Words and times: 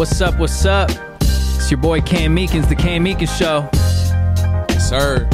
What's 0.00 0.18
up? 0.22 0.38
What's 0.38 0.64
up? 0.64 0.90
It's 1.20 1.70
your 1.70 1.76
boy 1.76 2.00
Cam 2.00 2.34
Meekins, 2.34 2.66
the 2.70 2.74
Cam 2.74 3.04
Meekins 3.04 3.38
Show. 3.38 3.68
Yes, 4.70 4.88
sir. 4.88 5.28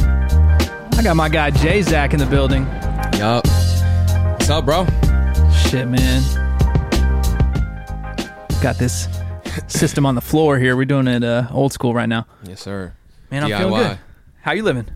I 0.99 1.03
got 1.05 1.15
my 1.15 1.29
guy 1.29 1.51
Jay 1.51 1.83
Zach 1.83 2.13
in 2.13 2.19
the 2.19 2.27
building. 2.27 2.65
Yup. 3.17 3.47
What's 3.47 4.51
up, 4.51 4.65
bro? 4.65 4.85
Shit, 5.53 5.87
man. 5.87 6.21
Got 8.61 8.77
this 8.77 9.07
system 9.69 10.05
on 10.05 10.17
the 10.17 10.21
floor 10.21 10.59
here. 10.59 10.75
We're 10.75 10.85
doing 10.85 11.07
it 11.07 11.23
uh, 11.23 11.47
old 11.53 11.73
school 11.73 11.95
right 11.95 12.09
now. 12.09 12.27
Yes, 12.43 12.61
sir. 12.61 12.93
Man, 13.31 13.45
I'm 13.45 13.51
feeling 13.51 13.81
good. 13.81 13.99
How 14.43 14.51
you 14.51 14.65
living? 14.65 14.89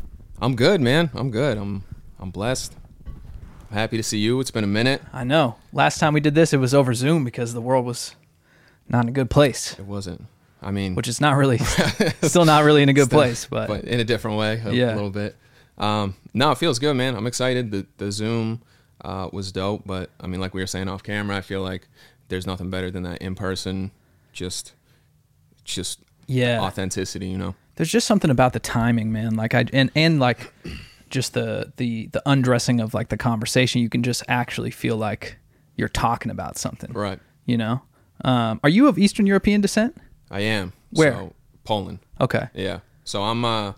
I'm 0.42 0.56
good, 0.56 0.80
man. 0.80 1.10
I'm 1.14 1.30
good. 1.30 1.56
I'm 1.56 1.84
I'm 2.18 2.32
blessed. 2.32 2.74
I'm 3.06 3.76
happy 3.76 3.96
to 3.98 4.02
see 4.02 4.18
you. 4.18 4.40
It's 4.40 4.50
been 4.50 4.64
a 4.64 4.66
minute. 4.66 5.00
I 5.12 5.22
know. 5.22 5.54
Last 5.72 6.00
time 6.00 6.12
we 6.12 6.18
did 6.18 6.34
this, 6.34 6.52
it 6.52 6.56
was 6.56 6.74
over 6.74 6.92
Zoom 6.92 7.24
because 7.24 7.54
the 7.54 7.60
world 7.60 7.86
was 7.86 8.16
not 8.90 9.04
in 9.04 9.08
a 9.08 9.12
good 9.12 9.30
place, 9.30 9.78
It 9.78 9.86
wasn't. 9.86 10.26
I 10.62 10.70
mean, 10.72 10.94
which 10.94 11.08
is 11.08 11.20
not 11.20 11.36
really, 11.36 11.58
still 12.22 12.44
not 12.44 12.64
really 12.64 12.82
in 12.82 12.88
a 12.88 12.92
good 12.92 13.06
still- 13.06 13.18
place. 13.18 13.46
But, 13.46 13.68
but 13.68 13.84
in 13.84 13.98
a 14.00 14.04
different 14.04 14.36
way, 14.36 14.60
a 14.64 14.72
Yeah. 14.72 14.94
little 14.94 15.10
bit. 15.10 15.36
Um, 15.78 16.14
no, 16.34 16.50
it 16.50 16.58
feels 16.58 16.78
good, 16.78 16.94
man. 16.94 17.16
I'm 17.16 17.26
excited. 17.26 17.70
The 17.70 17.86
the 17.96 18.12
Zoom 18.12 18.60
uh, 19.02 19.30
was 19.32 19.50
dope, 19.52 19.82
but 19.86 20.10
I 20.20 20.26
mean, 20.26 20.38
like 20.40 20.52
we 20.52 20.60
were 20.60 20.66
saying 20.66 20.88
off 20.88 21.02
camera, 21.02 21.36
I 21.36 21.40
feel 21.40 21.62
like 21.62 21.88
there's 22.28 22.46
nothing 22.46 22.68
better 22.68 22.90
than 22.90 23.02
that 23.04 23.22
in 23.22 23.34
person. 23.34 23.90
Just, 24.34 24.74
just 25.64 26.00
yeah, 26.26 26.60
authenticity, 26.60 27.26
you 27.28 27.38
know. 27.38 27.54
there's 27.76 27.90
just 27.90 28.06
something 28.06 28.30
about 28.30 28.52
the 28.52 28.60
timing, 28.60 29.10
man. 29.12 29.36
Like 29.36 29.54
I 29.54 29.64
and 29.72 29.90
and 29.94 30.20
like 30.20 30.52
just 31.08 31.32
the 31.32 31.72
the 31.78 32.08
the 32.12 32.22
undressing 32.26 32.80
of 32.80 32.92
like 32.94 33.08
the 33.08 33.16
conversation. 33.16 33.80
You 33.80 33.88
can 33.88 34.02
just 34.02 34.22
actually 34.28 34.70
feel 34.70 34.96
like 34.96 35.36
you're 35.76 35.88
talking 35.88 36.30
about 36.30 36.58
something. 36.58 36.92
Right. 36.92 37.18
You 37.46 37.56
know. 37.56 37.82
Um, 38.24 38.60
are 38.62 38.68
you 38.68 38.88
of 38.88 38.98
Eastern 38.98 39.26
European 39.26 39.60
descent? 39.60 39.96
I 40.30 40.40
am. 40.40 40.72
Where? 40.90 41.12
So, 41.12 41.34
Poland. 41.64 41.98
Okay. 42.20 42.48
Yeah. 42.54 42.80
So 43.04 43.22
I'm 43.22 43.44
uh 43.44 43.72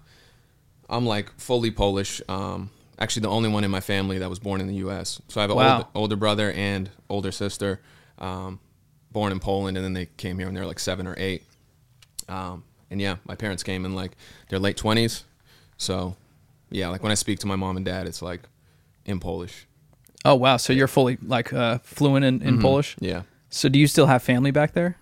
I'm 0.91 1.07
like 1.07 1.31
fully 1.39 1.71
Polish. 1.71 2.21
Um 2.29 2.71
actually 2.99 3.23
the 3.23 3.29
only 3.31 3.49
one 3.49 3.65
in 3.65 3.71
my 3.71 3.81
family 3.81 4.19
that 4.19 4.29
was 4.31 4.39
born 4.39 4.61
in 4.61 4.67
the 4.67 4.75
US. 4.87 5.21
So 5.29 5.41
I 5.41 5.43
have 5.43 5.51
an 5.51 5.57
Wow. 5.57 5.77
older, 5.77 5.89
older 5.95 6.17
brother 6.17 6.53
and 6.53 6.91
older 7.09 7.33
sister 7.33 7.81
um 8.19 8.61
born 9.13 9.33
in 9.33 9.41
Poland 9.41 9.77
and 9.77 9.85
then 9.85 9.93
they 9.93 10.07
came 10.17 10.39
here 10.39 10.47
when 10.47 10.55
they 10.55 10.61
were 10.61 10.67
like 10.67 10.79
7 10.81 11.07
or 11.07 11.15
8. 11.19 11.43
Um 12.29 12.65
and 12.91 13.01
yeah, 13.01 13.17
my 13.25 13.35
parents 13.35 13.63
came 13.63 13.85
in 13.85 13.95
like 13.95 14.13
their 14.49 14.59
late 14.59 14.77
20s. 14.77 15.23
So 15.77 16.17
yeah, 16.71 16.89
like 16.89 17.03
when 17.03 17.13
I 17.13 17.17
speak 17.17 17.39
to 17.41 17.47
my 17.47 17.57
mom 17.57 17.77
and 17.77 17.87
dad 17.87 18.07
it's 18.07 18.23
like 18.23 18.43
in 19.05 19.19
Polish. 19.21 19.67
Oh 20.25 20.35
wow. 20.37 20.57
So 20.57 20.73
you're 20.73 20.89
fully 20.89 21.19
like 21.23 21.53
uh, 21.53 21.79
fluent 21.83 22.25
in, 22.25 22.43
in 22.43 22.61
Polish. 22.61 22.97
Yeah. 23.01 23.23
So 23.53 23.69
do 23.69 23.79
you 23.79 23.87
still 23.87 24.07
have 24.07 24.23
family 24.23 24.51
back 24.51 24.73
there? 24.73 24.97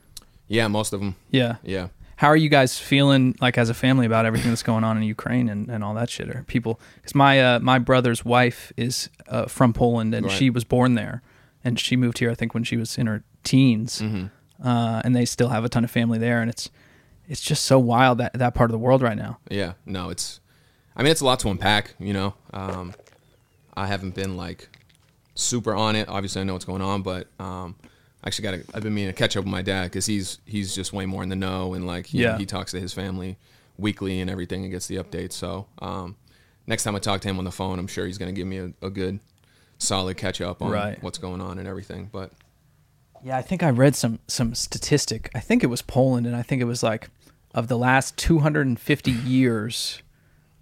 Yeah, 0.48 0.66
most 0.68 0.92
of 0.92 1.00
them. 1.00 1.14
Yeah. 1.30 1.56
Yeah. 1.62 1.88
How 2.16 2.26
are 2.28 2.36
you 2.36 2.48
guys 2.50 2.78
feeling 2.78 3.34
like 3.40 3.56
as 3.56 3.70
a 3.70 3.74
family 3.74 4.04
about 4.04 4.26
everything 4.26 4.50
that's 4.50 4.62
going 4.64 4.84
on 4.84 4.96
in 4.98 5.04
Ukraine 5.04 5.48
and, 5.48 5.70
and 5.70 5.82
all 5.84 5.94
that 5.94 6.10
shit? 6.10 6.28
Are 6.28 6.42
people? 6.42 6.78
Because 6.96 7.14
my 7.14 7.40
uh, 7.40 7.60
my 7.60 7.78
brother's 7.78 8.24
wife 8.24 8.72
is 8.76 9.08
uh, 9.28 9.46
from 9.46 9.72
Poland 9.72 10.14
and 10.14 10.26
Right. 10.26 10.36
she 10.36 10.50
was 10.50 10.64
born 10.64 10.96
there, 10.96 11.22
and 11.64 11.78
she 11.80 11.96
moved 11.96 12.18
here 12.18 12.30
I 12.30 12.34
think 12.34 12.52
when 12.52 12.64
she 12.64 12.76
was 12.76 12.98
in 12.98 13.06
her 13.06 13.22
teens, 13.42 14.02
uh, 14.02 15.00
and 15.04 15.16
they 15.16 15.24
still 15.24 15.48
have 15.48 15.64
a 15.64 15.68
ton 15.70 15.82
of 15.84 15.90
family 15.90 16.18
there, 16.18 16.42
and 16.42 16.50
it's 16.50 16.68
it's 17.26 17.40
just 17.40 17.64
so 17.64 17.78
wild 17.78 18.18
that 18.18 18.32
that 18.34 18.52
part 18.54 18.68
of 18.68 18.72
the 18.72 18.78
world 18.78 19.00
right 19.00 19.16
now. 19.16 19.38
Yeah, 19.50 19.72
no, 19.86 20.10
it's. 20.10 20.40
I 20.96 21.02
mean, 21.02 21.12
it's 21.12 21.22
a 21.22 21.24
lot 21.24 21.38
to 21.40 21.48
unpack. 21.48 21.94
You 21.98 22.12
know, 22.12 22.34
um, 22.52 22.92
I 23.74 23.86
haven't 23.86 24.14
been 24.14 24.36
like 24.36 24.68
super 25.34 25.74
on 25.74 25.96
it. 25.96 26.06
Obviously, 26.08 26.42
I 26.42 26.44
know 26.44 26.52
what's 26.52 26.66
going 26.66 26.82
on, 26.82 27.00
but 27.00 27.28
um, 27.38 27.76
actually 28.24 28.42
got. 28.58 28.74
I've 28.74 28.82
been 28.82 28.94
meaning 28.94 29.12
to 29.12 29.16
catch 29.18 29.36
up 29.36 29.44
with 29.44 29.50
my 29.52 29.62
dad 29.62 29.84
because 29.84 30.06
he's 30.06 30.38
he's 30.46 30.74
just 30.74 30.92
way 30.92 31.06
more 31.06 31.22
in 31.22 31.28
the 31.28 31.36
know 31.36 31.74
and 31.74 31.86
like 31.86 32.12
know, 32.12 32.20
Yeah. 32.20 32.38
he 32.38 32.46
talks 32.46 32.72
to 32.72 32.80
his 32.80 32.92
family 32.92 33.36
weekly 33.78 34.20
and 34.20 34.28
everything 34.30 34.62
and 34.62 34.70
gets 34.72 34.86
the 34.88 34.96
updates. 34.96 35.32
So 35.32 35.66
um, 35.80 36.16
next 36.66 36.84
time 36.84 36.94
I 36.94 36.98
talk 36.98 37.20
to 37.22 37.28
him 37.28 37.38
on 37.38 37.44
the 37.44 37.50
phone, 37.52 37.78
I'm 37.78 37.86
sure 37.86 38.04
he's 38.06 38.18
going 38.18 38.32
to 38.34 38.38
give 38.38 38.46
me 38.46 38.58
a, 38.58 38.72
a 38.82 38.90
good, 38.90 39.20
solid 39.78 40.16
catch 40.18 40.40
up 40.42 40.60
on 40.60 40.70
Right. 40.70 41.02
what's 41.02 41.16
going 41.18 41.40
on 41.40 41.58
and 41.58 41.66
everything. 41.66 42.10
But 42.12 42.32
Yeah, 43.24 43.36
I 43.38 43.42
think 43.42 43.62
I 43.62 43.70
read 43.70 43.94
some 43.96 44.18
some 44.28 44.54
statistic. 44.54 45.30
I 45.34 45.40
think 45.40 45.62
it 45.64 45.68
was 45.68 45.80
Poland, 45.82 46.26
and 46.26 46.36
I 46.36 46.42
think 46.42 46.60
it 46.60 46.66
was 46.66 46.82
like 46.82 47.08
of 47.54 47.68
the 47.68 47.78
last 47.78 48.16
250 48.18 49.10
years, 49.10 50.02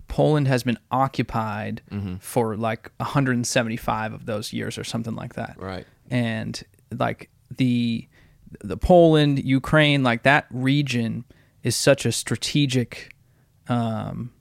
Poland 0.07 0.49
has 0.49 0.63
been 0.63 0.79
occupied 0.91 1.83
for 2.21 2.57
like 2.57 2.91
175 2.99 4.13
of 4.15 4.27
those 4.27 4.53
years, 4.53 4.79
or 4.79 4.85
something 4.85 5.15
like 5.15 5.35
that. 5.35 5.57
right, 5.59 5.87
And 6.11 6.63
like 6.97 7.29
the 7.57 8.09
the 8.63 8.77
Poland, 8.77 9.45
Ukraine, 9.45 10.03
like 10.03 10.23
that 10.23 10.47
region 10.51 11.25
is 11.63 11.77
such 11.77 12.07
a 12.07 12.13
strategic 12.13 13.15
um, 13.69 14.33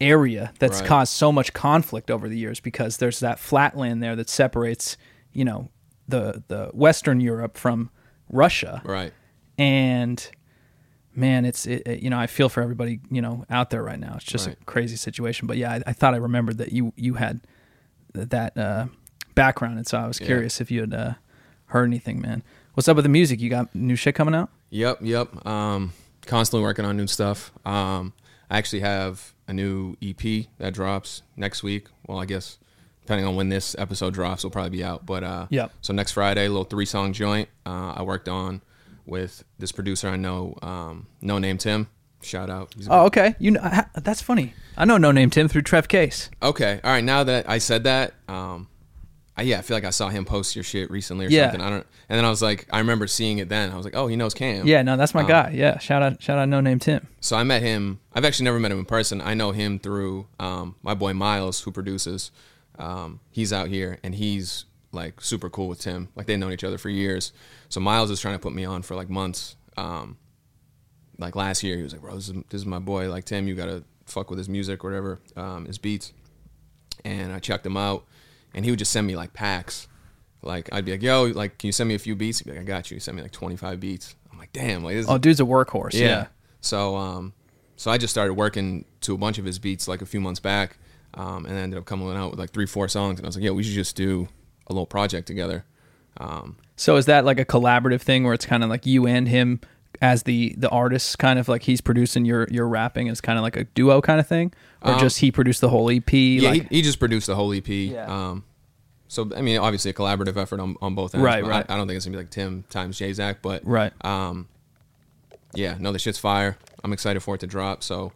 area 0.00 0.52
that's 0.58 0.80
Right. 0.80 0.88
caused 0.88 1.12
so 1.12 1.30
much 1.30 1.52
conflict 1.52 2.10
over 2.10 2.28
the 2.28 2.36
years 2.38 2.58
because 2.60 2.96
there's 2.96 3.20
that 3.20 3.38
flatland 3.38 4.02
there 4.02 4.16
that 4.16 4.28
separates, 4.28 4.96
you 5.32 5.44
know, 5.44 5.68
the 6.08 6.42
the 6.48 6.70
Western 6.72 7.20
Europe 7.20 7.56
from 7.56 7.90
Russia, 8.28 8.82
right, 8.84 9.12
and 9.58 10.30
man, 11.14 11.44
it's 11.44 11.66
it, 11.66 11.82
it- 11.86 12.02
you 12.02 12.10
know 12.10 12.18
I 12.18 12.26
feel 12.26 12.48
for 12.48 12.62
everybody 12.62 13.00
you 13.10 13.20
know 13.22 13.44
out 13.50 13.70
there 13.70 13.82
right 13.84 14.00
now. 14.00 14.14
It's 14.16 14.24
just 14.24 14.46
a 14.48 14.56
crazy 14.66 14.96
situation. 14.96 15.46
But 15.46 15.56
yeah, 15.56 15.72
I, 15.74 15.82
I 15.86 15.92
thought 15.92 16.14
I 16.14 16.18
remembered 16.18 16.58
that 16.58 16.72
you 16.72 16.92
you 16.96 17.14
had 17.14 17.42
that 18.14 18.56
uh, 18.58 18.86
background, 19.36 19.76
and 19.78 19.86
so 19.86 19.98
I 19.98 20.06
was 20.08 20.18
Yeah. 20.20 20.26
curious 20.26 20.60
if 20.60 20.70
you 20.70 20.80
had 20.80 20.94
uh, 20.94 21.14
heard 21.70 21.84
anything, 21.84 22.20
man. 22.20 22.42
What's 22.74 22.88
up 22.88 22.96
with 22.96 23.04
the 23.04 23.08
music? 23.10 23.40
You 23.40 23.50
got 23.50 23.74
new 23.74 23.96
shit 23.96 24.14
coming 24.14 24.34
out? 24.34 24.50
Yep, 24.70 24.98
yep. 25.02 25.46
Um, 25.46 25.92
constantly 26.26 26.62
working 26.62 26.84
on 26.84 26.96
new 26.96 27.06
stuff. 27.06 27.52
Um, 27.64 28.12
I 28.48 28.58
actually 28.58 28.80
have 28.80 29.34
a 29.48 29.52
new 29.52 29.96
EP 30.02 30.46
that 30.58 30.74
drops 30.74 31.22
next 31.36 31.62
week. 31.62 31.88
Well, 32.06 32.18
I 32.20 32.24
guess 32.26 32.58
depending 33.02 33.26
on 33.26 33.34
when 33.34 33.48
this 33.48 33.74
episode 33.78 34.14
drops, 34.14 34.44
will 34.44 34.50
probably 34.50 34.70
be 34.70 34.84
out. 34.84 35.04
But 35.06 35.24
uh, 35.24 35.46
Yep. 35.50 35.72
So 35.80 35.92
next 35.92 36.12
Friday, 36.12 36.46
a 36.46 36.48
little 36.48 36.64
three 36.64 36.86
song 36.86 37.12
joint. 37.12 37.48
Uh, 37.66 37.94
I 37.96 38.02
worked 38.02 38.28
on 38.28 38.62
with 39.06 39.42
this 39.58 39.72
producer 39.72 40.08
I 40.08 40.16
know, 40.16 40.56
um, 40.62 41.06
No 41.20 41.38
Name 41.38 41.58
Tim. 41.58 41.88
Shout 42.22 42.50
out. 42.50 42.74
Oh, 42.88 43.06
okay. 43.06 43.34
You 43.38 43.52
know 43.52 43.68
that's 43.94 44.20
funny. 44.20 44.52
I 44.76 44.84
know 44.84 44.98
No 44.98 45.10
Name 45.10 45.30
Tim 45.30 45.48
through 45.48 45.62
Trev 45.62 45.88
Case. 45.88 46.30
Okay. 46.42 46.78
All 46.84 46.90
right. 46.92 47.02
Now 47.02 47.24
that 47.24 47.48
I 47.48 47.58
said 47.58 47.84
that, 47.84 48.14
um, 48.28 48.68
I, 49.36 49.42
yeah, 49.42 49.58
I 49.58 49.62
feel 49.62 49.76
like 49.76 49.84
I 49.84 49.90
saw 49.90 50.08
him 50.08 50.24
post 50.24 50.54
your 50.54 50.64
shit 50.64 50.90
recently 50.90 51.26
or 51.26 51.28
Yeah. 51.30 51.44
something. 51.44 51.60
I 51.62 51.70
don't. 51.70 51.86
And 52.08 52.18
then 52.18 52.24
I 52.24 52.30
was 52.30 52.42
like, 52.42 52.66
I 52.70 52.78
remember 52.78 53.06
seeing 53.06 53.38
it 53.38 53.48
then. 53.48 53.70
I 53.70 53.76
was 53.76 53.84
like, 53.84 53.96
oh, 53.96 54.06
he 54.06 54.16
knows 54.16 54.34
Cam. 54.34 54.66
Yeah, 54.66 54.82
no, 54.82 54.96
that's 54.96 55.14
my 55.14 55.22
Um, 55.22 55.28
guy. 55.28 55.52
Yeah, 55.54 55.78
shout 55.78 56.02
out, 56.02 56.20
shout 56.22 56.38
out, 56.38 56.48
No 56.48 56.60
Name 56.60 56.78
Tim. 56.78 57.06
So 57.20 57.36
I 57.36 57.44
met 57.44 57.62
him. 57.62 58.00
I've 58.12 58.24
actually 58.24 58.44
never 58.44 58.58
met 58.58 58.72
him 58.72 58.78
in 58.80 58.84
person. 58.84 59.20
I 59.20 59.34
know 59.34 59.52
him 59.52 59.78
through 59.78 60.26
um, 60.38 60.74
my 60.82 60.94
boy 60.94 61.14
Miles, 61.14 61.60
who 61.62 61.70
produces. 61.72 62.30
Um, 62.78 63.20
he's 63.30 63.52
out 63.52 63.68
here 63.68 63.98
and 64.02 64.14
he's 64.14 64.64
like 64.92 65.20
super 65.20 65.48
cool 65.48 65.68
with 65.68 65.80
Tim. 65.80 66.08
Like 66.16 66.26
they've 66.26 66.38
known 66.38 66.52
each 66.52 66.64
other 66.64 66.76
for 66.78 66.88
years. 66.90 67.32
So 67.68 67.78
Miles 67.80 68.10
is 68.10 68.20
trying 68.20 68.34
to 68.34 68.40
put 68.40 68.52
me 68.52 68.64
on 68.64 68.82
for 68.82 68.94
like 68.96 69.08
months. 69.08 69.56
Um, 69.76 70.18
like 71.18 71.36
last 71.36 71.62
year, 71.62 71.76
he 71.76 71.82
was 71.82 71.92
like, 71.92 72.00
"Bro, 72.02 72.14
this 72.16 72.28
is, 72.28 72.34
this 72.50 72.60
is 72.62 72.66
my 72.66 72.78
boy. 72.78 73.08
Like 73.10 73.24
Tim, 73.24 73.46
you 73.46 73.54
gotta 73.54 73.84
fuck 74.06 74.30
with 74.30 74.38
his 74.38 74.48
music, 74.48 74.82
or 74.84 74.88
whatever, 74.88 75.20
um, 75.36 75.66
his 75.66 75.78
beats." 75.78 76.12
And 77.04 77.32
I 77.32 77.38
checked 77.38 77.64
him 77.64 77.76
out, 77.76 78.04
and 78.54 78.64
he 78.64 78.70
would 78.70 78.78
just 78.78 78.92
send 78.92 79.06
me 79.06 79.16
like 79.16 79.32
packs. 79.32 79.88
Like 80.42 80.68
I'd 80.72 80.84
be 80.84 80.92
like, 80.92 81.02
"Yo, 81.02 81.24
like, 81.24 81.58
can 81.58 81.68
you 81.68 81.72
send 81.72 81.88
me 81.88 81.94
a 81.94 81.98
few 81.98 82.16
beats?" 82.16 82.38
He'd 82.38 82.44
be 82.46 82.52
like, 82.52 82.60
"I 82.60 82.64
got 82.64 82.90
you." 82.90 82.96
He 82.96 83.00
sent 83.00 83.16
me 83.16 83.22
like 83.22 83.32
twenty 83.32 83.56
five 83.56 83.78
beats. 83.80 84.14
I'm 84.32 84.38
like, 84.38 84.52
"Damn, 84.52 84.82
like 84.82 84.94
this." 84.94 85.06
Oh, 85.08 85.18
dude's 85.18 85.40
a 85.40 85.44
workhorse. 85.44 85.92
Yeah. 85.92 86.26
So 86.60 86.96
um, 86.96 87.32
so 87.76 87.90
I 87.90 87.98
just 87.98 88.12
started 88.12 88.34
working 88.34 88.84
to 89.02 89.14
a 89.14 89.18
bunch 89.18 89.38
of 89.38 89.44
his 89.44 89.58
beats 89.58 89.86
like 89.88 90.02
a 90.02 90.06
few 90.06 90.20
months 90.20 90.40
back, 90.40 90.78
um, 91.14 91.44
and 91.46 91.56
I 91.56 91.60
ended 91.60 91.78
up 91.78 91.84
coming 91.84 92.08
out 92.16 92.30
with 92.30 92.38
like 92.38 92.50
three, 92.50 92.66
four 92.66 92.88
songs, 92.88 93.18
and 93.18 93.26
I 93.26 93.28
was 93.28 93.36
like, 93.36 93.44
yeah, 93.44 93.50
we 93.50 93.62
should 93.62 93.74
just 93.74 93.96
do 93.96 94.28
a 94.66 94.72
little 94.72 94.86
project 94.86 95.26
together. 95.26 95.64
Um, 96.18 96.56
So 96.76 96.96
is 96.96 97.06
that 97.06 97.24
like 97.24 97.38
a 97.38 97.44
collaborative 97.44 98.00
thing 98.02 98.24
where 98.24 98.34
it's 98.34 98.46
kind 98.46 98.62
of 98.64 98.70
like 98.70 98.86
you 98.86 99.06
and 99.06 99.26
him 99.28 99.60
as 100.00 100.22
the 100.22 100.54
the 100.56 100.68
artist, 100.70 101.18
kind 101.18 101.38
of 101.38 101.48
like 101.48 101.62
he's 101.62 101.80
producing 101.80 102.24
your 102.24 102.46
your 102.50 102.66
rapping 102.68 103.08
is 103.08 103.20
kind 103.20 103.38
of 103.38 103.42
like 103.42 103.56
a 103.56 103.64
duo 103.64 104.00
kind 104.00 104.18
of 104.20 104.26
thing, 104.26 104.52
or 104.82 104.92
Um, 104.92 104.98
just 105.00 105.18
he 105.20 105.30
produced 105.30 105.60
the 105.60 105.68
whole 105.68 105.90
EP? 105.90 106.10
yeah, 106.12 106.50
like, 106.50 106.68
he, 106.68 106.76
he 106.76 106.82
just 106.82 106.98
produced 106.98 107.26
the 107.26 107.36
whole 107.36 107.52
EP. 107.52 107.68
Yeah. 107.68 108.06
Um, 108.06 108.44
so 109.08 109.30
I 109.36 109.42
mean, 109.42 109.58
obviously 109.58 109.90
a 109.90 109.94
collaborative 109.94 110.36
effort 110.36 110.60
on, 110.60 110.76
on 110.80 110.94
both 110.94 111.14
ends. 111.14 111.24
Right, 111.24 111.44
right. 111.44 111.66
I, 111.68 111.74
I 111.74 111.76
don't 111.76 111.86
think 111.86 111.96
it's 111.96 112.06
gonna 112.06 112.16
be 112.16 112.22
like 112.22 112.30
Tim 112.30 112.64
times 112.70 112.96
Jay 112.98 113.12
Zach, 113.12 113.42
but 113.42 113.62
right. 113.66 113.92
um, 114.04 114.48
yeah, 115.54 115.76
no, 115.78 115.92
the 115.92 115.98
shit's 115.98 116.18
fire. 116.18 116.56
I'm 116.84 116.92
excited 116.92 117.20
for 117.20 117.34
it 117.34 117.38
to 117.38 117.46
drop. 117.46 117.82
So 117.82 118.12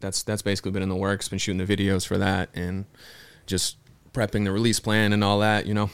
that's 0.00 0.22
that's 0.22 0.42
basically 0.42 0.70
been 0.70 0.82
in 0.82 0.88
the 0.88 0.94
works. 0.96 1.28
Been 1.28 1.38
shooting 1.38 1.64
the 1.64 1.76
videos 1.76 2.06
for 2.06 2.18
that 2.18 2.50
and 2.54 2.84
just 3.46 3.76
prepping 4.12 4.44
the 4.44 4.52
release 4.52 4.78
plan 4.80 5.12
and 5.12 5.24
all 5.24 5.40
that. 5.40 5.66
You 5.66 5.74
know. 5.74 5.90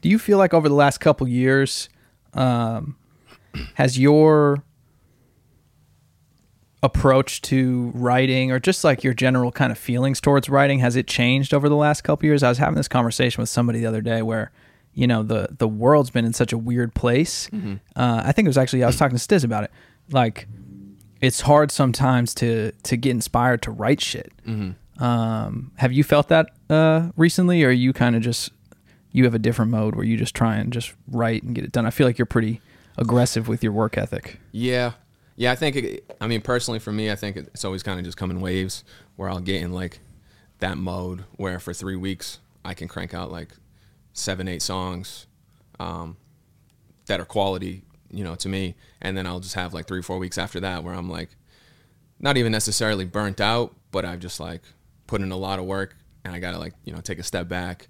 Do 0.00 0.08
you 0.08 0.18
feel 0.18 0.38
like 0.38 0.54
over 0.54 0.68
the 0.68 0.76
last 0.76 0.98
couple 0.98 1.26
years, 1.26 1.88
um, 2.34 2.96
has 3.74 3.98
your 3.98 4.62
approach 6.82 7.42
to 7.42 7.90
writing 7.94 8.52
or 8.52 8.60
just 8.60 8.84
like 8.84 9.02
your 9.02 9.12
general 9.12 9.50
kind 9.50 9.72
of 9.72 9.78
feelings 9.78 10.20
towards 10.20 10.48
writing 10.48 10.78
has 10.78 10.94
it 10.94 11.08
changed 11.08 11.52
over 11.52 11.68
the 11.68 11.74
last 11.76 12.02
couple 12.02 12.26
years? 12.26 12.42
I 12.42 12.48
was 12.48 12.58
having 12.58 12.76
this 12.76 12.88
conversation 12.88 13.40
with 13.42 13.48
somebody 13.48 13.80
the 13.80 13.86
other 13.86 14.00
day 14.00 14.22
where, 14.22 14.52
you 14.94 15.06
know 15.06 15.22
the 15.22 15.48
the 15.58 15.68
world's 15.68 16.10
been 16.10 16.24
in 16.24 16.32
such 16.32 16.52
a 16.52 16.58
weird 16.58 16.92
place. 16.92 17.48
Uh, 17.94 18.22
I 18.24 18.32
think 18.32 18.46
it 18.46 18.48
was 18.48 18.58
actually 18.58 18.82
I 18.82 18.86
was 18.88 18.96
talking 18.96 19.16
to 19.16 19.22
Stiz 19.22 19.44
about 19.44 19.62
it. 19.62 19.70
Like 20.10 20.48
it's 21.20 21.42
hard 21.42 21.70
sometimes 21.70 22.34
to 22.36 22.72
to 22.82 22.96
get 22.96 23.10
inspired 23.10 23.62
to 23.62 23.70
write 23.70 24.00
shit. 24.00 24.32
Um, 24.98 25.70
have 25.76 25.92
you 25.92 26.02
felt 26.02 26.28
that 26.28 26.50
uh, 26.68 27.10
recently, 27.16 27.62
or 27.62 27.68
are 27.68 27.70
you 27.70 27.92
kind 27.92 28.16
of 28.16 28.22
just 28.22 28.50
you 29.12 29.22
have 29.24 29.34
a 29.34 29.38
different 29.38 29.70
mode 29.70 29.94
where 29.94 30.04
you 30.04 30.16
just 30.16 30.34
try 30.34 30.56
and 30.56 30.72
just 30.72 30.92
write 31.06 31.44
and 31.44 31.54
get 31.54 31.62
it 31.62 31.70
done? 31.70 31.86
I 31.86 31.90
feel 31.90 32.06
like 32.06 32.18
you're 32.18 32.26
pretty 32.26 32.60
aggressive 32.98 33.48
with 33.48 33.62
your 33.62 33.72
work 33.72 33.96
ethic. 33.96 34.38
Yeah. 34.52 34.92
Yeah, 35.36 35.52
I 35.52 35.54
think, 35.54 35.76
it, 35.76 36.16
I 36.20 36.26
mean, 36.26 36.42
personally 36.42 36.80
for 36.80 36.92
me, 36.92 37.12
I 37.12 37.14
think 37.14 37.36
it's 37.36 37.64
always 37.64 37.84
kind 37.84 38.00
of 38.00 38.04
just 38.04 38.18
come 38.18 38.30
in 38.32 38.40
waves 38.40 38.82
where 39.14 39.30
I'll 39.30 39.38
get 39.38 39.62
in 39.62 39.72
like 39.72 40.00
that 40.58 40.76
mode 40.76 41.24
where 41.36 41.60
for 41.60 41.72
three 41.72 41.94
weeks 41.94 42.40
I 42.64 42.74
can 42.74 42.88
crank 42.88 43.14
out 43.14 43.30
like 43.30 43.50
seven, 44.12 44.48
eight 44.48 44.62
songs 44.62 45.26
um, 45.78 46.16
that 47.06 47.20
are 47.20 47.24
quality, 47.24 47.84
you 48.10 48.24
know, 48.24 48.34
to 48.34 48.48
me. 48.48 48.74
And 49.00 49.16
then 49.16 49.28
I'll 49.28 49.38
just 49.38 49.54
have 49.54 49.72
like 49.72 49.86
three, 49.86 50.02
four 50.02 50.18
weeks 50.18 50.38
after 50.38 50.58
that 50.60 50.82
where 50.82 50.94
I'm 50.94 51.08
like, 51.08 51.30
not 52.18 52.36
even 52.36 52.50
necessarily 52.50 53.04
burnt 53.04 53.40
out, 53.40 53.76
but 53.92 54.04
I've 54.04 54.18
just 54.18 54.40
like 54.40 54.62
put 55.06 55.20
in 55.20 55.30
a 55.30 55.36
lot 55.36 55.60
of 55.60 55.66
work 55.66 55.96
and 56.24 56.34
I 56.34 56.40
got 56.40 56.50
to 56.50 56.58
like, 56.58 56.74
you 56.84 56.92
know, 56.92 57.00
take 57.00 57.20
a 57.20 57.22
step 57.22 57.46
back 57.46 57.86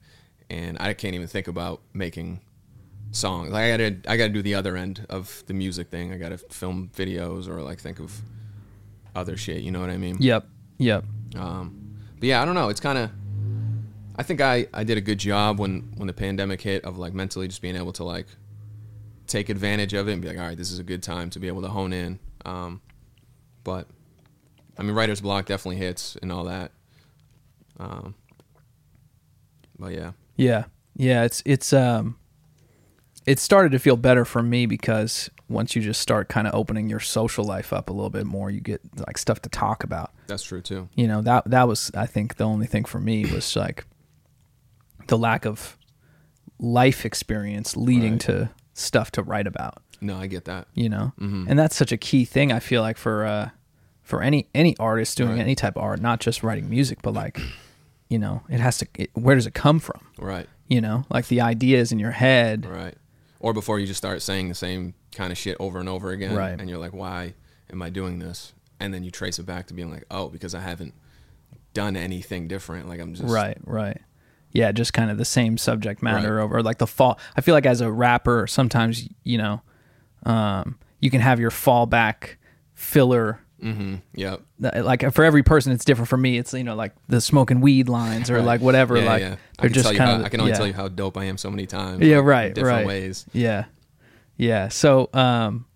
and 0.51 0.77
I 0.81 0.93
can't 0.93 1.15
even 1.15 1.29
think 1.29 1.49
about 1.49 1.81
making 1.95 2.41
songs. 3.11 3.51
Like 3.51 3.65
I 3.65 3.71
gotta 3.71 3.97
I 4.09 4.17
gotta 4.17 4.33
do 4.33 4.43
the 4.43 4.55
other 4.55 4.77
end 4.77 5.07
of 5.09 5.43
the 5.47 5.55
music 5.55 5.89
thing. 5.89 6.13
I 6.13 6.17
gotta 6.19 6.39
film 6.39 6.91
videos 6.97 7.49
or 7.49 7.63
like 7.63 7.79
think 7.81 8.01
of 8.01 8.21
other 9.15 9.37
shit. 9.37 9.63
You 9.63 9.71
know 9.71 9.81
what 9.81 9.91
I 9.91 9.97
mean? 9.97 10.17
Yep. 10.21 10.47
Yep. 10.79 11.05
Um, 11.37 11.97
but 12.19 12.29
yeah, 12.29 12.43
I 12.43 12.45
don't 12.45 12.55
know. 12.55 12.69
It's 12.69 12.81
kind 12.81 12.99
of. 12.99 13.11
I 14.17 14.23
think 14.25 14.41
I 14.41 14.67
I 14.75 14.85
did 14.85 14.99
a 14.99 15.01
good 15.01 15.19
job 15.19 15.59
when 15.59 15.93
when 15.97 16.07
the 16.07 16.13
pandemic 16.13 16.61
hit 16.61 16.85
of 16.85 16.99
like 16.99 17.15
mentally 17.15 17.49
just 17.49 17.63
being 17.63 17.77
able 17.77 17.93
to 17.95 18.05
like 18.05 18.27
take 19.27 19.49
advantage 19.49 19.93
of 19.95 20.09
it 20.09 20.13
and 20.13 20.23
be 20.23 20.29
like, 20.29 20.39
all 20.39 20.47
right, 20.47 20.57
this 20.59 20.73
is 20.73 20.79
a 20.79 20.85
good 20.85 21.03
time 21.03 21.31
to 21.31 21.39
be 21.39 21.49
able 21.49 21.63
to 21.63 21.69
hone 21.69 21.93
in. 21.93 22.19
Um, 22.45 22.81
but 23.63 23.87
I 24.79 24.83
mean, 24.83 24.95
writer's 24.95 25.21
block 25.21 25.47
definitely 25.47 25.77
hits 25.77 26.17
and 26.23 26.33
all 26.33 26.45
that. 26.45 26.73
Um, 27.79 28.15
but 29.79 29.93
yeah, 29.93 30.13
Yeah. 30.37 30.65
Yeah, 30.97 31.23
it's 31.25 31.43
it's 31.47 31.73
um 31.73 32.17
it 33.29 33.39
started 33.39 33.73
to 33.73 33.79
feel 33.79 33.97
better 33.97 34.25
for 34.25 34.43
me 34.43 34.65
because 34.67 35.29
once 35.49 35.75
you 35.77 35.83
just 35.83 36.01
start 36.01 36.29
kind 36.29 36.47
of 36.47 36.55
opening 36.55 36.89
your 36.89 37.01
social 37.01 37.45
life 37.45 37.73
up 37.73 37.91
a 37.91 37.93
little 37.93 38.11
bit 38.11 38.27
more, 38.27 38.51
you 38.51 38.61
get 38.61 38.81
like 39.07 39.19
stuff 39.19 39.41
to 39.43 39.49
talk 39.51 39.85
about. 39.85 40.11
that's 40.27 40.43
true 40.43 40.61
too. 40.63 40.89
You 40.95 41.07
know, 41.09 41.21
that 41.23 41.45
that 41.51 41.69
was 41.69 41.91
I 41.95 42.07
think 42.07 42.37
the 42.37 42.45
only 42.45 42.67
thing 42.67 42.85
for 42.85 43.01
me 43.01 43.25
was 43.33 43.55
like 43.57 43.85
the 45.09 45.19
lack 45.19 45.45
of 45.47 45.77
life 46.59 47.05
experience 47.05 47.77
leading 47.77 48.13
Right. 48.13 48.21
to 48.23 48.51
stuff 48.75 49.11
to 49.13 49.23
write 49.23 49.47
about, 49.47 49.83
No, 50.01 50.17
I 50.17 50.27
get 50.27 50.45
that. 50.47 50.69
you 50.75 50.89
know? 50.89 51.13
Mhm. 51.21 51.47
And 51.49 51.59
that's 51.59 51.77
such 51.77 51.93
a 51.93 51.97
key 51.97 52.25
thing 52.25 52.53
I 52.53 52.59
feel 52.61 52.83
like 52.83 52.97
for 52.97 53.25
uh 53.27 53.51
for 54.03 54.23
any 54.23 54.49
any 54.55 54.77
artist 54.79 55.17
doing 55.19 55.33
Right. 55.33 55.41
any 55.41 55.55
type 55.55 55.77
of 55.77 55.83
art, 55.83 56.01
not 56.01 56.21
just 56.21 56.43
writing 56.43 56.69
music, 56.71 56.99
but 57.03 57.15
like 57.15 57.41
you 58.09 58.19
know, 58.19 58.43
it 58.49 58.61
has 58.61 58.79
to 58.79 58.87
it, 58.95 59.11
where 59.15 59.35
does 59.35 59.47
it 59.47 59.55
come 59.55 59.79
from? 59.81 60.01
Right. 60.19 60.49
You 60.67 60.81
know, 60.81 61.05
like 61.11 61.29
the 61.29 61.41
ideas 61.43 61.93
in 61.93 61.99
your 61.99 62.13
head. 62.13 62.65
Right. 62.67 62.97
Or 63.41 63.53
before 63.53 63.79
you 63.79 63.87
just 63.87 63.99
start 63.99 64.21
saying 64.23 64.49
the 64.49 64.55
same 64.55 64.95
kind 65.13 65.31
of 65.31 65.39
shit 65.39 65.57
over 65.61 65.79
and 65.79 65.89
over 65.89 66.11
again. 66.11 66.35
Right. 66.35 66.59
And 66.59 66.69
you're 66.69 66.79
like, 66.79 66.93
why 66.93 67.35
am 67.73 67.81
I 67.83 67.91
doing 67.91 68.19
this? 68.19 68.53
And 68.81 68.93
then 68.93 69.05
you 69.05 69.11
trace 69.11 69.39
it 69.39 69.47
back 69.47 69.67
to 69.69 69.75
being 69.75 69.91
like, 69.91 70.05
oh, 70.11 70.29
because 70.29 70.55
I 70.55 70.61
haven't 70.61 70.95
done 71.75 71.97
anything 71.97 72.49
different. 72.49 72.89
Like 72.89 73.01
I'm 73.01 73.15
just 73.15 73.33
Right, 73.33 73.59
right. 73.65 74.01
Yeah, 74.51 74.73
just 74.73 74.93
kind 74.93 75.11
of 75.11 75.19
the 75.19 75.25
same 75.25 75.59
subject 75.59 76.03
matter 76.03 76.37
Right. 76.37 76.43
over 76.43 76.63
like 76.63 76.79
the 76.79 76.87
fall. 76.87 77.19
I 77.37 77.41
feel 77.43 77.55
like 77.55 77.67
as 77.67 77.81
a 77.81 77.91
rapper, 77.93 78.47
sometimes 78.47 79.09
you 79.23 79.39
know, 79.39 79.63
um, 80.25 80.79
you 81.01 81.11
can 81.11 81.21
have 81.21 81.39
your 81.39 81.51
fallback 81.51 82.37
filler. 82.75 83.41
Mm-hmm. 83.63 83.97
Yep. 84.15 84.41
that- 84.61 84.85
Like 84.85 85.13
for 85.13 85.25
every 85.25 85.43
person, 85.43 85.73
it's 85.73 85.85
different. 85.85 86.09
For 86.09 86.17
me, 86.17 86.39
it's 86.39 86.53
you 86.55 86.65
know 86.65 86.75
like 86.77 86.93
the 87.09 87.21
smoking 87.21 87.61
weed 87.61 87.89
lines 87.89 88.31
or 88.31 88.37
Right. 88.37 88.45
like 88.45 88.61
whatever. 88.61 88.97
Yeah, 88.99 89.05
like 89.05 89.21
yeah. 89.21 89.37
I 89.59 89.63
they're 89.63 89.71
can 89.71 89.73
just 89.73 89.87
kind 89.89 89.99
how, 89.99 90.17
of. 90.17 90.25
I 90.25 90.29
can 90.29 90.41
only 90.41 90.53
yeah. 90.53 90.59
tell 90.59 90.67
you 90.67 90.73
how 90.75 90.89
dope 90.89 91.17
I 91.17 91.25
am 91.25 91.37
so 91.39 91.51
many 91.51 91.67
times. 91.67 92.05
Yeah, 92.05 92.17
like, 92.19 92.27
right, 92.27 92.55
different 92.55 92.77
right. 92.79 92.87
ways. 92.87 93.27
Yeah, 93.33 93.65
yeah. 94.37 94.69
So, 94.69 95.11
um, 95.13 95.67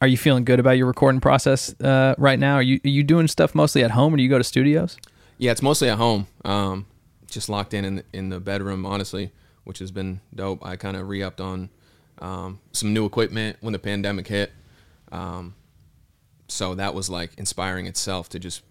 are 0.00 0.08
you 0.08 0.16
feeling 0.16 0.44
good 0.44 0.58
about 0.58 0.72
your 0.72 0.86
recording 0.88 1.20
process 1.20 1.72
uh, 1.80 2.14
right 2.18 2.38
now? 2.38 2.54
Are 2.56 2.62
you 2.62 2.80
are 2.84 2.88
you 2.88 3.04
doing 3.04 3.28
stuff 3.28 3.54
mostly 3.54 3.84
at 3.84 3.92
home, 3.92 4.12
or 4.14 4.16
do 4.16 4.22
you 4.22 4.28
go 4.28 4.38
to 4.38 4.44
studios? 4.44 4.96
Yeah, 5.38 5.52
it's 5.52 5.62
mostly 5.62 5.88
at 5.88 5.98
home. 5.98 6.26
Um, 6.44 6.86
just 7.28 7.48
locked 7.48 7.72
in, 7.74 7.84
in 7.84 8.02
in 8.12 8.28
the 8.30 8.40
bedroom, 8.40 8.84
honestly, 8.84 9.30
which 9.64 9.78
has 9.78 9.90
been 9.92 10.20
dope. 10.34 10.64
I 10.66 10.76
kind 10.76 10.96
of 10.96 11.08
re-upped 11.08 11.40
on 11.40 11.70
um, 12.18 12.60
some 12.72 12.92
new 12.92 13.06
equipment 13.06 13.56
when 13.60 13.72
the 13.72 13.78
pandemic 13.78 14.26
hit. 14.26 14.52
Um, 15.12 15.54
so 16.52 16.74
that 16.74 16.94
was 16.94 17.08
like 17.10 17.30
inspiring 17.38 17.86
itself 17.86 18.28
to 18.30 18.38
just, 18.38 18.62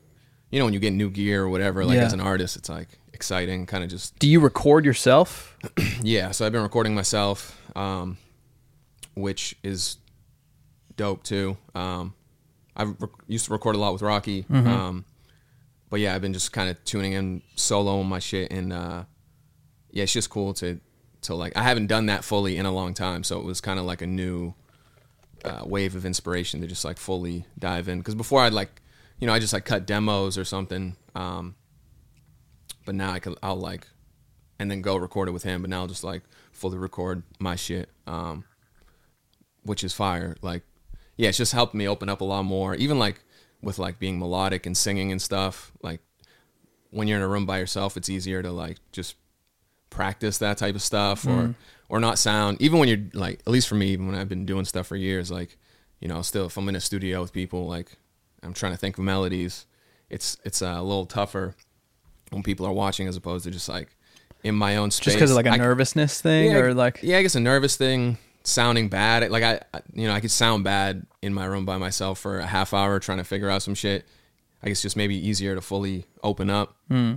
you 0.49 0.59
know, 0.59 0.65
when 0.65 0.73
you 0.73 0.79
get 0.79 0.93
new 0.93 1.09
gear 1.09 1.43
or 1.43 1.49
whatever, 1.49 1.83
like 1.85 1.95
Yeah. 1.97 2.03
as 2.05 2.13
an 2.13 2.21
artist, 2.21 2.55
it's 2.55 2.69
like 2.69 2.87
exciting, 3.13 3.65
kind 3.65 3.83
of 3.83 3.89
just 3.89 4.17
Do 4.19 4.27
you 4.29 4.39
record 4.39 4.85
yourself? 4.85 5.57
yeah. 6.01 6.31
So 6.31 6.45
I've 6.45 6.51
been 6.51 6.61
recording 6.63 6.95
myself, 6.95 7.59
um, 7.75 8.17
which 9.15 9.55
is 9.63 9.97
dope 10.95 11.23
too. 11.23 11.57
Um, 11.75 12.13
I 12.75 12.83
re- 12.83 12.95
used 13.27 13.45
to 13.47 13.51
record 13.51 13.75
a 13.75 13.79
lot 13.79 13.93
with 13.93 14.01
Rocky, 14.01 14.45
um, 14.49 15.03
but 15.89 15.99
yeah, 15.99 16.15
I've 16.15 16.21
been 16.21 16.33
just 16.33 16.53
kind 16.53 16.69
of 16.69 16.83
tuning 16.85 17.11
in 17.13 17.41
solo 17.55 17.99
on 17.99 18.07
my 18.07 18.19
shit, 18.19 18.51
and 18.51 18.71
uh, 18.71 19.03
yeah, 19.91 20.03
it's 20.03 20.13
just 20.13 20.29
cool 20.29 20.53
to 20.55 20.79
to 21.23 21.35
like. 21.35 21.55
I 21.57 21.63
haven't 21.63 21.87
done 21.87 22.05
that 22.05 22.23
fully 22.23 22.55
in 22.57 22.65
a 22.65 22.71
long 22.71 22.93
time, 22.93 23.23
so 23.23 23.39
it 23.39 23.45
was 23.45 23.59
kind 23.59 23.77
of 23.77 23.85
like 23.85 24.01
a 24.01 24.07
new 24.07 24.53
uh, 25.43 25.63
wave 25.65 25.95
of 25.95 26.05
inspiration 26.05 26.61
to 26.61 26.67
just 26.67 26.85
like 26.85 26.97
fully 26.97 27.45
dive 27.57 27.87
in. 27.87 27.99
Because 27.99 28.15
before 28.15 28.41
I'd 28.41 28.53
like, 28.53 28.81
you 29.19 29.27
know, 29.27 29.33
I 29.33 29.39
just 29.39 29.53
like 29.53 29.65
cut 29.65 29.85
demos 29.85 30.37
or 30.37 30.45
something, 30.45 30.95
um, 31.15 31.55
but 32.85 32.95
now 32.95 33.11
I 33.11 33.19
could 33.19 33.37
I'll 33.43 33.55
like 33.55 33.87
and 34.59 34.69
then 34.69 34.81
go 34.81 34.95
record 34.95 35.27
it 35.27 35.31
with 35.31 35.43
him. 35.43 35.61
But 35.61 35.69
now 35.69 35.81
I'll 35.81 35.87
just 35.87 36.03
like 36.03 36.23
fully 36.51 36.77
record 36.77 37.23
my 37.39 37.55
shit, 37.55 37.89
um, 38.07 38.43
which 39.63 39.83
is 39.83 39.93
fire. 39.93 40.35
Like, 40.41 40.63
yeah, 41.17 41.29
it's 41.29 41.37
just 41.37 41.53
helped 41.53 41.73
me 41.73 41.87
open 41.87 42.09
up 42.09 42.21
a 42.21 42.25
lot 42.25 42.43
more. 42.43 42.75
Even 42.75 42.99
like 42.99 43.23
with 43.61 43.79
like 43.79 43.99
being 43.99 44.19
melodic 44.19 44.65
and 44.65 44.75
singing 44.75 45.11
and 45.11 45.21
stuff. 45.21 45.71
Like 45.81 46.01
when 46.89 47.07
you're 47.07 47.17
in 47.17 47.23
a 47.23 47.27
room 47.27 47.45
by 47.45 47.59
yourself, 47.59 47.97
it's 47.97 48.09
easier 48.09 48.41
to 48.41 48.51
like 48.51 48.77
just 48.91 49.15
practice 49.89 50.37
that 50.39 50.57
type 50.57 50.75
of 50.75 50.81
stuff 50.81 51.25
or 51.27 51.55
or 51.91 51.99
not 51.99 52.17
sound. 52.17 52.59
Even 52.61 52.79
when 52.79 52.87
you're 52.87 53.03
like, 53.13 53.41
at 53.45 53.49
least 53.49 53.67
for 53.67 53.75
me, 53.75 53.87
even 53.91 54.07
when 54.07 54.15
I've 54.15 54.29
been 54.29 54.45
doing 54.45 54.63
stuff 54.65 54.87
for 54.87 54.95
years, 54.95 55.29
like 55.29 55.57
you 55.99 56.07
know, 56.07 56.21
still 56.23 56.47
if 56.47 56.57
I'm 56.57 56.67
in 56.69 56.75
a 56.75 56.79
studio 56.79 57.21
with 57.21 57.33
people, 57.33 57.67
like 57.67 57.97
I'm 58.41 58.53
trying 58.53 58.71
to 58.71 58.77
think 58.77 58.97
of 58.97 59.03
melodies. 59.03 59.67
It's 60.09 60.37
it's 60.43 60.61
a 60.61 60.81
little 60.81 61.05
tougher 61.05 61.53
when 62.31 62.43
people 62.43 62.65
are 62.65 62.71
watching 62.73 63.07
as 63.07 63.15
opposed 63.17 63.43
to 63.43 63.51
just 63.51 63.67
like 63.69 63.95
in 64.43 64.55
my 64.55 64.77
own 64.77 64.89
space. 64.89 65.05
Just 65.05 65.17
because 65.17 65.31
of 65.31 65.35
like 65.35 65.45
a 65.45 65.51
I- 65.51 65.57
nervousness 65.57 66.21
thing, 66.21 66.51
yeah, 66.51 66.57
or 66.59 66.73
like 66.73 66.99
yeah, 67.03 67.17
I 67.17 67.21
guess 67.21 67.35
a 67.35 67.39
nervous 67.41 67.75
thing, 67.75 68.17
sounding 68.43 68.87
bad. 68.89 69.29
Like 69.29 69.43
I, 69.43 69.59
I- 69.73 69.81
you 69.93 70.07
know, 70.07 70.13
I 70.13 70.21
could 70.21 70.31
sound 70.31 70.63
bad 70.63 71.05
in 71.21 71.33
my 71.33 71.45
room 71.45 71.65
by 71.65 71.77
myself 71.77 72.19
for 72.19 72.39
a 72.39 72.47
half 72.47 72.73
hour 72.73 72.99
trying 72.99 73.17
to 73.19 73.23
figure 73.25 73.49
out 73.49 73.61
some 73.61 73.75
shit. 73.75 74.05
I 74.63 74.67
guess 74.69 74.81
just 74.81 74.95
maybe 74.95 75.15
easier 75.15 75.55
to 75.55 75.61
fully 75.61 76.05
open 76.23 76.49
up. 76.49 76.75
Hmm. 76.87 77.15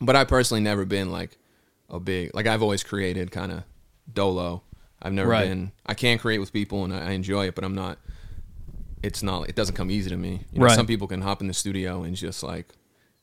But 0.00 0.16
I 0.16 0.24
personally 0.24 0.62
never 0.62 0.84
been 0.84 1.10
like 1.12 1.36
a 1.88 2.00
big 2.00 2.34
like 2.34 2.46
I've 2.46 2.62
always 2.62 2.82
created 2.82 3.30
kind 3.30 3.52
of 3.52 3.62
dolo. 4.14 4.62
I've 5.02 5.12
never 5.12 5.30
Right. 5.30 5.48
been. 5.48 5.72
I 5.86 5.94
can 5.94 6.18
create 6.18 6.38
with 6.38 6.52
people 6.52 6.84
and 6.84 6.92
I, 6.92 7.12
enjoy 7.12 7.46
it, 7.48 7.54
but 7.54 7.64
I'm 7.64 7.74
not. 7.74 7.98
It's 9.02 9.22
not. 9.22 9.48
It 9.48 9.54
doesn't 9.54 9.74
come 9.74 9.90
easy 9.90 10.10
to 10.10 10.16
me. 10.16 10.44
You 10.52 10.58
know, 10.60 10.66
Right. 10.66 10.74
some 10.76 10.86
people 10.86 11.06
can 11.08 11.22
hop 11.22 11.40
in 11.40 11.46
the 11.48 11.54
studio 11.54 12.02
and 12.02 12.14
just 12.14 12.42
like 12.42 12.68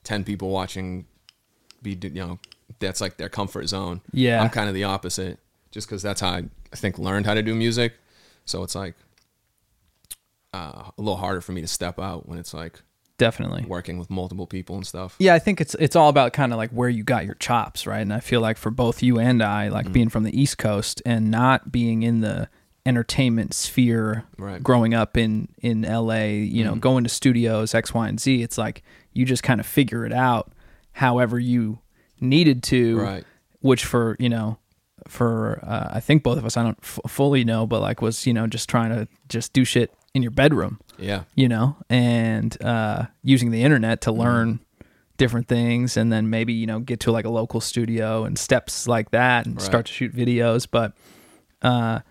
ten 0.04 0.24
people 0.24 0.50
watching, 0.50 1.06
be 1.84 1.98
you 2.02 2.10
know 2.10 2.40
that's 2.80 3.00
like 3.00 3.18
their 3.18 3.30
comfort 3.30 3.68
zone. 3.68 4.02
Yeah. 4.12 4.42
I'm 4.42 4.50
kind 4.50 4.68
of 4.68 4.74
the 4.76 4.86
opposite, 4.86 5.40
just 5.72 5.88
because 5.88 6.02
that's 6.02 6.22
how 6.22 6.30
I, 6.30 6.44
I 6.74 6.76
think 6.76 6.98
learned 6.98 7.26
how 7.28 7.36
to 7.36 7.44
do 7.44 7.54
music. 7.54 7.94
So 8.46 8.64
it's 8.64 8.74
like 8.76 8.96
uh, 10.54 10.90
a 10.98 11.02
little 11.02 11.18
harder 11.18 11.42
for 11.42 11.52
me 11.52 11.62
to 11.62 11.68
step 11.68 12.00
out 12.00 12.28
when 12.28 12.40
it's 12.40 12.54
like 12.54 12.82
definitely. 13.18 13.66
working 13.68 13.98
with 13.98 14.10
multiple 14.10 14.48
people 14.48 14.76
and 14.76 14.86
stuff. 14.88 15.16
Yeah, 15.20 15.34
I 15.34 15.40
think 15.40 15.60
it's 15.62 15.76
it's 15.76 15.96
all 15.96 16.10
about 16.10 16.34
kind 16.34 16.52
of 16.54 16.58
like 16.58 16.72
where 16.72 16.90
you 16.90 17.04
got 17.04 17.26
your 17.26 17.36
chops, 17.36 17.86
right? 17.88 18.02
And 18.02 18.14
I 18.14 18.20
feel 18.20 18.42
like 18.42 18.58
for 18.58 18.72
both 18.72 19.02
you 19.04 19.20
and 19.20 19.42
I, 19.44 19.66
Mm-hmm. 19.66 19.74
like 19.74 19.92
being 19.92 20.10
from 20.10 20.24
the 20.24 20.40
East 20.40 20.58
Coast 20.58 21.02
and 21.06 21.30
not 21.32 21.72
being 21.72 22.04
in 22.04 22.22
the 22.22 22.50
entertainment 22.86 23.54
sphere 23.54 24.24
Right. 24.38 24.54
Mm-hmm. 24.56 24.64
growing 24.64 24.94
up 24.94 25.18
in 25.18 25.50
in 25.62 25.82
LA, 25.82 26.24
you 26.26 26.64
know, 26.64 26.76
going 26.76 27.04
to 27.04 27.10
studios 27.10 27.76
X, 27.76 27.94
Y, 27.94 28.08
and 28.08 28.20
Z, 28.20 28.42
it's 28.42 28.58
like 28.58 28.84
you 29.14 29.26
just 29.26 29.44
kind 29.44 29.60
of 29.60 29.66
figure 29.66 30.06
it 30.06 30.14
out 30.14 30.52
however 30.94 31.38
you 31.40 31.80
needed 32.22 32.64
to, 32.64 32.98
Right. 33.00 33.24
which 33.62 33.84
for, 33.86 34.16
you 34.20 34.30
know, 34.30 34.58
for 35.08 35.60
uh, 35.64 35.90
I 35.92 36.00
think 36.00 36.24
both 36.24 36.38
of 36.38 36.46
us 36.46 36.58
I 36.58 36.64
don't 36.64 36.78
f- 36.82 37.00
fully 37.08 37.44
know, 37.44 37.66
but 37.68 37.82
like 37.82 38.02
was, 38.02 38.26
you 38.28 38.34
know, 38.34 38.48
just 38.48 38.70
trying 38.70 38.90
to 38.90 39.08
just 39.30 39.54
do 39.54 39.64
shit 39.66 39.92
in 40.14 40.22
your 40.22 40.32
bedroom 40.32 40.80
Yeah. 40.98 41.24
you 41.36 41.48
know, 41.48 41.76
and 41.90 42.60
uh, 42.64 43.06
using 43.24 43.52
the 43.52 43.64
internet 43.64 44.02
to 44.02 44.12
learn 44.12 44.60
different 45.18 45.48
things 45.48 45.98
and 45.98 46.12
then 46.14 46.30
maybe 46.30 46.54
you 46.54 46.68
know 46.68 46.80
get 46.80 47.00
to 47.02 47.12
like 47.12 47.26
a 47.26 47.30
local 47.30 47.60
studio 47.60 48.24
and 48.24 48.38
steps 48.38 48.88
like 48.88 49.10
that 49.12 49.46
and 49.48 49.56
Right. 49.56 49.66
start 49.66 49.86
to 49.88 49.92
shoot 49.92 50.16
videos 50.16 50.68
but 50.70 50.94
uh 51.64 52.02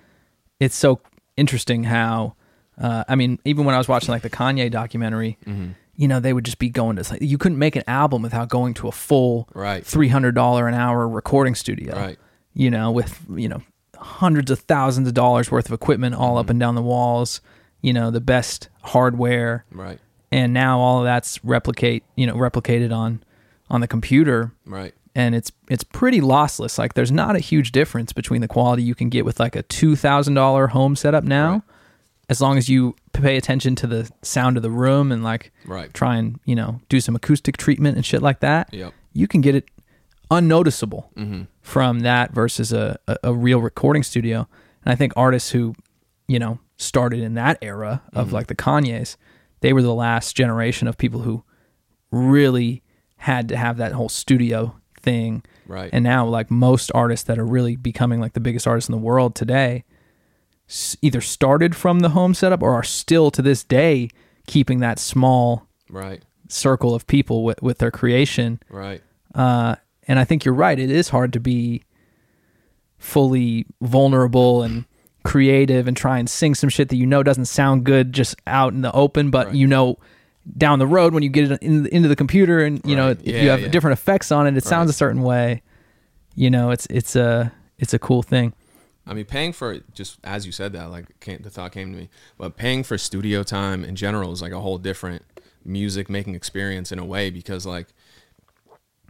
it's 0.59 0.75
so 0.75 0.99
interesting 1.37 1.85
how 1.85 2.35
uh 2.81 3.05
i 3.09 3.15
mean 3.15 3.39
even 3.45 3.65
when 3.65 3.77
i 3.77 3.79
was 3.79 3.87
watching 3.87 4.09
like 4.11 4.23
the 4.23 4.31
kanye 4.31 4.69
documentary 4.73 5.39
Mm-hmm. 5.47 5.69
you 5.95 6.09
know 6.09 6.19
they 6.19 6.33
would 6.33 6.45
just 6.45 6.59
be 6.59 6.69
going 6.69 6.97
to 6.97 7.05
like 7.09 7.23
you 7.23 7.39
couldn't 7.39 7.59
make 7.61 7.77
an 7.77 7.85
album 7.87 8.23
without 8.23 8.49
going 8.49 8.75
to 8.75 8.89
a 8.89 8.93
full 8.93 9.49
Right. 9.55 9.85
$300 9.85 10.67
an 10.69 10.75
hour 10.75 11.09
recording 11.09 11.55
studio 11.55 11.95
Right. 11.95 12.19
you 12.55 12.73
know 12.73 12.91
with 12.91 13.25
you 13.37 13.49
know 13.49 13.63
hundreds 13.97 14.51
of 14.51 14.59
thousands 14.61 15.07
of 15.07 15.15
dollars 15.15 15.49
worth 15.49 15.67
of 15.67 15.73
equipment 15.73 16.17
all 16.17 16.31
Mm-hmm. 16.31 16.39
up 16.39 16.51
and 16.51 16.59
down 16.59 16.75
the 16.75 16.83
walls 16.83 17.41
you 17.83 17.93
know 17.93 18.11
the 18.11 18.21
best 18.21 18.69
hardware 18.83 19.65
Right. 19.71 19.99
and 20.33 20.53
now 20.53 20.79
all 20.81 20.99
of 21.01 21.05
that's 21.05 21.43
replicate 21.45 22.03
you 22.17 22.27
know 22.27 22.35
replicated 22.35 22.95
on 22.95 23.23
on 23.71 23.81
the 23.81 23.89
computer 23.89 24.53
Right. 24.65 24.95
and 25.15 25.35
it's 25.35 25.51
it's 25.69 25.85
pretty 25.85 26.21
lossless 26.21 26.79
like 26.79 26.95
there's 26.95 27.13
not 27.13 27.37
a 27.37 27.41
huge 27.41 27.73
difference 27.73 28.13
between 28.13 28.41
the 28.41 28.49
quality 28.49 28.83
you 28.83 28.95
can 28.95 29.09
get 29.09 29.25
with 29.25 29.39
like 29.41 29.57
a 29.57 29.63
$2000 29.65 30.69
home 30.71 30.97
setup 30.97 31.25
now 31.25 31.53
Right. 31.53 31.63
as 32.29 32.41
long 32.41 32.59
as 32.59 32.69
you 32.69 32.95
pay 33.13 33.37
attention 33.37 33.75
to 33.77 33.87
the 33.87 34.11
sound 34.23 34.57
of 34.57 34.63
the 34.63 34.71
room 34.71 35.11
and 35.13 35.23
like 35.25 35.53
Right. 35.65 35.93
try 35.95 36.17
and 36.17 36.39
you 36.45 36.55
know 36.55 36.81
do 36.89 37.01
some 37.01 37.15
acoustic 37.17 37.57
treatment 37.57 37.97
and 37.97 38.05
shit 38.07 38.23
like 38.23 38.41
that 38.41 38.73
Yep. 38.73 38.93
you 39.13 39.27
can 39.29 39.41
get 39.41 39.55
it 39.55 39.69
unnoticeable 40.31 41.11
Mm-hmm. 41.17 41.43
from 41.63 42.01
that 42.01 42.33
versus 42.33 42.73
a, 42.73 42.99
a, 43.07 43.17
a 43.25 43.35
real 43.35 43.61
recording 43.61 44.03
studio. 44.03 44.49
And 44.85 44.93
I 44.93 44.97
think 44.97 45.13
artists 45.17 45.51
who, 45.51 45.75
you 46.29 46.39
know, 46.39 46.59
started 46.77 47.21
in 47.21 47.35
that 47.35 47.59
era 47.63 48.03
of 48.13 48.33
like 48.33 48.47
the 48.49 48.55
Kanyes, 48.55 49.17
they 49.61 49.73
were 49.73 49.83
the 49.83 49.95
last 49.95 50.37
generation 50.37 50.87
of 50.89 50.99
people 50.99 51.21
who 51.21 51.43
really 52.11 52.83
had 53.17 53.49
to 53.49 53.57
have 53.57 53.77
that 53.79 53.93
whole 53.93 54.09
studio 54.09 54.77
thing. 55.01 55.43
Right. 55.67 55.91
And 55.93 56.05
now, 56.05 56.27
like 56.27 56.51
most 56.51 56.91
artists 56.95 57.25
that 57.27 57.39
are 57.39 57.47
really 57.47 57.77
becoming 57.77 58.21
like 58.21 58.35
the 58.35 58.41
biggest 58.41 58.67
artists 58.67 58.89
in 58.89 58.93
the 58.93 58.99
world 59.03 59.35
today, 59.35 59.85
s- 60.69 60.97
either 61.03 61.21
started 61.21 61.75
from 61.75 62.01
the 62.01 62.11
home 62.11 62.35
setup 62.35 62.63
or 62.63 62.73
are 62.75 62.83
still 62.85 63.31
to 63.31 63.43
this 63.43 63.65
day 63.65 64.11
keeping 64.47 64.81
that 64.81 64.99
small 64.99 65.67
right. 65.91 66.23
circle 66.49 66.95
of 66.95 67.07
people 67.07 67.43
with, 67.45 67.61
with 67.63 67.79
their 67.79 67.91
creation 67.91 68.61
Right. 68.71 69.03
uh, 69.35 69.77
and 70.07 70.19
I 70.21 70.25
think 70.25 70.45
you're 70.45 70.55
right. 70.55 70.79
It 70.79 70.91
is 70.91 71.09
hard 71.09 71.33
to 71.33 71.41
be 71.41 71.83
fully 72.99 73.67
vulnerable 73.81 74.63
and 74.63 74.85
creative 75.27 75.89
and 75.89 75.97
try 75.97 76.19
and 76.19 76.29
sing 76.31 76.55
some 76.55 76.69
shit 76.71 76.89
that 76.89 76.97
you 76.97 77.07
know 77.07 77.23
doesn't 77.23 77.47
sound 77.47 77.85
good 77.85 78.13
just 78.13 78.37
out 78.47 78.73
in 78.73 78.81
the 78.83 78.93
open, 78.93 79.31
but 79.31 79.49
Right. 79.49 79.57
you 79.57 79.67
know 79.67 79.99
down 80.57 80.79
the 80.79 80.87
road 80.87 81.13
when 81.13 81.23
you 81.25 81.29
get 81.29 81.51
it 81.51 81.63
in, 81.63 81.87
into 81.87 82.09
the 82.09 82.15
computer 82.17 82.61
and 82.61 82.81
you 82.85 82.95
know 82.97 83.09
Right. 83.09 83.19
if 83.25 83.35
Yeah, 83.35 83.43
you 83.43 83.49
have 83.51 83.61
yeah. 83.63 83.69
different 83.69 83.99
effects 83.99 84.31
on 84.31 84.47
it, 84.47 84.57
it 84.57 84.65
sounds 84.65 84.89
a 84.91 84.93
certain 84.93 85.23
way. 85.23 85.63
You 86.35 86.51
know, 86.51 86.71
it's 86.71 86.87
it's 86.87 87.17
a 87.17 87.53
it's 87.79 87.93
a 87.95 87.99
cool 87.99 88.23
thing. 88.23 88.53
I 89.09 89.15
mean, 89.15 89.25
paying 89.25 89.53
for 89.53 89.79
just 89.95 90.19
as 90.25 90.47
you 90.47 90.53
said 90.53 90.73
that, 90.73 90.91
like 90.91 91.07
the 91.21 91.51
thought 91.51 91.73
came 91.73 91.93
to 91.93 91.99
me, 91.99 92.09
but 92.39 92.57
paying 92.57 92.83
for 92.83 92.99
studio 92.99 93.43
time 93.43 93.85
in 93.85 93.95
general 93.97 94.33
is 94.33 94.43
like 94.43 94.53
a 94.53 94.61
whole 94.61 94.79
different 94.79 95.23
music 95.65 96.09
making 96.09 96.35
experience 96.35 96.93
in 96.93 96.99
a 96.99 97.05
way 97.05 97.31
because 97.31 97.67
like 97.67 97.89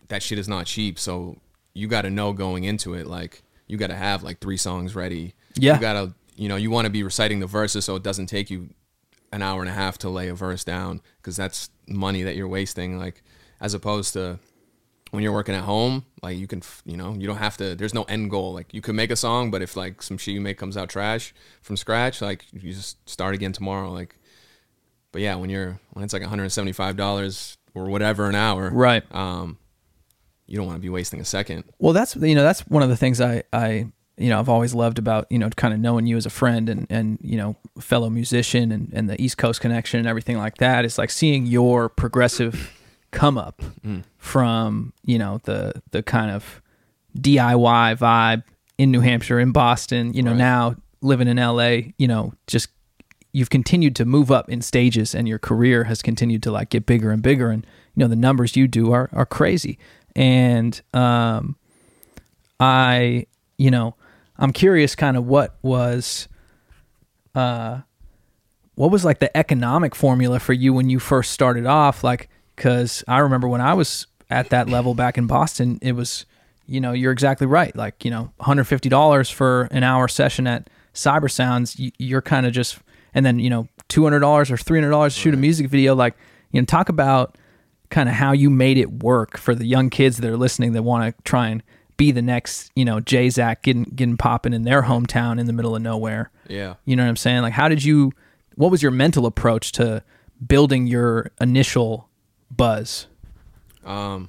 that 0.08 0.23
shit 0.23 0.38
is 0.38 0.49
not 0.49 0.66
cheap. 0.66 0.99
So 0.99 1.37
you 1.75 1.88
got 1.88 2.02
to 2.02 2.11
know 2.11 2.32
going 2.32 2.64
into 2.64 2.94
it, 2.94 3.06
like 3.06 3.42
you 3.66 3.76
got 3.76 3.88
to 3.88 3.96
have 3.96 4.23
like 4.23 4.38
three 4.40 4.56
songs 4.56 4.94
ready. 4.94 5.35
Yeah. 5.59 5.75
You 5.75 5.81
got 5.81 5.93
to, 5.95 6.15
you 6.37 6.49
know, 6.49 6.57
you 6.57 6.71
want 6.71 6.87
to 6.87 6.91
be 6.91 7.03
reciting 7.03 7.41
the 7.41 7.47
verses 7.47 7.85
so 7.85 7.97
it 7.97 8.03
doesn't 8.03 8.27
take 8.27 8.51
you 8.51 8.71
an 9.33 9.43
hour 9.43 9.61
and 9.61 9.69
a 9.71 9.73
half 9.73 9.99
to 9.99 10.09
lay 10.09 10.29
a 10.29 10.35
verse 10.35 10.65
down 10.65 11.01
because 11.19 11.37
that's 11.37 11.71
money 11.89 12.23
that 12.23 12.37
you're 12.37 12.49
wasting. 12.49 12.99
Like 12.99 13.23
as 13.61 13.75
opposed 13.75 14.13
to 14.15 14.39
when 15.11 15.23
you're 15.23 15.33
working 15.33 15.55
at 15.55 15.65
home, 15.65 16.05
like 16.23 16.37
you 16.37 16.47
can, 16.47 16.63
you 16.85 16.97
know, 16.97 17.15
you 17.15 17.27
don't 17.27 17.37
have 17.39 17.57
to. 17.59 17.75
There's 17.75 17.95
no 17.95 18.03
end 18.05 18.31
goal. 18.31 18.53
Like 18.53 18.73
you 18.75 18.81
could 18.81 18.95
make 18.95 19.11
a 19.11 19.17
song, 19.17 19.51
but 19.51 19.63
if 19.63 19.77
like 19.77 20.03
some 20.03 20.19
shit 20.19 20.35
you 20.35 20.41
make 20.41 20.59
comes 20.59 20.77
out 20.77 20.89
trash 20.89 21.35
from 21.63 21.77
scratch, 21.77 22.21
like 22.21 22.45
you 22.53 22.73
just 22.73 23.09
start 23.09 23.35
again 23.35 23.53
tomorrow. 23.53 23.91
Like, 23.91 24.17
but 25.13 25.23
yeah, 25.23 25.37
when 25.37 25.49
you're 25.51 25.81
when 25.93 26.05
it's 26.05 26.13
like 26.13 26.23
175 26.23 26.97
dollars 26.97 27.57
or 27.75 27.87
whatever 27.87 28.29
an 28.29 28.35
hour, 28.35 28.71
Right. 28.71 29.03
Um, 29.15 29.59
you 30.47 30.57
don't 30.57 30.67
want 30.67 30.77
to 30.77 30.83
be 30.83 30.89
wasting 30.91 31.21
a 31.21 31.25
second. 31.25 31.65
Well, 31.79 31.93
that's 31.93 32.15
you 32.17 32.35
know 32.35 32.43
that's 32.45 32.61
one 32.69 32.83
of 32.83 32.89
the 32.89 32.97
things 32.97 33.21
I 33.21 33.43
I 33.53 33.89
you 34.18 34.28
know 34.30 34.38
I've 34.38 34.49
always 34.49 34.75
loved 34.75 34.99
about 34.99 35.26
you 35.30 35.38
know 35.38 35.49
kind 35.50 35.75
of 35.75 35.80
knowing 35.80 36.06
you 36.06 36.16
as 36.16 36.26
a 36.26 36.30
friend 36.30 36.68
and 36.68 36.87
and 36.90 37.18
you 37.23 37.37
know 37.37 37.56
fellow 37.80 38.08
musician 38.11 38.73
and 38.73 38.90
and 38.92 39.08
the 39.11 39.20
East 39.20 39.37
Coast 39.38 39.61
connection 39.61 39.99
and 39.99 40.08
everything 40.08 40.38
like 40.38 40.56
that. 40.58 40.85
It's 40.85 40.99
like 40.99 41.11
seeing 41.11 41.46
your 41.46 41.88
progressive 41.88 42.73
come 43.11 43.38
up 43.38 43.62
from 44.18 44.92
you 45.04 45.18
know 45.18 45.40
the 45.44 45.80
the 45.90 46.02
kind 46.02 46.30
of 46.30 46.61
DIY 47.18 47.96
vibe 47.99 48.42
in 48.78 48.90
New 48.90 49.00
Hampshire 49.00 49.38
in 49.40 49.52
Boston. 49.52 50.12
You 50.14 50.23
know 50.23 50.32
Right. 50.32 50.38
now 50.38 50.76
living 51.02 51.28
in 51.28 51.37
LA. 51.37 51.92
You 51.99 52.08
know 52.08 52.32
just 52.46 52.68
you've 53.32 53.50
continued 53.50 53.94
to 53.96 54.04
move 54.06 54.30
up 54.30 54.49
in 54.49 54.62
stages 54.62 55.14
and 55.14 55.28
your 55.28 55.38
career 55.38 55.85
has 55.85 56.00
continued 56.00 56.42
to 56.42 56.50
like 56.50 56.70
get 56.70 56.87
bigger 56.87 57.11
and 57.11 57.23
bigger 57.23 57.50
and 57.50 57.66
you 57.94 58.00
know 58.00 58.08
the 58.08 58.16
numbers 58.16 58.56
you 58.56 58.66
do 58.66 58.92
are 58.92 59.11
are 59.12 59.26
crazy 59.26 59.78
and 60.14 60.80
um 60.94 61.54
i 62.58 63.26
you 63.58 63.70
know 63.70 63.94
i'm 64.38 64.52
curious 64.52 64.95
kind 64.95 65.16
of 65.16 65.26
what 65.26 65.57
was 65.62 66.28
uh 67.35 67.81
what 68.75 68.90
was 68.90 69.05
like 69.05 69.21
the 69.21 69.35
economic 69.37 69.95
formula 69.95 70.38
for 70.38 70.52
you 70.52 70.75
when 70.75 70.90
you 70.90 70.99
first 70.99 71.33
started 71.33 71.64
off? 71.64 72.05
Like 72.05 72.28
cuz 72.57 73.05
i 73.09 73.19
remember 73.19 73.49
when 73.49 73.61
i 73.61 73.75
was 73.75 74.07
at 74.31 74.49
that 74.50 74.69
level 74.69 74.95
back 74.95 75.19
in 75.19 75.26
boston 75.26 75.78
it 75.83 75.93
was 75.93 76.25
you 76.66 76.81
know 76.81 76.93
you're 76.93 77.12
exactly 77.12 77.47
right. 77.47 77.75
Like 77.75 78.05
you 78.05 78.11
know 78.11 78.33
$150 78.40 79.33
for 79.33 79.69
an 79.71 79.83
hour 79.83 80.09
session 80.09 80.47
at 80.47 80.69
cyber 80.95 81.31
sounds 81.31 81.78
you, 81.78 81.90
you're 81.99 82.23
kind 82.23 82.47
of 82.47 82.52
just 82.52 82.78
and 83.14 83.25
then 83.25 83.38
you 83.38 83.50
know 83.50 83.69
$200 83.88 84.21
or 84.50 84.57
$300 84.57 85.05
to 85.05 85.11
shoot 85.11 85.35
a 85.35 85.37
music 85.37 85.69
video. 85.69 85.95
Like 85.95 86.16
you 86.50 86.61
know 86.61 86.64
talk 86.64 86.88
about 86.88 87.38
kind 87.90 88.09
of 88.09 88.16
how 88.16 88.33
you 88.33 88.50
made 88.50 88.78
it 88.78 88.90
work 89.02 89.38
for 89.38 89.55
the 89.55 89.64
young 89.64 89.90
kids 89.90 90.19
that 90.19 90.28
are 90.28 90.37
listening 90.37 90.73
that 90.73 90.83
want 90.83 91.16
to 91.16 91.23
try 91.23 91.49
and 91.49 91.62
be 91.97 92.12
the 92.12 92.23
next 92.23 92.71
you 92.76 92.85
know 92.85 93.00
jay 93.00 93.29
zach 93.31 93.62
getting 93.62 93.85
getting 93.85 94.17
popping 94.17 94.53
in 94.53 94.62
their 94.62 94.83
hometown 94.83 95.38
in 95.41 95.47
the 95.47 95.53
middle 95.53 95.75
of 95.75 95.83
nowhere 95.83 96.31
Yeah. 96.49 96.75
you 96.85 96.95
know 96.97 97.03
what 97.05 97.09
i'm 97.09 97.17
saying 97.17 97.43
like 97.43 97.53
how 97.55 97.69
did 97.69 97.83
you 97.85 98.12
what 98.57 98.71
was 98.71 98.83
your 98.83 98.93
mental 98.93 99.25
approach 99.26 99.73
to 99.73 100.03
building 100.47 100.87
your 100.87 101.31
initial 101.41 102.09
buzz 102.50 103.07
Um, 103.85 104.29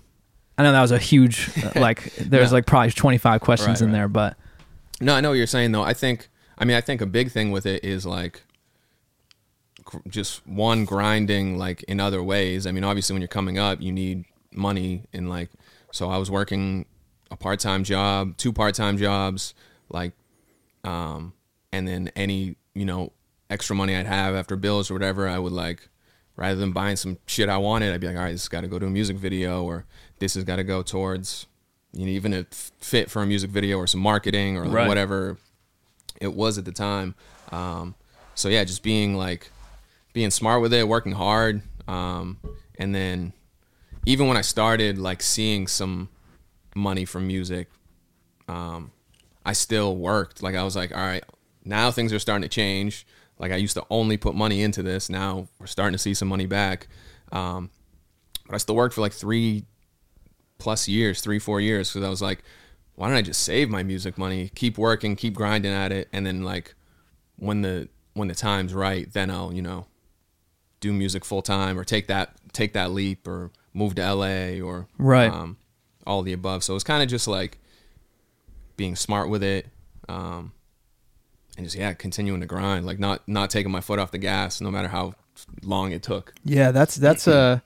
i 0.58 0.64
know 0.64 0.72
that 0.72 0.82
was 0.82 0.92
a 0.92 0.98
huge 1.00 1.50
uh, 1.64 1.72
like 1.80 2.14
there's 2.16 2.50
Yeah. 2.50 2.54
like 2.54 2.66
probably 2.66 2.92
25 2.92 3.42
questions 3.42 3.82
Right, 3.82 3.88
in 3.88 3.92
right. 3.92 3.98
there 4.00 4.08
but 4.08 4.38
No, 5.02 5.14
I 5.16 5.22
know 5.22 5.30
what 5.30 5.36
you're 5.36 5.46
saying 5.48 5.72
though. 5.74 5.84
I 5.84 5.94
think 5.94 6.30
I 6.58 6.66
mean 6.66 6.76
I 6.78 6.82
think 6.82 7.02
a 7.02 7.06
big 7.06 7.32
thing 7.32 7.52
with 7.52 7.66
it 7.66 7.84
is 7.84 8.06
like 8.06 8.44
gr- 9.84 9.98
just 10.08 10.46
one 10.48 10.86
grinding 10.86 11.58
like 11.58 11.84
in 11.84 12.00
other 12.00 12.24
ways. 12.24 12.66
I 12.66 12.72
mean, 12.72 12.84
obviously 12.84 13.14
when 13.14 13.22
you're 13.22 13.28
coming 13.28 13.60
up, 13.60 13.80
you 13.82 13.92
need 13.92 14.26
money 14.52 15.04
and 15.14 15.30
like 15.30 15.50
so 15.92 16.10
I 16.10 16.18
was 16.18 16.32
working 16.32 16.86
a 17.32 17.36
part-time 17.38 17.84
job, 17.84 18.38
two 18.38 18.54
part-time 18.54 18.98
jobs, 18.98 19.54
like 19.90 20.14
um 20.84 21.34
and 21.72 21.88
then 21.88 22.12
any, 22.16 22.56
you 22.74 22.86
know, 22.86 23.12
extra 23.50 23.76
money 23.76 23.96
I'd 23.96 24.06
have 24.06 24.36
after 24.36 24.56
bills 24.56 24.90
or 24.90 24.94
whatever, 24.94 25.28
I 25.28 25.38
would 25.40 25.52
like 25.54 25.90
rather 26.36 26.56
than 26.60 26.72
buying 26.72 26.96
some 26.96 27.18
shit 27.26 27.50
I 27.50 27.58
wanted, 27.58 27.94
I'd 27.94 28.00
be 28.00 28.08
like, 28.08 28.16
all 28.16 28.24
right, 28.24 28.32
this 28.32 28.48
got 28.48 28.62
to 28.62 28.68
go 28.68 28.78
to 28.80 28.86
a 28.86 28.90
music 28.90 29.18
video 29.18 29.64
or 29.64 29.86
this 30.20 30.36
has 30.36 30.44
got 30.44 30.58
to 30.58 30.64
go 30.64 30.82
towards 30.84 31.48
you 31.94 32.06
know, 32.06 32.12
even 32.12 32.34
a 32.34 32.46
fit 32.52 33.10
for 33.10 33.22
a 33.24 33.26
music 33.26 33.50
video 33.50 33.78
or 33.78 33.88
some 33.88 34.02
marketing 34.02 34.56
or 34.58 34.66
like 34.66 34.74
Right. 34.74 34.88
whatever 34.88 35.38
it 36.22 36.34
was 36.34 36.58
at 36.58 36.66
the 36.66 36.72
time. 36.72 37.16
Um, 37.52 37.96
so 38.36 38.50
yeah, 38.50 38.64
just 38.64 38.84
being 38.84 39.16
like 39.16 39.52
being 40.14 40.30
smart 40.32 40.62
with 40.62 40.74
it, 40.74 40.88
working 40.88 41.14
hard, 41.14 41.62
um, 41.88 42.40
and 42.78 42.94
then 42.94 43.34
even 44.06 44.28
when 44.28 44.38
I 44.38 44.42
started 44.42 44.98
like 44.98 45.22
seeing 45.24 45.66
some 45.68 46.10
money 46.78 47.06
from 47.06 47.28
music, 47.28 47.68
um, 48.48 48.92
I 49.46 49.54
still 49.54 49.96
worked. 49.96 50.42
Like 50.44 50.56
I 50.56 50.64
was 50.64 50.76
like, 50.76 50.96
all 50.96 51.02
right, 51.04 51.24
now 51.66 51.92
things 51.92 52.14
are 52.14 52.20
starting 52.20 52.44
to 52.44 52.50
change. 52.50 53.06
Like 53.40 53.52
I 53.52 53.56
used 53.58 53.76
to 53.76 53.86
only 53.90 54.18
put 54.18 54.36
money 54.36 54.62
into 54.64 54.82
this. 54.84 55.10
Now 55.10 55.48
we're 55.60 55.68
starting 55.68 55.94
to 55.94 55.98
see 56.00 56.14
some 56.14 56.28
money 56.28 56.46
back. 56.46 56.88
Um, 57.32 57.70
but 58.46 58.56
I 58.56 58.58
still 58.58 58.76
worked 58.76 58.96
for 58.96 59.02
like 59.02 59.14
three 59.14 59.66
plus 60.58 60.88
years, 60.88 61.22
three, 61.22 61.40
four 61.40 61.60
years. 61.62 61.92
Cause 61.92 62.04
I 62.04 62.10
was 62.10 62.22
like, 62.22 62.44
why 62.96 63.08
don't 63.10 63.18
I 63.18 63.22
just 63.22 63.42
save 63.44 63.70
my 63.70 63.84
music 63.84 64.18
money, 64.18 64.50
keep 64.56 64.78
working, 64.78 65.16
keep 65.16 65.34
grinding 65.36 65.72
at 65.74 65.92
it. 65.92 66.08
And 66.12 66.26
then 66.26 66.44
like 66.44 66.74
when 67.36 67.62
the, 67.62 67.90
when 68.14 68.28
the 68.28 68.34
time's 68.36 68.74
right, 68.74 69.12
then 69.14 69.30
I'll, 69.30 69.54
you 69.54 69.62
know, 69.62 69.86
do 70.80 70.92
music 70.94 71.24
full 71.24 71.42
time 71.44 71.78
or 71.78 71.84
take 71.84 72.08
that, 72.08 72.36
take 72.54 72.74
that 72.74 72.92
leap 72.92 73.28
or 73.28 73.52
move 73.74 73.94
to 73.96 74.14
LA 74.14 74.60
or 74.66 74.88
Right. 74.98 75.32
um, 75.32 75.58
all 76.08 76.24
the 76.24 76.34
above. 76.34 76.64
So 76.64 76.74
it's 76.76 76.84
kind 76.84 77.04
of 77.04 77.10
just 77.10 77.28
like 77.28 77.60
being 78.78 78.96
smart 78.96 79.30
with 79.30 79.44
it. 79.44 79.68
Um, 80.10 80.54
and 81.58 81.66
just, 81.66 81.76
yeah, 81.76 81.94
continuing 81.94 82.40
to 82.42 82.48
grind, 82.48 82.86
like 82.86 83.00
not, 83.00 83.28
not 83.28 83.50
taking 83.50 83.72
my 83.72 83.82
foot 83.82 84.00
off 84.00 84.12
the 84.12 84.18
gas 84.18 84.62
no 84.62 84.72
matter 84.72 84.88
how 84.88 85.14
long 85.64 85.92
it 85.92 86.04
took. 86.04 86.34
Yeah, 86.44 86.72
that's 86.72 86.96
that's 86.96 87.28
a. 87.28 87.64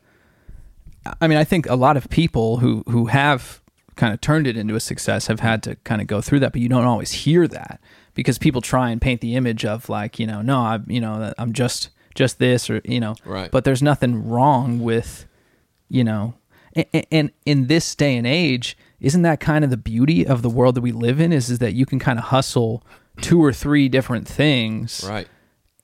I 1.19 1.27
mean, 1.27 1.37
I 1.37 1.43
think 1.43 1.67
a 1.67 1.75
lot 1.75 1.97
of 1.97 2.09
people 2.09 2.57
who 2.57 2.83
who 2.87 3.07
have 3.07 3.61
kind 3.95 4.13
of 4.13 4.21
turned 4.21 4.47
it 4.47 4.55
into 4.55 4.75
a 4.75 4.79
success 4.79 5.27
have 5.27 5.39
had 5.39 5.63
to 5.63 5.75
kind 5.77 6.01
of 6.01 6.07
go 6.07 6.21
through 6.21 6.39
that, 6.39 6.53
but 6.53 6.61
you 6.61 6.69
don't 6.69 6.85
always 6.85 7.11
hear 7.11 7.47
that 7.47 7.81
because 8.13 8.37
people 8.37 8.61
try 8.61 8.89
and 8.89 9.01
paint 9.01 9.21
the 9.21 9.35
image 9.35 9.65
of 9.65 9.89
like, 9.89 10.19
you 10.19 10.27
know, 10.27 10.41
no, 10.41 10.59
I'm 10.59 10.85
you 10.87 11.01
know, 11.01 11.33
I'm 11.37 11.53
just 11.53 11.89
just 12.15 12.39
this 12.39 12.69
or 12.69 12.81
you 12.85 12.99
know, 12.99 13.15
Right. 13.25 13.51
But 13.51 13.63
there's 13.63 13.81
nothing 13.81 14.27
wrong 14.27 14.79
with, 14.79 15.25
you 15.89 16.03
know, 16.03 16.35
and, 16.75 17.05
and 17.11 17.31
in 17.45 17.67
this 17.67 17.95
day 17.95 18.15
and 18.17 18.25
age, 18.27 18.77
isn't 18.99 19.21
that 19.23 19.39
kind 19.39 19.63
of 19.63 19.69
the 19.69 19.77
beauty 19.77 20.25
of 20.25 20.41
the 20.41 20.49
world 20.49 20.75
that 20.75 20.81
we 20.81 20.91
live 20.91 21.19
in? 21.19 21.31
Is 21.33 21.49
is 21.49 21.59
that 21.59 21.73
you 21.73 21.85
can 21.85 21.99
kind 21.99 22.19
of 22.19 22.25
hustle 22.25 22.83
two 23.21 23.43
or 23.43 23.51
three 23.53 23.89
different 23.89 24.27
things, 24.27 25.03
Right. 25.07 25.27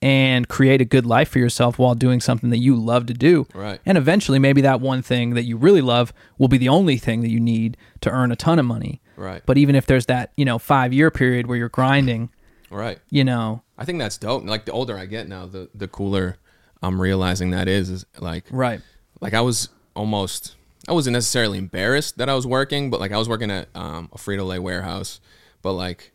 and 0.00 0.48
create 0.48 0.80
a 0.80 0.84
good 0.84 1.04
life 1.04 1.28
for 1.28 1.38
yourself 1.40 1.78
while 1.78 1.94
doing 1.94 2.20
something 2.20 2.50
that 2.50 2.58
you 2.58 2.76
love 2.76 3.06
to 3.06 3.14
do. 3.14 3.46
Right. 3.54 3.80
And 3.84 3.98
eventually, 3.98 4.38
maybe 4.38 4.60
that 4.62 4.80
one 4.80 5.02
thing 5.02 5.34
that 5.34 5.42
you 5.44 5.56
really 5.56 5.80
love 5.82 6.12
will 6.38 6.48
be 6.48 6.58
the 6.58 6.68
only 6.68 6.96
thing 6.96 7.20
that 7.22 7.30
you 7.30 7.40
need 7.40 7.76
to 8.02 8.10
earn 8.10 8.30
a 8.32 8.36
ton 8.36 8.58
of 8.58 8.64
money. 8.66 9.02
Right. 9.16 9.42
But 9.44 9.58
even 9.58 9.74
if 9.74 9.86
there's 9.86 10.06
that, 10.06 10.32
you 10.36 10.44
know, 10.44 10.58
five 10.58 10.92
year 10.92 11.10
period 11.10 11.46
where 11.48 11.58
you're 11.58 11.68
grinding, 11.68 12.30
Right. 12.70 12.98
you 13.10 13.24
know, 13.24 13.62
I 13.76 13.84
think 13.84 13.98
that's 13.98 14.16
dope. 14.18 14.44
Like 14.44 14.64
the 14.66 14.72
older 14.72 14.96
I 14.96 15.06
get 15.06 15.28
now, 15.28 15.46
the 15.46 15.68
the 15.74 15.88
cooler 15.88 16.36
I'm 16.82 17.00
realizing 17.00 17.50
that 17.50 17.66
is 17.66 17.90
is 17.90 18.06
like 18.20 18.44
right. 18.50 18.80
like 19.20 19.34
I 19.34 19.40
was 19.40 19.68
almost 19.96 20.54
I 20.88 20.92
wasn't 20.92 21.14
necessarily 21.14 21.58
embarrassed 21.58 22.18
that 22.18 22.28
I 22.28 22.34
was 22.34 22.46
working, 22.46 22.90
but 22.90 22.98
like 23.00 23.12
I 23.12 23.18
was 23.18 23.28
working 23.28 23.50
at 23.50 23.68
um, 23.74 24.08
a 24.12 24.16
Frito 24.18 24.46
Lay 24.46 24.58
warehouse, 24.58 25.20
but 25.62 25.72
like 25.74 26.12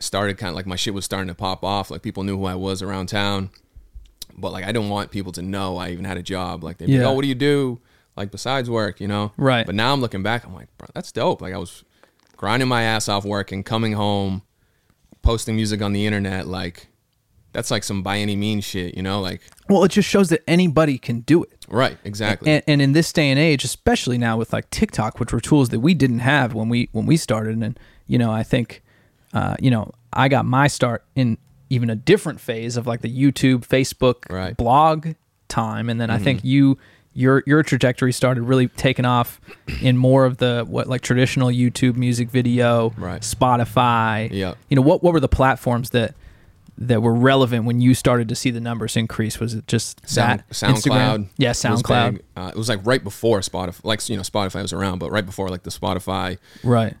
started 0.00 0.38
kind 0.38 0.50
of 0.50 0.56
like 0.56 0.66
my 0.66 0.76
shit 0.76 0.94
was 0.94 1.04
starting 1.04 1.28
to 1.28 1.34
pop 1.34 1.62
off. 1.64 1.90
Like 1.90 2.02
people 2.02 2.24
knew 2.24 2.36
who 2.38 2.44
I 2.46 2.54
was 2.56 2.82
around 2.82 3.06
town, 3.08 3.50
but 4.36 4.52
like 4.52 4.64
I 4.64 4.72
didn't 4.72 4.88
want 4.88 5.10
people 5.10 5.32
to 5.32 5.42
know 5.42 5.76
I 5.76 5.90
even 5.90 6.04
had 6.04 6.16
a 6.16 6.22
job. 6.22 6.64
Like 6.64 6.78
they'd 6.78 6.86
be 6.86 6.92
Yeah. 6.92 7.00
like, 7.00 7.08
"Oh, 7.08 7.12
what 7.14 7.22
do 7.22 7.28
you 7.28 7.34
do?" 7.34 7.80
Like 8.16 8.30
besides 8.32 8.68
work, 8.68 9.00
you 9.00 9.06
know? 9.08 9.32
Right. 9.36 9.64
But 9.64 9.74
now 9.76 9.92
I'm 9.92 10.00
looking 10.00 10.24
back, 10.24 10.44
I'm 10.44 10.52
like, 10.54 10.66
bro, 10.76 10.88
that's 10.94 11.12
dope. 11.12 11.40
Like 11.40 11.54
I 11.54 11.58
was 11.58 11.84
grinding 12.36 12.68
my 12.68 12.82
ass 12.82 13.08
off 13.08 13.24
working, 13.24 13.62
coming 13.62 13.92
home, 13.92 14.42
posting 15.22 15.54
music 15.56 15.80
on 15.82 15.92
the 15.92 16.04
internet, 16.06 16.46
like. 16.46 16.88
That's 17.52 17.70
like 17.70 17.82
some 17.82 18.02
by 18.02 18.18
any 18.18 18.36
means 18.36 18.64
shit, 18.64 18.94
you 18.96 19.02
know? 19.02 19.20
Like, 19.20 19.40
Well, 19.68 19.82
it 19.84 19.90
just 19.90 20.08
shows 20.08 20.28
that 20.28 20.42
anybody 20.46 20.98
can 20.98 21.20
do 21.20 21.42
it. 21.42 21.64
right, 21.68 21.96
exactly. 22.04 22.50
And, 22.50 22.62
and 22.66 22.82
in 22.82 22.92
this 22.92 23.12
day 23.12 23.30
and 23.30 23.38
age, 23.38 23.64
especially 23.64 24.18
now 24.18 24.36
with 24.36 24.52
like 24.52 24.68
TikTok, 24.70 25.18
which 25.18 25.32
were 25.32 25.40
tools 25.40 25.70
that 25.70 25.80
we 25.80 25.94
didn't 25.94 26.20
have 26.20 26.52
when 26.54 26.68
we 26.68 26.88
when 26.92 27.06
we 27.06 27.16
started, 27.16 27.56
and 27.56 27.78
you 28.06 28.18
know, 28.18 28.30
I 28.30 28.42
think, 28.42 28.82
uh, 29.32 29.56
you 29.60 29.70
know, 29.70 29.92
I 30.12 30.28
got 30.28 30.44
my 30.44 30.66
start 30.68 31.04
in 31.14 31.38
even 31.70 31.90
a 31.90 31.94
different 31.96 32.40
phase 32.40 32.76
of 32.76 32.86
like 32.86 33.00
the 33.02 33.10
YouTube, 33.14 33.66
Facebook, 33.66 34.30
Right. 34.30 34.56
blog 34.56 35.08
time, 35.48 35.88
and 35.90 36.00
then 36.00 36.10
I 36.10 36.18
think 36.18 36.44
you 36.44 36.78
your 37.14 37.42
your 37.46 37.62
trajectory 37.62 38.12
started 38.12 38.42
really 38.42 38.68
taking 38.68 39.04
off 39.06 39.40
in 39.82 39.96
more 39.96 40.24
of 40.26 40.36
the 40.36 40.64
what 40.68 40.86
like 40.86 41.00
traditional 41.00 41.48
YouTube 41.48 41.96
music 41.96 42.30
video, 42.30 42.92
Right. 42.96 43.22
Spotify. 43.22 44.28
Yeah. 44.30 44.54
You 44.68 44.76
know 44.76 44.82
what 44.82 45.02
what 45.02 45.12
were 45.14 45.20
the 45.20 45.28
platforms 45.28 45.90
that 45.90 46.14
that 46.80 47.02
were 47.02 47.14
relevant 47.14 47.64
when 47.64 47.80
you 47.80 47.92
started 47.92 48.28
to 48.28 48.34
see 48.36 48.50
the 48.50 48.60
numbers 48.60 48.96
increase? 48.96 49.40
Was 49.40 49.54
it 49.54 49.66
just 49.66 50.08
Sound, 50.08 50.40
that 50.40 50.50
SoundCloud. 50.50 50.74
Instagram? 50.76 51.28
Yeah, 51.36 51.48
was 51.50 51.58
SoundCloud. 51.62 52.12
big. 52.12 52.24
Uh, 52.36 52.50
it 52.54 52.56
was 52.56 52.68
like 52.68 52.80
right 52.84 53.02
before 53.02 53.40
Spotify. 53.40 53.80
Like 53.84 54.08
you 54.08 54.16
know, 54.16 54.22
Spotify 54.22 54.62
was 54.62 54.72
around, 54.72 54.98
but 55.00 55.10
right 55.10 55.26
before 55.26 55.48
like 55.48 55.64
the 55.64 55.70
Spotify 55.70 56.38
Right. 56.62 56.94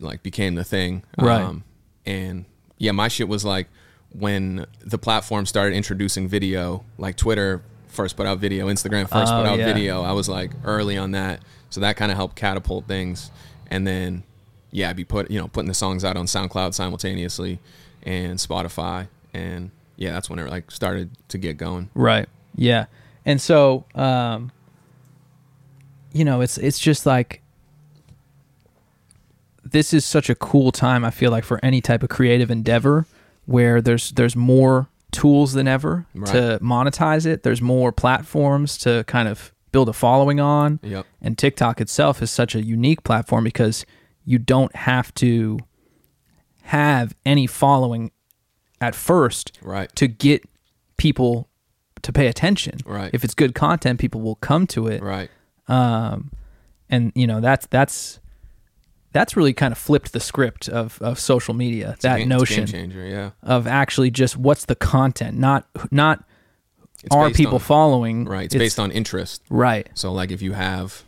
like 0.00 0.22
became 0.22 0.54
the 0.56 0.64
thing. 0.64 1.04
Right. 1.18 1.40
Um, 1.42 1.64
and 2.04 2.44
yeah, 2.78 2.92
my 2.92 3.08
shit 3.08 3.28
was 3.28 3.44
like 3.44 3.68
when 4.12 4.66
the 4.80 4.98
platform 4.98 5.46
started 5.46 5.76
introducing 5.76 6.26
video, 6.28 6.84
like 6.98 7.16
Twitter 7.16 7.62
first 7.86 8.16
put 8.16 8.26
out 8.26 8.38
video, 8.38 8.66
Instagram 8.68 9.08
first 9.08 9.32
Oh, 9.32 9.42
put 9.42 9.46
out 9.46 9.58
yeah. 9.58 9.66
video. 9.72 10.02
I 10.02 10.12
was 10.12 10.28
like 10.28 10.50
early 10.64 10.96
on 10.98 11.12
that, 11.12 11.40
so 11.70 11.80
that 11.80 11.96
kind 11.96 12.10
of 12.10 12.16
helped 12.16 12.34
catapult 12.36 12.86
things. 12.88 13.30
And 13.68 13.86
then 13.86 14.24
yeah, 14.72 14.90
I'd 14.90 14.96
be 14.96 15.04
put 15.04 15.30
you 15.30 15.38
know 15.38 15.46
putting 15.46 15.68
the 15.68 15.74
songs 15.74 16.04
out 16.04 16.16
on 16.16 16.26
SoundCloud 16.26 16.74
simultaneously 16.74 17.60
and 18.02 18.38
Spotify, 18.38 19.08
and 19.32 19.70
yeah, 19.96 20.12
that's 20.12 20.30
when 20.30 20.38
it 20.38 20.48
like 20.50 20.70
started 20.70 21.10
to 21.28 21.38
get 21.38 21.56
going. 21.56 21.90
Right. 21.94 22.28
Yeah. 22.54 22.86
And 23.24 23.40
so, 23.40 23.84
um, 23.94 24.50
you 26.12 26.24
know, 26.24 26.40
it's 26.40 26.58
it's 26.58 26.78
just 26.78 27.06
like 27.06 27.42
this 29.64 29.92
is 29.92 30.04
such 30.04 30.30
a 30.30 30.34
cool 30.34 30.72
time. 30.72 31.04
I 31.04 31.10
feel 31.10 31.30
like 31.30 31.44
for 31.44 31.60
any 31.62 31.80
type 31.80 32.02
of 32.02 32.08
creative 32.08 32.50
endeavor 32.50 33.06
where 33.46 33.80
there's 33.80 34.10
there's 34.12 34.34
more 34.34 34.88
tools 35.12 35.52
than 35.52 35.68
ever 35.68 36.06
to 36.14 36.58
monetize 36.62 37.26
it. 37.26 37.42
There's 37.42 37.60
more 37.60 37.92
platforms 37.92 38.78
to 38.78 39.04
kind 39.06 39.28
of 39.28 39.52
build 39.72 39.88
a 39.88 39.92
following 39.92 40.40
on. 40.40 40.80
Yep. 40.82 41.06
And 41.20 41.36
TikTok 41.36 41.80
itself 41.80 42.22
is 42.22 42.30
such 42.30 42.54
a 42.54 42.62
unique 42.62 43.04
platform 43.04 43.44
because 43.44 43.84
you 44.24 44.38
don't 44.38 44.74
have 44.74 45.14
to 45.16 45.58
have 46.70 47.14
any 47.26 47.46
following 47.46 48.10
at 48.80 48.94
first 48.94 49.58
Right. 49.62 49.94
to 49.96 50.06
get 50.06 50.42
people 50.96 51.48
to 52.02 52.12
pay 52.12 52.26
attention. 52.28 52.78
Right. 52.86 53.10
If 53.12 53.24
it's 53.24 53.34
good 53.34 53.54
content, 53.54 53.98
people 53.98 54.20
will 54.20 54.36
come 54.36 54.66
to 54.68 54.86
it. 54.86 55.02
Right. 55.02 55.30
Um, 55.68 56.30
and 56.88 57.12
you 57.14 57.26
know 57.26 57.40
that's 57.40 57.66
that's 57.66 58.20
that's 59.12 59.36
really 59.36 59.52
kind 59.52 59.72
of 59.72 59.78
flipped 59.78 60.12
the 60.12 60.20
script 60.20 60.68
of, 60.68 61.00
of 61.02 61.18
social 61.18 61.54
media. 61.54 61.90
It's 61.94 62.02
that 62.02 62.18
game- 62.18 62.30
it's 62.30 62.38
notion 62.40 62.66
changer. 62.66 63.04
Yeah. 63.06 63.30
of 63.42 63.66
actually 63.66 64.10
just 64.12 64.36
what's 64.36 64.64
the 64.66 64.76
content, 64.76 65.36
not 65.38 65.66
not 65.90 66.24
It's 67.02 67.14
are 67.14 67.30
people 67.30 67.54
on- 67.54 67.60
following. 67.60 68.24
Right. 68.26 68.44
It's, 68.46 68.54
based 68.54 68.78
on 68.78 68.90
interest. 68.92 69.42
right. 69.50 69.88
So 69.94 70.12
like 70.12 70.30
if 70.30 70.40
you 70.40 70.52
have 70.52 71.02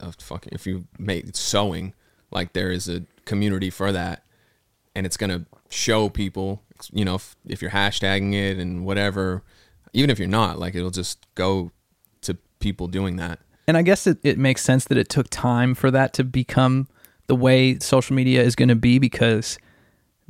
a 0.00 0.12
fucking 0.12 0.52
if 0.52 0.66
you 0.66 0.84
make 0.98 1.34
sewing, 1.34 1.94
like 2.30 2.52
there 2.52 2.70
is 2.70 2.88
a 2.88 3.04
community 3.24 3.70
for 3.70 3.90
that 3.92 4.22
and 4.98 5.06
it's 5.06 5.16
gonna 5.16 5.46
show 5.70 6.08
people 6.08 6.62
you 6.92 7.04
know, 7.04 7.16
if, 7.16 7.36
if 7.46 7.62
you're 7.62 7.70
hashtagging 7.72 8.34
it 8.34 8.58
and 8.58 8.84
whatever, 8.84 9.42
even 9.92 10.10
if 10.10 10.18
you're 10.18 10.28
not, 10.28 10.58
like 10.58 10.74
it'll 10.74 10.90
just 10.90 11.26
go 11.34 11.70
to 12.22 12.36
people 12.60 12.86
doing 12.86 13.16
that. 13.16 13.40
And 13.66 13.76
I 13.76 13.82
guess 13.82 14.06
it, 14.06 14.18
it 14.22 14.38
makes 14.38 14.62
sense 14.62 14.84
that 14.86 14.96
it 14.96 15.08
took 15.08 15.28
time 15.28 15.74
for 15.74 15.90
that 15.90 16.12
to 16.14 16.24
become 16.24 16.88
the 17.26 17.34
way 17.34 17.78
social 17.80 18.14
media 18.16 18.42
is 18.42 18.54
going 18.54 18.68
to 18.68 18.74
be 18.76 18.98
because 18.98 19.58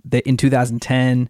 they, 0.05 0.21
in 0.21 0.37
2010, 0.37 1.29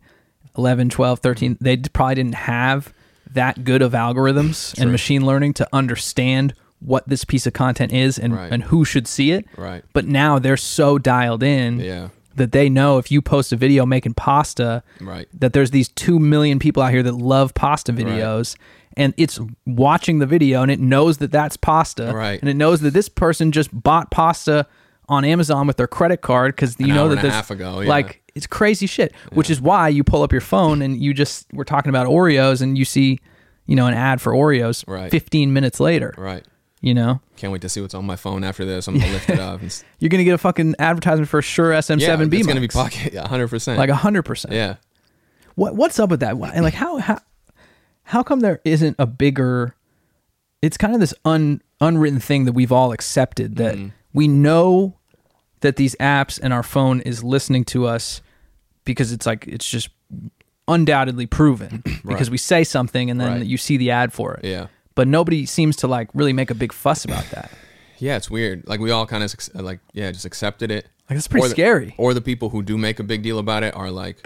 11, 0.56 0.88
12, 0.88 1.18
13, 1.18 1.58
they 1.60 1.76
probably 1.76 2.14
didn't 2.14 2.34
have 2.36 2.94
that 3.30 3.64
good 3.64 3.82
of 3.82 3.92
algorithms 3.92 4.78
and 4.80 4.90
machine 4.90 5.26
learning 5.26 5.52
to 5.54 5.68
understand 5.72 6.54
what 6.78 7.06
this 7.08 7.24
piece 7.24 7.46
of 7.46 7.52
content 7.52 7.92
is 7.92 8.18
and, 8.18 8.34
Right. 8.34 8.52
and 8.52 8.62
who 8.62 8.84
should 8.84 9.06
see 9.06 9.32
it. 9.32 9.44
Right. 9.56 9.84
But 9.92 10.06
now 10.06 10.38
they're 10.38 10.56
so 10.56 10.96
dialed 10.96 11.42
in 11.42 11.80
Yeah. 11.80 12.08
That 12.38 12.52
they 12.52 12.68
know 12.68 12.98
if 12.98 13.10
you 13.10 13.20
post 13.22 13.52
a 13.52 13.56
video 13.56 13.84
making 13.86 14.14
pasta, 14.14 14.82
Right. 15.00 15.28
that 15.38 15.52
there's 15.52 15.70
these 15.70 15.88
2 15.90 16.18
million 16.18 16.58
people 16.58 16.82
out 16.82 16.90
here 16.90 17.02
that 17.02 17.12
love 17.14 17.52
pasta 17.54 17.92
videos 17.92 18.56
and 18.96 19.14
it's 19.16 19.38
watching 19.66 20.18
the 20.18 20.26
video 20.26 20.62
and 20.62 20.70
it 20.70 20.80
knows 20.80 21.18
that 21.18 21.30
that's 21.30 21.56
pasta 21.56 22.10
Right. 22.14 22.40
and 22.40 22.48
it 22.48 22.54
knows 22.56 22.80
that 22.80 22.92
this 22.94 23.08
person 23.08 23.52
just 23.52 23.70
bought 23.72 24.10
pasta 24.10 24.66
on 25.08 25.24
Amazon 25.24 25.66
with 25.66 25.76
their 25.76 25.86
credit 25.86 26.20
card 26.20 26.56
cuz 26.56 26.76
you 26.78 26.86
An 26.88 26.94
know 26.94 27.08
that 27.10 27.22
this 27.22 27.32
half 27.32 27.50
ago, 27.50 27.80
yeah. 27.80 27.88
like 27.88 28.22
it's 28.34 28.46
crazy 28.46 28.86
shit 28.86 29.12
which 29.32 29.50
is 29.50 29.60
why 29.60 29.88
you 29.88 30.04
pull 30.04 30.22
up 30.22 30.32
your 30.32 30.40
phone 30.40 30.82
and 30.82 31.00
you 31.02 31.14
just 31.14 31.46
we're 31.52 31.64
talking 31.64 31.90
about 31.90 32.06
Oreos 32.06 32.60
and 32.60 32.76
you 32.76 32.84
see 32.84 33.18
you 33.66 33.74
know 33.76 33.86
an 33.86 33.94
ad 33.94 34.20
for 34.20 34.32
Oreos 34.32 34.84
Right. 34.86 35.10
15 35.10 35.52
minutes 35.52 35.80
later 35.80 36.14
Right. 36.18 36.44
You 36.80 36.94
know 36.94 37.20
Can't 37.36 37.52
wait 37.52 37.62
to 37.62 37.68
see 37.68 37.80
what's 37.80 37.94
on 37.94 38.06
my 38.06 38.14
phone 38.16 38.44
after 38.44 38.64
this. 38.64 38.86
I'm 38.86 38.98
gonna 38.98 39.12
lift 39.12 39.28
it 39.30 39.40
up. 39.40 39.60
And, 39.62 39.84
you're 39.98 40.10
to 40.10 40.22
get 40.24 40.34
a 40.34 40.38
fucking 40.38 40.76
advertisement 40.78 41.28
for 41.28 41.42
Shure 41.42 41.72
SM7B 41.72 42.00
yeah, 42.00 42.38
it's 42.38 42.46
gonna 42.46 42.60
be 42.60 42.68
pocket 42.68 43.14
100. 43.14 43.48
percent 43.48 43.78
like 43.78 43.90
100% 43.90 44.52
Yeah. 44.52 44.76
What 45.56 45.74
what's 45.74 45.98
up 45.98 46.10
with 46.10 46.20
that? 46.20 46.36
And 46.36 46.62
like 46.62 46.74
how 46.74 46.98
how 46.98 47.18
how 48.04 48.22
come 48.22 48.40
there 48.40 48.60
isn't 48.64 48.94
a 48.98 49.06
bigger? 49.06 49.74
It's 50.62 50.76
kind 50.76 50.94
of 50.94 51.00
this 51.00 51.14
un 51.24 51.62
unwritten 51.80 52.20
thing 52.20 52.44
that 52.44 52.52
we've 52.52 52.72
all 52.72 52.92
accepted 52.92 53.56
that 53.56 53.74
Mm-hmm. 53.76 53.88
we 54.12 54.28
know 54.28 54.96
that 55.60 55.74
these 55.76 55.96
apps 55.96 56.38
and 56.40 56.52
our 56.52 56.62
phone 56.62 57.00
is 57.00 57.24
listening 57.24 57.64
to 57.64 57.86
us 57.86 58.22
because 58.84 59.10
it's 59.12 59.26
like 59.26 59.46
it's 59.48 59.68
just 59.68 59.88
undoubtedly 60.68 61.26
proven 61.26 61.82
because 62.06 62.30
we 62.30 62.38
say 62.38 62.62
something 62.62 63.10
and 63.10 63.20
then 63.20 63.32
Right. 63.38 63.46
you 63.46 63.56
see 63.56 63.76
the 63.76 63.90
ad 63.90 64.12
for 64.12 64.34
it. 64.34 64.44
Yeah. 64.44 64.66
But 64.98 65.06
nobody 65.06 65.46
seems 65.46 65.76
to 65.76 65.86
like 65.86 66.08
really 66.12 66.32
make 66.32 66.50
a 66.50 66.54
big 66.56 66.72
fuss 66.72 67.04
about 67.04 67.24
that. 67.30 67.50
Yeah, 68.00 68.16
it's 68.16 68.28
weird. 68.30 68.66
Like 68.66 68.78
we 68.80 68.90
all 68.92 69.06
kind 69.06 69.22
of 69.24 69.34
uh, 69.56 69.62
like 69.62 69.80
yeah, 69.92 70.10
just 70.12 70.24
accepted 70.24 70.70
it. 70.70 70.84
Like 71.10 71.16
that's 71.16 71.26
pretty 71.28 71.46
Or 71.46 71.48
the- 71.48 71.54
scary. 71.54 71.94
Or 71.98 72.14
the 72.14 72.20
people 72.20 72.48
who 72.50 72.62
do 72.62 72.76
make 72.78 73.00
a 73.00 73.02
big 73.02 73.22
deal 73.22 73.38
about 73.40 73.62
it 73.64 73.74
are 73.76 73.90
like 73.90 74.18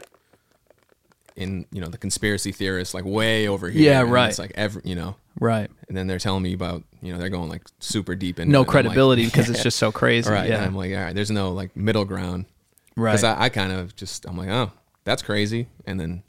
in 1.37 1.65
you 1.73 1.81
know 1.81 1.87
the 1.89 1.97
conspiracy 1.99 2.53
theorists 2.53 2.93
like 2.95 3.05
way 3.05 3.49
over 3.49 3.71
here. 3.71 3.83
Yeah, 3.83 4.03
right. 4.03 4.29
It's 4.29 4.39
like 4.39 4.53
every 4.55 4.83
you 4.85 4.95
know, 4.95 5.17
Right. 5.41 5.71
and 5.89 5.97
then 5.97 6.07
they're 6.07 6.19
telling 6.19 6.43
me 6.43 6.53
about 6.53 6.83
you 7.01 7.13
know 7.13 7.19
they're 7.19 7.31
going 7.31 7.49
like 7.49 7.63
super 7.81 8.15
deep 8.15 8.39
into 8.39 8.53
No 8.53 8.61
I'm 8.61 8.67
like, 8.67 8.71
credibility 8.73 9.25
because 9.31 9.49
it's 9.49 9.63
just 9.63 9.79
so 9.79 9.91
crazy. 9.91 10.31
right. 10.31 10.49
Yeah. 10.49 10.57
And 10.57 10.67
I'm 10.67 10.77
like, 10.77 10.93
all 10.93 10.99
right, 11.03 11.15
there's 11.15 11.31
no 11.31 11.53
like 11.53 11.75
middle 11.75 12.05
ground. 12.05 12.45
right. 12.97 13.13
Because 13.13 13.25
I, 13.25 13.45
I 13.45 13.49
kind 13.49 13.73
of 13.73 13.97
just 13.97 14.27
I'm 14.27 14.37
like, 14.37 14.51
oh, 14.51 14.71
that's 15.05 15.23
crazy, 15.23 15.69
and 15.87 15.99
then 15.99 16.23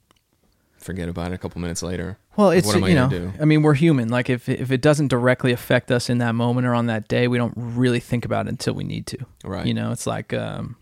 forget 0.77 1.09
about 1.09 1.31
it 1.31 1.35
a 1.35 1.37
couple 1.37 1.59
minutes 1.59 1.83
later. 1.83 2.17
Well, 2.35 2.49
it's 2.51 2.65
what 2.67 2.77
am 2.77 2.83
I 2.85 2.87
you 2.89 2.95
know, 2.95 3.09
do? 3.09 3.33
I 3.39 3.45
mean, 3.45 3.61
we're 3.61 3.75
human. 3.75 4.09
Like 4.09 4.29
if 4.29 4.49
if 4.49 4.71
it 4.71 4.81
doesn't 4.81 5.09
directly 5.09 5.51
affect 5.51 5.91
us 5.91 6.09
in 6.09 6.17
that 6.17 6.33
moment 6.33 6.65
or 6.65 6.73
on 6.73 6.87
that 6.87 7.07
day, 7.07 7.27
we 7.27 7.37
don't 7.37 7.53
really 7.55 7.99
think 7.99 8.25
about 8.25 8.47
it 8.47 8.49
until 8.49 8.73
we 8.73 8.83
need 8.83 9.05
to. 9.07 9.17
Right. 9.43 9.65
You 9.65 9.73
know, 9.73 9.91
it's 9.91 10.07
like 10.07 10.33
um, 10.33 10.75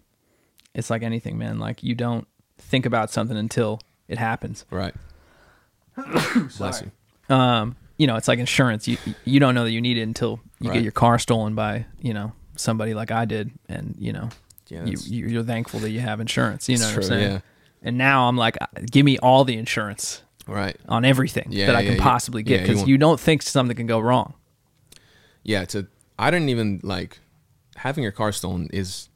it's 0.74 0.90
like 0.90 1.04
anything, 1.04 1.38
man. 1.38 1.60
Like 1.60 1.84
you 1.84 1.94
don't 1.96 2.26
think 2.58 2.86
about 2.86 3.12
something 3.12 3.36
until 3.38 3.82
it 4.08 4.18
happens. 4.18 4.66
Right. 4.72 4.94
Bless 6.58 6.82
you. 6.84 7.36
Um, 7.36 7.76
you 7.98 8.08
know, 8.08 8.16
it's 8.16 8.28
like 8.28 8.40
insurance. 8.40 8.88
You 8.88 8.98
you 9.26 9.40
don't 9.40 9.56
know 9.56 9.64
that 9.64 9.72
you 9.72 9.82
need 9.82 9.98
it 9.98 10.02
until 10.04 10.40
you 10.60 10.70
Right. 10.70 10.76
get 10.76 10.84
your 10.84 10.92
car 10.92 11.20
stolen 11.20 11.54
by 11.56 11.86
you 12.02 12.14
know 12.14 12.32
somebody 12.56 12.94
like 12.94 13.12
I 13.12 13.26
did, 13.26 13.52
and 13.70 13.96
you 14.00 14.14
know, 14.14 14.30
Yeah, 14.70 14.86
you 14.86 14.98
you're 15.28 15.44
thankful 15.44 15.80
that 15.82 15.92
you 15.92 16.00
have 16.00 16.20
insurance. 16.20 16.68
You 16.70 16.78
know 16.78 16.88
It's 16.88 16.96
what 16.96 17.04
I'm 17.06 17.10
saying? 17.10 17.32
yeah. 17.34 17.40
And 17.84 17.98
now 17.98 18.28
I'm 18.28 18.38
like, 18.38 18.58
give 18.92 19.04
me 19.06 19.18
all 19.18 19.44
the 19.44 19.58
insurance 19.58 20.22
Right. 20.52 20.78
on 20.90 21.06
everything 21.06 21.48
Yeah, 21.50 21.68
that 21.68 21.76
I 21.76 21.80
yeah, 21.82 21.88
can 21.90 21.96
you- 21.98 22.02
possibly 22.02 22.44
get 22.44 22.62
because 22.62 22.78
want- 22.78 22.90
you 22.90 22.98
don't 22.98 23.20
think 23.20 23.42
something 23.42 23.76
can 23.76 23.88
go 23.88 24.00
wrong. 24.00 24.34
Yeah. 25.44 25.66
To 25.66 25.88
I 26.20 26.30
didn't 26.32 26.50
even 26.50 26.80
like 26.84 27.20
having 27.78 28.04
your 28.04 28.12
car 28.12 28.32
stolen 28.32 28.70
is 28.72 29.10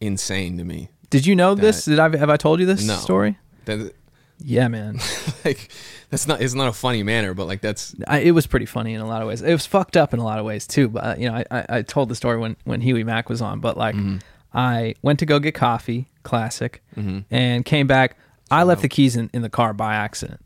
insane 0.00 0.58
to 0.58 0.64
me. 0.64 0.90
Did 1.10 1.26
you 1.26 1.34
know 1.34 1.54
this? 1.54 1.84
Did 1.86 1.98
I 1.98 2.16
have 2.16 2.30
I 2.30 2.36
told 2.36 2.60
you 2.60 2.66
this 2.66 2.86
No. 2.86 2.94
story? 2.96 3.38
That 3.64 3.92
Yeah, 4.38 4.68
man. 4.68 5.00
like 5.44 5.70
that's 6.10 6.26
not 6.26 6.40
it's 6.40 6.54
not 6.54 6.68
a 6.68 6.72
funny 6.72 7.02
manner, 7.02 7.34
but 7.34 7.46
like 7.46 7.60
that's 7.62 7.94
I, 8.06 8.18
it 8.20 8.32
was 8.32 8.46
pretty 8.46 8.66
funny 8.66 8.94
in 8.94 9.00
a 9.00 9.06
lot 9.06 9.22
of 9.22 9.28
ways. 9.28 9.42
It 9.42 9.52
was 9.52 9.66
fucked 9.66 9.96
up 9.96 10.12
in 10.14 10.20
a 10.20 10.24
lot 10.24 10.38
of 10.38 10.44
ways 10.44 10.66
too. 10.66 10.88
But 10.88 11.04
uh, 11.04 11.14
you 11.18 11.28
know, 11.30 11.36
I, 11.36 11.44
I, 11.50 11.64
I 11.78 11.82
told 11.82 12.08
the 12.08 12.14
story 12.14 12.36
when 12.38 12.56
when 12.64 12.80
Huey 12.80 13.04
Mack 13.04 13.28
was 13.28 13.40
on. 13.42 13.60
But 13.60 13.76
like, 13.76 13.94
Mm-hmm. 13.94 14.18
I 14.52 14.94
went 15.02 15.20
to 15.20 15.26
go 15.26 15.38
get 15.38 15.54
coffee, 15.54 16.08
classic, 16.24 16.82
and 17.30 17.64
came 17.64 17.86
back. 17.86 18.16
I 18.50 18.64
left 18.64 18.82
the 18.82 18.88
keys 18.88 19.14
in, 19.14 19.30
in 19.32 19.42
the 19.42 19.48
car 19.48 19.72
by 19.72 19.94
accident, 19.94 20.40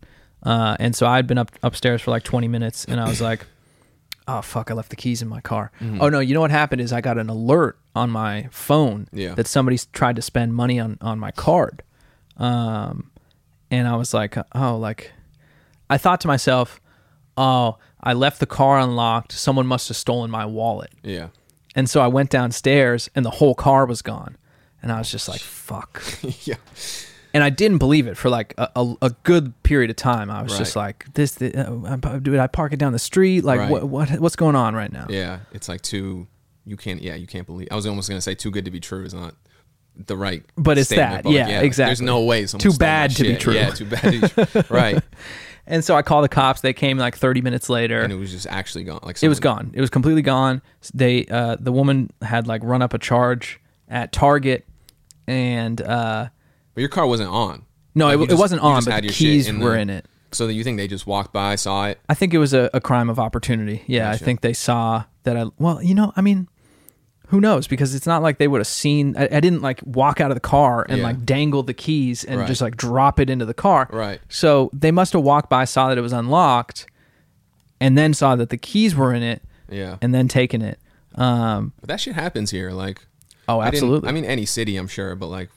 uh, 0.45 0.77
and 0.81 0.95
so 0.95 1.07
I'd 1.07 1.27
been 1.27 1.39
up 1.39 1.51
upstairs 1.63 2.03
for 2.03 2.11
like 2.11 2.23
twenty 2.25 2.49
minutes, 2.49 2.85
and 2.85 3.01
I 3.01 3.09
was 3.09 3.21
like, 3.21 3.47
"Oh 4.29 4.43
fuck, 4.43 4.71
I 4.71 4.75
left 4.75 4.91
the 4.91 4.97
keys 4.97 5.23
in 5.23 5.29
my 5.29 5.41
car." 5.41 5.71
Mm-hmm. 5.81 6.01
Oh 6.01 6.09
no, 6.09 6.21
you 6.21 6.35
know 6.35 6.41
what 6.41 6.51
happened 6.51 6.81
is 6.81 6.93
I 6.93 7.01
got 7.01 7.19
an 7.19 7.29
alert 7.29 7.79
on 7.97 8.11
my 8.11 8.49
phone 8.51 9.07
Yeah. 9.13 9.35
that 9.35 9.47
somebody's 9.47 9.87
tried 9.87 10.17
to 10.17 10.23
spend 10.23 10.55
money 10.55 10.79
on 10.81 10.99
on 11.01 11.19
my 11.19 11.31
card, 11.31 11.83
um, 12.37 13.11
and 13.71 13.87
I 13.89 13.97
was 13.97 14.13
like, 14.15 14.37
"Oh, 14.55 14.77
like." 14.77 15.13
I 15.91 15.99
thought 15.99 16.23
to 16.23 16.27
myself, 16.29 16.81
oh, 17.37 17.77
I 18.03 18.15
left 18.15 18.41
the 18.41 18.47
car 18.47 18.79
unlocked. 18.79 19.33
Someone 19.33 19.67
must 19.67 19.87
have 19.89 19.99
stolen 19.99 20.31
my 20.31 20.47
wallet. 20.47 20.91
yeah. 21.03 21.29
And 21.77 21.91
so 21.91 22.01
I 22.01 22.07
went 22.07 22.31
downstairs 22.31 23.11
and 23.15 23.23
the 23.25 23.31
whole 23.31 23.55
car 23.55 23.85
was 23.85 24.01
gone. 24.01 24.39
And 24.81 24.91
I 24.91 24.97
was 24.99 25.11
just 25.11 25.29
like, 25.29 25.41
fuck. 25.43 26.03
yeah. 26.47 26.55
And 27.35 27.43
I 27.43 27.51
didn't 27.51 27.79
believe 27.79 28.07
it 28.07 28.17
for 28.17 28.31
like 28.31 28.55
a, 28.57 28.71
a, 28.77 28.95
a 29.03 29.11
good 29.25 29.61
period 29.65 29.91
of 29.91 29.97
time. 29.97 30.31
I 30.31 30.43
was 30.43 30.57
just 30.57 30.77
like, 30.77 31.13
this, 31.15 31.35
the, 31.35 31.53
uh, 31.69 32.19
did 32.21 32.39
I 32.39 32.47
park 32.47 32.73
it 32.73 32.79
down 32.79 32.93
the 32.93 32.99
street? 32.99 33.43
Like, 33.43 33.59
Right. 33.59 33.71
what, 33.71 33.89
what, 33.89 34.11
what's 34.21 34.37
going 34.37 34.55
on 34.55 34.75
right 34.77 34.93
now? 34.93 35.07
Yeah. 35.11 35.41
It's 35.53 35.69
like 35.69 35.83
too 35.83 36.29
you 36.65 36.77
can't 36.77 37.03
yeah, 37.03 37.15
you 37.15 37.27
can't 37.27 37.45
believe 37.47 37.69
I 37.71 37.75
was 37.75 37.87
almost 37.87 38.09
gonna 38.09 38.21
say 38.21 38.35
too 38.35 38.51
good 38.51 38.65
to 38.65 38.71
be 38.71 38.81
true 38.81 39.05
is 39.05 39.13
not 39.13 39.35
the 39.97 40.17
right 40.17 40.45
But 40.57 40.79
it's 40.79 40.91
that. 40.91 41.25
like, 41.25 41.35
Yeah, 41.35 41.47
like, 41.47 41.65
exactly. 41.65 41.91
There's 41.91 42.01
no 42.01 42.23
way 42.25 42.47
Too 42.47 42.73
bad 42.73 43.11
to 43.17 43.23
be 43.25 43.37
true. 43.37 43.55
Yeah, 43.55 43.71
too 43.71 43.85
bad 43.85 44.01
to 44.01 44.21
be 44.21 44.29
true. 44.29 44.63
right. 44.71 45.03
And 45.67 45.85
so 45.85 45.97
I 45.97 46.03
called 46.03 46.25
the 46.25 46.29
cops. 46.29 46.61
They 46.61 46.73
came 46.73 46.99
like 46.99 47.17
30 47.17 47.41
minutes 47.41 47.69
later. 47.69 48.03
And 48.03 48.13
it 48.13 48.17
was 48.17 48.31
just 48.31 48.47
actually 48.47 48.85
gone. 48.85 49.01
Like 49.03 49.23
it 49.23 49.29
was 49.29 49.41
gone. 49.41 49.71
It 49.75 49.81
was 49.81 49.91
completely 49.91 50.23
gone. 50.23 50.63
They 50.93 51.27
uh, 51.27 51.57
the 51.59 51.73
woman 51.73 52.11
had 52.23 52.47
like 52.47 52.63
run 52.63 52.83
up 52.83 52.93
a 52.95 52.99
charge 52.99 53.61
at 53.89 54.13
Target, 54.13 54.67
and 55.27 55.81
uh, 55.81 56.29
But 56.75 56.81
your 56.81 56.89
car 56.91 57.07
wasn't 57.07 57.31
on. 57.31 57.65
no, 57.95 58.07
Like, 58.07 58.15
it, 58.15 58.31
you 58.31 58.37
it 58.37 58.39
wasn't 58.39 58.63
on, 58.63 58.85
but 58.85 59.03
the 59.03 59.09
keys 59.09 59.49
in 59.49 59.61
were 59.61 59.73
the- 59.75 59.79
in 59.81 59.91
it. 59.91 60.07
So 60.33 60.49
that 60.49 60.55
you 60.55 60.65
think 60.65 60.79
they 60.79 60.89
just 60.89 61.07
walked 61.07 61.33
by, 61.33 61.55
saw 61.55 61.87
it? 61.87 62.01
I 62.09 62.15
think 62.15 62.35
it 62.35 62.39
was 62.39 62.53
a, 62.53 62.69
a 62.75 62.81
crime 62.81 63.09
of 63.09 63.21
opportunity. 63.21 63.85
Yeah, 63.87 64.11
Gotcha. 64.11 64.23
I 64.23 64.25
think 64.27 64.41
they 64.41 64.53
saw 64.53 65.05
that 65.23 65.37
I. 65.37 65.45
Well, 65.61 65.81
you 65.81 65.95
know, 65.95 66.13
I 66.17 66.23
mean, 66.23 66.49
who 67.29 67.41
knows? 67.41 67.69
Because 67.69 67.95
it's 67.95 68.07
not 68.07 68.21
like 68.21 68.39
they 68.39 68.49
would 68.49 68.59
have 68.59 68.67
seen. 68.67 69.17
I, 69.17 69.29
I 69.31 69.39
didn't 69.39 69.63
like 69.63 69.81
walk 69.85 70.21
out 70.21 70.33
of 70.33 70.35
the 70.35 70.41
car 70.41 70.85
and 70.89 70.99
Yeah. 70.99 71.05
like 71.05 71.25
dangle 71.25 71.63
the 71.63 71.73
keys 71.73 72.25
and 72.25 72.41
Right. 72.41 72.49
just 72.49 72.61
like 72.61 72.77
drop 72.77 73.21
it 73.21 73.31
into 73.31 73.45
the 73.45 73.55
car. 73.55 73.89
Right. 73.93 74.21
So 74.29 74.71
they 74.73 74.91
must 74.91 75.13
have 75.13 75.23
walked 75.23 75.49
by, 75.49 75.67
saw 75.67 75.89
that 75.91 75.99
it 75.99 76.01
was 76.01 76.13
unlocked, 76.13 76.87
and 77.81 77.97
then 77.97 78.13
saw 78.13 78.35
that 78.35 78.49
the 78.51 78.57
keys 78.59 78.97
were 78.97 79.15
in 79.15 79.23
it, 79.23 79.41
Yeah. 79.71 79.99
and 80.03 80.13
then 80.13 80.27
taken 80.27 80.63
it. 80.63 80.81
Um, 81.15 81.75
But 81.81 81.89
that 81.91 82.01
shit 82.01 82.17
happens 82.17 82.51
here. 82.51 82.73
Like 82.73 83.07
oh, 83.49 83.61
I 83.61 83.69
absolutely. 83.69 84.09
I, 84.09 84.13
mean 84.13 84.25
any 84.25 84.47
city, 84.47 84.77
I'm 84.77 84.89
sure, 84.89 85.15
but 85.15 85.29
like 85.29 85.51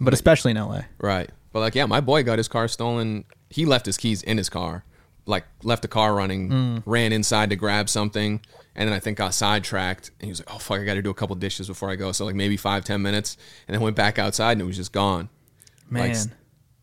but 0.00 0.12
especially 0.14 0.50
in 0.52 0.56
LA. 0.58 0.82
right. 1.00 1.30
But 1.52 1.60
like 1.60 1.74
yeah, 1.74 1.86
my 1.86 2.00
boy 2.00 2.22
got 2.22 2.38
his 2.38 2.48
car 2.48 2.68
stolen. 2.68 3.24
He 3.50 3.64
left 3.64 3.86
his 3.86 3.96
keys 3.96 4.22
in 4.22 4.36
his 4.38 4.48
car. 4.50 4.84
Like 5.26 5.44
left 5.62 5.82
the 5.82 5.88
car 5.88 6.14
running, 6.14 6.48
Mm. 6.50 6.82
ran 6.86 7.12
inside 7.12 7.50
to 7.50 7.56
grab 7.56 7.88
something, 7.88 8.40
and 8.74 8.88
then 8.88 8.94
I 8.94 8.98
think 9.00 9.18
got 9.18 9.34
sidetracked. 9.34 10.10
And 10.20 10.26
he 10.26 10.30
was 10.30 10.40
like, 10.40 10.54
"Oh 10.54 10.58
fuck, 10.58 10.80
I 10.80 10.84
got 10.84 10.94
to 10.94 11.02
do 11.02 11.10
a 11.10 11.14
couple 11.14 11.36
dishes 11.36 11.68
before 11.68 11.90
I 11.90 11.96
go." 11.96 12.12
So 12.12 12.24
like 12.24 12.34
maybe 12.34 12.56
five 12.56 12.84
ten 12.84 13.02
minutes, 13.02 13.36
and 13.66 13.74
then 13.74 13.82
went 13.82 13.96
back 13.96 14.18
outside 14.18 14.52
and 14.52 14.62
it 14.62 14.64
was 14.64 14.76
just 14.76 14.92
gone. 14.92 15.28
Man, 15.90 16.08
Like, 16.10 16.18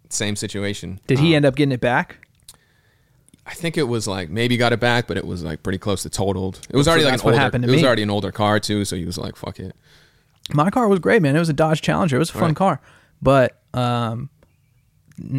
Same 0.09 0.35
situation. 0.35 0.99
did 1.07 1.19
he 1.19 1.29
Um, 1.33 1.37
end 1.37 1.45
up 1.45 1.55
getting 1.55 1.71
it 1.71 1.81
back? 1.81 2.27
I 3.47 3.53
think 3.53 3.77
it 3.77 3.83
was 3.87 4.07
like 4.07 4.29
maybe 4.29 4.57
got 4.57 4.73
it 4.73 4.79
back, 4.79 5.07
but 5.07 5.17
it 5.17 5.25
was 5.25 5.43
like 5.43 5.61
pretty 5.61 5.77
close 5.77 6.01
to 6.03 6.09
totaled. 6.09 6.59
It 6.69 6.75
was 6.75 6.87
already 6.87 7.03
like 7.05 7.13
an 7.15 7.19
what 7.19 7.25
older. 7.33 7.37
happened 7.37 7.63
to 7.63 7.69
it 7.69 7.73
was 7.75 7.83
already 7.83 8.01
an 8.03 8.09
older 8.09 8.31
car 8.31 8.59
too, 8.59 8.85
so 8.85 8.95
he 8.95 9.05
was 9.05 9.17
like, 9.17 9.35
"Fuck 9.35 9.59
it." 9.59 9.75
My 10.53 10.69
car 10.69 10.87
was 10.87 10.99
great, 10.99 11.21
man. 11.21 11.35
It 11.35 11.39
was 11.39 11.49
a 11.49 11.53
Dodge 11.53 11.81
Challenger. 11.81 12.15
It 12.15 12.19
was 12.19 12.29
a 12.29 12.33
fun 12.33 12.41
Right. 12.49 12.55
car, 12.55 12.81
but 13.21 13.59
um, 13.73 14.29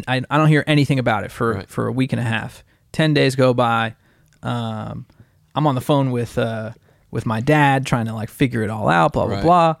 I, 0.07 0.21
I 0.29 0.37
don't 0.37 0.47
hear 0.47 0.63
anything 0.67 0.99
about 0.99 1.23
it 1.23 1.31
for 1.31 1.53
Right. 1.53 1.69
for 1.69 1.87
a 1.87 1.91
week 1.91 2.13
and 2.13 2.19
a 2.19 2.23
half. 2.25 2.63
Ten 2.91 3.13
days 3.13 3.35
go 3.35 3.53
by. 3.53 3.95
Um, 4.43 5.05
I'm 5.55 5.67
on 5.67 5.75
the 5.75 5.81
phone 5.81 6.11
with 6.11 6.37
uh 6.37 6.71
with 7.11 7.25
my 7.25 7.41
dad 7.41 7.85
trying 7.85 8.05
to 8.05 8.13
like 8.13 8.29
figure 8.29 8.63
it 8.63 8.69
all 8.69 8.87
out. 8.89 9.13
Blah 9.13 9.25
blah 9.27 9.35
Right. 9.35 9.43
blah. 9.43 9.75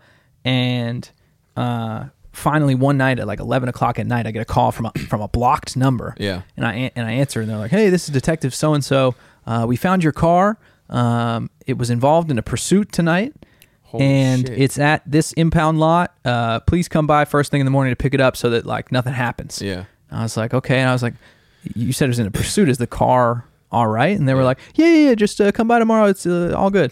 And 0.45 1.09
uh, 1.55 2.05
finally, 2.31 2.75
one 2.75 2.97
night 2.97 3.19
at 3.19 3.27
like 3.27 3.39
11 3.39 3.67
o'clock 3.69 3.99
at 3.99 4.07
night, 4.07 4.25
I 4.27 4.31
get 4.31 4.41
a 4.41 4.45
call 4.45 4.71
from 4.71 4.85
a 4.87 4.91
from 5.09 5.21
a 5.21 5.27
blocked 5.27 5.75
number. 5.75 6.15
Yeah. 6.17 6.41
And 6.55 6.65
I 6.65 6.91
and 6.95 7.05
I 7.07 7.13
answer, 7.13 7.41
and 7.41 7.49
they're 7.49 7.57
like, 7.57 7.71
"Hey, 7.71 7.89
this 7.89 8.03
is 8.07 8.09
Detective 8.13 8.53
so 8.53 8.73
and 8.73 8.83
so. 8.83 9.15
We 9.65 9.75
found 9.75 10.03
your 10.03 10.13
car. 10.13 10.57
Um, 10.89 11.49
it 11.65 11.77
was 11.77 11.89
involved 11.89 12.31
in 12.31 12.37
a 12.37 12.43
pursuit 12.43 12.91
tonight." 12.91 13.33
Holy 13.87 14.03
and 14.03 14.47
shit. 14.47 14.59
it's 14.59 14.77
at 14.77 15.01
this 15.09 15.31
impound 15.33 15.79
lot. 15.79 16.13
Uh, 16.25 16.59
please 16.61 16.89
come 16.89 17.07
by 17.07 17.23
first 17.23 17.51
thing 17.51 17.61
in 17.61 17.65
the 17.65 17.71
morning 17.71 17.91
to 17.91 17.95
pick 17.95 18.13
it 18.13 18.19
up 18.19 18.35
so 18.35 18.49
that 18.49 18.65
like 18.65 18.91
nothing 18.91 19.13
happens. 19.13 19.61
Yeah. 19.61 19.85
I 20.11 20.23
was 20.23 20.35
like, 20.35 20.53
okay. 20.53 20.79
And 20.79 20.89
I 20.89 20.93
was 20.93 21.01
like, 21.01 21.13
you 21.73 21.93
said 21.93 22.05
it 22.05 22.09
was 22.09 22.19
in 22.19 22.27
a 22.27 22.31
pursuit. 22.31 22.67
Is 22.67 22.79
the 22.79 22.87
car 22.87 23.45
all 23.71 23.87
right? 23.87 24.17
And 24.17 24.27
they 24.27 24.33
were 24.33 24.43
like, 24.43 24.59
yeah, 24.75 24.87
yeah, 24.87 25.09
yeah. 25.09 25.15
Just 25.15 25.39
uh, 25.39 25.51
come 25.53 25.69
by 25.69 25.79
tomorrow. 25.79 26.05
It's 26.07 26.25
uh, 26.25 26.53
all 26.55 26.69
good. 26.69 26.91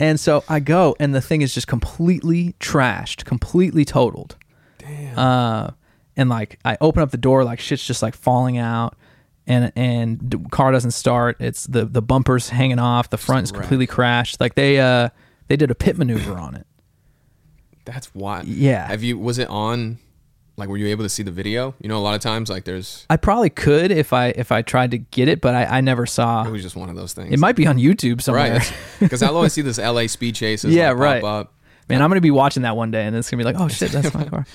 And 0.00 0.18
so 0.18 0.42
I 0.48 0.60
go, 0.60 0.96
and 0.98 1.14
the 1.14 1.20
thing 1.20 1.42
is 1.42 1.54
just 1.54 1.68
completely 1.68 2.54
trashed, 2.60 3.24
completely 3.24 3.84
totaled. 3.84 4.36
Damn. 4.78 5.18
Uh, 5.18 5.70
and 6.16 6.28
like 6.28 6.58
I 6.64 6.78
open 6.80 7.02
up 7.02 7.10
the 7.10 7.18
door, 7.18 7.44
like 7.44 7.60
shit's 7.60 7.86
just 7.86 8.02
like 8.02 8.14
falling 8.14 8.58
out, 8.58 8.96
and 9.46 9.70
and 9.76 10.18
the 10.22 10.38
car 10.50 10.72
doesn't 10.72 10.90
start. 10.92 11.36
It's 11.40 11.66
the 11.66 11.84
the 11.84 12.02
bumpers 12.02 12.48
hanging 12.48 12.78
off. 12.78 13.10
The 13.10 13.18
front 13.18 13.44
is 13.44 13.52
completely 13.52 13.86
crashed. 13.86 14.40
Like 14.40 14.54
they 14.54 14.80
uh 14.80 15.10
they 15.48 15.56
did 15.56 15.70
a 15.70 15.74
pit 15.74 15.96
maneuver 15.98 16.36
on 16.38 16.54
it. 16.54 16.66
That's 17.84 18.14
wild. 18.14 18.46
Yeah. 18.46 18.86
Have 18.86 19.02
you? 19.02 19.18
Was 19.18 19.38
it 19.38 19.48
on? 19.48 19.98
Like, 20.56 20.68
were 20.68 20.76
you 20.76 20.88
able 20.88 21.02
to 21.04 21.08
see 21.08 21.22
the 21.22 21.30
video? 21.30 21.74
You 21.80 21.88
know, 21.88 21.96
a 21.96 22.00
lot 22.04 22.14
of 22.14 22.20
times, 22.20 22.50
like, 22.50 22.64
there's. 22.64 23.06
I 23.08 23.16
probably 23.16 23.48
could 23.50 23.90
if 23.90 24.12
I 24.12 24.28
if 24.28 24.52
I 24.52 24.62
tried 24.62 24.90
to 24.92 24.98
get 24.98 25.26
it, 25.28 25.40
but 25.40 25.54
I, 25.54 25.64
I 25.64 25.80
never 25.80 26.04
saw. 26.06 26.44
It 26.46 26.50
was 26.50 26.62
just 26.62 26.76
one 26.76 26.90
of 26.90 26.94
those 26.96 27.12
things. 27.14 27.32
It 27.32 27.38
might 27.38 27.56
be 27.56 27.66
on 27.66 27.78
YouTube 27.78 28.20
somewhere. 28.20 28.58
right. 28.58 28.74
Because 29.00 29.22
I'll 29.22 29.34
always 29.34 29.52
see 29.52 29.62
this 29.62 29.78
LA 29.78 30.06
speed 30.06 30.34
chases. 30.34 30.74
Yeah, 30.74 30.90
like, 30.90 30.98
right. 30.98 31.22
Pop 31.22 31.46
up. 31.46 31.54
Man, 31.88 32.00
I'm 32.00 32.08
gonna 32.10 32.20
be 32.20 32.30
watching 32.30 32.62
that 32.62 32.76
one 32.76 32.90
day, 32.90 33.04
and 33.04 33.16
it's 33.16 33.30
gonna 33.30 33.40
be 33.40 33.44
like, 33.44 33.58
oh 33.58 33.68
shit, 33.68 33.90
that's 33.90 34.14
my 34.14 34.24
car. 34.28 34.46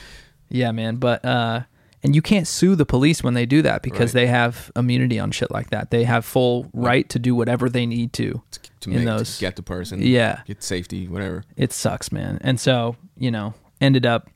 Yeah, 0.49 0.71
man. 0.71 0.95
But 0.95 1.25
uh, 1.25 1.61
and 2.03 2.15
you 2.15 2.21
can't 2.21 2.47
sue 2.47 2.75
the 2.75 2.85
police 2.85 3.23
when 3.23 3.33
they 3.33 3.45
do 3.45 3.61
that 3.63 3.81
because 3.81 4.13
Right. 4.13 4.21
they 4.21 4.27
have 4.27 4.71
immunity 4.75 5.19
on 5.19 5.31
shit 5.31 5.51
like 5.51 5.69
that. 5.71 5.91
They 5.91 6.03
have 6.05 6.25
full 6.25 6.69
right 6.73 7.07
to 7.09 7.19
do 7.19 7.33
whatever 7.35 7.69
they 7.69 7.85
need 7.85 8.13
to. 8.13 8.41
To 8.81 8.89
In 8.91 8.97
make 8.97 9.05
those- 9.05 9.35
to 9.37 9.41
get 9.41 9.55
the 9.55 9.63
person. 9.63 10.01
Yeah. 10.01 10.41
Get 10.45 10.61
safety, 10.63 11.07
whatever. 11.07 11.43
It 11.55 11.73
sucks, 11.73 12.11
man. 12.11 12.37
And 12.41 12.59
so 12.59 12.95
you 13.17 13.31
know, 13.31 13.53
ended 13.81 14.05
up. 14.05 14.29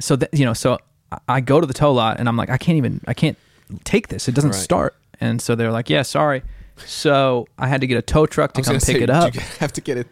So 0.00 0.16
that 0.16 0.30
you 0.32 0.44
know, 0.44 0.54
so 0.54 0.78
I- 1.10 1.18
I 1.28 1.40
go 1.40 1.60
to 1.60 1.66
the 1.66 1.74
tow 1.74 1.92
lot, 1.92 2.18
and 2.20 2.28
I'm 2.28 2.36
like, 2.36 2.48
I 2.50 2.56
can't 2.56 2.78
even, 2.78 3.00
I 3.06 3.14
can't 3.14 3.36
take 3.84 4.08
this. 4.08 4.28
It 4.28 4.34
doesn't 4.34 4.52
Right. 4.52 4.60
start. 4.60 4.94
And 5.20 5.42
so 5.42 5.54
they're 5.54 5.72
like, 5.72 5.90
yeah, 5.90 6.02
sorry. 6.02 6.42
So 6.86 7.46
I 7.58 7.68
had 7.68 7.80
to 7.82 7.86
get 7.86 7.98
a 7.98 8.02
tow 8.02 8.24
truck 8.26 8.54
to 8.54 8.62
come 8.62 8.74
pick 8.76 8.82
say, 8.82 9.00
it 9.02 9.10
up. 9.10 9.34
You 9.34 9.40
have 9.60 9.72
to 9.74 9.80
get 9.80 9.98
it. 9.98 10.06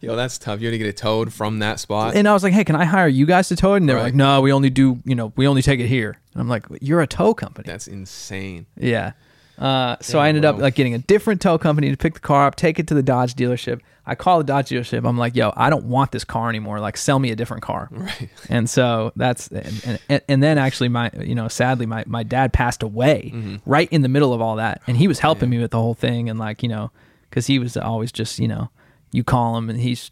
Yo, 0.00 0.14
that's 0.16 0.38
tough. 0.38 0.60
You 0.60 0.66
had 0.68 0.72
to 0.72 0.78
get 0.78 0.86
it 0.86 0.96
towed 0.96 1.32
from 1.32 1.58
that 1.58 1.80
spot. 1.80 2.14
And 2.14 2.28
I 2.28 2.32
was 2.32 2.42
like, 2.42 2.52
"Hey, 2.52 2.64
can 2.64 2.76
I 2.76 2.84
hire 2.84 3.08
you 3.08 3.26
guys 3.26 3.48
to 3.48 3.56
tow 3.56 3.74
it?" 3.74 3.78
And 3.78 3.88
they 3.88 3.94
were 3.94 3.98
Right. 3.98 4.04
like, 4.06 4.14
"No, 4.14 4.40
we 4.40 4.52
only 4.52 4.70
do, 4.70 5.00
you 5.04 5.14
know, 5.14 5.32
we 5.36 5.46
only 5.48 5.62
take 5.62 5.80
it 5.80 5.88
here." 5.88 6.18
And 6.34 6.40
I'm 6.40 6.48
like, 6.48 6.64
"You're 6.80 7.00
a 7.00 7.06
tow 7.06 7.34
company." 7.34 7.64
that's 7.66 7.86
insane. 7.88 8.66
yeah. 8.76 9.12
Uh, 9.58 9.96
so 10.00 10.20
I 10.20 10.28
ended 10.28 10.44
up 10.44 10.56
like 10.58 10.76
getting 10.76 10.94
a 10.94 10.98
different 10.98 11.40
tow 11.40 11.58
company 11.58 11.90
to 11.90 11.96
pick 11.96 12.14
the 12.14 12.20
car 12.20 12.46
up, 12.46 12.54
take 12.54 12.78
it 12.78 12.86
to 12.86 12.94
the 12.94 13.02
Dodge 13.02 13.34
dealership. 13.34 13.80
I 14.06 14.14
call 14.14 14.38
the 14.38 14.44
Dodge 14.44 14.68
dealership. 14.68 15.04
I'm 15.04 15.18
like, 15.18 15.34
"Yo, 15.34 15.52
I 15.56 15.68
don't 15.68 15.86
want 15.86 16.12
this 16.12 16.22
car 16.22 16.48
anymore. 16.48 16.78
Like, 16.78 16.96
sell 16.96 17.18
me 17.18 17.32
a 17.32 17.36
different 17.36 17.64
car." 17.64 17.88
Right. 17.98 18.30
And 18.48 18.70
so 18.70 19.10
that's 19.16 19.48
and, 19.48 19.98
and, 20.08 20.22
and 20.28 20.42
then 20.44 20.58
actually 20.58 20.90
my 20.90 21.10
you 21.20 21.34
know 21.34 21.48
sadly 21.48 21.86
my 21.86 22.04
my 22.06 22.22
dad 22.22 22.52
passed 22.52 22.84
away 22.84 23.32
right 23.66 23.88
in 23.92 24.02
the 24.02 24.08
middle 24.08 24.32
of 24.32 24.40
all 24.40 24.54
that, 24.56 24.80
and 24.86 24.96
he 24.96 25.08
was 25.08 25.18
helping 25.18 25.50
me 25.50 25.58
with 25.58 25.72
the 25.72 25.78
whole 25.80 25.94
thing 25.94 26.30
and 26.30 26.38
like 26.38 26.62
you 26.62 26.68
know 26.68 26.92
because 27.28 27.48
he 27.48 27.58
was 27.58 27.76
always 27.76 28.12
just 28.12 28.38
you 28.38 28.46
know 28.46 28.70
you 29.12 29.24
call 29.24 29.56
him 29.56 29.70
and 29.70 29.80
he's 29.80 30.10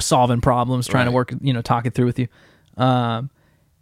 solving 0.00 0.40
problems 0.40 0.86
trying 0.86 1.06
to 1.06 1.12
work 1.12 1.32
you 1.40 1.52
know 1.52 1.62
talk 1.62 1.86
it 1.86 1.94
through 1.94 2.06
with 2.06 2.18
you. 2.18 2.28
Um, 2.76 3.30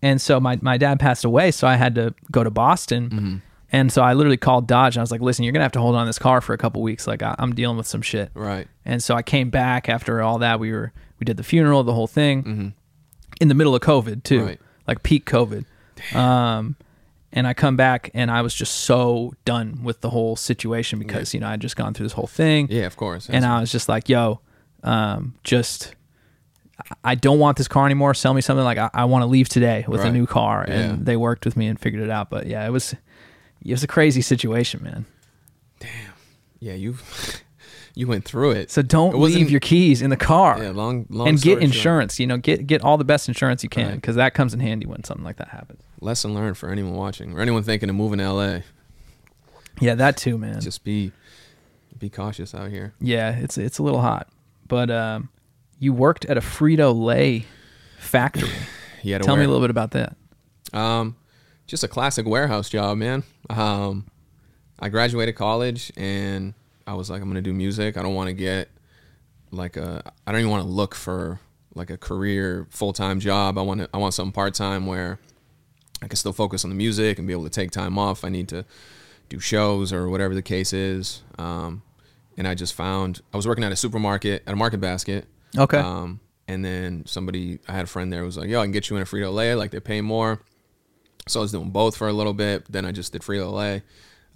and 0.02 0.20
so 0.20 0.40
my, 0.40 0.58
my 0.60 0.78
dad 0.78 0.98
passed 0.98 1.24
away, 1.24 1.52
so 1.52 1.66
I 1.68 1.76
had 1.76 1.94
to 1.94 2.14
go 2.30 2.42
to 2.42 2.50
Boston. 2.50 3.40
And 3.74 3.90
so 3.90 4.02
I 4.02 4.12
literally 4.12 4.36
called 4.36 4.66
Dodge 4.66 4.96
and 4.96 5.00
I 5.00 5.02
was 5.02 5.10
like, 5.10 5.22
listen, 5.22 5.44
you're 5.44 5.52
going 5.52 5.60
to 5.60 5.64
have 5.64 5.72
to 5.72 5.80
hold 5.80 5.94
on 5.94 6.06
this 6.06 6.18
car 6.18 6.40
for 6.42 6.52
a 6.52 6.58
couple 6.58 6.82
weeks. 6.82 7.06
Like, 7.06 7.22
I, 7.22 7.34
I'm 7.38 7.54
dealing 7.54 7.78
with 7.78 7.86
some 7.86 8.02
shit. 8.02 8.30
Right. 8.34 8.66
And 8.84 9.02
so 9.02 9.14
I 9.14 9.22
came 9.22 9.48
back 9.48 9.88
after 9.88 10.20
all 10.20 10.38
that. 10.40 10.60
We 10.60 10.72
were, 10.72 10.92
we 11.18 11.24
did 11.24 11.38
the 11.38 11.42
funeral, 11.42 11.82
the 11.84 11.94
whole 11.94 12.06
thing 12.08 12.74
in 13.40 13.48
the 13.48 13.54
middle 13.54 13.74
of 13.74 13.80
COVID, 13.80 14.24
too, 14.24 14.44
Right. 14.44 14.60
like 14.86 15.02
peak 15.02 15.24
COVID. 15.24 15.64
Um, 16.14 16.76
and 17.32 17.46
I 17.46 17.54
come 17.54 17.76
back 17.76 18.10
and 18.14 18.30
I 18.30 18.42
was 18.42 18.54
just 18.54 18.72
so 18.80 19.32
done 19.44 19.82
with 19.82 20.00
the 20.00 20.10
whole 20.10 20.36
situation 20.36 20.98
because, 20.98 21.32
you 21.34 21.40
know, 21.40 21.48
I'd 21.48 21.60
just 21.60 21.76
gone 21.76 21.94
through 21.94 22.06
this 22.06 22.12
whole 22.12 22.26
thing 22.26 22.68
Yeah, 22.70 22.84
of 22.86 22.96
course. 22.96 23.28
and 23.28 23.44
I 23.44 23.60
was 23.60 23.72
just 23.72 23.88
like, 23.88 24.08
"Yo, 24.08 24.40
um, 24.82 25.34
just 25.44 25.94
I 27.04 27.14
don't 27.14 27.38
want 27.38 27.56
this 27.58 27.68
car 27.68 27.86
anymore. 27.86 28.12
Sell 28.14 28.34
me 28.34 28.40
something 28.40 28.64
like 28.64 28.78
I, 28.78 28.90
I 28.92 29.04
want 29.04 29.22
to 29.22 29.26
leave 29.26 29.48
today 29.48 29.84
with 29.88 30.02
a 30.04 30.10
new 30.10 30.26
car." 30.26 30.64
And 30.68 31.06
they 31.06 31.16
worked 31.16 31.44
with 31.44 31.56
me 31.56 31.66
and 31.68 31.78
figured 31.80 32.02
it 32.02 32.10
out. 32.10 32.28
But 32.30 32.46
yeah, 32.46 32.66
it 32.66 32.70
was 32.70 32.94
it 33.64 33.70
was 33.70 33.82
a 33.84 33.86
crazy 33.88 34.20
situation, 34.22 34.82
man. 34.82 35.06
Damn. 35.78 35.90
Yeah, 36.60 36.74
you 36.74 36.96
you 37.94 38.06
went 38.06 38.24
through 38.24 38.52
it. 38.52 38.70
So 38.70 38.82
don't 38.82 39.18
leave 39.18 39.50
your 39.50 39.60
keys 39.60 40.00
in 40.02 40.10
the 40.10 40.16
car. 40.16 40.62
yeah, 40.62 40.70
long 40.70 41.06
long 41.10 41.28
and 41.28 41.40
get 41.40 41.52
short. 41.52 41.62
insurance. 41.62 42.18
You 42.20 42.26
know, 42.26 42.36
get 42.38 42.66
get 42.66 42.82
all 42.82 42.96
the 42.98 43.04
best 43.04 43.28
insurance 43.28 43.62
you 43.62 43.68
can 43.68 43.86
Right. 43.88 43.94
because 43.96 44.16
that 44.16 44.34
comes 44.34 44.54
in 44.54 44.60
handy 44.60 44.86
when 44.86 45.04
something 45.04 45.24
like 45.24 45.36
that 45.36 45.48
happens. 45.48 45.82
Lesson 46.00 46.34
learned 46.34 46.56
for 46.56 46.68
anyone 46.70 46.94
watching 46.94 47.32
or 47.36 47.40
anyone 47.40 47.62
thinking 47.62 47.88
of 47.88 47.94
moving 47.96 48.18
to 48.18 48.24
LA. 48.32 48.58
Yeah, 49.80 49.94
that 49.96 50.16
too, 50.16 50.38
man. 50.38 50.60
Just 50.60 50.84
be 50.84 51.12
be 51.98 52.08
cautious 52.10 52.54
out 52.54 52.70
here. 52.70 52.94
yeah, 53.00 53.36
it's 53.36 53.58
it's 53.58 53.78
a 53.78 53.82
little 53.82 54.00
hot. 54.00 54.28
But 54.68 54.90
um, 54.90 55.28
you 55.78 55.92
worked 55.92 56.24
at 56.24 56.36
a 56.36 56.40
Frito 56.40 56.94
Lay 56.98 57.44
factory. 57.98 58.48
yeah, 59.02 59.18
Tell 59.18 59.36
me 59.36 59.44
a 59.44 59.46
little 59.48 59.60
bit 59.62 59.70
about 59.70 59.90
that. 59.92 60.16
Um, 60.72 61.16
just 61.66 61.84
a 61.84 61.88
classic 61.88 62.26
warehouse 62.26 62.68
job, 62.70 62.96
man. 62.98 63.22
Um, 63.50 64.06
I 64.80 64.88
graduated 64.88 65.36
college 65.36 65.92
and 65.96 66.54
I 66.86 66.94
was 66.94 67.10
like, 67.10 67.22
I'm 67.22 67.28
gonna 67.28 67.42
do 67.42 67.52
music. 67.52 67.96
I 67.96 68.02
don't 68.02 68.14
want 68.14 68.28
to 68.28 68.34
get 68.34 68.68
like 69.50 69.76
a. 69.76 70.12
I 70.26 70.32
don't 70.32 70.40
even 70.40 70.50
want 70.50 70.64
to 70.64 70.68
look 70.68 70.94
for 70.94 71.40
like 71.74 71.90
a 71.90 71.96
career 71.96 72.66
full 72.70 72.92
time 72.92 73.20
job. 73.20 73.58
I 73.58 73.62
want 73.62 73.80
to. 73.80 73.88
I 73.92 73.98
want 73.98 74.14
something 74.14 74.32
part 74.32 74.54
time 74.54 74.86
where 74.86 75.18
I 76.02 76.08
can 76.08 76.16
still 76.16 76.32
focus 76.32 76.64
on 76.64 76.70
the 76.70 76.76
music 76.76 77.18
and 77.18 77.26
be 77.26 77.32
able 77.32 77.44
to 77.44 77.50
take 77.50 77.70
time 77.70 77.98
off. 77.98 78.24
I 78.24 78.28
need 78.28 78.48
to 78.48 78.64
do 79.28 79.38
shows 79.38 79.92
or 79.92 80.08
whatever 80.08 80.34
the 80.34 80.42
case 80.42 80.72
is. 80.72 81.22
Um, 81.38 81.82
and 82.36 82.48
I 82.48 82.54
just 82.54 82.74
found 82.74 83.20
I 83.32 83.36
was 83.36 83.46
working 83.46 83.64
at 83.64 83.72
a 83.72 83.76
supermarket 83.76 84.42
at 84.46 84.52
a 84.52 84.56
Market 84.56 84.80
Basket. 84.80 85.26
Okay. 85.56 85.78
Um, 85.78 86.20
and 86.48 86.64
then 86.64 87.04
somebody, 87.06 87.60
I 87.68 87.72
had 87.72 87.84
a 87.84 87.88
friend 87.88 88.12
there 88.12 88.24
was 88.24 88.36
like, 88.36 88.48
"Yo, 88.48 88.60
I 88.60 88.64
can 88.64 88.72
get 88.72 88.90
you 88.90 88.96
in 88.96 89.02
a 89.02 89.04
Frito 89.04 89.32
Lay. 89.32 89.54
Like 89.54 89.70
they 89.70 89.80
pay 89.80 90.00
more." 90.00 90.40
So 91.28 91.40
I 91.40 91.42
was 91.42 91.52
doing 91.52 91.70
both 91.70 91.96
for 91.96 92.08
a 92.08 92.12
little 92.12 92.32
bit. 92.32 92.70
Then 92.70 92.84
I 92.84 92.92
just 92.92 93.12
did 93.12 93.22
Frito 93.22 93.52
Lay. 93.52 93.82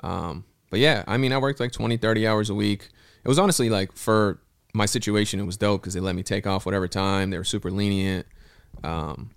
Um, 0.01 0.45
but 0.77 0.81
yeah, 0.83 1.05
I 1.07 1.17
mean, 1.17 1.33
I 1.33 1.39
worked 1.39 1.59
like 1.59 1.73
20, 1.73 1.97
30 1.97 2.27
hours 2.27 2.51
a 2.51 2.55
week. 2.55 2.91
It 3.25 3.29
was 3.29 3.39
honestly 3.39 3.71
like 3.71 3.97
for 3.97 4.43
my 4.75 4.85
situation, 4.85 5.41
it 5.41 5.45
was 5.45 5.57
dope 5.57 5.81
because 5.81 5.95
they 5.95 6.01
let 6.01 6.15
me 6.15 6.23
take 6.23 6.47
off 6.47 6.67
whatever 6.67 6.87
time. 6.87 7.31
They 7.31 7.39
were 7.39 7.45
super 7.45 7.71
lenient. 7.71 8.27
Um, 8.85 9.31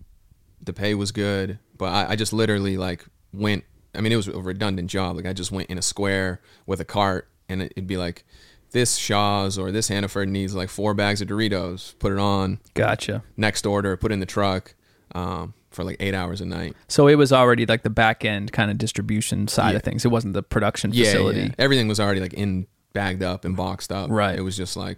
the 0.61 0.73
pay 0.73 0.95
was 0.95 1.13
good, 1.13 1.57
but 1.77 1.93
I, 1.93 2.09
I 2.09 2.15
just 2.17 2.33
literally 2.33 2.75
like 2.75 3.05
went. 3.31 3.63
I 3.95 4.01
mean, 4.01 4.11
it 4.11 4.17
was 4.17 4.27
a 4.27 4.37
redundant 4.37 4.89
job. 4.89 5.15
Like 5.15 5.25
I 5.25 5.31
just 5.31 5.49
went 5.49 5.69
in 5.69 5.77
a 5.77 5.81
square 5.81 6.41
with 6.65 6.81
a 6.81 6.85
cart, 6.85 7.29
and 7.47 7.61
it, 7.61 7.71
it'd 7.77 7.87
be 7.87 7.95
like, 7.95 8.25
this 8.71 8.97
Shaw's 8.97 9.57
or 9.57 9.71
this 9.71 9.87
Hannaford 9.87 10.27
needs 10.27 10.53
like 10.53 10.67
four 10.67 10.93
bags 10.93 11.21
of 11.21 11.29
Doritos. 11.29 11.97
Put 11.99 12.11
it 12.11 12.19
on 12.19 12.59
Gotcha. 12.73 13.23
next 13.37 13.65
order. 13.65 13.95
Put 13.95 14.11
it 14.11 14.15
in 14.15 14.19
the 14.19 14.25
truck 14.25 14.75
um, 15.15 15.53
for 15.71 15.83
like 15.83 15.97
eight 15.99 16.13
hours 16.15 16.41
a 16.41 16.45
night. 16.45 16.75
So 16.87 17.07
it 17.07 17.15
was 17.15 17.31
already 17.31 17.65
like 17.65 17.83
the 17.83 17.89
back 17.89 18.25
end 18.25 18.51
kind 18.51 18.71
of 18.71 18.77
distribution 18.77 19.47
side 19.47 19.75
of 19.75 19.83
things. 19.83 20.03
It 20.05 20.09
wasn't 20.09 20.33
the 20.33 20.41
production 20.43 20.91
Yeah, 20.93 21.05
facility. 21.05 21.41
yeah. 21.41 21.49
Everything 21.59 21.87
was 21.87 21.99
already 21.99 22.19
like 22.21 22.33
in 22.33 22.65
bagged 22.93 23.21
up 23.23 23.45
and 23.45 23.55
boxed 23.55 23.91
up. 23.91 24.09
Right. 24.09 24.37
It 24.37 24.41
was 24.41 24.57
just 24.57 24.75
like, 24.75 24.97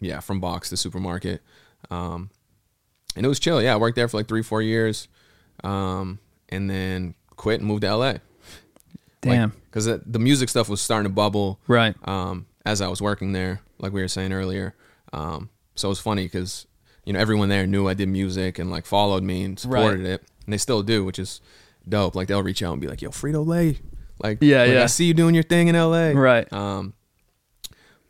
yeah, 0.00 0.20
from 0.20 0.40
box 0.40 0.68
to 0.70 0.76
supermarket. 0.76 1.40
Um, 1.90 2.30
and 3.16 3.24
it 3.24 3.28
was 3.28 3.38
chill. 3.40 3.62
Yeah, 3.62 3.72
I 3.74 3.76
worked 3.76 3.96
there 3.96 4.08
for 4.08 4.16
like 4.18 4.28
three, 4.28 4.42
four 4.42 4.60
years, 4.62 5.08
um, 5.64 6.18
and 6.48 6.68
then 6.68 7.14
quit 7.36 7.60
and 7.60 7.68
moved 7.68 7.82
to 7.82 7.94
LA. 7.96 8.14
Damn. 9.20 9.50
because 9.70 9.84
the 9.86 10.18
music 10.18 10.48
stuff 10.48 10.68
was 10.68 10.80
starting 10.80 11.08
to 11.08 11.14
bubble. 11.14 11.60
right. 11.68 11.94
um, 12.08 12.46
as 12.66 12.80
I 12.80 12.88
was 12.88 13.00
working 13.00 13.32
there, 13.32 13.60
like 13.78 13.92
we 13.92 14.00
were 14.02 14.08
saying 14.08 14.32
earlier. 14.32 14.74
Um, 15.12 15.48
so 15.76 15.88
it 15.88 15.90
was 15.90 16.00
funny 16.00 16.24
because 16.24 16.66
you 17.04 17.12
know 17.12 17.18
everyone 17.20 17.48
there 17.48 17.66
knew 17.66 17.88
I 17.88 17.94
did 17.94 18.08
music 18.08 18.58
and 18.58 18.70
like 18.70 18.86
followed 18.86 19.22
me 19.22 19.42
and 19.44 19.58
supported 19.58 20.04
it, 20.06 20.22
and 20.46 20.52
they 20.52 20.58
still 20.58 20.82
do, 20.82 21.04
which 21.04 21.18
is 21.18 21.40
dope. 21.88 22.14
Like 22.14 22.28
they'll 22.28 22.42
reach 22.42 22.62
out 22.62 22.72
and 22.72 22.80
be 22.80 22.86
like, 22.88 23.02
"Yo, 23.02 23.10
Frito 23.10 23.46
Lay, 23.46 23.78
like, 24.22 24.38
Yeah, 24.40 24.62
like, 24.62 24.70
yeah. 24.72 24.82
I 24.84 24.86
see 24.86 25.06
you 25.06 25.14
doing 25.14 25.34
your 25.34 25.42
thing 25.44 25.68
in 25.68 25.74
L.A." 25.74 26.14
Right. 26.14 26.50
Um, 26.52 26.94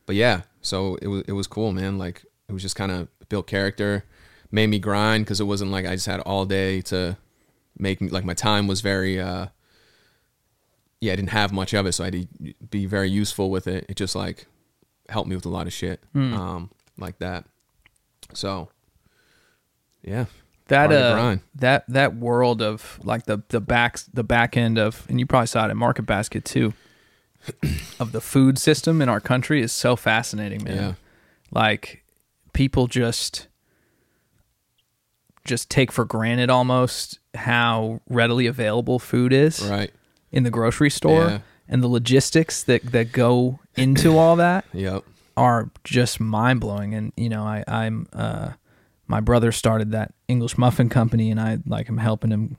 but 0.07 0.17
yeah, 0.17 0.43
so 0.61 0.97
it 0.97 1.07
was 1.09 1.23
it 1.27 1.33
was 1.33 1.47
cool, 1.47 1.73
man. 1.73 1.97
Like 1.99 2.25
it 2.49 2.53
was 2.53 2.63
just 2.63 2.77
kind 2.77 2.93
of 2.93 3.09
built 3.29 3.47
character, 3.47 4.05
made 4.51 4.67
me 4.69 4.79
grind 4.79 5.25
because 5.25 5.41
it 5.41 5.45
wasn't 5.45 5.71
like 5.71 5.87
I 5.87 5.95
just 5.95 6.07
had 6.07 6.21
all 6.21 6.45
day 6.45 6.81
to 6.83 7.17
make 7.79 8.01
me 8.03 8.09
like 8.11 8.25
my 8.25 8.35
time 8.35 8.67
was 8.67 8.81
very 8.83 9.19
uh 9.21 9.47
yeah, 11.01 11.15
I 11.15 11.17
didn't 11.17 11.31
have 11.31 11.53
much 11.53 11.73
of 11.75 11.85
it, 11.87 11.93
so 11.93 12.05
I 12.05 12.09
had 12.09 12.13
to 12.45 12.55
be 12.71 12.87
very 12.87 13.11
useful 13.11 13.51
with 13.51 13.67
it. 13.67 13.87
It 13.89 13.97
just 13.97 14.15
like 14.15 14.47
helped 15.09 15.29
me 15.29 15.35
with 15.35 15.47
a 15.47 15.49
lot 15.49 15.67
of 15.67 15.73
shit, 15.73 16.01
Hmm. 16.13 16.33
um, 16.35 16.71
like 16.97 17.19
that. 17.19 17.45
So, 18.35 18.69
yeah, 20.03 20.27
that 20.69 20.93
uh, 20.93 21.37
that 21.55 21.85
that 21.89 22.17
world 22.17 22.63
of 22.63 22.99
like 23.05 23.25
the 23.27 23.43
the 23.49 23.61
back 23.61 23.99
the 24.13 24.25
back 24.25 24.57
end 24.57 24.79
of 24.79 25.07
and 25.09 25.19
you 25.21 25.27
probably 25.27 25.47
saw 25.47 25.67
it 25.67 25.71
at 25.71 25.77
Market 25.77 26.03
Basket 26.07 26.45
too 26.45 26.73
of 28.01 28.13
the 28.13 28.21
food 28.21 28.59
system 28.59 29.03
in 29.03 29.09
our 29.09 29.21
country 29.21 29.61
is 29.63 29.73
so 29.73 29.97
fascinating, 29.97 30.63
man. 30.65 30.77
Yeah. 30.77 30.95
Like 31.51 32.05
people 32.53 32.87
just 32.87 33.49
just 35.45 35.69
take 35.69 35.91
for 35.91 36.05
granted 36.05 36.51
almost 36.51 37.19
how 37.35 38.01
readily 38.09 38.47
available 38.47 38.99
food 38.99 39.33
is 39.33 39.67
right, 39.69 39.91
in 40.31 40.45
the 40.45 40.51
grocery 40.51 40.91
store 40.91 41.25
Yeah. 41.27 41.39
and 41.69 41.83
the 41.83 41.89
logistics 41.89 42.63
that 42.65 42.83
that 42.93 43.13
go 43.13 43.59
into 43.75 44.17
all 44.17 44.37
that 44.37 44.65
yep, 44.73 45.03
are 45.37 45.71
just 45.85 46.21
mind 46.21 46.61
blowing. 46.61 46.95
And 46.95 47.13
you 47.17 47.29
know, 47.29 47.43
I, 47.43 47.65
I'm 47.67 48.07
uh, 48.13 48.51
my 49.13 49.21
brother 49.21 49.53
started 49.53 49.93
that 49.93 50.15
English 50.27 50.57
muffin 50.57 50.89
company, 50.89 51.31
and 51.31 51.39
I 51.39 51.59
like 51.67 51.89
I'm 51.91 51.99
helping 51.99 52.31
him 52.31 52.57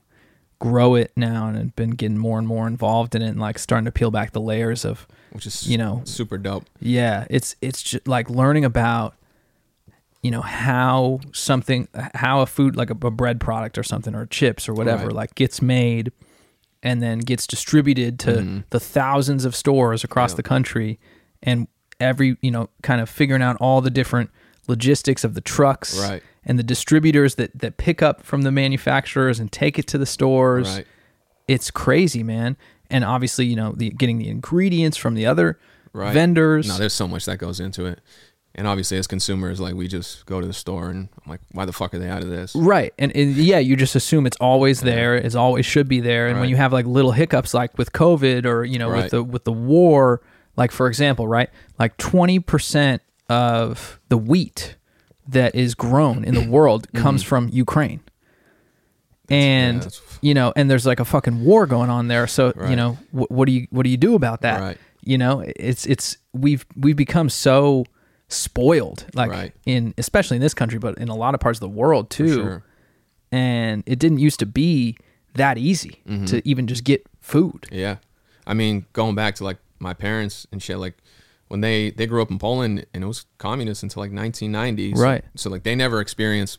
grow 0.60 0.94
it 0.94 1.10
now, 1.16 1.48
and 1.48 1.56
have 1.58 1.76
been 1.76 1.90
getting 1.90 2.16
more 2.16 2.38
and 2.38 2.46
more 2.46 2.66
involved 2.68 3.14
in 3.16 3.22
it, 3.22 3.28
and 3.28 3.40
like 3.40 3.58
starting 3.58 3.84
to 3.86 3.92
peel 3.92 4.10
back 4.12 4.30
the 4.32 4.40
layers 4.40 4.84
of 4.84 5.06
which 5.32 5.46
is 5.46 5.68
you 5.68 5.76
know 5.76 6.00
super 6.04 6.38
dope. 6.38 6.64
yeah, 6.80 7.26
it's 7.28 7.56
it's 7.60 7.82
just 7.82 8.06
like 8.06 8.30
learning 8.30 8.64
about 8.64 9.14
you 10.22 10.30
know 10.30 10.42
how 10.42 11.20
something 11.32 11.88
how 12.14 12.40
a 12.40 12.46
food 12.46 12.76
like 12.76 12.88
a, 12.90 12.96
a 13.06 13.10
bread 13.10 13.40
product 13.40 13.76
or 13.76 13.82
something 13.82 14.14
or 14.14 14.24
chips 14.26 14.68
or 14.68 14.74
whatever 14.74 15.06
Right. 15.06 15.14
like 15.16 15.34
gets 15.34 15.60
made 15.60 16.12
and 16.82 17.02
then 17.02 17.18
gets 17.18 17.46
distributed 17.46 18.18
to 18.20 18.30
mm-hmm. 18.32 18.58
the 18.70 18.80
thousands 18.80 19.44
of 19.44 19.54
stores 19.56 20.04
across 20.04 20.32
Yeah. 20.32 20.36
the 20.36 20.42
country 20.44 20.98
and 21.42 21.66
every 22.00 22.38
you 22.40 22.50
know 22.50 22.70
kind 22.82 23.00
of 23.02 23.10
figuring 23.10 23.42
out 23.42 23.56
all 23.60 23.80
the 23.82 23.90
different 23.90 24.30
logistics 24.66 25.24
of 25.24 25.34
the 25.34 25.40
trucks 25.42 25.98
Right. 26.00 26.22
And 26.46 26.58
the 26.58 26.62
distributors 26.62 27.36
that 27.36 27.58
that 27.58 27.76
pick 27.76 28.02
up 28.02 28.22
from 28.22 28.42
the 28.42 28.52
manufacturers 28.52 29.40
and 29.40 29.50
take 29.50 29.78
it 29.78 29.86
to 29.88 29.98
the 29.98 30.06
stores 30.06 30.76
Right, 30.76 30.86
it's 31.48 31.70
crazy 31.70 32.22
man 32.22 32.56
and 32.90 33.04
obviously 33.04 33.46
you 33.46 33.56
know 33.56 33.72
the 33.72 33.90
getting 33.90 34.18
the 34.18 34.28
ingredients 34.28 34.96
from 34.96 35.14
the 35.14 35.26
other 35.26 35.58
right. 35.92 36.12
vendors 36.12 36.68
No, 36.68 36.78
there's 36.78 36.92
so 36.92 37.08
much 37.08 37.24
that 37.26 37.38
goes 37.38 37.60
into 37.60 37.86
it, 37.86 38.00
and 38.56 38.68
obviously 38.68 38.98
as 38.98 39.06
consumers, 39.06 39.60
like 39.60 39.74
we 39.74 39.88
just 39.88 40.26
go 40.26 40.40
to 40.40 40.46
the 40.46 40.52
store 40.52 40.88
and 40.88 41.08
I'm 41.24 41.30
like, 41.30 41.40
why 41.50 41.64
the 41.64 41.72
fuck 41.72 41.92
are 41.92 41.98
they 41.98 42.08
out 42.08 42.22
of 42.22 42.28
this? 42.28 42.54
Right. 42.54 42.94
And, 42.98 43.14
and 43.16 43.34
yeah, 43.34 43.58
you 43.58 43.74
just 43.74 43.96
assume 43.96 44.26
it's 44.26 44.36
always 44.36 44.80
there, 44.80 45.16
it's 45.16 45.34
always 45.34 45.66
should 45.66 45.88
be 45.88 46.00
there. 46.00 46.28
And 46.28 46.38
when 46.38 46.48
you 46.48 46.56
have 46.56 46.72
like 46.72 46.86
little 46.86 47.10
hiccups 47.10 47.52
like 47.52 47.76
with 47.76 47.92
COVID 47.92 48.46
or, 48.46 48.64
you 48.64 48.78
know, 48.78 48.90
with 48.90 49.10
the 49.10 49.24
with 49.24 49.44
the 49.44 49.52
war, 49.52 50.20
like 50.56 50.70
for 50.70 50.86
example, 50.86 51.26
right? 51.26 51.50
Like 51.80 51.96
20% 51.96 53.00
of 53.28 53.98
the 54.08 54.18
wheat 54.18 54.76
that 55.28 55.54
is 55.54 55.74
grown 55.74 56.24
in 56.24 56.34
the 56.34 56.48
world 56.56 56.92
comes 56.92 57.22
from 57.22 57.48
Ukraine. 57.52 58.00
and 59.30 59.78
that's- 59.82 60.00
you 60.20 60.34
know, 60.34 60.52
and 60.56 60.70
there's 60.70 60.86
like 60.86 61.00
a 61.00 61.04
fucking 61.04 61.44
war 61.44 61.66
going 61.66 61.90
on 61.90 62.08
there. 62.08 62.26
So 62.26 62.52
you 62.68 62.76
know, 62.76 62.92
wh- 63.12 63.30
what 63.30 63.46
do 63.46 63.52
you 63.52 63.66
what 63.70 63.82
do 63.84 63.90
you 63.90 63.96
do 63.96 64.14
about 64.14 64.40
that? 64.42 64.60
Right. 64.60 64.78
You 65.02 65.18
know, 65.18 65.40
it's 65.56 65.86
it's 65.86 66.16
we've 66.32 66.64
we've 66.76 66.96
become 66.96 67.28
so 67.28 67.84
spoiled, 68.28 69.04
like 69.14 69.30
Right. 69.30 69.52
in 69.66 69.92
especially 69.98 70.36
in 70.36 70.40
this 70.42 70.54
country, 70.54 70.78
but 70.78 70.96
in 70.98 71.08
a 71.08 71.14
lot 71.14 71.34
of 71.34 71.40
parts 71.40 71.56
of 71.58 71.60
the 71.60 71.68
world 71.68 72.10
too. 72.10 72.34
sure. 72.34 72.62
And 73.32 73.82
it 73.86 73.98
didn't 73.98 74.18
used 74.18 74.38
to 74.40 74.46
be 74.46 74.96
that 75.34 75.58
easy 75.58 76.00
Mm-hmm. 76.08 76.24
to 76.26 76.48
even 76.48 76.66
just 76.66 76.84
get 76.84 77.04
food. 77.20 77.66
Yeah. 77.70 77.96
I 78.46 78.54
mean, 78.54 78.86
going 78.92 79.14
back 79.14 79.34
to 79.36 79.44
like 79.44 79.58
my 79.78 79.92
parents 79.94 80.46
and 80.52 80.62
shit, 80.62 80.78
like 80.78 80.96
when 81.48 81.60
they 81.60 81.90
they 81.90 82.06
grew 82.06 82.22
up 82.22 82.30
in 82.30 82.38
Poland 82.38 82.86
and 82.94 83.04
it 83.04 83.06
was 83.06 83.26
communist 83.38 83.82
until 83.82 84.02
like 84.02 84.10
1990s. 84.12 84.96
Right. 84.96 85.24
So 85.36 85.50
like 85.50 85.62
they 85.62 85.74
never 85.74 86.00
experienced 86.00 86.58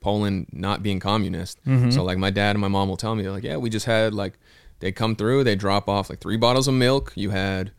Poland 0.00 0.48
not 0.52 0.82
being 0.82 1.00
communist. 1.00 1.62
Mm-hmm. 1.64 1.90
So 1.90 2.04
like 2.04 2.18
my 2.18 2.30
dad 2.30 2.50
and 2.50 2.60
my 2.60 2.68
mom 2.68 2.88
will 2.88 2.96
tell 2.96 3.14
me 3.14 3.28
like, 3.28 3.44
yeah, 3.44 3.56
we 3.56 3.70
just 3.70 3.86
had 3.86 4.14
like 4.14 4.38
they 4.80 4.92
come 4.92 5.16
through, 5.16 5.44
they 5.44 5.56
drop 5.56 5.88
off 5.88 6.08
like 6.10 6.20
three 6.20 6.36
bottles 6.36 6.68
of 6.68 6.74
milk. 6.74 7.12
You 7.16 7.30
had, 7.30 7.72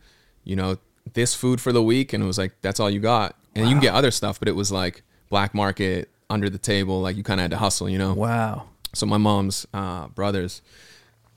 you 0.44 0.56
know, 0.56 0.76
this 1.14 1.34
food 1.34 1.60
for 1.60 1.72
the 1.72 1.82
week, 1.82 2.12
and 2.12 2.22
it 2.22 2.26
was 2.26 2.38
like 2.38 2.60
that's 2.62 2.80
all 2.80 2.90
you 2.90 3.00
got. 3.00 3.36
And 3.54 3.66
you 3.66 3.72
can 3.72 3.80
get 3.80 3.94
other 3.94 4.10
stuff, 4.10 4.38
but 4.38 4.48
it 4.48 4.54
was 4.54 4.70
like 4.70 5.02
black 5.28 5.54
market 5.54 6.08
under 6.28 6.48
the 6.48 6.58
table. 6.58 7.00
Like 7.00 7.16
you 7.16 7.22
kind 7.22 7.40
of 7.40 7.42
had 7.42 7.50
to 7.50 7.56
hustle, 7.56 7.88
you 7.88 7.98
know. 7.98 8.14
Wow. 8.14 8.68
So 8.94 9.06
my 9.06 9.18
mom's 9.18 9.66
uh, 9.74 10.08
brothers, 10.08 10.62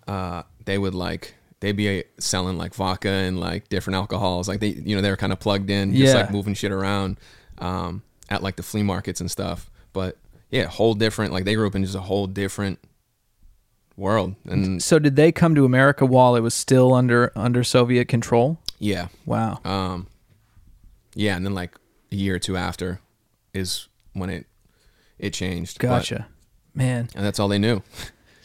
uh, 0.07 0.43
they 0.65 0.77
would 0.77 0.93
like 0.93 1.35
they'd 1.63 1.71
be 1.77 2.03
selling 2.19 2.57
like 2.57 2.73
vodka 2.75 3.07
and 3.09 3.39
like 3.39 3.69
different 3.69 3.95
alcohols. 3.95 4.49
Like 4.49 4.59
they, 4.59 4.67
you 4.67 4.97
know, 4.97 5.01
they 5.01 5.09
were 5.09 5.15
kind 5.15 5.31
of 5.31 5.39
plugged 5.39 5.69
in, 5.69 5.95
just 5.95 6.13
Yeah. 6.13 6.21
like 6.23 6.29
moving 6.31 6.53
shit 6.55 6.73
around 6.73 7.17
um, 7.59 8.03
at 8.29 8.43
like 8.43 8.57
the 8.57 8.63
flea 8.63 8.83
markets 8.83 9.21
and 9.21 9.31
stuff. 9.31 9.71
But 9.93 10.17
yeah, 10.51 10.65
whole 10.65 10.93
different. 10.93 11.31
Like 11.31 11.45
they 11.45 11.55
grew 11.55 11.65
up 11.65 11.73
in 11.73 11.83
just 11.85 11.95
a 11.95 12.01
whole 12.01 12.27
different 12.27 12.79
world. 13.95 14.35
And 14.45 14.83
So 14.83 14.99
did 14.99 15.15
they 15.15 15.31
come 15.31 15.55
to 15.55 15.63
America 15.63 16.05
while 16.05 16.35
it 16.35 16.41
was 16.41 16.53
still 16.53 16.93
under 16.93 17.31
under 17.35 17.63
Soviet 17.63 18.09
control? 18.09 18.59
yeah, 18.79 19.07
Wow. 19.25 19.61
um, 19.63 20.07
yeah, 21.15 21.37
and 21.37 21.45
then 21.45 21.53
like 21.53 21.75
a 22.11 22.15
year 22.17 22.35
or 22.35 22.39
two 22.39 22.57
after 22.57 22.99
is 23.53 23.87
when 24.11 24.29
it 24.29 24.47
it 25.17 25.31
changed. 25.33 25.77
But- 25.79 25.87
Gotcha. 25.87 26.27
Man. 26.75 27.07
and 27.15 27.23
that's 27.23 27.39
all 27.39 27.47
they 27.47 27.59
knew. 27.59 27.81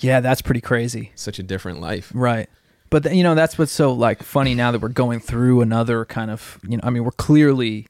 Yeah, 0.01 0.21
that's 0.21 0.43
pretty 0.43 0.61
crazy. 0.61 1.11
Such 1.17 1.41
a 1.41 1.43
different 1.43 1.81
life. 1.81 2.13
Right. 2.15 2.49
But 2.91 3.03
th- 3.05 3.15
you 3.15 3.23
know, 3.23 3.35
that's 3.35 3.59
what's 3.59 3.73
so 3.73 3.93
like 3.93 4.23
funny 4.23 4.55
now 4.55 4.71
that 4.73 4.81
we're 4.81 4.89
going 4.89 5.21
through 5.21 5.61
another 5.61 6.05
kind 6.05 6.31
of, 6.31 6.59
you 6.67 6.77
know, 6.77 6.83
I 6.85 6.91
mean, 6.91 7.05
we're 7.05 7.11
clearly 7.11 7.87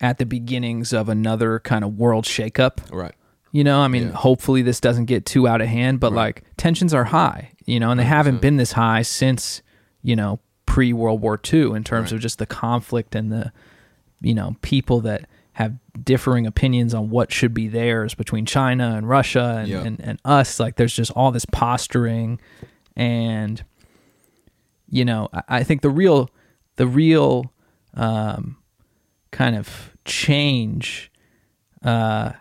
at 0.00 0.18
the 0.18 0.26
beginnings 0.26 0.92
of 0.92 1.08
another 1.08 1.58
kind 1.60 1.84
of 1.84 1.96
world 1.96 2.24
shakeup. 2.24 2.78
Right. 2.92 3.14
You 3.52 3.64
know, 3.64 3.80
I 3.80 3.88
mean, 3.88 4.08
Yeah. 4.08 4.12
hopefully 4.12 4.62
this 4.62 4.80
doesn't 4.80 5.04
get 5.06 5.24
too 5.26 5.46
out 5.46 5.60
of 5.60 5.68
hand, 5.68 6.00
but 6.00 6.12
like 6.12 6.42
tensions 6.56 6.92
are 6.94 7.04
high, 7.04 7.50
you 7.66 7.78
know, 7.80 7.90
and 7.90 8.00
they 8.00 8.04
haven't 8.04 8.40
been 8.40 8.56
this 8.56 8.72
high 8.72 9.02
since, 9.02 9.62
you 10.02 10.16
know, 10.16 10.40
pre 10.66 10.92
World 10.92 11.20
War 11.20 11.38
II 11.52 11.72
in 11.72 11.84
terms 11.84 12.10
Right. 12.10 12.16
of 12.16 12.20
just 12.20 12.38
the 12.38 12.46
conflict 12.46 13.14
and 13.14 13.30
the, 13.30 13.52
you 14.20 14.34
know, 14.34 14.56
people 14.62 15.00
that 15.02 15.26
have 15.54 15.74
differing 16.02 16.46
opinions 16.46 16.94
on 16.94 17.10
what 17.10 17.30
should 17.30 17.52
be 17.52 17.68
theirs 17.68 18.14
between 18.14 18.46
China 18.46 18.94
and 18.96 19.06
Russia 19.08 19.56
and, 19.60 19.68
Yeah. 19.68 19.82
and, 19.84 20.00
and 20.00 20.18
us. 20.24 20.58
Like 20.58 20.76
there's 20.76 20.94
just 20.96 21.10
all 21.12 21.30
this 21.30 21.44
posturing 21.44 22.40
and, 22.96 23.62
you 24.92 25.04
know, 25.04 25.28
I, 25.32 25.42
I 25.48 25.62
think 25.64 25.80
the 25.80 25.90
real, 25.90 26.30
the 26.76 26.86
real, 26.86 27.52
um, 27.94 28.58
kind 29.32 29.56
of 29.56 29.90
change, 30.04 31.10
uh, 31.82 32.32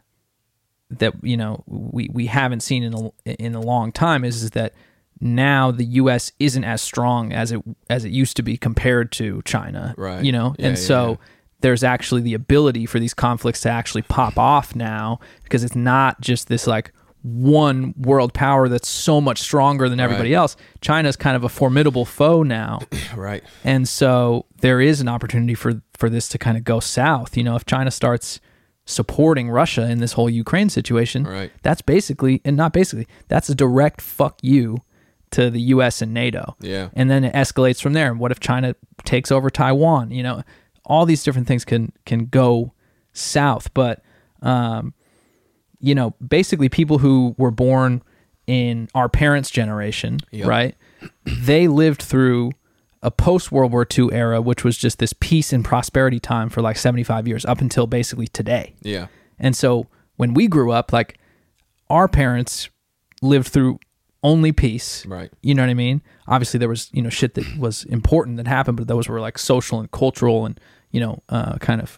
that 0.92 1.14
you 1.24 1.38
know 1.38 1.64
we, 1.66 2.10
we 2.12 2.28
haven't 2.28 2.60
seen 2.60 2.84
in 2.84 2.94
a, 2.94 3.32
in 3.42 3.56
a 3.56 3.62
long 3.62 3.92
time 3.94 4.26
is, 4.26 4.44
is 4.44 4.52
that 4.52 4.74
now 5.22 5.72
the 5.72 5.86
U.S. 5.86 6.34
isn't 6.40 6.64
as 6.64 6.82
strong 6.82 7.32
as 7.32 7.52
it 7.52 7.62
as 7.90 8.04
it 8.04 8.12
used 8.12 8.36
to 8.38 8.44
be 8.44 8.58
compared 8.58 9.12
to 9.14 9.42
China, 9.44 9.96
Right. 9.98 10.24
You 10.24 10.32
know, 10.34 10.54
Yeah, 10.60 10.68
and 10.68 10.78
yeah, 10.78 10.84
so 10.84 11.10
yeah. 11.12 11.16
there's 11.62 11.84
actually 11.84 12.22
the 12.22 12.34
ability 12.34 12.86
for 12.86 13.00
these 13.00 13.14
conflicts 13.14 13.62
to 13.62 13.70
actually 13.70 14.02
pop 14.02 14.38
off 14.38 14.76
now 14.76 15.20
because 15.44 15.64
it's 15.64 15.76
not 15.76 16.20
just 16.20 16.50
this 16.50 16.68
like 16.68 16.92
one 17.24 17.94
world 17.98 18.34
power 18.34 18.68
that's 18.68 18.88
so 18.90 19.22
much 19.22 19.40
stronger 19.40 19.88
than 19.90 20.00
everybody 20.00 20.32
Right. 20.32 20.38
else. 20.38 20.56
China's 20.82 21.16
kind 21.16 21.36
of 21.36 21.44
a 21.44 21.50
formidable 21.50 22.06
foe 22.06 22.44
now. 22.44 22.80
Right. 23.16 23.44
And 23.64 23.88
so 23.88 24.46
there 24.62 24.80
is 24.82 25.02
an 25.02 25.08
opportunity 25.08 25.54
for 25.54 25.82
for 25.98 26.10
this 26.10 26.28
to 26.30 26.38
kind 26.38 26.58
of 26.58 26.64
go 26.64 26.80
south. 26.80 27.38
You 27.38 27.44
know, 27.44 27.56
if 27.56 27.66
China 27.66 27.92
starts 27.92 28.40
supporting 28.86 29.50
Russia 29.50 29.90
in 29.90 30.00
this 30.00 30.14
whole 30.14 30.30
Ukraine 30.30 30.70
situation, 30.70 31.24
Right. 31.26 31.52
that's 31.62 31.82
basically 31.82 32.42
and 32.44 32.58
not 32.58 32.74
basically, 32.74 33.08
that's 33.28 33.50
a 33.50 33.56
direct 33.56 34.02
fuck 34.02 34.40
you 34.42 34.78
to 35.32 35.50
the 35.50 35.62
US 35.76 36.02
and 36.02 36.14
NATO. 36.14 36.56
Yeah. 36.60 36.90
And 36.94 37.10
then 37.10 37.24
it 37.24 37.34
escalates 37.34 37.82
from 37.82 37.94
there. 37.94 38.10
And 38.12 38.20
what 38.20 38.32
if 38.32 38.40
China 38.40 38.76
takes 39.06 39.32
over 39.32 39.50
Taiwan? 39.50 40.12
You 40.12 40.24
know, 40.24 40.44
all 40.86 41.06
these 41.06 41.24
different 41.24 41.48
things 41.48 41.64
can 41.66 41.92
can 42.06 42.26
go 42.26 42.74
south, 43.14 43.74
but 43.74 44.02
um 44.42 44.94
you 45.82 45.96
know, 45.96 46.12
basically 46.26 46.70
people 46.70 47.00
who 47.00 47.36
were 47.38 47.52
born 47.52 48.02
in 48.48 48.88
our 48.96 49.10
parents' 49.10 49.50
generation, 49.50 50.20
Yep. 50.32 50.48
right? 50.48 50.76
They 51.26 51.68
lived 51.68 52.02
through 52.02 52.52
a 53.02 53.10
post 53.12 53.52
World 53.52 53.72
War 53.72 53.88
II 53.98 54.10
era, 54.12 54.42
which 54.42 54.64
was 54.64 54.78
just 54.78 55.00
this 55.00 55.14
peace 55.20 55.52
and 55.54 55.66
prosperity 55.66 56.20
time 56.20 56.50
for 56.50 56.62
like 56.62 56.78
75 56.78 57.28
years 57.28 57.46
up 57.46 57.60
until 57.62 57.88
basically 57.88 58.28
today. 58.28 58.76
Yeah. 58.82 59.08
And 59.40 59.56
so 59.56 59.88
when 60.18 60.34
we 60.36 60.48
grew 60.48 60.72
up, 60.72 60.94
like 60.94 61.18
our 61.90 62.08
parents 62.08 62.70
lived 63.22 63.48
through 63.48 63.80
only 64.24 64.52
peace. 64.52 65.04
Right. 65.08 65.32
You 65.42 65.56
know 65.56 65.64
what 65.64 65.70
I 65.72 65.74
mean? 65.74 66.02
Obviously, 66.28 66.60
there 66.60 66.70
was 66.70 66.90
you 66.94 67.02
know 67.02 67.10
shit 67.10 67.34
that 67.34 67.58
was 67.58 67.86
important 67.86 68.38
that 68.38 68.48
happened, 68.48 68.78
but 68.78 68.88
those 68.88 69.08
were 69.10 69.20
like 69.20 69.40
social 69.40 69.80
and 69.80 69.90
cultural 69.92 70.46
and 70.46 70.60
you 70.92 71.00
know 71.00 71.24
uh, 71.30 71.58
kind 71.58 71.82
of 71.82 71.98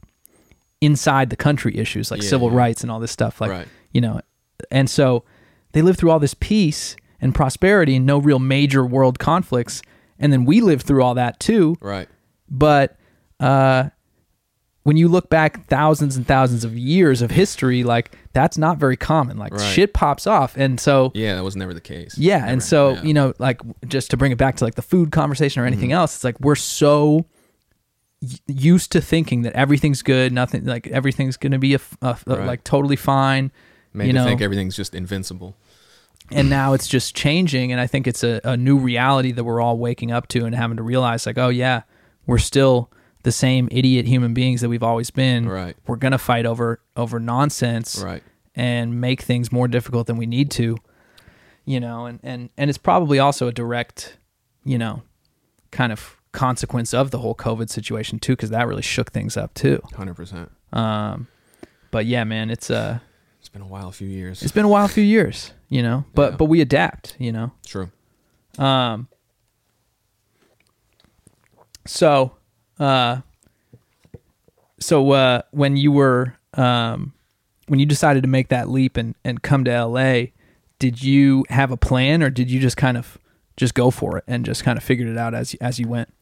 inside 0.83 1.29
the 1.29 1.35
country 1.35 1.77
issues 1.77 2.11
like 2.11 2.21
Yeah, 2.21 2.29
civil 2.29 2.51
rights 2.51 2.81
and 2.83 2.91
all 2.91 2.99
this 2.99 3.11
stuff. 3.11 3.39
Like 3.41 3.51
Right. 3.51 3.67
you 3.91 4.01
know, 4.01 4.21
and 4.71 4.89
so 4.89 5.23
they 5.73 5.81
lived 5.81 5.99
through 5.99 6.11
all 6.11 6.19
this 6.19 6.33
peace 6.35 6.95
and 7.21 7.33
prosperity 7.33 7.95
and 7.95 8.05
no 8.05 8.17
real 8.17 8.39
major 8.39 8.85
world 8.85 9.17
conflicts. 9.19 9.81
And 10.19 10.31
then 10.33 10.45
we 10.45 10.61
lived 10.61 10.85
through 10.85 11.01
all 11.03 11.15
that 11.15 11.39
too 11.39 11.75
Right. 11.81 12.07
but 12.49 12.97
uh, 13.39 13.89
when 14.83 14.97
you 14.97 15.07
look 15.07 15.29
back 15.29 15.65
thousands 15.67 16.17
and 16.17 16.27
thousands 16.27 16.65
of 16.65 16.77
years 16.77 17.21
of 17.21 17.31
history, 17.31 17.83
like 17.83 18.15
that's 18.33 18.57
not 18.57 18.77
very 18.77 18.97
common. 18.97 19.37
Like 19.37 19.53
Right. 19.53 19.61
shit 19.61 19.93
pops 19.93 20.27
off, 20.27 20.57
and 20.57 20.77
so 20.79 21.11
yeah, 21.15 21.35
that 21.35 21.43
was 21.43 21.55
never 21.55 21.73
the 21.73 21.79
case. 21.81 22.17
Yeah. 22.17 22.45
And 22.45 22.61
so 22.61 22.91
Yeah. 22.95 23.03
you 23.03 23.13
know, 23.13 23.33
like 23.39 23.61
just 23.87 24.11
to 24.11 24.17
bring 24.17 24.31
it 24.33 24.37
back 24.37 24.57
to 24.57 24.65
like 24.65 24.75
the 24.75 24.81
food 24.81 25.11
conversation 25.11 25.61
or 25.61 25.65
anything 25.65 25.89
Mm-hmm. 25.89 25.97
else, 25.99 26.15
it's 26.15 26.23
like 26.25 26.37
we're 26.41 26.55
so 26.55 27.25
used 28.47 28.91
to 28.91 29.01
thinking 29.01 29.41
that 29.43 29.53
everything's 29.53 30.01
good, 30.01 30.31
nothing 30.31 30.65
like 30.65 30.87
everything's 30.87 31.37
gonna 31.37 31.59
be 31.59 31.73
a, 31.75 31.79
a- 32.01 32.17
a- 32.27 32.35
Right. 32.37 32.47
like 32.47 32.63
totally 32.63 32.95
fine. 32.95 33.51
made 33.93 34.07
you 34.07 34.13
know, 34.13 34.25
think 34.25 34.41
everything's 34.41 34.75
just 34.75 34.95
invincible. 34.95 35.55
and 36.31 36.49
now 36.49 36.73
it's 36.73 36.87
just 36.87 37.13
changing 37.15 37.71
and 37.73 37.81
i 37.81 37.85
think 37.85 38.07
it's 38.07 38.23
a, 38.23 38.39
a 38.45 38.55
new 38.55 38.77
reality 38.77 39.31
that 39.33 39.43
we're 39.43 39.59
all 39.61 39.77
waking 39.77 40.09
up 40.11 40.27
to 40.29 40.45
and 40.45 40.55
having 40.55 40.77
to 40.77 40.83
realize 40.83 41.25
like 41.25 41.37
oh 41.37 41.49
yeah 41.49 41.81
we're 42.25 42.37
still 42.39 42.89
the 43.23 43.31
same 43.31 43.67
idiot 43.71 44.05
human 44.07 44.33
beings 44.33 44.61
that 44.61 44.69
we've 44.69 44.81
always 44.83 45.11
been 45.11 45.47
Right. 45.49 45.75
we're 45.85 45.97
gonna 45.97 46.17
fight 46.17 46.45
over 46.45 46.79
over 46.95 47.19
nonsense 47.19 48.01
Right. 48.01 48.23
and 48.55 49.01
make 49.01 49.21
things 49.21 49.51
more 49.51 49.67
difficult 49.67 50.07
than 50.07 50.15
we 50.17 50.25
need 50.25 50.49
to 50.51 50.77
you 51.65 51.79
know 51.81 52.05
and 52.05 52.19
and 52.23 52.49
and 52.57 52.69
it's 52.69 52.79
probably 52.79 53.19
also 53.19 53.47
a 53.49 53.51
direct 53.51 54.17
you 54.63 54.77
know 54.77 55.03
kind 55.71 55.91
of 55.91 56.15
consequence 56.33 56.93
of 56.93 57.11
the 57.11 57.19
whole 57.19 57.35
covid 57.35 57.69
situation 57.69 58.19
too 58.19 58.33
because 58.33 58.49
that 58.49 58.67
really 58.67 58.81
shook 58.81 59.11
things 59.11 59.37
up 59.37 59.53
too 59.53 59.79
Hundred 59.95 60.15
percent. 60.15 60.51
um 60.73 61.27
but 61.91 62.05
yeah 62.05 62.23
man 62.25 62.49
it's 62.49 62.69
uh 62.69 62.99
It's 63.39 63.49
been 63.49 63.61
a 63.61 63.67
while, 63.67 63.87
a 63.87 63.91
few 63.91 64.07
years. 64.07 64.41
it's 64.43 64.51
been 64.51 64.65
a 64.65 64.69
while 64.69 64.87
few 64.87 65.03
years 65.03 65.53
you 65.69 65.81
know 65.83 66.03
but 66.15 66.31
Yeah. 66.31 66.37
but 66.37 66.45
we 66.45 66.59
adapt 66.59 67.15
you 67.19 67.31
know 67.31 67.51
True. 67.65 67.89
Um. 68.59 69.07
So, 71.85 72.35
uh, 72.79 73.21
so 74.79 75.11
uh, 75.11 75.41
when 75.51 75.75
you 75.75 75.91
were 75.91 76.35
um, 76.53 77.13
when 77.67 77.79
you 77.79 77.85
decided 77.85 78.23
to 78.23 78.29
make 78.29 78.49
that 78.49 78.69
leap 78.69 78.95
and 78.97 79.15
and 79.25 79.41
come 79.41 79.63
to 79.65 79.85
LA, 79.85 80.25
did 80.79 81.03
you 81.03 81.45
have 81.49 81.71
a 81.71 81.77
plan 81.77 82.23
or 82.23 82.29
did 82.29 82.49
you 82.49 82.59
just 82.59 82.77
kind 82.77 82.95
of 82.97 83.17
just 83.57 83.73
go 83.73 83.91
for 83.91 84.17
it 84.17 84.23
and 84.27 84.45
just 84.45 84.63
kind 84.63 84.77
of 84.77 84.83
figured 84.83 85.09
it 85.09 85.17
out 85.17 85.33
as 85.33 85.55
as 85.55 85.79
you 85.79 85.87
went? 85.87 86.13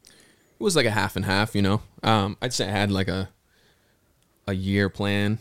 It 0.62 0.64
was 0.64 0.76
like 0.76 0.86
a 0.86 0.92
half 0.92 1.16
and 1.16 1.24
half, 1.24 1.56
you 1.56 1.62
know. 1.62 1.82
Um, 2.04 2.36
I'd 2.40 2.52
say 2.52 2.68
I 2.68 2.70
had 2.70 2.92
like 2.92 3.08
a 3.08 3.28
a 4.46 4.52
year 4.52 4.88
plan. 4.88 5.40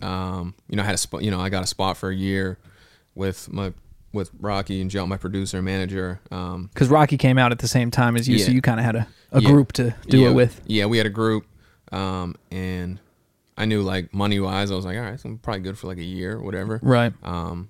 Um, 0.00 0.54
you 0.68 0.76
know, 0.76 0.84
I 0.84 0.86
had 0.86 0.94
a 0.94 0.98
spot. 0.98 1.24
You 1.24 1.32
know, 1.32 1.40
I 1.40 1.48
got 1.48 1.64
a 1.64 1.66
spot 1.66 1.96
for 1.96 2.10
a 2.10 2.14
year 2.14 2.56
with 3.16 3.52
my 3.52 3.72
with 4.12 4.30
Rocky 4.38 4.80
and 4.80 4.88
Joe, 4.88 5.04
my 5.04 5.16
producer 5.16 5.56
and 5.56 5.66
manager. 5.66 6.20
Um, 6.30 6.70
Because 6.72 6.88
Rocky 6.88 7.18
came 7.18 7.38
out 7.38 7.50
at 7.50 7.58
the 7.58 7.66
same 7.66 7.90
time 7.90 8.16
as 8.16 8.28
you, 8.28 8.38
so 8.38 8.52
you 8.52 8.62
kind 8.62 8.78
of 8.78 8.86
had 8.86 8.94
a, 8.94 9.08
a 9.32 9.40
Yeah. 9.42 9.50
group 9.50 9.72
to 9.72 9.96
do 10.06 10.20
yeah, 10.20 10.28
it 10.28 10.34
with. 10.34 10.60
Yeah, 10.64 10.86
we 10.86 10.98
had 10.98 11.08
a 11.08 11.10
group, 11.10 11.44
um, 11.90 12.36
and 12.52 13.00
I 13.58 13.64
knew 13.64 13.82
like 13.82 14.14
money 14.14 14.38
wise, 14.38 14.70
I 14.70 14.76
was 14.76 14.84
like, 14.84 14.96
all 14.96 15.02
right, 15.02 15.18
so 15.18 15.28
I'm 15.28 15.38
probably 15.38 15.62
good 15.62 15.76
for 15.76 15.88
like 15.88 15.98
a 15.98 16.04
year 16.04 16.36
or 16.36 16.42
whatever. 16.42 16.78
Right. 16.84 17.12
Um, 17.24 17.68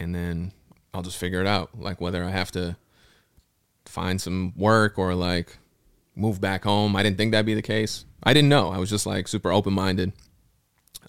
and 0.00 0.14
then 0.14 0.52
I'll 0.94 1.02
just 1.02 1.18
figure 1.18 1.42
it 1.42 1.46
out. 1.46 1.78
Like 1.78 2.00
whether 2.00 2.24
I 2.24 2.30
have 2.30 2.50
to 2.52 2.78
find 3.84 4.18
some 4.18 4.54
work 4.56 4.98
or 4.98 5.14
like 5.14 5.58
move 6.18 6.40
back 6.40 6.64
home. 6.64 6.96
I 6.96 7.02
didn't 7.02 7.16
think 7.16 7.32
that'd 7.32 7.46
be 7.46 7.54
the 7.54 7.62
case. 7.62 8.04
I 8.22 8.34
didn't 8.34 8.48
know. 8.48 8.70
I 8.70 8.78
was 8.78 8.90
just 8.90 9.06
like 9.06 9.28
super 9.28 9.52
open 9.52 9.72
minded. 9.72 10.12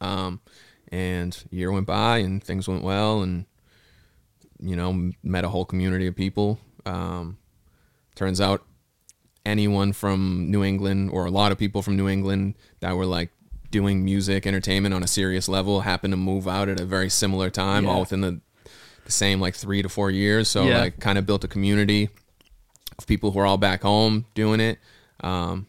Um, 0.01 0.39
and 0.91 1.37
year 1.51 1.71
went 1.71 1.87
by 1.87 2.19
and 2.19 2.43
things 2.43 2.67
went 2.67 2.83
well 2.83 3.21
and 3.21 3.45
you 4.59 4.75
know 4.75 5.11
met 5.23 5.43
a 5.43 5.49
whole 5.49 5.65
community 5.65 6.07
of 6.07 6.15
people. 6.15 6.59
Um, 6.85 7.37
turns 8.15 8.39
out 8.41 8.65
anyone 9.45 9.93
from 9.93 10.49
New 10.51 10.63
England 10.63 11.09
or 11.11 11.25
a 11.25 11.31
lot 11.31 11.51
of 11.51 11.57
people 11.57 11.81
from 11.81 11.95
New 11.97 12.07
England 12.07 12.55
that 12.81 12.95
were 12.95 13.05
like 13.05 13.29
doing 13.71 14.03
music 14.03 14.45
entertainment 14.47 14.93
on 14.95 15.03
a 15.03 15.07
serious 15.07 15.47
level 15.47 15.81
happened 15.81 16.11
to 16.13 16.17
move 16.17 16.47
out 16.47 16.69
at 16.69 16.79
a 16.79 16.85
very 16.85 17.09
similar 17.09 17.49
time, 17.49 17.83
Yeah. 17.85 17.91
all 17.91 17.99
within 18.01 18.21
the 18.21 18.41
the 19.05 19.11
same 19.11 19.39
like 19.41 19.55
three 19.55 19.81
to 19.81 19.89
four 19.89 20.11
years. 20.11 20.47
So 20.49 20.65
Yeah. 20.67 20.79
like 20.81 20.99
kind 20.99 21.17
of 21.17 21.25
built 21.25 21.43
a 21.43 21.47
community 21.47 22.09
of 22.97 23.07
people 23.07 23.31
who 23.31 23.39
are 23.39 23.45
all 23.45 23.57
back 23.57 23.81
home 23.81 24.25
doing 24.35 24.59
it. 24.59 24.77
Um, 25.21 25.67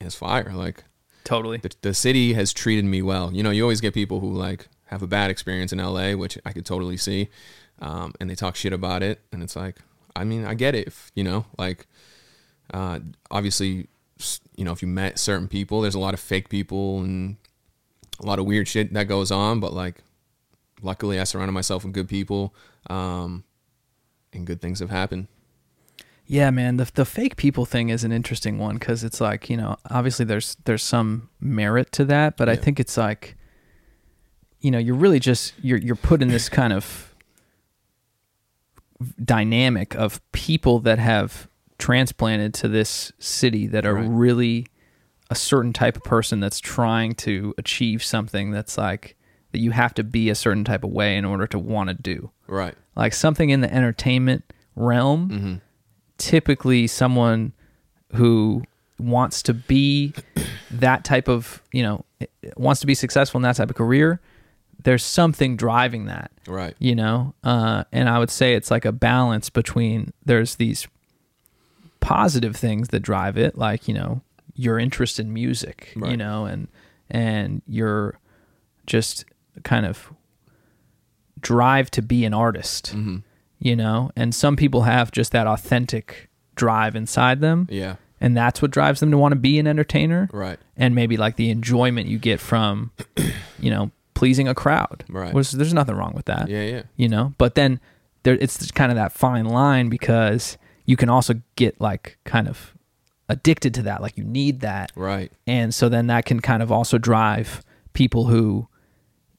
it's 0.00 0.14
fire. 0.14 0.52
Like 0.54 0.84
Totally. 1.24 1.58
the, 1.58 1.70
the 1.82 1.94
city 1.94 2.34
has 2.34 2.52
treated 2.52 2.84
me 2.84 3.02
well. 3.02 3.32
You 3.32 3.42
know, 3.42 3.50
you 3.50 3.62
always 3.62 3.80
get 3.80 3.94
people 3.94 4.20
who 4.20 4.32
like 4.32 4.68
have 4.86 5.02
a 5.02 5.06
bad 5.06 5.30
experience 5.30 5.72
in 5.72 5.78
LA, 5.78 6.12
which 6.12 6.38
I 6.44 6.52
could 6.52 6.66
totally 6.66 6.96
see, 6.96 7.28
um, 7.80 8.12
and 8.20 8.28
they 8.28 8.34
talk 8.34 8.56
shit 8.56 8.72
about 8.72 9.02
it, 9.02 9.20
and 9.32 9.42
it's 9.42 9.56
like, 9.56 9.76
I 10.14 10.24
mean, 10.24 10.44
I 10.44 10.54
get 10.54 10.74
it. 10.74 10.86
If, 10.86 11.10
you 11.14 11.24
know, 11.24 11.46
like 11.58 11.86
uh, 12.72 13.00
obviously, 13.30 13.88
you 14.56 14.64
know, 14.64 14.72
if 14.72 14.82
you 14.82 14.88
met 14.88 15.18
certain 15.18 15.48
people, 15.48 15.80
there's 15.80 15.94
a 15.94 16.00
lot 16.00 16.14
of 16.14 16.20
fake 16.20 16.48
people 16.48 17.00
and 17.00 17.36
a 18.20 18.26
lot 18.26 18.38
of 18.38 18.46
weird 18.46 18.68
shit 18.68 18.92
that 18.92 19.08
goes 19.08 19.30
on, 19.30 19.60
but 19.60 19.72
like, 19.72 20.02
luckily, 20.82 21.18
I 21.18 21.24
surrounded 21.24 21.52
myself 21.52 21.84
with 21.84 21.92
good 21.92 22.08
people, 22.08 22.54
um, 22.88 23.44
and 24.32 24.46
good 24.46 24.60
things 24.60 24.80
have 24.80 24.90
happened. 24.90 25.26
Yeah, 26.26 26.50
man, 26.50 26.78
the 26.78 26.90
the 26.94 27.04
fake 27.04 27.36
people 27.36 27.66
thing 27.66 27.90
is 27.90 28.02
an 28.04 28.10
interesting 28.12 28.58
one 28.58 28.76
because 28.78 29.04
it's 29.04 29.20
like 29.20 29.50
you 29.50 29.56
know, 29.56 29.76
obviously 29.90 30.24
there's 30.24 30.56
there's 30.64 30.82
some 30.82 31.28
merit 31.40 31.92
to 31.92 32.04
that, 32.06 32.36
but 32.38 32.48
I 32.48 32.56
think 32.56 32.80
it's 32.80 32.96
like, 32.96 33.36
you 34.60 34.70
know, 34.70 34.78
you're 34.78 34.94
really 34.94 35.20
just 35.20 35.52
you're 35.62 35.78
you're 35.78 35.96
put 35.96 36.22
in 36.22 36.28
this 36.28 36.48
kind 36.48 36.72
of 36.72 37.14
dynamic 39.22 39.94
of 39.96 40.20
people 40.32 40.78
that 40.80 40.98
have 40.98 41.48
transplanted 41.78 42.54
to 42.54 42.68
this 42.68 43.12
city 43.18 43.66
that 43.66 43.84
are 43.84 43.94
Right. 43.96 44.08
really 44.08 44.66
a 45.30 45.34
certain 45.34 45.72
type 45.72 45.96
of 45.96 46.04
person 46.04 46.40
that's 46.40 46.60
trying 46.60 47.14
to 47.16 47.54
achieve 47.58 48.02
something 48.02 48.50
that's 48.50 48.78
like 48.78 49.16
that 49.52 49.58
you 49.58 49.72
have 49.72 49.92
to 49.94 50.04
be 50.04 50.30
a 50.30 50.34
certain 50.34 50.64
type 50.64 50.84
of 50.84 50.90
way 50.90 51.16
in 51.16 51.24
order 51.24 51.46
to 51.48 51.58
want 51.58 51.88
to 51.88 51.94
do 51.94 52.30
Right. 52.46 52.74
like 52.94 53.12
something 53.12 53.50
in 53.50 53.60
the 53.60 53.72
entertainment 53.72 54.44
realm 54.76 55.28
Mm-hmm. 55.30 55.54
Typically 56.24 56.86
someone 56.86 57.52
who 58.14 58.62
wants 58.98 59.42
to 59.42 59.52
be 59.52 60.14
that 60.70 61.04
type 61.04 61.28
of 61.28 61.62
you 61.70 61.82
know 61.82 62.02
wants 62.56 62.80
to 62.80 62.86
be 62.86 62.94
successful 62.94 63.38
in 63.38 63.42
that 63.42 63.56
type 63.56 63.68
of 63.68 63.76
career 63.76 64.20
there's 64.84 65.02
something 65.04 65.54
driving 65.56 66.06
that 66.06 66.30
Right. 66.46 66.74
you 66.78 66.94
know 66.94 67.34
uh, 67.44 67.84
and 67.92 68.08
i 68.08 68.18
would 68.18 68.30
say 68.30 68.54
it's 68.54 68.70
like 68.70 68.86
a 68.86 68.92
balance 68.92 69.50
between 69.50 70.12
there's 70.24 70.54
these 70.56 70.88
positive 72.00 72.56
things 72.56 72.88
that 72.88 73.00
drive 73.00 73.36
it 73.36 73.58
like 73.58 73.86
you 73.88 73.92
know 73.94 74.22
your 74.54 74.78
interest 74.78 75.18
in 75.20 75.32
music 75.32 75.92
you 76.10 76.16
know 76.16 76.46
and 76.46 76.68
and 77.10 77.60
your 77.66 78.18
just 78.86 79.24
kind 79.64 79.84
of 79.84 80.10
drive 81.40 81.90
to 81.90 82.00
be 82.02 82.24
an 82.24 82.32
artist 82.32 82.92
Mm-hmm. 82.94 83.16
You 83.64 83.74
know 83.74 84.10
and 84.14 84.32
some 84.34 84.54
people 84.54 84.82
have 84.82 85.10
just 85.10 85.32
that 85.32 85.46
authentic 85.48 86.28
drive 86.54 86.94
inside 86.94 87.40
them 87.40 87.66
Yeah. 87.70 87.96
and 88.20 88.36
that's 88.36 88.62
what 88.62 88.70
drives 88.70 89.00
them 89.00 89.10
to 89.10 89.18
want 89.18 89.32
to 89.32 89.40
be 89.40 89.58
an 89.58 89.66
entertainer 89.66 90.28
Right. 90.32 90.58
and 90.76 90.94
maybe 90.94 91.16
like 91.16 91.34
the 91.36 91.50
enjoyment 91.50 92.06
you 92.06 92.18
get 92.18 92.38
from 92.40 92.92
you 93.58 93.70
know 93.70 93.90
pleasing 94.14 94.46
a 94.46 94.54
crowd 94.54 95.02
Right. 95.08 95.34
which 95.34 95.50
there's 95.52 95.74
nothing 95.74 95.96
wrong 95.96 96.12
with 96.14 96.26
that 96.26 96.48
Yeah. 96.48 96.62
Yeah. 96.62 96.82
you 96.96 97.08
know 97.08 97.32
but 97.38 97.56
then 97.56 97.80
there 98.22 98.34
it's 98.40 98.58
just 98.58 98.74
kind 98.74 98.92
of 98.92 98.96
that 98.96 99.12
fine 99.12 99.46
line 99.46 99.88
because 99.88 100.56
you 100.86 100.96
can 100.96 101.08
also 101.08 101.34
get 101.56 101.80
like 101.80 102.18
kind 102.24 102.46
of 102.46 102.74
addicted 103.28 103.72
to 103.74 103.82
that 103.82 104.02
like 104.02 104.16
you 104.18 104.24
need 104.24 104.60
that 104.60 104.92
Right. 104.94 105.32
and 105.46 105.74
so 105.74 105.88
then 105.88 106.06
that 106.08 106.24
can 106.26 106.40
kind 106.40 106.62
of 106.62 106.70
also 106.70 106.98
drive 106.98 107.62
people 107.94 108.26
who 108.26 108.68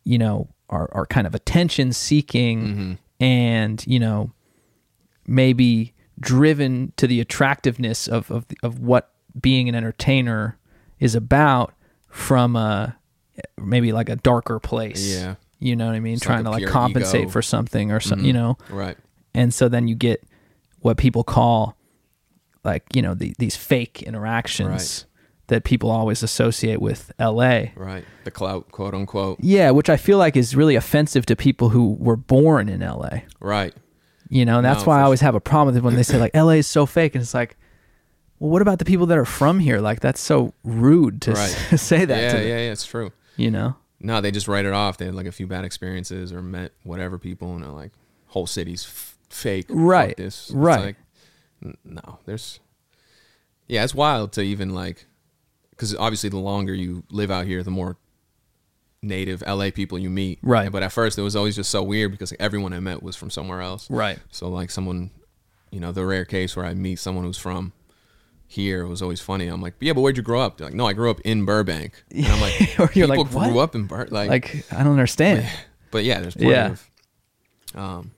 you 0.03 0.17
know 0.17 0.49
are, 0.69 0.89
are 0.93 1.05
kind 1.05 1.27
of 1.27 1.35
attention 1.35 1.93
seeking 1.93 2.59
Mm-hmm. 2.67 2.93
And 3.19 3.85
you 3.87 3.99
know 3.99 4.31
maybe 5.27 5.93
driven 6.19 6.93
to 6.97 7.07
the 7.07 7.19
attractiveness 7.19 8.07
of 8.07 8.29
of, 8.31 8.45
of 8.63 8.79
what 8.79 9.11
being 9.39 9.67
an 9.69 9.75
entertainer 9.75 10.57
is 10.99 11.15
about 11.15 11.73
from 12.09 12.55
a 12.55 12.95
maybe 13.57 13.91
like 13.91 14.07
a 14.09 14.15
darker 14.15 14.59
place 14.59 15.05
Yeah. 15.13 15.35
you 15.59 15.75
know 15.75 15.87
what 15.87 15.95
i 15.95 15.99
mean 15.99 16.13
It's 16.13 16.23
trying 16.23 16.41
a 16.41 16.43
to 16.43 16.49
like 16.51 16.67
compensate 16.67 17.21
ego. 17.23 17.29
for 17.29 17.41
something 17.41 17.91
or 17.91 17.99
something 17.99 18.23
Mhm. 18.23 18.27
you 18.27 18.33
know 18.33 18.57
Right. 18.69 18.97
and 19.33 19.53
so 19.53 19.67
then 19.67 19.87
you 19.87 19.95
get 19.95 20.23
what 20.79 20.97
people 20.97 21.23
call 21.23 21.75
like 22.63 22.83
you 22.95 23.01
know 23.01 23.13
the, 23.13 23.33
these 23.39 23.55
fake 23.57 24.01
interactions 24.03 24.69
Right. 24.69 25.05
That 25.47 25.63
people 25.63 25.89
always 25.91 26.23
associate 26.23 26.81
with 26.81 27.11
LA. 27.19 27.65
Right. 27.75 28.03
The 28.23 28.31
clout, 28.31 28.71
quote 28.71 28.93
unquote. 28.93 29.37
Yeah, 29.41 29.71
which 29.71 29.89
I 29.89 29.97
feel 29.97 30.17
like 30.17 30.35
is 30.35 30.55
really 30.55 30.75
offensive 30.75 31.25
to 31.27 31.35
people 31.35 31.69
who 31.69 31.93
were 31.99 32.15
born 32.15 32.67
in 32.69 32.81
LA. 32.81 33.19
Right. 33.39 33.73
You 34.29 34.43
know, 34.45 34.57
and 34.57 34.65
that's 34.65 34.81
No, 34.85 34.87
why 34.89 34.99
I 34.99 35.03
always 35.03 35.21
have 35.21 35.35
a 35.35 35.39
problem 35.39 35.73
with 35.75 35.77
it 35.77 35.85
when 35.85 35.95
they 35.95 36.03
say 36.03 36.17
like 36.19 36.35
LA 36.35 36.51
is 36.61 36.67
so 36.67 36.85
fake 36.87 37.13
and 37.15 37.21
it's 37.21 37.33
like 37.33 37.57
well, 38.39 38.49
what 38.49 38.61
about 38.61 38.79
the 38.79 38.85
people 38.85 39.05
that 39.05 39.17
are 39.17 39.23
from 39.25 39.59
here? 39.59 39.79
Like 39.79 39.99
that's 40.01 40.19
so 40.19 40.53
rude 40.63 41.21
to 41.23 41.31
Right. 41.33 41.49
say 41.77 42.03
that 42.05 42.21
yeah, 42.21 42.31
to 42.33 42.39
yeah, 42.41 42.57
yeah, 42.57 42.71
it's 42.71 42.85
true. 42.85 43.11
you 43.37 43.51
know. 43.51 43.75
No, 44.01 44.19
they 44.21 44.29
just 44.31 44.47
write 44.47 44.65
it 44.65 44.73
off. 44.73 44.97
They 44.97 45.05
had 45.05 45.15
like 45.15 45.25
a 45.25 45.31
few 45.31 45.47
bad 45.47 45.63
experiences 45.63 46.33
or 46.33 46.41
met 46.41 46.73
whatever 46.83 47.17
people, 47.17 47.53
and 47.55 47.63
they're 47.63 47.69
like, 47.71 47.91
whole 48.27 48.45
city's 48.45 48.83
f- 48.85 49.17
fake. 49.29 49.65
Right, 49.69 50.15
This. 50.17 50.47
It's 50.47 50.51
right. 50.51 50.95
like, 51.61 51.75
no, 51.83 52.19
there's. 52.25 52.59
Yeah, 53.67 53.83
it's 53.83 53.95
wild 53.95 54.33
to 54.33 54.41
even 54.41 54.75
like, 54.75 55.05
because 55.75 55.95
obviously 55.95 56.29
the 56.29 56.37
longer 56.37 56.73
you 56.73 57.03
live 57.09 57.31
out 57.31 57.45
here, 57.45 57.63
the 57.63 57.71
more 57.71 57.97
native 59.01 59.43
LA 59.45 59.69
people 59.71 59.99
you 59.99 60.09
meet. 60.09 60.39
Right. 60.41 60.71
But 60.71 60.83
at 60.83 60.91
first, 60.91 61.17
it 61.17 61.21
was 61.21 61.35
always 61.35 61.55
just 61.55 61.69
so 61.69 61.83
weird 61.83 62.11
because 62.11 62.31
like, 62.31 62.41
everyone 62.41 62.73
I 62.73 62.79
met 62.79 63.03
was 63.03 63.15
from 63.15 63.29
somewhere 63.29 63.61
else. 63.61 63.89
Right. 63.89 64.19
So 64.31 64.49
like 64.49 64.71
someone, 64.71 65.11
you 65.71 65.79
know, 65.79 65.91
the 65.91 66.05
rare 66.05 66.25
case 66.25 66.55
where 66.55 66.65
I 66.65 66.73
meet 66.73 66.97
someone 66.97 67.23
who's 67.23 67.37
from 67.37 67.73
here 68.47 68.85
was 68.85 69.01
always 69.01 69.19
funny. 69.21 69.47
I'm 69.47 69.61
like, 69.61 69.73
yeah, 69.79 69.93
but 69.93 70.01
where'd 70.01 70.17
you 70.17 70.23
grow 70.23 70.41
up? 70.41 70.57
They're 70.57 70.67
like, 70.67 70.75
no, 70.75 70.87
I 70.87 70.93
grew 70.93 71.09
up 71.11 71.19
in 71.21 71.45
Burbank. 71.45 72.03
And 72.11 72.25
I'm 72.27 72.41
like, 72.41 72.53
Or 72.79 72.89
you're 72.93 73.07
people 73.07 73.25
like, 73.25 73.51
grew 73.51 73.59
up 73.59 73.75
in 73.75 73.85
Bur 73.85 74.07
like, 74.11 74.29
Like 74.29 74.65
I 74.71 74.83
don't 74.83 74.93
understand. 74.93 75.47
but 75.91 76.03
yeah, 76.03 76.19
there's 76.21 76.35
plenty 76.35 76.51
Yeah. 76.51 76.67
of, 76.71 76.89
um, 77.75 78.11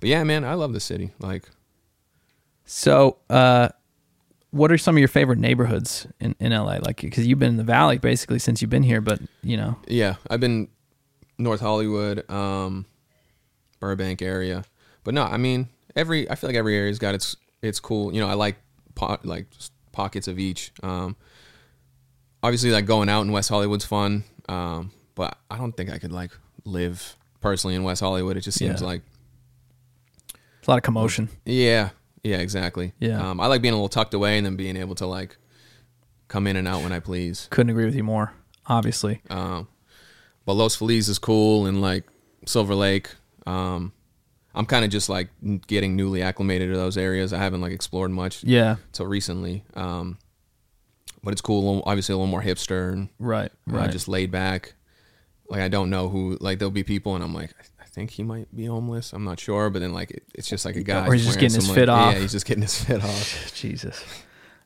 but 0.00 0.08
yeah, 0.08 0.24
man, 0.24 0.44
I 0.44 0.54
love 0.54 0.72
the 0.72 0.80
city. 0.80 1.12
Like, 1.18 1.44
So, 2.64 3.18
uh, 3.28 3.68
what 4.50 4.72
are 4.72 4.78
some 4.78 4.96
of 4.96 4.98
your 4.98 5.08
favorite 5.08 5.38
neighborhoods 5.38 6.06
in, 6.20 6.34
in 6.40 6.52
LA? 6.52 6.78
Like, 6.82 7.00
because 7.00 7.26
you've 7.26 7.38
been 7.38 7.50
in 7.50 7.56
the 7.56 7.64
Valley 7.64 7.98
basically 7.98 8.38
since 8.38 8.60
you've 8.60 8.70
been 8.70 8.82
here, 8.82 9.00
but 9.00 9.20
you 9.42 9.56
know, 9.56 9.76
yeah, 9.86 10.16
I've 10.28 10.40
been 10.40 10.68
North 11.38 11.60
Hollywood, 11.60 12.28
um, 12.30 12.86
Burbank 13.78 14.22
area, 14.22 14.64
but 15.04 15.14
no, 15.14 15.22
I 15.24 15.36
mean, 15.36 15.68
every 15.96 16.28
I 16.30 16.34
feel 16.34 16.48
like 16.48 16.56
every 16.56 16.76
area's 16.76 16.98
got 16.98 17.14
its 17.14 17.36
its 17.62 17.80
cool. 17.80 18.12
You 18.12 18.20
know, 18.20 18.28
I 18.28 18.34
like 18.34 18.56
po- 18.94 19.18
like 19.24 19.46
pockets 19.92 20.28
of 20.28 20.38
each. 20.38 20.72
Um, 20.82 21.16
obviously, 22.42 22.70
like 22.70 22.86
going 22.86 23.08
out 23.08 23.22
in 23.22 23.32
West 23.32 23.48
Hollywood's 23.48 23.84
fun, 23.84 24.24
um, 24.48 24.90
but 25.14 25.38
I 25.50 25.56
don't 25.56 25.72
think 25.76 25.90
I 25.90 25.98
could 25.98 26.12
like 26.12 26.32
live 26.64 27.16
personally 27.40 27.74
in 27.74 27.84
West 27.84 28.00
Hollywood. 28.02 28.36
It 28.36 28.40
just 28.42 28.58
seems 28.58 28.80
Yeah. 28.82 28.86
like 28.86 29.02
it's 30.58 30.68
a 30.68 30.70
lot 30.70 30.76
of 30.76 30.82
commotion. 30.82 31.30
Yeah, 31.46 31.90
yeah, 32.22 32.38
exactly. 32.38 32.92
Yeah. 32.98 33.30
um, 33.30 33.40
I 33.40 33.46
like 33.46 33.62
being 33.62 33.72
a 33.74 33.76
little 33.76 33.88
tucked 33.88 34.14
away 34.14 34.36
and 34.36 34.44
then 34.46 34.56
being 34.56 34.76
able 34.76 34.94
to 34.96 35.06
like 35.06 35.36
come 36.28 36.46
in 36.46 36.56
and 36.56 36.68
out 36.68 36.82
when 36.82 36.92
I 36.92 37.00
please. 37.00 37.48
Couldn't 37.50 37.70
agree 37.70 37.84
with 37.86 37.94
you 37.94 38.04
more. 38.04 38.32
Obviously, 38.66 39.20
Um, 39.30 39.66
but 40.46 40.54
Los 40.54 40.76
Feliz 40.76 41.08
is 41.08 41.18
cool 41.18 41.66
and 41.66 41.80
like 41.80 42.04
Silver 42.46 42.74
Lake. 42.74 43.10
Um, 43.46 43.92
I'm 44.54 44.66
kind 44.66 44.84
of 44.84 44.90
just 44.90 45.08
like 45.08 45.28
getting 45.66 45.96
newly 45.96 46.22
acclimated 46.22 46.70
to 46.70 46.76
those 46.76 46.96
areas. 46.96 47.32
I 47.32 47.38
haven't 47.38 47.60
like 47.60 47.72
explored 47.72 48.10
much 48.10 48.44
yeah, 48.44 48.76
till 48.92 49.06
recently. 49.06 49.64
Um, 49.74 50.18
but 51.22 51.32
it's 51.32 51.40
cool. 51.40 51.58
a 51.58 51.64
little- 51.66 51.82
Obviously, 51.86 52.12
a 52.14 52.16
little 52.16 52.30
more 52.30 52.42
hipster 52.42 52.92
and 52.92 53.08
right, 53.18 53.50
uh, 53.70 53.76
right. 53.76 53.90
just 53.90 54.08
laid 54.08 54.30
back. 54.30 54.74
Like 55.48 55.60
I 55.60 55.68
don't 55.68 55.90
know 55.90 56.08
who. 56.08 56.36
Like 56.40 56.58
there'll 56.58 56.70
be 56.70 56.84
people, 56.84 57.14
and 57.16 57.24
I'm 57.24 57.34
like, 57.34 57.52
think 57.92 58.10
he 58.10 58.22
might 58.22 58.54
be 58.54 58.66
homeless. 58.66 59.12
I'm 59.12 59.24
not 59.24 59.38
sure, 59.40 59.70
but 59.70 59.80
then 59.80 59.92
like 59.92 60.10
it, 60.10 60.22
it's 60.34 60.48
just 60.48 60.64
like 60.64 60.76
a 60.76 60.82
guy. 60.82 61.06
Or 61.06 61.12
he's 61.14 61.24
just 61.26 61.38
getting 61.38 61.56
his 61.56 61.70
fit 61.70 61.88
like- 61.88 61.96
off. 61.98 62.14
Yeah, 62.14 62.20
he's 62.20 62.32
just 62.32 62.46
getting 62.46 62.62
his 62.62 62.82
fit 62.84 63.02
off. 63.04 63.52
Jesus. 63.54 64.02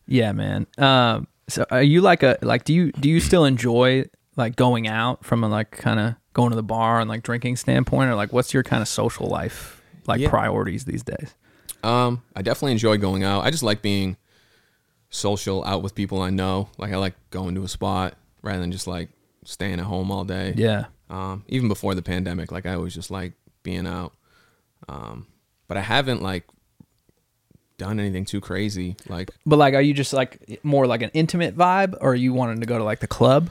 Yeah, 0.06 0.32
man. 0.32 0.66
Um, 0.78 1.26
so 1.48 1.64
are 1.70 1.82
you 1.82 2.00
like 2.00 2.22
a 2.22 2.38
like? 2.42 2.64
Do 2.64 2.72
you 2.74 2.92
do 2.92 3.08
you 3.08 3.20
still 3.20 3.44
enjoy 3.44 4.04
like 4.36 4.56
going 4.56 4.86
out 4.88 5.24
from 5.24 5.42
a 5.44 5.48
like 5.48 5.70
kind 5.70 5.98
of 6.00 6.14
going 6.32 6.50
to 6.50 6.56
the 6.56 6.62
bar 6.62 7.00
and 7.00 7.08
like 7.08 7.22
drinking 7.22 7.56
standpoint, 7.56 8.10
or 8.10 8.14
like 8.14 8.32
what's 8.32 8.52
your 8.52 8.62
kind 8.62 8.82
of 8.82 8.88
social 8.88 9.26
life 9.28 9.80
like 10.06 10.20
Yeah. 10.20 10.28
priorities 10.30 10.84
these 10.84 11.02
days? 11.02 11.34
Um, 11.82 12.22
I 12.34 12.42
definitely 12.42 12.72
enjoy 12.72 12.96
going 12.98 13.24
out. 13.24 13.44
I 13.44 13.50
just 13.50 13.62
like 13.62 13.82
being 13.82 14.16
social 15.10 15.64
out 15.64 15.82
with 15.82 15.94
people 15.94 16.20
I 16.22 16.30
know. 16.30 16.68
Like 16.78 16.92
I 16.92 16.96
like 16.96 17.14
going 17.30 17.54
to 17.54 17.62
a 17.62 17.68
spot 17.68 18.14
rather 18.42 18.60
than 18.60 18.72
just 18.72 18.86
like 18.86 19.10
staying 19.44 19.74
at 19.80 19.86
home 19.86 20.10
all 20.10 20.24
day. 20.24 20.54
Yeah. 20.56 20.86
Um, 21.14 21.44
even 21.46 21.68
before 21.68 21.94
the 21.94 22.02
pandemic, 22.02 22.50
like 22.50 22.66
I 22.66 22.74
always 22.74 22.94
just 22.94 23.10
like 23.10 23.34
being 23.62 23.86
out. 23.86 24.12
Um, 24.88 25.28
but 25.68 25.76
I 25.76 25.80
haven't 25.80 26.22
like 26.22 26.44
done 27.78 28.00
anything 28.00 28.24
too 28.24 28.40
crazy. 28.40 28.96
Like 29.08 29.30
But 29.46 29.58
like, 29.58 29.74
are 29.74 29.80
you 29.80 29.94
just 29.94 30.12
like 30.12 30.60
more 30.64 30.86
like 30.86 31.02
an 31.02 31.10
intimate 31.14 31.56
vibe, 31.56 31.94
or 32.00 32.12
are 32.12 32.16
you 32.16 32.32
wanting 32.32 32.60
to 32.60 32.66
go 32.66 32.78
to 32.78 32.84
like 32.84 32.98
the 32.98 33.06
club? 33.06 33.50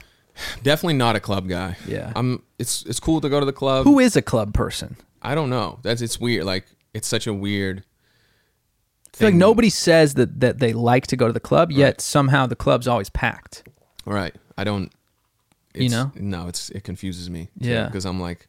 definitely 0.63 0.95
not 0.95 1.15
a 1.15 1.19
club 1.19 1.47
guy. 1.47 1.77
Yeah. 1.87 2.11
I'm. 2.15 2.43
It's 2.59 2.83
it's 2.83 2.99
cool 2.99 3.21
to 3.21 3.29
go 3.29 3.39
to 3.39 3.45
the 3.45 3.53
club. 3.53 3.85
Who 3.85 3.99
is 3.99 4.15
a 4.15 4.21
club 4.21 4.53
person? 4.53 4.97
I 5.21 5.33
don't 5.33 5.49
know. 5.49 5.79
That's 5.83 6.01
it's 6.01 6.19
weird. 6.19 6.43
Like 6.43 6.65
it's 6.93 7.07
such 7.07 7.27
a 7.27 7.33
weird. 7.33 7.83
Like 9.21 9.35
nobody 9.35 9.69
says 9.69 10.15
that 10.15 10.39
that 10.41 10.59
they 10.59 10.73
like 10.73 11.07
to 11.07 11.15
go 11.15 11.27
to 11.27 11.33
the 11.33 11.39
club, 11.39 11.71
yet 11.71 12.01
somehow 12.01 12.45
the 12.47 12.55
club's 12.55 12.87
always 12.87 13.09
packed. 13.09 13.63
Right. 14.05 14.35
I 14.57 14.63
don't. 14.63 14.91
You 15.75 15.89
know? 15.89 16.11
No, 16.15 16.47
it's 16.47 16.69
it 16.69 16.83
confuses 16.83 17.29
me. 17.29 17.49
Yeah. 17.57 17.85
Because 17.85 18.05
I'm 18.05 18.19
like, 18.19 18.47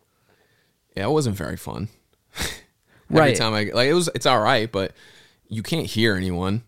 yeah, 0.97 1.05
it 1.05 1.11
wasn't 1.11 1.37
very 1.37 1.57
fun. 1.57 1.89
Every 2.39 3.21
Right. 3.21 3.37
time 3.37 3.53
I 3.55 3.71
like 3.73 3.89
it 3.89 3.95
was, 3.95 4.09
it's 4.15 4.27
all 4.27 4.41
right, 4.41 4.71
but 4.71 4.93
you 5.49 5.63
can't 5.63 5.87
hear 5.87 6.17
anyone, 6.17 6.65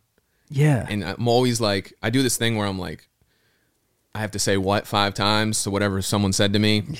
Yeah. 0.51 0.87
and 0.89 1.03
I'm 1.05 1.27
always 1.29 1.61
like, 1.61 1.95
I 2.03 2.11
do 2.11 2.23
this 2.23 2.37
thing 2.37 2.57
where 2.57 2.67
I'm 2.67 2.79
like, 2.79 3.09
I 4.15 4.21
have 4.21 4.31
to 4.33 4.39
say 4.39 4.57
what 4.57 4.87
five 4.87 5.15
times 5.15 5.63
to 5.65 5.71
whatever 5.71 6.01
someone 6.03 6.33
said 6.33 6.53
to 6.53 6.59
me. 6.59 6.83
Yeah. 6.91 6.99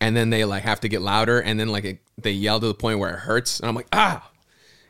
And 0.00 0.16
then 0.16 0.30
they 0.30 0.44
like 0.44 0.62
have 0.64 0.80
to 0.80 0.88
get 0.88 1.00
louder, 1.02 1.40
and 1.40 1.58
then 1.60 1.68
like 1.68 1.84
it, 1.84 1.98
they 2.20 2.32
yell 2.32 2.58
to 2.60 2.66
the 2.66 2.74
point 2.74 2.98
where 2.98 3.10
it 3.14 3.18
hurts, 3.20 3.60
and 3.60 3.68
I'm 3.68 3.74
like, 3.74 3.88
ah. 3.92 4.30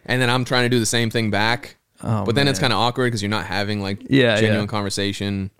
And 0.06 0.20
then 0.20 0.30
I'm 0.30 0.44
trying 0.44 0.64
to 0.64 0.68
do 0.68 0.78
the 0.80 0.86
same 0.86 1.10
thing 1.10 1.30
back. 1.30 1.76
Oh, 2.02 2.24
but 2.24 2.34
then 2.34 2.48
it's 2.48 2.58
kind 2.58 2.72
of 2.72 2.78
awkward 2.78 3.06
because 3.06 3.22
you're 3.22 3.30
not 3.30 3.46
having 3.46 3.80
like 3.80 4.02
Yeah, 4.08 4.36
genuine 4.36 4.62
yeah. 4.62 4.66
conversation. 4.66 5.50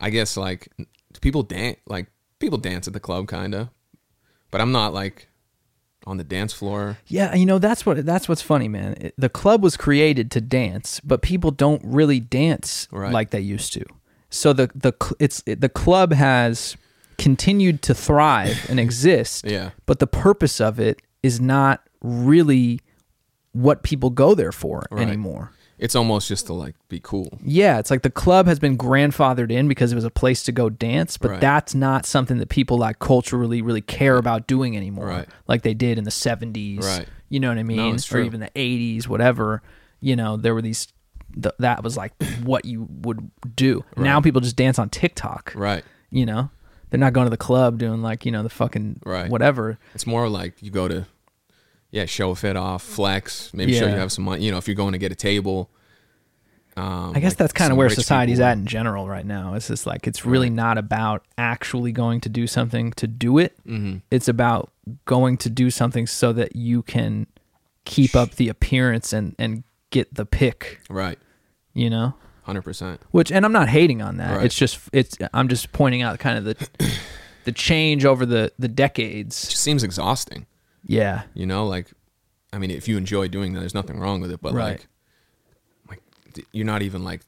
I 0.00 0.10
guess 0.10 0.36
like 0.36 0.68
people 1.20 1.42
dance 1.42 1.78
like 1.86 2.06
people 2.38 2.58
dance 2.58 2.86
at 2.86 2.92
the 2.94 3.00
club 3.00 3.28
kind 3.28 3.54
of, 3.54 3.68
but 4.50 4.60
I'm 4.60 4.72
not 4.72 4.92
like 4.94 5.28
on 6.06 6.16
the 6.16 6.24
dance 6.24 6.52
floor. 6.52 6.98
Yeah, 7.06 7.34
you 7.34 7.44
know 7.46 7.58
that's 7.58 7.84
what 7.84 8.04
that's 8.06 8.28
what's 8.28 8.42
funny, 8.42 8.68
man. 8.68 8.94
It- 9.00 9.14
the 9.18 9.28
club 9.28 9.62
was 9.62 9.76
created 9.76 10.30
to 10.32 10.40
dance, 10.40 11.00
but 11.00 11.22
people 11.22 11.50
don't 11.50 11.82
really 11.84 12.20
dance 12.20 12.88
Right. 12.90 13.12
like 13.12 13.30
they 13.30 13.40
used 13.40 13.72
to. 13.74 13.84
So 14.30 14.52
the 14.52 14.70
the 14.74 14.92
it's 15.18 15.42
it, 15.46 15.60
the 15.60 15.68
club 15.68 16.12
has 16.12 16.76
continued 17.18 17.82
to 17.82 17.94
thrive 17.94 18.64
and 18.68 18.78
exist. 18.86 19.44
Yeah. 19.46 19.70
But 19.86 19.98
the 19.98 20.06
purpose 20.06 20.60
of 20.60 20.78
it 20.78 21.02
is 21.22 21.40
not 21.40 21.82
really 22.00 22.80
what 23.52 23.82
people 23.82 24.10
go 24.10 24.34
there 24.34 24.52
for 24.52 24.86
Right. 24.90 25.02
anymore. 25.08 25.50
It's 25.78 25.94
almost 25.94 26.28
just 26.28 26.46
to 26.46 26.52
like 26.54 26.74
be 26.88 27.00
cool. 27.02 27.38
Yeah, 27.44 27.78
it's 27.78 27.90
like 27.90 28.02
the 28.02 28.10
club 28.10 28.46
has 28.46 28.58
been 28.58 28.76
grandfathered 28.76 29.50
in 29.52 29.68
because 29.68 29.92
it 29.92 29.94
was 29.94 30.04
a 30.04 30.10
place 30.10 30.42
to 30.44 30.52
go 30.52 30.68
dance, 30.68 31.16
but 31.16 31.30
Right. 31.30 31.40
that's 31.40 31.74
not 31.74 32.04
something 32.04 32.38
that 32.38 32.48
people 32.48 32.78
like 32.78 32.98
culturally 32.98 33.62
really 33.62 33.80
care 33.80 34.16
about 34.16 34.46
doing 34.46 34.76
anymore, 34.76 35.06
Right. 35.06 35.28
like 35.46 35.62
they 35.62 35.74
did 35.74 35.96
in 35.98 36.04
the 36.04 36.10
'70s. 36.10 36.84
Right. 36.84 37.06
You 37.28 37.40
know 37.40 37.48
what 37.48 37.58
I 37.58 37.62
mean? 37.62 37.94
it's 37.94 38.08
or 38.08 38.16
true. 38.16 38.24
even 38.24 38.40
the 38.40 38.50
'80s, 38.56 39.06
whatever. 39.06 39.62
You 40.00 40.16
know, 40.16 40.36
there 40.36 40.54
were 40.54 40.62
these. 40.62 40.88
Th- 41.40 41.54
that 41.58 41.84
was 41.84 41.96
like 41.96 42.12
what 42.42 42.64
you 42.64 42.88
would 43.02 43.30
do. 43.54 43.84
Now 43.96 44.20
people 44.20 44.40
just 44.40 44.56
dance 44.56 44.78
on 44.78 44.88
TikTok. 44.88 45.52
Right. 45.54 45.84
You 46.10 46.24
know, 46.24 46.50
they're 46.90 46.98
not 46.98 47.12
going 47.12 47.26
to 47.26 47.30
the 47.30 47.36
club 47.36 47.78
doing 47.78 48.00
like 48.02 48.24
you 48.24 48.32
know 48.32 48.42
the 48.42 48.48
fucking 48.48 49.00
Right. 49.04 49.30
whatever. 49.30 49.78
It's 49.94 50.06
more 50.06 50.28
like 50.28 50.62
you 50.62 50.70
go 50.70 50.88
to, 50.88 51.06
yeah, 51.90 52.04
show 52.04 52.30
a 52.30 52.36
fit 52.36 52.56
off, 52.56 52.82
flex, 52.82 53.52
maybe 53.54 53.72
show 53.72 53.86
you 53.86 53.94
have 53.96 54.12
some 54.12 54.24
money. 54.24 54.44
You 54.44 54.50
know, 54.52 54.58
if 54.58 54.68
you're 54.68 54.74
going 54.74 54.92
to 54.92 54.98
get 54.98 55.12
a 55.12 55.16
table. 55.16 55.70
Um, 56.76 57.12
I 57.16 57.18
guess 57.20 57.32
like 57.32 57.38
that's 57.38 57.52
kind 57.52 57.72
of 57.72 57.76
where 57.78 57.90
society's 57.90 58.38
at 58.38 58.56
in 58.56 58.64
general 58.64 59.08
right 59.08 59.26
now. 59.26 59.54
It's 59.54 59.66
just 59.66 59.84
like 59.84 60.06
it's 60.06 60.24
really 60.24 60.46
Right. 60.48 60.54
not 60.54 60.78
about 60.78 61.24
actually 61.36 61.90
going 61.90 62.20
to 62.20 62.28
do 62.28 62.46
something 62.46 62.92
to 62.92 63.08
do 63.08 63.38
it. 63.38 63.56
Mm-hmm. 63.66 63.96
It's 64.12 64.28
about 64.28 64.70
going 65.04 65.38
to 65.38 65.50
do 65.50 65.70
something 65.70 66.06
so 66.06 66.32
that 66.34 66.54
you 66.54 66.82
can 66.82 67.26
keep 67.84 68.14
up 68.14 68.32
the 68.36 68.48
appearance 68.48 69.12
and 69.12 69.34
and 69.40 69.64
get 69.90 70.14
the 70.14 70.24
pick. 70.24 70.80
Right. 70.88 71.18
You 71.74 71.90
know, 71.90 72.14
Hundred 72.44 72.62
percent. 72.62 73.00
which 73.10 73.32
and 73.32 73.44
I'm 73.44 73.52
not 73.52 73.68
hating 73.68 74.00
on 74.00 74.18
that. 74.18 74.36
Right. 74.36 74.44
It's 74.46 74.54
just 74.54 74.78
it's 74.92 75.18
I'm 75.34 75.48
just 75.48 75.72
pointing 75.72 76.02
out 76.02 76.20
kind 76.20 76.38
of 76.38 76.44
the 76.44 76.68
the 77.44 77.50
change 77.52 78.04
over 78.04 78.24
the 78.24 78.52
the 78.56 78.68
decades. 78.68 79.48
Just 79.48 79.62
seems 79.62 79.82
exhausting. 79.82 80.46
Yeah, 80.88 81.22
You 81.34 81.46
know, 81.46 81.66
like, 81.66 81.92
I 82.52 82.58
mean, 82.58 82.70
if 82.70 82.88
you 82.88 82.96
enjoy 82.96 83.28
doing 83.28 83.52
that, 83.52 83.60
there's 83.60 83.74
nothing 83.74 84.00
wrong 84.00 84.20
with 84.20 84.32
it. 84.32 84.40
But 84.40 84.54
Right. 84.54 84.84
like, 85.88 86.00
like 86.36 86.46
you're 86.52 86.66
not 86.66 86.82
even 86.82 87.04
like 87.04 87.20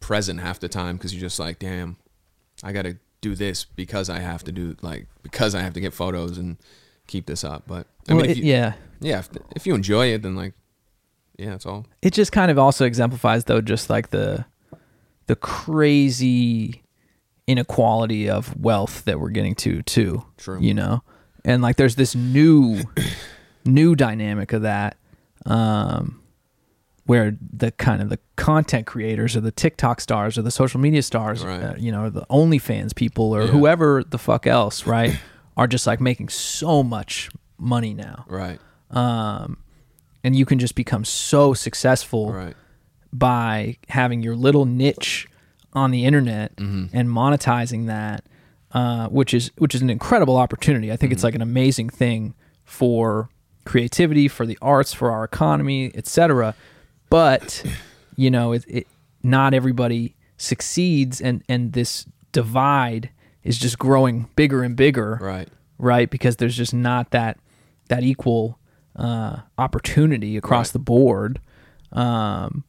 present 0.00 0.38
half 0.40 0.60
the 0.60 0.68
time 0.68 0.96
because 0.96 1.12
you're 1.14 1.20
just 1.20 1.38
like, 1.38 1.58
damn, 1.58 1.96
I 2.62 2.72
got 2.72 2.82
to 2.82 2.96
do 3.22 3.34
this 3.34 3.64
because 3.64 4.08
I 4.10 4.18
have 4.20 4.44
to 4.44 4.52
do 4.52 4.76
like 4.82 5.06
because 5.22 5.54
I 5.54 5.60
have 5.62 5.72
to 5.74 5.80
get 5.80 5.92
photos 5.94 6.36
and 6.38 6.56
keep 7.06 7.24
this 7.26 7.42
up. 7.42 7.64
But 7.66 7.86
I 8.08 8.12
Well, 8.14 8.22
mean, 8.22 8.30
if 8.30 8.36
it- 8.38 8.44
you, 8.44 8.50
yeah. 8.52 8.74
yeah, 9.00 9.18
if, 9.20 9.30
if 9.56 9.66
you 9.66 9.74
enjoy 9.74 10.08
it, 10.12 10.22
then 10.22 10.36
like, 10.36 10.52
yeah, 11.38 11.54
it's 11.54 11.64
all 11.64 11.86
it 12.02 12.12
just 12.12 12.32
kind 12.32 12.50
of 12.50 12.58
also 12.58 12.84
exemplifies 12.84 13.44
though 13.44 13.62
just 13.62 13.88
like 13.88 14.10
the 14.10 14.44
the 15.26 15.36
crazy 15.36 16.82
inequality 17.46 18.28
of 18.28 18.54
wealth 18.60 19.04
that 19.06 19.18
we're 19.18 19.30
getting 19.30 19.54
to 19.54 19.80
too 19.82 20.22
True. 20.36 20.60
you 20.60 20.74
know 20.74 21.02
and 21.44 21.62
like 21.62 21.76
there's 21.76 21.96
this 21.96 22.14
new 22.14 22.80
new 23.64 23.94
dynamic 23.94 24.52
of 24.52 24.62
that 24.62 24.96
um 25.46 26.16
where 27.06 27.36
the 27.52 27.72
kind 27.72 28.00
of 28.02 28.08
the 28.08 28.18
content 28.36 28.86
creators 28.86 29.34
or 29.36 29.40
the 29.40 29.50
TikTok 29.50 30.00
stars 30.00 30.38
or 30.38 30.42
the 30.42 30.50
social 30.52 30.78
media 30.78 31.02
stars, 31.02 31.44
Right. 31.44 31.60
uh, 31.62 31.74
you 31.76 31.90
know, 31.90 32.08
the 32.08 32.24
OnlyFans 32.30 32.94
people 32.94 33.34
or 33.34 33.42
Yeah. 33.42 33.48
whoever 33.48 34.04
the 34.04 34.18
fuck 34.18 34.46
else, 34.46 34.86
right, 34.86 35.18
are 35.56 35.66
just 35.66 35.88
like 35.88 36.00
making 36.00 36.28
so 36.28 36.84
much 36.84 37.28
money 37.58 37.94
now. 37.94 38.26
right, 38.28 38.60
Um, 38.92 39.56
and 40.22 40.36
you 40.36 40.46
can 40.46 40.60
just 40.60 40.76
become 40.76 41.04
so 41.04 41.52
successful 41.52 42.32
right, 42.32 42.54
by 43.12 43.76
having 43.88 44.22
your 44.22 44.36
little 44.36 44.64
niche 44.64 45.26
on 45.72 45.90
the 45.90 46.04
internet 46.04 46.54
Mm-hmm. 46.56 46.96
and 46.96 47.08
monetizing 47.08 47.86
that, 47.86 48.24
uh, 48.72 49.08
which 49.08 49.34
is 49.34 49.50
which 49.58 49.74
is 49.74 49.82
an 49.82 49.90
incredible 49.90 50.36
opportunity. 50.36 50.90
I 50.92 50.96
think 50.96 51.10
Mm-hmm. 51.10 51.14
it's 51.14 51.24
like 51.24 51.34
an 51.34 51.42
amazing 51.42 51.88
thing 51.90 52.34
for 52.64 53.28
creativity, 53.64 54.28
for 54.28 54.46
the 54.46 54.58
arts, 54.62 54.92
for 54.92 55.10
our 55.10 55.24
economy, 55.24 55.90
etc. 55.94 56.54
But 57.08 57.64
you 58.16 58.30
know, 58.30 58.52
it, 58.52 58.64
it 58.68 58.86
not 59.22 59.54
everybody 59.54 60.14
succeeds, 60.36 61.20
and 61.20 61.42
and 61.48 61.72
this 61.72 62.06
divide 62.32 63.10
is 63.42 63.58
just 63.58 63.78
growing 63.78 64.28
bigger 64.36 64.62
and 64.62 64.76
bigger 64.76 65.18
right, 65.20 65.48
right? 65.78 66.08
Because 66.10 66.36
there's 66.36 66.56
just 66.56 66.72
not 66.74 67.10
that 67.10 67.38
that 67.88 68.02
equal 68.02 68.58
uh, 68.96 69.38
opportunity 69.58 70.36
across 70.36 70.68
Right. 70.68 70.72
the 70.74 70.78
board, 70.78 71.40
um, 71.92 72.64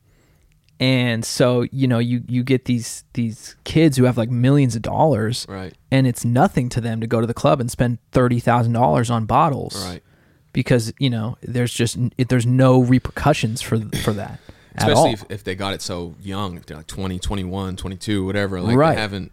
and 0.82 1.23
so 1.23 1.61
you 1.71 1.88
know 1.88 1.99
you 1.99 2.23
you 2.27 2.43
get 2.43 2.65
these 2.65 3.03
these 3.13 3.55
kids 3.63 3.95
who 3.95 4.03
have 4.03 4.17
like 4.17 4.29
millions 4.32 4.75
of 4.75 4.82
dollars, 4.82 5.45
right, 5.47 5.73
and 5.91 6.07
it's 6.07 6.25
nothing 6.25 6.67
to 6.69 6.82
them 6.82 6.99
to 6.99 7.07
go 7.07 7.21
to 7.21 7.27
the 7.27 7.34
club 7.34 7.61
and 7.61 7.71
spend 7.71 7.99
thirty 8.11 8.39
thousand 8.41 8.73
dollars 8.73 9.09
on 9.09 9.25
bottles, 9.25 9.82
right. 9.88 10.01
Because 10.53 10.91
you 10.99 11.09
know 11.09 11.38
there's 11.41 11.71
just 11.73 11.97
it, 12.17 12.27
there's 12.27 12.45
no 12.47 12.82
repercussions 12.82 13.61
for 13.61 13.79
for 14.03 14.11
that 14.13 14.39
at 14.75 14.89
all. 14.91 15.05
Especially 15.05 15.11
if, 15.11 15.32
if 15.39 15.43
they 15.43 15.53
got 15.55 15.73
it 15.73 15.82
so 15.82 16.15
young, 16.21 16.57
if 16.57 16.65
they're 16.65 16.77
like 16.77 16.88
20, 16.88 17.19
21, 17.19 17.75
22, 17.75 18.25
whatever. 18.25 18.59
Like 18.59 18.75
Right. 18.75 18.95
they 18.95 19.01
haven't, 19.01 19.32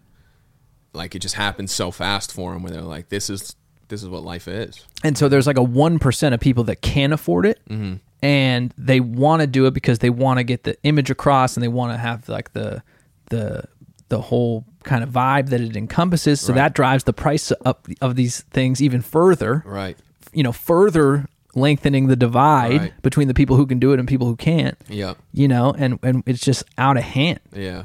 like 0.93 1.15
it 1.15 1.21
just 1.21 1.37
happens 1.37 1.73
so 1.73 1.91
fast 1.91 2.33
for 2.33 2.53
them 2.53 2.63
where 2.63 2.73
they're 2.73 2.83
like, 2.83 3.09
this 3.09 3.31
is 3.31 3.57
this 3.89 4.03
is 4.03 4.09
what 4.09 4.23
life 4.23 4.47
is. 4.49 4.85
And 5.03 5.17
so 5.17 5.29
there's 5.31 5.47
like 5.47 5.57
a 5.57 5.63
1% 5.65 6.35
of 6.35 6.41
people 6.41 6.65
that 6.65 6.83
can 6.83 7.13
afford 7.13 7.47
it 7.47 7.59
Mm-hmm. 7.71 7.95
And 8.23 8.73
they 8.77 9.01
want 9.01 9.41
to 9.43 9.47
do 9.47 9.67
it 9.67 9.75
because 9.75 10.01
they 10.01 10.11
want 10.11 10.39
to 10.39 10.45
get 10.45 10.65
the 10.65 10.77
image 10.83 11.11
across 11.11 11.57
and 11.57 11.63
they 11.63 11.69
want 11.69 11.93
to 11.93 11.97
have 11.99 12.29
like 12.29 12.53
the 12.53 12.83
the 13.31 13.65
the 14.09 14.21
whole 14.23 14.65
kind 14.85 15.05
of 15.05 15.11
vibe 15.11 15.51
that 15.51 15.61
it 15.61 15.77
encompasses 15.77 16.41
so 16.41 16.53
Right. 16.53 16.57
that 16.63 16.75
drives 16.75 17.05
the 17.05 17.13
price 17.13 17.53
up 17.65 17.87
of 18.01 18.17
these 18.17 18.41
things 18.51 18.81
even 18.83 19.03
further 19.03 19.63
Right. 19.67 19.97
you 20.33 20.43
know 20.43 20.53
further 20.53 21.27
lengthening 21.55 22.07
the 22.09 22.17
divide 22.17 22.81
Right. 22.81 23.03
between 23.03 23.29
the 23.29 23.35
people 23.35 23.57
who 23.57 23.67
can 23.67 23.79
do 23.79 23.93
it 23.93 23.99
and 23.99 24.09
people 24.09 24.27
who 24.27 24.37
can't 24.37 24.79
Yep. 24.89 25.19
you 25.33 25.47
know 25.49 25.75
and 25.77 25.99
and 26.03 26.23
it's 26.27 26.41
just 26.43 26.65
out 26.79 26.97
of 26.97 27.03
hand 27.05 27.41
Yeah. 27.55 27.83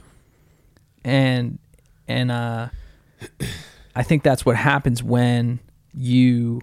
and 1.03 1.59
and 2.07 2.31
uh 2.31 2.69
i 3.95 4.03
think 4.03 4.23
that's 4.23 4.45
what 4.45 4.55
happens 4.55 5.03
when 5.03 5.59
you 5.93 6.61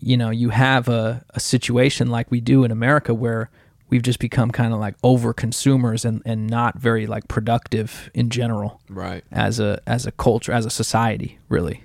you 0.00 0.16
know 0.16 0.30
you 0.30 0.50
have 0.50 0.88
a, 0.88 1.24
a 1.30 1.40
situation 1.40 2.08
like 2.08 2.30
we 2.30 2.40
do 2.40 2.64
in 2.64 2.70
america 2.70 3.12
where 3.14 3.50
we've 3.90 4.02
just 4.02 4.18
become 4.18 4.50
kind 4.50 4.72
of 4.74 4.80
like 4.80 4.94
over 5.02 5.32
consumers 5.32 6.04
and 6.04 6.20
and 6.26 6.46
not 6.48 6.78
very 6.78 7.06
like 7.06 7.26
productive 7.28 8.10
in 8.14 8.28
general 8.30 8.80
Right. 8.88 9.24
as 9.32 9.58
a 9.60 9.80
as 9.86 10.06
a 10.06 10.12
culture 10.12 10.52
as 10.52 10.66
a 10.66 10.70
society 10.70 11.38
really 11.48 11.84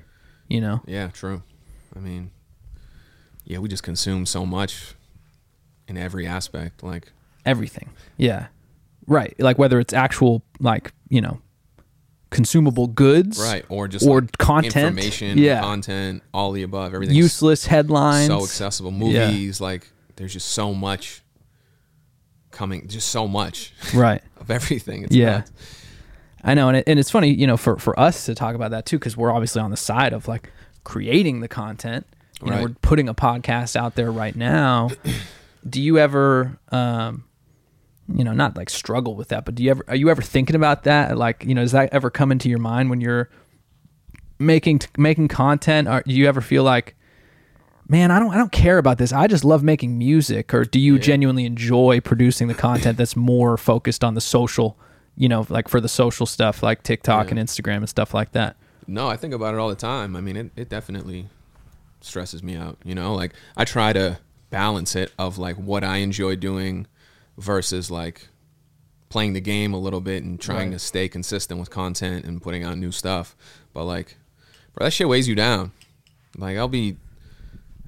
you 0.49 0.59
know 0.61 0.81
Yeah. 0.85 1.07
True. 1.07 1.41
I 1.95 1.99
mean, 1.99 2.31
yeah, 3.45 3.59
we 3.59 3.69
just 3.69 3.83
consume 3.83 4.25
so 4.25 4.45
much 4.45 4.95
in 5.87 5.95
every 5.97 6.25
aspect. 6.25 6.81
Like 6.83 7.11
everything. 7.45 7.89
Yeah. 8.17 8.47
Right. 9.05 9.35
Like 9.39 9.57
whether 9.59 9.79
it's 9.79 9.93
actual 9.93 10.41
like, 10.59 10.91
you 11.09 11.21
know, 11.21 11.39
consumable 12.33 12.87
goods. 12.87 13.39
right 13.39 13.63
or 13.69 13.87
just 13.87 14.05
Or 14.05 14.21
like, 14.21 14.37
content. 14.37 14.75
information, 14.75 15.37
Yeah. 15.37 15.61
content, 15.61 16.23
all 16.33 16.51
the 16.51 16.63
above. 16.63 16.93
Everything 16.93 17.15
Useless 17.15 17.65
headlines. 17.65 18.27
so 18.27 18.43
accessible. 18.43 18.91
Yeah. 18.91 19.27
Movies, 19.27 19.61
like 19.61 19.91
there's 20.15 20.33
just 20.33 20.49
so 20.49 20.73
much 20.73 21.21
coming, 22.51 22.87
just 22.87 23.09
so 23.09 23.27
much 23.27 23.73
Right. 23.93 24.21
of 24.39 24.51
everything. 24.51 25.03
It's 25.03 25.15
Yeah. 25.15 25.37
nuts. 25.37 25.51
I 26.43 26.53
know, 26.55 26.67
and 26.67 26.77
it, 26.77 26.83
and 26.87 26.99
it's 26.99 27.09
funny, 27.09 27.33
you 27.33 27.47
know, 27.47 27.55
for 27.55 27.77
for 27.77 27.97
us 27.97 28.25
to 28.25 28.35
talk 28.35 28.53
about 28.55 28.71
that 28.71 28.85
too, 28.85 28.99
because 28.99 29.15
we're 29.15 29.31
obviously 29.31 29.61
on 29.61 29.71
the 29.71 29.77
side 29.77 30.11
of 30.11 30.27
like 30.27 30.51
creating 30.83 31.39
the 31.39 31.47
content. 31.47 32.05
You 32.43 32.51
know, 32.51 32.61
we're 32.63 32.75
putting 32.81 33.07
a 33.07 33.13
podcast 33.13 33.77
out 33.77 33.95
there 33.95 34.11
right 34.11 34.35
now. 34.35 34.89
do 35.69 35.81
you 35.81 35.97
ever, 35.97 36.57
um, 36.73 37.23
you 38.15 38.23
know, 38.23 38.33
not 38.33 38.55
like 38.55 38.69
struggle 38.69 39.15
with 39.15 39.29
that, 39.29 39.43
but 39.45 39.55
do 39.55 39.63
you 39.63 39.71
ever 39.71 39.83
are 39.87 39.95
you 39.95 40.09
ever 40.09 40.21
thinking 40.21 40.55
about 40.55 40.83
that? 40.83 41.17
Like, 41.17 41.43
you 41.45 41.55
know, 41.55 41.61
does 41.61 41.71
that 41.71 41.91
ever 41.93 42.09
come 42.09 42.31
into 42.31 42.47
your 42.49 42.59
mind 42.59 42.89
when 42.89 43.01
you're 43.01 43.29
making 44.39 44.81
making 44.97 45.27
content? 45.27 45.87
Or 45.87 46.01
do 46.05 46.13
you 46.13 46.27
ever 46.27 46.41
feel 46.41 46.63
like, 46.63 46.95
man, 47.87 48.11
I 48.11 48.19
don't 48.19 48.31
I 48.33 48.37
don't 48.37 48.51
care 48.51 48.77
about 48.77 48.97
this. 48.97 49.11
I 49.13 49.27
just 49.27 49.43
love 49.43 49.63
making 49.63 49.97
music. 49.97 50.53
Or 50.53 50.63
do 50.63 50.79
you 50.79 50.99
genuinely 50.99 51.45
enjoy 51.45 51.99
producing 52.01 52.47
the 52.47 52.53
content 52.53 52.97
that's 52.97 53.15
more 53.15 53.57
focused 53.57 54.03
on 54.03 54.13
the 54.13 54.21
social? 54.21 54.77
You 55.15 55.29
know, 55.29 55.45
like 55.49 55.67
for 55.67 55.79
the 55.79 55.89
social 55.89 56.25
stuff, 56.25 56.63
like 56.63 56.81
TikTok 56.83 57.27
Yeah. 57.27 57.37
and 57.37 57.39
Instagram 57.49 57.77
and 57.77 57.89
stuff 57.89 58.13
like 58.13 58.31
that. 58.31 58.55
No, 58.87 59.07
I 59.07 59.15
think 59.15 59.33
about 59.33 59.53
it 59.53 59.59
all 59.59 59.69
the 59.69 59.75
time. 59.75 60.15
I 60.15 60.21
mean, 60.21 60.35
it, 60.35 60.51
it 60.55 60.69
definitely 60.69 61.27
stresses 62.01 62.43
me 62.43 62.55
out. 62.55 62.77
You 62.83 62.95
know, 62.95 63.13
like 63.13 63.33
I 63.55 63.63
try 63.63 63.93
to 63.93 64.17
balance 64.49 64.95
it 64.95 65.11
of 65.17 65.37
like 65.37 65.55
what 65.55 65.83
I 65.83 65.97
enjoy 65.97 66.35
doing 66.35 66.87
versus 67.37 67.89
like 67.91 68.27
playing 69.09 69.33
the 69.33 69.41
game 69.41 69.73
a 69.73 69.77
little 69.79 70.01
bit 70.01 70.23
and 70.23 70.39
trying 70.39 70.69
Right. 70.69 70.73
to 70.73 70.79
stay 70.79 71.07
consistent 71.07 71.59
with 71.59 71.69
content 71.69 72.25
and 72.25 72.41
putting 72.41 72.63
out 72.63 72.77
new 72.77 72.91
stuff. 72.91 73.35
But 73.73 73.85
like, 73.85 74.17
bro, 74.73 74.85
that 74.85 74.91
shit 74.91 75.07
weighs 75.07 75.27
you 75.27 75.35
down. 75.35 75.71
Like 76.37 76.57
I'll 76.57 76.67
be, 76.67 76.97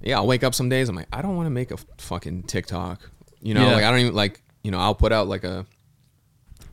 yeah, 0.02 0.18
I'll 0.18 0.28
wake 0.28 0.44
up 0.44 0.54
some 0.54 0.70
days. 0.70 0.88
I'm 0.90 0.96
like, 0.96 1.08
I 1.12 1.22
don't 1.22 1.36
want 1.36 1.48
to 1.48 1.52
make 1.52 1.72
a 1.72 1.78
fucking 1.98 2.44
TikTok. 2.44 3.10
You 3.42 3.54
know, 3.56 3.66
Yeah. 3.68 3.74
like 3.74 3.84
I 3.84 3.92
don't 3.92 4.00
even 4.02 4.14
like, 4.16 4.42
you 4.64 4.72
know, 4.72 4.80
I'll 4.80 4.96
put 4.96 5.12
out 5.12 5.28
like 5.28 5.44
a 5.44 5.66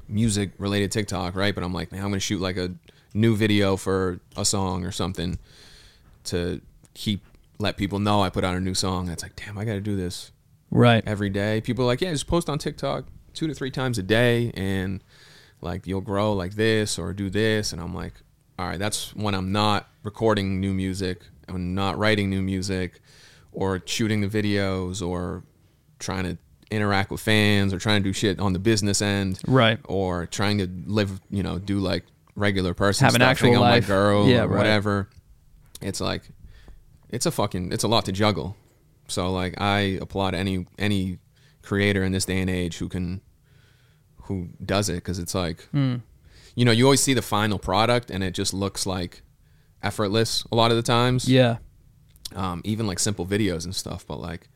music 0.08 0.52
related 0.58 0.90
TikTok, 0.92 1.34
right? 1.34 1.54
But 1.54 1.64
I'm 1.64 1.72
like, 1.72 1.92
man, 1.92 2.02
I'm 2.02 2.08
gonna 2.10 2.20
shoot 2.20 2.40
like 2.40 2.56
a 2.56 2.74
new 3.14 3.36
video 3.36 3.76
for 3.76 4.20
a 4.36 4.44
song 4.44 4.84
or 4.84 4.92
something 4.92 5.38
to 6.24 6.60
keep 6.94 7.24
let 7.58 7.76
people 7.76 7.98
know 7.98 8.22
I 8.22 8.30
put 8.30 8.44
out 8.44 8.56
a 8.56 8.60
new 8.60 8.74
song. 8.74 9.06
That's 9.06 9.22
like, 9.22 9.36
damn, 9.36 9.56
I 9.56 9.64
got 9.64 9.74
to 9.74 9.80
do 9.80 9.94
this 9.96 10.32
Right. 10.72 11.04
every 11.06 11.28
day. 11.30 11.60
People 11.60 11.84
are 11.84 11.86
like, 11.86 12.00
yeah, 12.00 12.10
just 12.12 12.26
post 12.26 12.48
on 12.50 12.58
TikTok 12.58 13.04
two 13.34 13.46
to 13.46 13.54
three 13.54 13.70
times 13.70 13.98
a 13.98 14.02
day, 14.02 14.50
and 14.54 15.02
like 15.60 15.86
you'll 15.86 16.00
grow 16.00 16.32
like 16.32 16.54
this 16.54 16.98
or 16.98 17.12
do 17.12 17.30
this. 17.30 17.72
And 17.72 17.80
I'm 17.80 17.94
like, 17.94 18.14
all 18.58 18.66
right, 18.66 18.78
that's 18.78 19.14
when 19.14 19.34
I'm 19.34 19.52
not 19.52 19.88
recording 20.02 20.60
new 20.60 20.72
music, 20.74 21.20
I'm 21.48 21.74
not 21.74 21.98
writing 21.98 22.30
new 22.30 22.42
music, 22.42 23.00
or 23.52 23.80
shooting 23.84 24.22
the 24.22 24.28
videos, 24.28 25.06
or 25.06 25.44
trying 25.98 26.24
to 26.24 26.38
interact 26.70 27.10
with 27.10 27.20
fans, 27.20 27.72
or 27.74 27.78
trying 27.78 28.02
to 28.02 28.08
do 28.08 28.12
shit 28.14 28.40
on 28.40 28.52
the 28.54 28.58
business 28.58 29.02
end, 29.02 29.38
Right. 29.46 29.78
or 29.84 30.26
trying 30.26 30.56
to 30.58 30.66
live, 30.86 31.20
you 31.30 31.42
know, 31.42 31.58
do 31.58 31.78
like 31.80 32.04
regular 32.34 32.72
person 32.72 33.04
Have 33.04 33.14
an 33.14 33.20
stuff, 33.20 33.30
actual 33.30 33.46
hang 33.48 33.56
out 33.56 33.60
with 33.60 33.68
life. 33.70 33.82
my 33.84 33.94
girl, 33.94 34.26
Yeah, 34.26 34.44
or 34.44 34.48
right. 34.48 34.56
whatever. 34.56 35.10
It's 35.82 36.00
like, 36.00 36.22
it's 37.10 37.26
a 37.26 37.30
fucking, 37.30 37.72
it's 37.72 37.84
a 37.84 37.88
lot 37.88 38.06
to 38.06 38.12
juggle. 38.12 38.56
So 39.08 39.30
like, 39.30 39.60
I 39.60 39.98
applaud 40.00 40.34
any 40.34 40.66
any 40.78 41.18
creator 41.62 42.02
in 42.02 42.12
this 42.12 42.24
day 42.24 42.40
and 42.40 42.50
age 42.50 42.78
who 42.78 42.88
can, 42.88 43.20
who 44.24 44.48
does 44.64 44.88
it, 44.88 44.96
because 44.96 45.18
it's 45.18 45.34
like, 45.34 45.62
Hmm. 45.70 45.96
you 46.54 46.64
know, 46.64 46.72
you 46.72 46.84
always 46.84 47.00
see 47.00 47.14
the 47.14 47.22
final 47.22 47.58
product 47.58 48.10
and 48.10 48.22
it 48.24 48.32
just 48.34 48.52
looks 48.54 48.86
like 48.86 49.22
effortless 49.82 50.44
a 50.52 50.56
lot 50.56 50.70
of 50.70 50.76
the 50.76 50.82
times. 50.82 51.28
Yeah. 51.28 51.58
Um, 52.34 52.62
even 52.64 52.86
like 52.86 52.98
simple 52.98 53.26
videos 53.26 53.64
and 53.64 53.74
stuff, 53.74 54.06
but 54.06 54.18
like, 54.20 54.48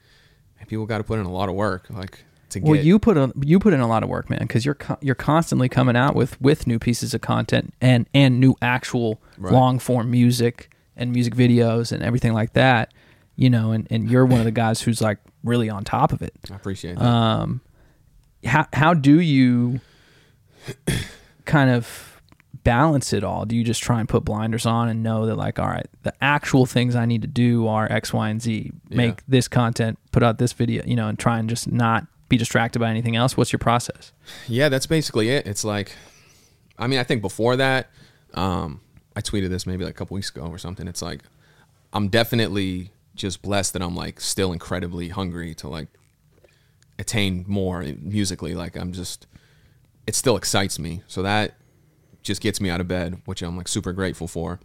man, 0.57 0.67
people 0.67 0.87
got 0.87 0.99
to 0.99 1.05
put 1.05 1.19
in 1.19 1.27
a 1.27 1.31
lot 1.33 1.49
of 1.49 1.55
work, 1.55 1.87
like 1.91 2.25
to 2.51 2.61
Well, 2.61 2.75
get. 2.75 2.85
you 2.85 2.99
put 2.99 3.17
a, 3.19 3.33
you 3.43 3.59
put 3.59 3.73
in 3.75 3.81
a 3.81 3.87
lot 3.89 4.03
of 4.03 4.09
work, 4.09 4.31
man, 4.31 4.39
because 4.41 4.65
you're 4.65 4.77
co- 4.77 4.97
you're 5.03 5.15
constantly 5.17 5.69
coming 5.69 5.97
out 5.97 6.15
with 6.15 6.41
with 6.41 6.67
new 6.67 6.79
pieces 6.79 7.13
of 7.13 7.21
content 7.21 7.75
and 7.81 8.09
and 8.15 8.41
new 8.41 8.55
actual 8.63 9.21
Right. 9.37 9.53
long 9.53 9.79
form 9.79 10.11
music 10.11 10.71
and 10.97 11.13
music 11.13 11.35
videos 11.35 11.93
and 11.93 12.03
everything 12.03 12.33
like 12.33 12.55
that. 12.55 12.95
You 13.37 13.51
know, 13.51 13.73
and 13.73 13.87
and 13.91 14.11
you're 14.11 14.25
one 14.27 14.39
of 14.41 14.45
the 14.47 14.51
guys 14.51 14.81
who's 14.81 15.01
like 15.03 15.19
really 15.45 15.69
on 15.69 15.85
top 15.85 16.13
of 16.13 16.23
it. 16.23 16.33
I 16.51 16.55
appreciate 16.57 16.99
that. 16.99 17.05
Um, 17.05 17.61
how 18.45 18.67
how 18.73 18.95
do 18.95 19.21
you 19.21 19.81
kind 21.45 21.71
of 21.71 22.21
balance 22.65 23.13
it 23.13 23.23
all? 23.23 23.45
Do 23.45 23.55
you 23.55 23.63
just 23.63 23.83
try 23.83 24.01
and 24.01 24.09
put 24.09 24.25
blinders 24.25 24.67
on 24.67 24.89
and 24.89 25.03
know 25.03 25.27
that 25.27 25.37
like, 25.37 25.59
all 25.59 25.69
right, 25.69 25.87
the 26.03 26.13
actual 26.21 26.67
things 26.67 26.97
I 26.97 27.07
need 27.07 27.23
to 27.23 27.29
do 27.29 27.67
are 27.69 27.91
X, 27.91 28.13
Y, 28.13 28.29
and 28.29 28.43
Z. 28.43 28.73
Make 28.91 29.11
Yeah. 29.11 29.21
this 29.29 29.49
content, 29.49 29.99
put 30.13 30.23
out 30.23 30.39
this 30.39 30.53
video, 30.53 30.83
you 30.85 30.97
know, 30.97 31.09
and 31.09 31.19
try 31.19 31.39
and 31.39 31.49
just 31.49 31.71
not 31.71 32.07
be 32.29 32.37
distracted 32.37 32.81
by 32.81 32.91
anything 32.91 33.15
else. 33.15 33.37
What's 33.37 33.53
your 33.53 33.59
process? 33.61 34.13
Yeah, 34.49 34.69
that's 34.69 34.87
basically 34.87 35.31
it. 35.31 35.47
It's 35.47 35.65
like, 35.65 35.93
I 36.79 36.89
mean, 36.89 36.99
I 36.99 37.05
think 37.05 37.23
before 37.23 37.55
that, 37.57 37.89
um, 38.35 38.81
I 39.15 39.21
tweeted 39.21 39.49
this 39.51 39.65
maybe 39.67 39.85
like 39.85 39.95
a 39.95 39.97
couple 39.97 40.17
weeks 40.17 40.31
ago 40.31 40.43
or 40.47 40.59
something. 40.59 40.89
It's 40.89 41.03
like, 41.03 41.21
I'm 41.93 42.09
definitely 42.09 42.91
just 43.17 43.43
blessed 43.43 43.73
that 43.73 43.83
I'm 43.83 43.97
like 43.97 44.21
still 44.21 44.53
incredibly 44.53 45.09
hungry 45.09 45.55
to 45.57 45.69
like 45.69 45.89
attain 46.99 47.45
more 47.47 47.83
musically. 47.83 48.55
Like, 48.55 48.77
I'm 48.77 48.93
just, 48.93 49.27
it 50.07 50.15
still 50.15 50.37
excites 50.37 50.79
me. 50.79 51.03
So 51.07 51.23
that 51.23 51.57
just 52.23 52.41
gets 52.41 52.61
me 52.61 52.71
out 52.71 52.81
of 52.81 52.89
bed, 52.89 53.23
which 53.25 53.43
I'm 53.43 53.57
like 53.57 53.69
super 53.69 53.93
grateful 53.93 54.29
for. 54.29 54.61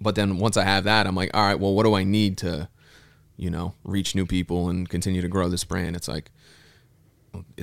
But 0.00 0.14
then 0.14 0.38
once 0.38 0.56
I 0.56 0.64
have 0.64 0.84
that, 0.84 1.06
I'm 1.06 1.14
like, 1.14 1.30
all 1.34 1.44
right, 1.44 1.58
well, 1.58 1.74
what 1.74 1.84
do 1.84 1.94
I 1.94 2.04
need 2.04 2.38
to, 2.38 2.68
you 3.36 3.50
know, 3.50 3.74
reach 3.84 4.14
new 4.14 4.26
people 4.26 4.68
and 4.68 4.88
continue 4.88 5.22
to 5.22 5.28
grow 5.28 5.48
this 5.48 5.64
brand? 5.64 5.96
It's 5.96 6.08
like, 6.08 6.30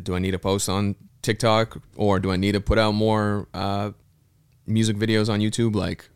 do 0.02 0.16
I 0.16 0.20
need 0.20 0.32
to 0.32 0.40
post 0.40 0.70
on 0.70 0.96
TikTok 1.22 1.82
or 1.96 2.20
do 2.20 2.32
I 2.32 2.38
need 2.38 2.54
to 2.54 2.62
put 2.62 2.78
out 2.78 2.94
more 2.94 3.48
uh, 3.54 3.92
music 4.66 4.98
videos 4.98 5.32
on 5.32 5.40
YouTube? 5.40 5.76
Like, 5.76 6.10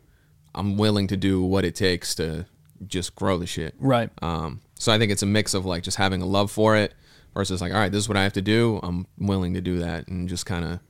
I'm 0.54 0.76
willing 0.76 1.06
to 1.08 1.16
do 1.16 1.42
what 1.42 1.64
it 1.64 1.76
takes 1.76 2.14
to 2.16 2.46
just 2.86 3.14
grow 3.14 3.38
the 3.38 3.46
shit. 3.46 3.74
Right. 3.78 4.10
Um, 4.22 4.60
so 4.74 4.92
I 4.92 4.98
think 4.98 5.10
it's 5.12 5.22
a 5.22 5.26
mix 5.26 5.54
of 5.54 5.64
like 5.66 5.82
just 5.82 5.96
having 5.96 6.22
a 6.22 6.26
love 6.26 6.50
for 6.50 6.76
it 6.76 6.94
versus 7.34 7.60
like, 7.60 7.72
all 7.72 7.78
right, 7.78 7.90
this 7.92 8.04
is 8.04 8.08
what 8.08 8.16
I 8.16 8.22
have 8.22 8.32
to 8.34 8.42
do. 8.42 8.80
I'm 8.82 9.06
willing 9.18 9.54
to 9.54 9.60
do 9.60 9.78
that 9.80 10.08
and 10.08 10.28
just 10.28 10.46
kind 10.46 10.64
of 10.64 10.80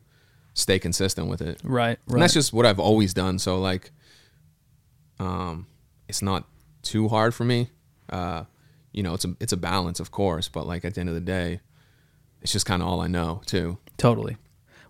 stay 0.55 0.78
consistent 0.78 1.28
with 1.28 1.41
it. 1.41 1.61
Right. 1.64 1.99
And 2.09 2.20
that's 2.22 2.34
just 2.34 2.53
what 2.53 2.66
I've 2.66 2.78
always 2.80 3.14
done. 3.14 3.39
So 3.39 3.59
like, 3.59 3.91
um, 5.18 5.66
it's 6.09 6.22
not 6.22 6.45
too 6.82 7.09
hard 7.09 7.34
for 7.34 7.45
me. 7.45 7.70
Uh, 8.09 8.45
you 8.93 9.03
know, 9.03 9.14
it's 9.14 9.24
a 9.24 9.34
it's 9.41 9.53
a 9.53 9.57
balance, 9.57 10.01
of 10.01 10.11
course, 10.11 10.49
but 10.49 10.66
like 10.66 10.84
at 10.84 10.95
the 10.95 11.01
end 11.01 11.09
of 11.09 11.14
the 11.14 11.20
day, 11.20 11.61
it's 12.41 12.53
just 12.53 12.66
kind 12.66 12.82
of 12.82 12.89
all 12.89 13.01
I 13.01 13.07
know 13.07 13.43
too. 13.47 13.78
totally. 13.97 14.36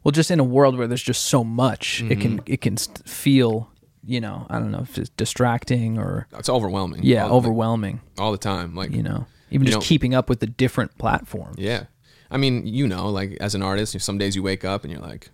Well, 0.05 0.13
just 0.13 0.31
in 0.31 0.39
a 0.39 0.45
world 0.45 0.79
where 0.79 0.87
there's 0.87 1.03
just 1.03 1.25
so 1.27 1.43
much, 1.43 2.03
it 2.03 2.05
Mm-hmm. 2.19 2.21
can 2.21 2.41
it 2.47 2.61
can 2.61 2.77
feel, 2.77 3.71
you 4.09 4.21
know, 4.21 4.47
I 4.51 4.59
don't 4.59 4.71
know 4.71 4.81
if 4.81 4.97
it's 4.99 5.11
distracting 5.11 5.99
or 5.99 6.27
It's 6.39 6.49
overwhelming. 6.49 7.01
yeah, 7.05 7.27
all, 7.27 7.37
overwhelming. 7.37 8.01
all 8.19 8.33
the 8.33 8.39
time. 8.39 8.75
Like, 8.75 8.91
You 8.93 9.03
know, 9.03 9.27
even 9.51 9.67
You 9.67 9.73
just 9.73 9.85
know- 9.85 9.89
keeping 9.89 10.15
up 10.15 10.29
with 10.29 10.41
the 10.41 10.47
different 10.47 10.97
platforms. 10.99 11.57
yeah. 11.59 11.85
I 12.31 12.37
mean, 12.37 12.67
you 12.67 12.87
know, 12.87 13.09
like 13.09 13.37
as 13.41 13.55
an 13.55 13.63
artist, 13.63 13.99
some 14.01 14.19
days 14.19 14.35
you 14.37 14.43
wake 14.43 14.65
up 14.65 14.83
and 14.85 14.93
you're 14.93 15.01
like 15.03 15.31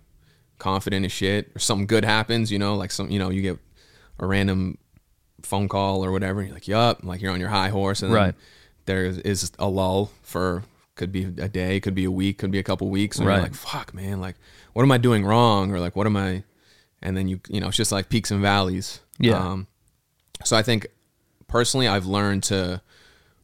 confident 0.59 1.05
as 1.05 1.11
shit, 1.11 1.51
or 1.55 1.59
something 1.59 1.87
good 1.87 2.05
happens. 2.05 2.51
You 2.51 2.59
know, 2.59 2.75
like 2.75 2.91
some, 2.91 3.09
you 3.09 3.19
know, 3.19 3.29
you 3.29 3.41
get 3.41 3.59
a 4.19 4.25
random 4.25 4.77
phone 5.41 5.67
call 5.67 6.03
or 6.05 6.11
whatever. 6.11 6.39
And 6.39 6.47
you're 6.49 6.55
like, 6.55 6.67
yup, 6.67 7.03
like 7.03 7.21
you're 7.21 7.33
on 7.33 7.39
your 7.39 7.49
high 7.49 7.69
horse, 7.69 8.01
and 8.01 8.13
Right. 8.13 8.33
there 8.85 9.05
is 9.05 9.51
a 9.59 9.67
lull 9.69 10.11
for 10.21 10.63
could 10.95 11.11
be 11.11 11.25
a 11.25 11.49
day, 11.49 11.81
could 11.81 11.93
be 11.95 12.05
a 12.05 12.11
week, 12.11 12.37
could 12.37 12.51
be 12.51 12.59
a 12.59 12.63
couple 12.63 12.89
weeks, 12.89 13.17
and 13.17 13.27
Right. 13.27 13.35
you're 13.35 13.43
like, 13.43 13.53
fuck, 13.55 13.93
man, 13.93 14.21
like 14.21 14.35
what 14.71 14.83
am 14.83 14.91
I 14.93 14.97
doing 14.97 15.25
wrong, 15.25 15.71
or 15.73 15.79
like 15.81 15.95
what 15.97 16.07
am 16.07 16.15
I? 16.15 16.43
And 17.05 17.15
then 17.15 17.27
you, 17.27 17.39
you 17.49 17.59
know, 17.61 17.67
it's 17.67 17.77
just 17.77 17.91
like 17.91 18.09
peaks 18.09 18.31
and 18.31 18.41
valleys. 18.41 18.99
Yeah. 19.19 19.37
Um, 19.37 19.67
so 20.43 20.57
I 20.57 20.63
think 20.63 20.87
personally, 21.47 21.87
I've 21.87 22.05
learned 22.07 22.43
to 22.45 22.81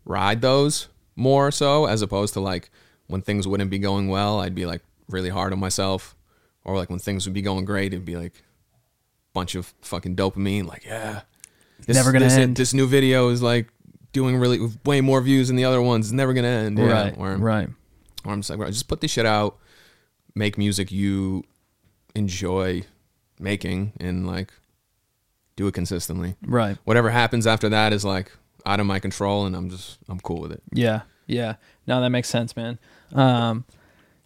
ride 0.04 0.42
those 0.42 0.88
more 1.16 1.52
so 1.52 1.86
as 1.86 2.02
opposed 2.02 2.34
to 2.34 2.40
like 2.40 2.72
when 3.08 3.22
things 3.22 3.48
wouldn't 3.48 3.70
be 3.70 3.78
going 3.78 4.08
well, 4.10 4.40
I'd 4.40 4.56
be 4.56 4.66
like 4.66 4.82
really 5.08 5.30
hard 5.30 5.54
on 5.54 5.60
myself, 5.60 6.16
or 6.64 6.76
like 6.76 6.90
when 6.90 6.98
things 7.00 7.26
would 7.28 7.34
be 7.36 7.42
going 7.44 7.66
great, 7.66 7.94
it'd 7.94 8.04
be 8.06 8.18
like 8.18 8.34
a 8.34 9.32
bunch 9.34 9.54
of 9.56 9.74
fucking 9.82 10.16
dopamine. 10.16 10.66
Like, 10.66 10.84
yeah, 10.86 11.22
this, 11.86 11.96
Never 11.96 12.12
gonna 12.12 12.26
this, 12.26 12.34
end. 12.34 12.56
This 12.56 12.74
new 12.74 12.88
video 12.88 13.30
is 13.30 13.42
like 13.44 13.68
doing 14.12 14.38
really 14.38 14.60
way 14.86 15.02
more 15.02 15.22
views 15.22 15.48
than 15.48 15.56
the 15.56 15.66
other 15.66 15.82
ones. 15.82 16.08
It's 16.08 16.14
never 16.14 16.34
gonna 16.34 16.48
end. 16.48 16.80
Yeah. 16.80 16.86
Right. 17.04 17.16
Or, 17.18 17.36
Right. 17.38 17.70
or 18.26 18.34
I'm 18.34 18.40
just 18.42 18.50
like, 18.50 18.58
bro, 18.60 18.68
just 18.70 18.88
put 18.88 19.02
this 19.02 19.12
shit 19.12 19.26
out, 19.26 19.60
make 20.34 20.58
music 20.58 20.92
you 20.92 21.44
enjoy 22.16 22.84
making, 23.42 23.94
and 24.00 24.28
like 24.28 24.52
do 25.56 25.68
it 25.68 25.74
consistently. 25.74 26.36
Right. 26.46 26.78
Whatever 26.86 27.10
happens 27.10 27.46
after 27.48 27.70
that 27.70 27.94
is 27.94 28.06
like 28.06 28.32
out 28.66 28.80
of 28.80 28.86
my 28.86 29.00
control, 29.00 29.46
and 29.46 29.56
I'm 29.56 29.70
just 29.70 30.00
I'm 30.08 30.20
cool 30.20 30.42
with 30.42 30.52
it. 30.52 30.64
Yeah. 30.74 31.02
Yeah. 31.28 31.56
No, 31.88 32.02
that 32.02 32.10
makes 32.10 32.30
sense, 32.30 32.56
man. 32.56 32.80
Um, 33.14 33.66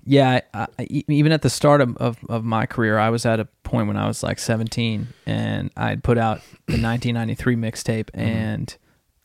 yeah, 0.05 0.41
I, 0.53 0.67
I, 0.77 0.87
even 0.89 1.31
at 1.31 1.41
the 1.41 1.49
start 1.49 1.81
of, 1.81 1.97
of, 1.97 2.17
of 2.29 2.43
my 2.43 2.65
career, 2.67 2.99
I 2.99 3.09
was 3.09 3.25
at 3.25 3.39
a 3.39 3.45
point 3.63 3.87
when 3.87 3.97
I 3.97 4.07
was 4.07 4.21
like 4.21 4.37
17 4.37 5.07
and 5.25 5.71
I'd 5.75 6.03
put 6.03 6.17
out 6.17 6.41
the 6.67 6.81
1993 6.81 7.55
mixtape 7.55 8.09
and 8.13 8.75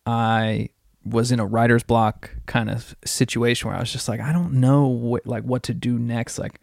I 0.07 0.71
was 1.05 1.33
in 1.33 1.41
a 1.41 1.47
writer's 1.47 1.83
block 1.83 2.31
kind 2.47 2.71
of 2.71 2.97
situation 3.05 3.69
where 3.69 3.77
I 3.77 3.81
was 3.81 3.93
just 3.93 4.09
like, 4.09 4.21
I 4.21 4.33
don't 4.33 4.55
know 4.55 4.87
what, 4.87 5.27
like 5.27 5.45
what 5.45 5.63
to 5.65 5.75
do 5.75 5.99
next. 5.99 6.39
Like 6.39 6.61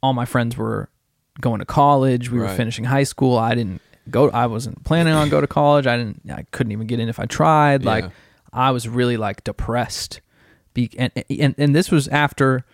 all 0.00 0.12
my 0.12 0.24
friends 0.26 0.56
were 0.56 0.88
going 1.40 1.58
to 1.60 1.64
college. 1.66 2.30
We 2.30 2.38
were 2.38 2.48
finishing 2.48 2.84
high 2.84 3.02
school. 3.04 3.36
I 3.38 3.54
didn't 3.54 3.80
go, 4.10 4.30
I 4.30 4.46
wasn't 4.46 4.84
planning 4.84 5.12
on 5.14 5.28
go 5.28 5.40
to 5.40 5.46
college. 5.46 5.86
I 5.86 5.96
didn't, 5.96 6.22
I 6.30 6.44
couldn't 6.50 6.72
even 6.72 6.86
get 6.86 7.00
in 7.00 7.08
if 7.08 7.18
I 7.20 7.26
tried. 7.26 7.84
Like 7.84 8.04
Yeah. 8.04 8.10
I 8.52 8.70
was 8.70 8.88
really 8.88 9.16
like 9.16 9.44
depressed. 9.44 10.20
Be- 10.74 10.90
and, 10.98 11.10
and 11.30 11.54
and 11.58 11.74
this 11.74 11.90
was 11.90 12.06
after 12.08 12.64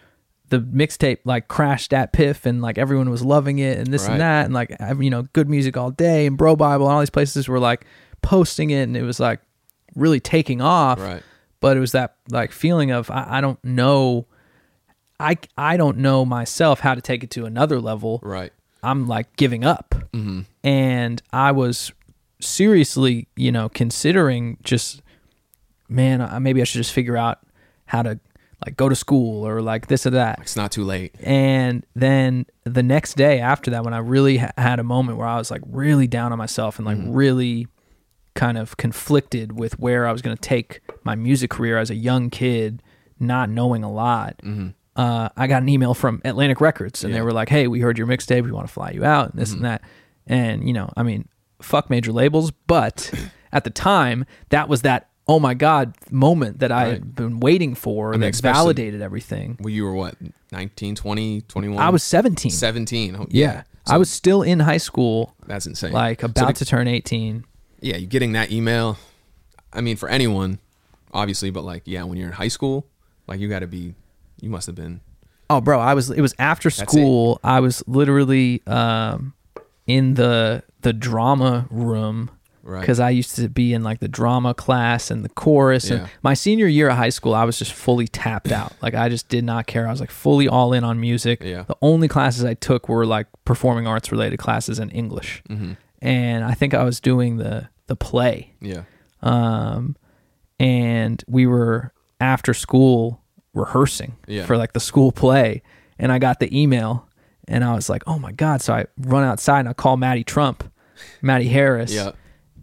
the 0.49 0.59
mixtape 0.61 1.19
like 1.25 1.49
crashed 1.49 1.93
DatPiff 1.93 2.45
and 2.47 2.61
like 2.61 2.77
everyone 2.77 3.09
was 3.11 3.25
loving 3.25 3.59
it 3.59 3.79
and 3.79 3.87
this 3.87 4.03
Right. 4.05 4.13
and 4.13 4.21
that 4.21 4.45
and 4.45 4.53
like 4.55 4.77
you 5.01 5.09
know 5.09 5.23
good 5.33 5.49
music 5.49 5.77
all 5.77 5.91
day 5.91 6.27
and 6.27 6.37
BroBible 6.39 6.83
and 6.83 6.93
all 6.93 7.01
these 7.01 7.11
places 7.11 7.49
were 7.49 7.59
like 7.61 7.87
posting 8.21 8.71
it 8.71 8.83
and 8.83 8.97
it 8.97 9.03
was 9.03 9.19
like 9.19 9.41
really 9.95 10.21
taking 10.21 10.61
off. 10.61 11.01
Right. 11.01 11.23
But 11.61 11.77
it 11.77 11.81
was 11.81 11.93
that 11.93 12.17
like 12.31 12.53
feeling 12.53 12.91
of 12.91 13.11
I, 13.11 13.39
I 13.39 13.41
don't 13.41 13.63
know. 13.65 14.27
I 15.23 15.39
I 15.57 15.77
don't 15.77 15.99
know 15.99 16.25
myself 16.25 16.81
how 16.81 16.95
to 16.95 17.01
take 17.01 17.23
it 17.25 17.31
to 17.31 17.45
another 17.47 17.81
level. 17.81 18.21
Right. 18.23 18.53
I'm 18.83 19.07
like 19.07 19.37
giving 19.37 19.65
up. 19.65 19.95
Mm-hmm. 20.13 20.41
And 20.65 21.23
I 21.33 21.53
was 21.53 21.93
seriously, 22.41 23.29
you 23.37 23.53
know, 23.53 23.69
considering 23.69 24.59
just, 24.63 25.03
man, 25.89 26.21
I- 26.21 26.39
maybe 26.39 26.61
I 26.61 26.65
should 26.65 26.79
just 26.79 26.93
figure 26.93 27.17
out 27.17 27.39
how 27.87 28.03
to 28.03 28.19
like 28.65 28.77
go 28.77 28.89
to 28.89 28.95
school 28.95 29.47
or 29.47 29.61
like 29.61 29.89
this 29.89 30.07
or 30.07 30.11
that. 30.11 30.39
It's 30.41 30.57
not 30.57 30.71
too 30.73 30.85
late. 30.85 31.15
And 31.21 31.85
then 31.95 32.47
the 32.65 32.83
next 32.83 33.15
day 33.17 33.41
after 33.41 33.71
that, 33.73 33.85
when 33.85 33.93
I 33.95 33.99
really 33.99 34.39
ha- 34.39 34.53
had 34.57 34.79
a 34.79 34.85
moment 34.85 35.19
where 35.19 35.27
I 35.27 35.37
was 35.37 35.51
like 35.51 35.63
really 35.67 36.07
down 36.07 36.33
on 36.33 36.39
myself 36.39 36.79
and 36.79 36.87
like 36.87 36.99
really 37.01 37.67
kind 38.35 38.57
of 38.57 38.77
conflicted 38.77 39.59
with 39.59 39.79
where 39.79 40.07
I 40.07 40.13
was 40.13 40.23
going 40.23 40.37
to 40.37 40.41
take 40.41 40.81
my 41.05 41.15
music 41.17 41.51
career 41.51 41.77
as 41.77 41.91
a 41.91 41.95
young 41.97 42.31
kid, 42.31 42.83
not 43.19 43.51
knowing 43.51 43.83
a 43.85 43.91
lot. 43.93 44.41
Uh, 44.95 45.29
I 45.37 45.47
got 45.47 45.63
an 45.63 45.69
email 45.69 45.95
from 45.95 46.21
Atlantic 46.25 46.61
Records, 46.61 47.03
and 47.05 47.15
they 47.15 47.23
were 47.23 47.33
like, 47.33 47.49
"Hey, 47.49 47.67
we 47.67 47.81
heard 47.81 47.97
your 47.99 48.07
mixtape. 48.07 48.45
We 48.45 48.53
want 48.53 48.67
to 48.67 48.73
fly 48.73 48.91
you 48.91 49.05
out, 49.05 49.31
and 49.33 49.41
this 49.41 49.53
and 49.53 49.65
that." 49.65 49.83
And 50.27 50.67
you 50.67 50.73
know, 50.75 50.91
I 50.97 51.03
mean, 51.03 51.29
fuck 51.63 51.89
major 51.91 52.13
labels, 52.13 52.51
but 52.67 53.11
at 53.53 53.65
the 53.65 53.71
time, 53.71 54.27
that 54.51 54.69
was 54.69 54.83
that 54.83 55.09
oh 55.29 55.39
my 55.39 55.55
god 55.55 55.95
moment 56.11 56.59
that 56.59 56.73
I 56.73 56.87
had 56.89 57.15
been 57.15 57.39
waiting 57.41 57.75
for 57.75 58.11
mean, 58.11 58.21
that 58.23 58.35
validated 58.37 59.01
everything. 59.01 59.57
Well, 59.61 59.71
you 59.71 59.85
were 59.85 59.95
what, 59.95 60.17
19, 60.51 60.97
20, 60.97 61.41
21? 61.43 61.79
I 61.83 61.91
was 61.91 62.03
17. 62.03 62.51
17. 62.51 63.17
Oh, 63.17 63.27
Yeah. 63.31 63.63
So 63.87 63.95
I 63.95 63.99
was 63.99 64.11
still 64.11 64.43
in 64.43 64.59
high 64.61 64.79
school, 64.79 65.35
That's 65.47 65.67
insane. 65.67 65.93
like 65.93 66.21
So 66.21 66.27
about 66.27 66.57
to- 66.57 66.65
to 66.65 66.69
turn 66.69 66.87
18. 66.89 67.45
yeah, 67.81 67.97
you 67.97 68.07
getting 68.09 68.33
that 68.33 68.51
email. 68.53 68.99
I 69.73 69.81
mean, 69.81 69.97
for 69.97 70.09
anyone, 70.09 70.59
obviously, 71.15 71.51
but 71.51 71.63
like, 71.65 71.83
yeah, 71.85 72.03
when 72.05 72.19
you're 72.19 72.27
in 72.29 72.35
high 72.35 72.49
school, 72.49 72.87
like, 73.29 73.39
you 73.41 73.49
got 73.49 73.61
to 73.61 73.67
be, 73.69 73.95
you 74.43 74.51
must 74.51 74.67
have 74.67 74.77
been, 74.77 75.01
Oh, 75.49 75.61
bro, 75.61 75.81
I 75.81 75.95
was. 75.95 76.11
It 76.11 76.21
was 76.23 76.35
after 76.39 76.69
school. 76.71 77.39
I 77.45 77.61
was 77.61 77.83
literally 77.87 78.63
um, 78.67 79.33
in 79.87 80.15
the 80.15 80.63
the 80.83 80.93
drama 80.93 81.67
room 81.71 82.31
Right. 82.65 82.79
because 82.81 83.01
I 83.01 83.11
used 83.11 83.35
to 83.37 83.49
be 83.49 83.73
in 83.75 83.83
like 83.83 83.99
the 83.99 84.07
drama 84.09 84.55
class 84.55 85.11
and 85.11 85.25
the 85.25 85.29
chorus. 85.29 85.91
Yeah. 85.91 85.97
And 85.97 86.09
my 86.23 86.35
senior 86.35 86.69
year 86.69 86.89
of 86.91 86.97
high 86.97 87.09
school, 87.11 87.35
I 87.35 87.43
was 87.45 87.59
just 87.59 87.73
fully 87.73 88.07
tapped 88.07 88.53
out. 88.53 88.73
Like 88.83 88.95
I 88.95 89.09
just 89.09 89.29
did 89.29 89.43
not 89.45 89.67
care. 89.67 89.87
I 89.89 89.91
was 89.91 89.99
like 90.01 90.13
fully 90.13 90.47
all 90.49 90.73
in 90.73 90.85
on 90.85 91.01
music. 91.01 91.43
Yeah. 91.43 91.65
The 91.65 91.77
only 91.83 92.07
classes 92.09 92.45
I 92.45 92.55
took 92.55 92.89
were 92.89 93.05
like 93.05 93.27
performing 93.45 93.87
arts 93.89 94.13
related 94.13 94.39
classes 94.39 94.79
and 94.79 94.93
English. 94.95 95.43
Mhm. 95.51 95.77
And 96.01 96.45
I 96.45 96.55
think 96.55 96.73
I 96.73 96.85
was 96.85 97.01
doing 97.01 97.39
the 97.39 97.69
the 97.89 97.97
play. 97.97 98.53
yeah, 98.61 98.83
um, 99.23 99.97
and 100.61 101.23
we 101.29 101.47
were 101.47 101.93
after 102.21 102.55
school 102.55 103.22
rehearsing 103.55 104.17
Yeah. 104.27 104.47
for 104.47 104.57
like 104.57 104.73
the 104.73 104.81
school 104.81 105.13
play, 105.13 105.63
and 105.99 106.11
I 106.13 106.19
got 106.19 106.41
the 106.41 106.49
email, 106.59 107.07
and 107.49 107.65
I 107.65 107.75
was 107.75 107.89
like, 107.89 108.03
"Oh 108.07 108.19
my 108.19 108.33
god!" 108.33 108.63
So 108.63 108.73
I 108.75 108.87
run 108.99 109.25
outside 109.25 109.61
and 109.61 109.69
I 109.69 109.73
call 109.73 109.97
Maddie 109.97 110.25
Trump, 110.25 110.65
Maddie 111.21 111.49
Harris, 111.49 111.93
yeah, 111.93 112.13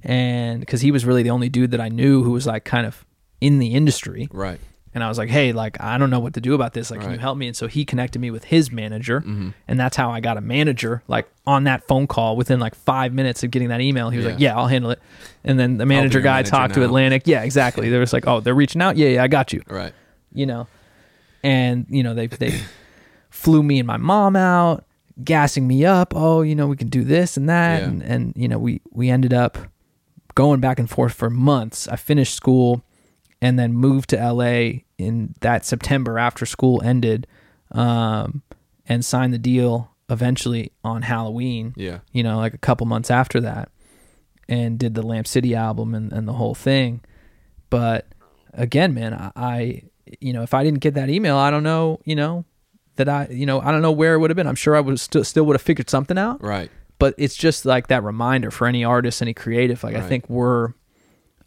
and 0.03 0.59
because 0.59 0.81
he 0.81 0.91
was 0.91 1.05
really 1.05 1.23
the 1.23 1.29
only 1.29 1.49
dude 1.49 1.71
that 1.71 1.81
I 1.81 1.89
knew 1.89 2.23
who 2.23 2.31
was 2.31 2.47
like 2.47 2.63
kind 2.65 2.85
of 2.87 3.05
in 3.41 3.59
the 3.59 3.73
industry, 3.73 4.27
right. 4.31 4.59
and 4.93 5.03
I 5.03 5.07
was 5.09 5.17
like, 5.17 5.29
"Hey, 5.29 5.51
like 5.53 5.79
I 5.81 5.97
don't 5.97 6.09
know 6.09 6.19
what 6.19 6.33
to 6.33 6.41
do 6.41 6.53
about 6.55 6.73
this. 6.73 6.89
Like, 6.91 7.01
can 7.01 7.11
you 7.11 7.19
help 7.19 7.37
me?" 7.37 7.47
And 7.47 7.55
so 7.55 7.67
he 7.67 7.85
connected 7.85 8.19
me 8.19 8.31
with 8.31 8.45
his 8.45 8.71
manager, 8.71 9.21
Mm-hmm. 9.21 9.49
and 9.67 9.79
that's 9.79 9.95
how 9.95 10.09
I 10.09 10.19
got 10.21 10.37
a 10.37 10.41
manager. 10.41 11.03
Like 11.07 11.29
on 11.45 11.65
that 11.65 11.87
phone 11.87 12.07
call, 12.07 12.35
within 12.35 12.59
like 12.59 12.75
five 12.75 13.13
minutes 13.13 13.43
of 13.43 13.51
getting 13.51 13.69
that 13.69 13.81
email, 13.81 14.09
he 14.09 14.17
was 14.17 14.25
like, 14.25 14.39
Yeah. 14.39 14.53
"Yeah, 14.53 14.57
I'll 14.59 14.67
handle 14.67 14.91
it." 14.91 14.99
And 15.43 15.59
then 15.59 15.77
the 15.77 15.85
manager 15.85 16.19
guy 16.21 16.37
manager 16.37 16.49
talked 16.51 16.73
to. 16.73 16.83
Atlantic. 16.83 17.23
Yeah, 17.27 17.43
exactly. 17.43 17.89
They 17.89 17.97
was 17.99 18.11
like, 18.13 18.25
"Oh, 18.27 18.39
they're 18.39 18.55
reaching 18.55 18.81
out. 18.81 18.97
Yeah, 18.97 19.09
yeah, 19.09 19.23
I 19.23 19.27
got 19.27 19.53
you." 19.53 19.61
Right. 19.69 19.93
You 20.33 20.45
know, 20.45 20.67
and 21.43 21.85
you 21.89 22.03
know 22.03 22.13
they 22.13 22.27
they 22.27 22.59
flew 23.29 23.63
me 23.63 23.79
and 23.79 23.87
my 23.87 23.97
mom 23.97 24.35
out, 24.35 24.85
gassing 25.23 25.67
me 25.67 25.85
up. 25.85 26.13
Oh, 26.15 26.41
you 26.41 26.55
know 26.55 26.67
we 26.67 26.75
can 26.77 26.87
do 26.89 27.03
this 27.03 27.37
and 27.37 27.47
that, 27.49 27.81
Yeah. 27.81 27.87
and 27.87 28.01
and 28.03 28.33
you 28.35 28.47
know 28.47 28.57
we 28.59 28.81
we 28.91 29.09
ended 29.09 29.33
up 29.33 29.57
going 30.35 30.59
back 30.59 30.79
and 30.79 30.89
forth 30.89 31.13
for 31.13 31.29
months. 31.29 31.87
I 31.87 31.95
finished 31.95 32.33
school 32.35 32.83
and 33.41 33.57
then 33.57 33.73
moved 33.73 34.09
to 34.09 34.17
LA 34.17 34.81
in 34.97 35.33
that 35.41 35.65
September 35.65 36.19
after 36.19 36.45
school 36.45 36.81
ended, 36.83 37.25
um, 37.71 38.41
and 38.85 39.03
signed 39.05 39.33
the 39.33 39.37
deal 39.37 39.91
eventually 40.09 40.71
on 40.83 41.03
Halloween. 41.03 41.73
Yeah. 41.77 41.99
You 42.11 42.23
know, 42.23 42.37
like 42.37 42.53
a 42.53 42.57
couple 42.57 42.85
months 42.87 43.09
after 43.11 43.39
that, 43.41 43.69
and 44.49 44.77
did 44.77 44.95
the 44.95 45.01
Lamp 45.03 45.27
City 45.27 45.55
album 45.55 45.93
and, 45.95 46.11
and 46.11 46.27
the 46.27 46.33
whole 46.33 46.55
thing. 46.55 47.01
But 47.69 48.07
again, 48.53 48.93
man, 48.93 49.13
I, 49.13 49.31
I, 49.35 49.83
you 50.19 50.33
know, 50.33 50.41
if 50.43 50.53
I 50.53 50.63
didn't 50.63 50.79
get 50.79 50.93
that 50.95 51.09
email, 51.09 51.37
I 51.37 51.49
don't 51.51 51.63
know, 51.63 51.99
you 52.05 52.15
know, 52.15 52.45
that 52.95 53.07
I, 53.09 53.27
you 53.29 53.45
know, 53.45 53.61
I 53.61 53.71
don't 53.71 53.81
know 53.81 53.91
where 53.91 54.13
it 54.15 54.19
would 54.19 54.29
have 54.29 54.35
been. 54.35 54.47
I'm 54.47 54.55
sure 54.55 54.75
I 54.75 54.79
would 54.81 54.99
still 54.99 55.23
still 55.23 55.45
would 55.45 55.53
have 55.55 55.61
figured 55.61 55.89
something 55.89 56.17
out 56.17 56.41
Right. 56.43 56.69
but 56.97 57.13
it's 57.17 57.35
just 57.35 57.65
like 57.65 57.87
that 57.87 58.03
reminder 58.03 58.51
for 58.51 58.67
any 58.67 58.83
artist, 58.83 59.21
any 59.21 59.33
creative. 59.33 59.83
Like 59.83 59.95
I 59.95 60.01
think 60.01 60.29
we're 60.29 60.73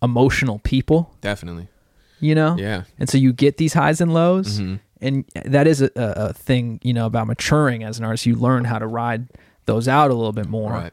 emotional 0.03 0.59
people, 0.61 1.15
Definitely. 1.21 1.69
you 2.21 2.35
know, 2.35 2.57
Yeah. 2.59 2.83
and 2.99 3.09
so 3.09 3.19
you 3.19 3.33
get 3.33 3.57
these 3.59 3.75
highs 3.75 4.01
and 4.01 4.13
lows, 4.15 4.61
Mhm. 4.61 4.81
and 5.01 5.25
that 5.45 5.67
is 5.67 5.81
a, 5.83 5.91
a 5.97 6.33
thing, 6.33 6.81
you 6.83 6.93
know, 6.93 7.07
about 7.07 7.27
maturing 7.27 7.85
as 7.85 7.99
an 7.99 8.05
artist. 8.05 8.27
You 8.27 8.35
learn 8.37 8.65
how 8.65 8.79
to 8.79 8.87
ride 8.87 9.29
those 9.67 9.87
out 9.89 10.11
a 10.11 10.15
little 10.15 10.33
bit 10.33 10.49
more, 10.49 10.73
Right. 10.73 10.93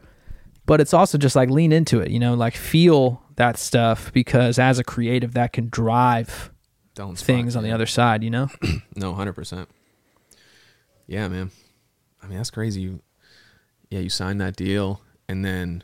but 0.66 0.80
it's 0.82 0.94
also 0.94 1.18
just 1.18 1.36
like 1.36 1.50
lean 1.50 1.72
into 1.72 2.00
it, 2.02 2.12
you 2.12 2.20
know, 2.20 2.34
like 2.36 2.56
feel 2.56 3.22
that 3.38 3.58
stuff 3.58 4.12
because 4.14 4.60
as 4.60 4.78
a 4.78 4.84
creative, 4.84 5.34
that 5.34 5.54
can 5.54 5.70
drive 5.70 6.52
Don't 7.00 7.18
spot, 7.18 7.26
things 7.26 7.56
on 7.56 7.64
the 7.64 7.72
other 7.72 7.86
side, 7.86 8.24
you 8.24 8.30
know. 8.30 8.50
No, 8.96 9.14
hundred 9.14 9.32
percent. 9.34 9.70
Yeah, 11.08 11.30
man. 11.30 11.52
I 12.22 12.28
mean, 12.28 12.38
that's 12.38 12.52
crazy. 12.52 12.82
You, 12.82 13.00
yeah, 13.90 14.00
you 14.00 14.10
signed 14.10 14.42
that 14.42 14.58
deal, 14.58 15.00
and 15.30 15.46
then 15.46 15.84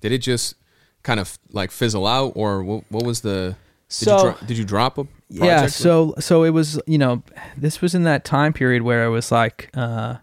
did 0.00 0.12
it 0.12 0.18
just 0.18 0.54
kind 1.02 1.18
of 1.18 1.36
like 1.50 1.72
fizzle 1.72 2.06
out, 2.06 2.32
or 2.36 2.62
what? 2.62 2.84
What 2.90 3.04
was 3.04 3.22
the? 3.22 3.56
Did 3.88 3.94
So- 4.06 4.16
you 4.16 4.22
dro- 4.22 4.46
did 4.46 4.58
you 4.58 4.64
drop 4.64 4.98
a? 4.98 5.04
Project 5.04 5.46
yeah 5.46 5.66
so 5.66 6.14
so 6.20 6.44
it 6.44 6.50
was 6.50 6.80
you 6.86 6.96
know 6.98 7.24
this 7.56 7.80
was 7.80 7.92
in 7.94 8.04
that 8.04 8.24
time 8.24 8.52
period 8.52 8.82
where 8.82 9.04
it 9.04 9.08
was 9.08 9.32
like 9.32 9.68
uh 9.74 10.16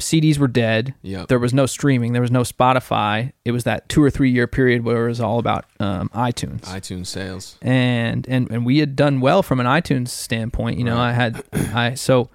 cds 0.00 0.38
were 0.38 0.48
dead. 0.48 0.94
Yep. 1.02 1.28
there 1.28 1.38
was 1.38 1.54
no 1.54 1.66
streaming. 1.66 2.12
There 2.12 2.22
was 2.22 2.30
no 2.30 2.42
spotify. 2.42 3.32
It 3.44 3.52
was 3.52 3.64
that 3.64 3.88
two 3.88 4.02
or 4.02 4.10
three 4.10 4.30
year 4.30 4.46
period 4.46 4.84
where 4.84 5.04
it 5.06 5.08
was 5.08 5.20
all 5.20 5.38
about 5.38 5.64
um, 5.78 6.08
itunes. 6.14 6.62
iTunes 6.62 7.06
sales. 7.06 7.56
and 7.62 8.26
and 8.28 8.50
and 8.50 8.66
we 8.66 8.78
had 8.78 8.96
done 8.96 9.20
well 9.20 9.42
from 9.42 9.60
an 9.60 9.66
itunes 9.66 10.08
standpoint 10.08 10.78
you 10.78 10.84
know 10.84 10.96
Right. 10.96 11.08
i 11.08 11.12
had 11.12 11.44
i 11.74 11.94
so 11.94 12.28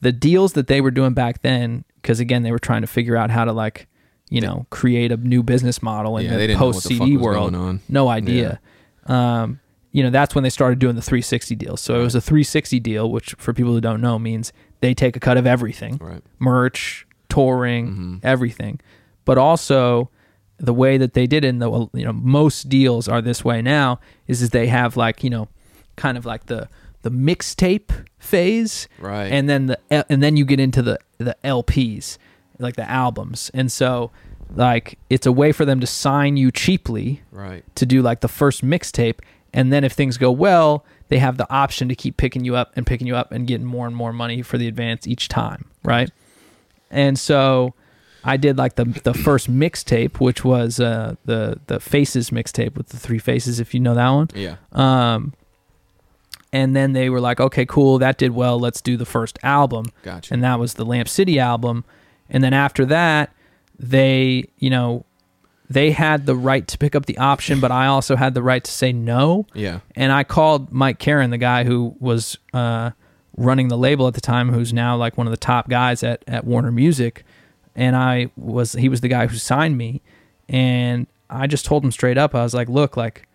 the 0.00 0.12
deals 0.12 0.52
that 0.54 0.66
they 0.66 0.80
were 0.80 0.90
doing 0.90 1.14
back 1.14 1.42
then 1.42 1.84
because 1.96 2.20
again 2.20 2.42
they 2.42 2.50
were 2.52 2.58
trying 2.58 2.80
to 2.82 2.86
figure 2.88 3.16
out 3.16 3.30
how 3.30 3.44
to 3.44 3.52
like 3.52 3.86
you 4.30 4.40
know 4.40 4.66
create 4.70 5.12
a 5.12 5.16
new 5.16 5.42
business 5.42 5.82
model 5.82 6.16
in 6.18 6.24
Yeah, 6.26 6.32
the 6.32 6.38
didn't 6.46 6.58
know 6.60 6.66
what 6.66 6.72
post 6.74 6.86
cd 6.88 7.16
world. 7.16 7.80
no 7.88 8.08
idea. 8.08 8.60
Um 9.06 9.60
you 9.94 10.02
know 10.02 10.08
that's 10.10 10.34
when 10.34 10.42
they 10.42 10.50
started 10.50 10.78
doing 10.78 10.96
the 10.96 11.02
360 11.02 11.54
deals. 11.54 11.80
So 11.82 12.00
it 12.00 12.02
was 12.02 12.14
a 12.14 12.20
360 12.20 12.80
deal 12.80 13.10
which 13.10 13.34
for 13.38 13.52
people 13.52 13.72
who 13.72 13.80
don't 13.80 14.00
know 14.00 14.18
means 14.18 14.52
they 14.80 14.94
take 14.94 15.16
a 15.16 15.20
cut 15.20 15.36
of 15.36 15.46
everything. 15.46 15.98
Right. 16.00 16.22
merch 16.38 17.06
touring 17.34 17.84
Mm-hmm. 17.88 18.16
everything 18.22 18.74
but 19.24 19.36
also 19.38 20.10
the 20.58 20.74
way 20.82 20.98
that 20.98 21.12
they 21.14 21.26
did 21.26 21.44
it 21.44 21.48
in 21.48 21.58
the 21.58 21.70
you 21.94 22.04
know 22.04 22.12
most 22.12 22.68
deals 22.68 23.08
are 23.08 23.22
this 23.22 23.44
way 23.44 23.62
now 23.62 23.98
is 24.28 24.42
is 24.42 24.50
they 24.50 24.66
have 24.66 24.96
like 24.96 25.24
you 25.24 25.30
know 25.30 25.48
kind 25.96 26.16
of 26.18 26.24
like 26.26 26.46
the 26.46 26.68
the 27.02 27.10
mixtape 27.10 27.90
phase 28.18 28.88
Right. 28.98 29.26
and 29.32 29.48
then 29.48 29.66
the 29.66 29.78
and 30.12 30.22
then 30.22 30.36
you 30.36 30.44
get 30.44 30.60
into 30.60 30.82
the 30.82 30.98
the 31.18 31.36
LPs 31.44 32.18
like 32.58 32.76
the 32.76 32.88
albums 32.88 33.50
and 33.54 33.70
so 33.72 34.10
like 34.54 34.98
it's 35.10 35.26
a 35.26 35.32
way 35.32 35.50
for 35.52 35.64
them 35.64 35.80
to 35.80 35.86
sign 35.86 36.36
you 36.36 36.50
cheaply 36.50 37.22
Right. 37.32 37.64
to 37.76 37.86
do 37.86 38.02
like 38.02 38.20
the 38.20 38.28
first 38.28 38.62
mixtape 38.64 39.18
and 39.54 39.72
then 39.72 39.84
if 39.84 39.92
things 39.92 40.16
go 40.16 40.30
well, 40.32 40.82
they 41.08 41.18
have 41.18 41.36
the 41.36 41.46
option 41.52 41.86
to 41.90 41.94
keep 41.94 42.16
picking 42.16 42.42
you 42.42 42.56
up 42.56 42.72
and 42.74 42.86
picking 42.86 43.06
you 43.06 43.14
up 43.16 43.32
and 43.32 43.46
getting 43.46 43.66
more 43.66 43.86
and 43.86 43.94
more 43.94 44.10
money 44.12 44.40
for 44.40 44.56
the 44.56 44.66
advance 44.66 45.06
each 45.06 45.28
time, 45.28 45.66
right? 45.84 46.10
And 46.92 47.18
so 47.18 47.74
I 48.22 48.36
did 48.36 48.56
like 48.56 48.76
the 48.76 48.84
the 48.84 49.14
first 49.14 49.50
mixtape, 49.50 50.20
which 50.20 50.44
was 50.44 50.78
uh, 50.78 51.16
the 51.24 51.58
the 51.66 51.80
Faces 51.80 52.30
mixtape 52.30 52.76
with 52.76 52.90
the 52.90 52.98
three 52.98 53.18
faces, 53.18 53.58
if 53.58 53.74
you 53.74 53.80
know 53.80 53.94
that 53.94 54.10
one. 54.10 54.28
Yeah. 54.34 54.56
Um, 54.70 55.32
and 56.52 56.76
then 56.76 56.92
they 56.92 57.08
were 57.08 57.20
like, 57.20 57.40
okay, 57.40 57.64
cool, 57.64 57.98
that 57.98 58.18
did 58.18 58.32
well. 58.32 58.60
Let's 58.60 58.82
do 58.82 58.96
the 58.96 59.06
first 59.06 59.38
album. 59.42 59.86
Gotcha. 60.02 60.34
And 60.34 60.44
that 60.44 60.58
was 60.58 60.74
the 60.74 60.84
Lamp 60.84 61.08
City 61.08 61.38
album. 61.38 61.84
And 62.28 62.44
then 62.44 62.52
after 62.52 62.84
that, 62.86 63.32
they, 63.78 64.44
you 64.58 64.68
know, 64.68 65.06
they 65.70 65.92
had 65.92 66.26
the 66.26 66.36
right 66.36 66.68
to 66.68 66.76
pick 66.76 66.94
up 66.94 67.06
the 67.06 67.16
option, 67.16 67.58
but 67.58 67.70
I 67.70 67.86
also 67.86 68.16
had 68.16 68.34
the 68.34 68.42
right 68.42 68.62
to 68.62 68.70
say 68.70 68.92
no. 68.92 69.46
Yeah. 69.54 69.80
And 69.96 70.12
I 70.12 70.24
called 70.24 70.70
Mike 70.70 70.98
Karen, 70.98 71.30
the 71.30 71.38
guy 71.38 71.64
who 71.64 71.96
was 71.98 72.36
uh, 72.52 72.90
running 73.36 73.68
the 73.68 73.78
label 73.78 74.06
at 74.08 74.14
the 74.14 74.20
time, 74.20 74.50
who's 74.52 74.72
now 74.72 74.96
like 74.96 75.16
one 75.16 75.26
of 75.26 75.30
the 75.30 75.36
top 75.36 75.68
guys 75.68 76.02
at, 76.02 76.22
at 76.26 76.44
Warner 76.44 76.72
Music. 76.72 77.24
And 77.74 77.96
I 77.96 78.30
was, 78.36 78.72
he 78.72 78.88
was 78.88 79.00
the 79.00 79.08
guy 79.08 79.26
who 79.26 79.36
signed 79.36 79.78
me. 79.78 80.02
And 80.48 81.06
I 81.30 81.46
just 81.46 81.64
told 81.64 81.82
him 81.84 81.90
straight 81.92 82.18
up, 82.18 82.34
I 82.34 82.42
was 82.42 82.52
like, 82.52 82.68
look, 82.68 82.96
like, 82.96 83.26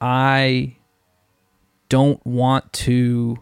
I 0.00 0.76
don't 1.88 2.24
want 2.24 2.72
to 2.72 3.38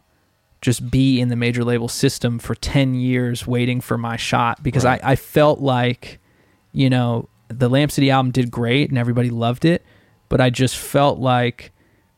just 0.60 0.90
be 0.90 1.20
in 1.20 1.28
the 1.28 1.36
major 1.36 1.62
label 1.62 1.86
system 1.88 2.38
for 2.38 2.54
10 2.56 2.94
years 2.94 3.46
waiting 3.46 3.80
for 3.80 3.96
my 3.96 4.16
shot 4.16 4.62
because 4.62 4.84
Right. 4.84 5.00
I, 5.04 5.12
I 5.12 5.16
felt 5.16 5.60
like, 5.60 6.18
you 6.72 6.90
know, 6.90 7.28
the 7.48 7.68
Lamp 7.68 7.92
City 7.92 8.10
album 8.10 8.32
did 8.32 8.50
great 8.50 8.88
and 8.88 8.98
everybody 8.98 9.30
loved 9.30 9.64
it, 9.64 9.84
but 10.28 10.40
I 10.40 10.50
just 10.50 10.76
felt 10.76 11.18
like 11.20 11.72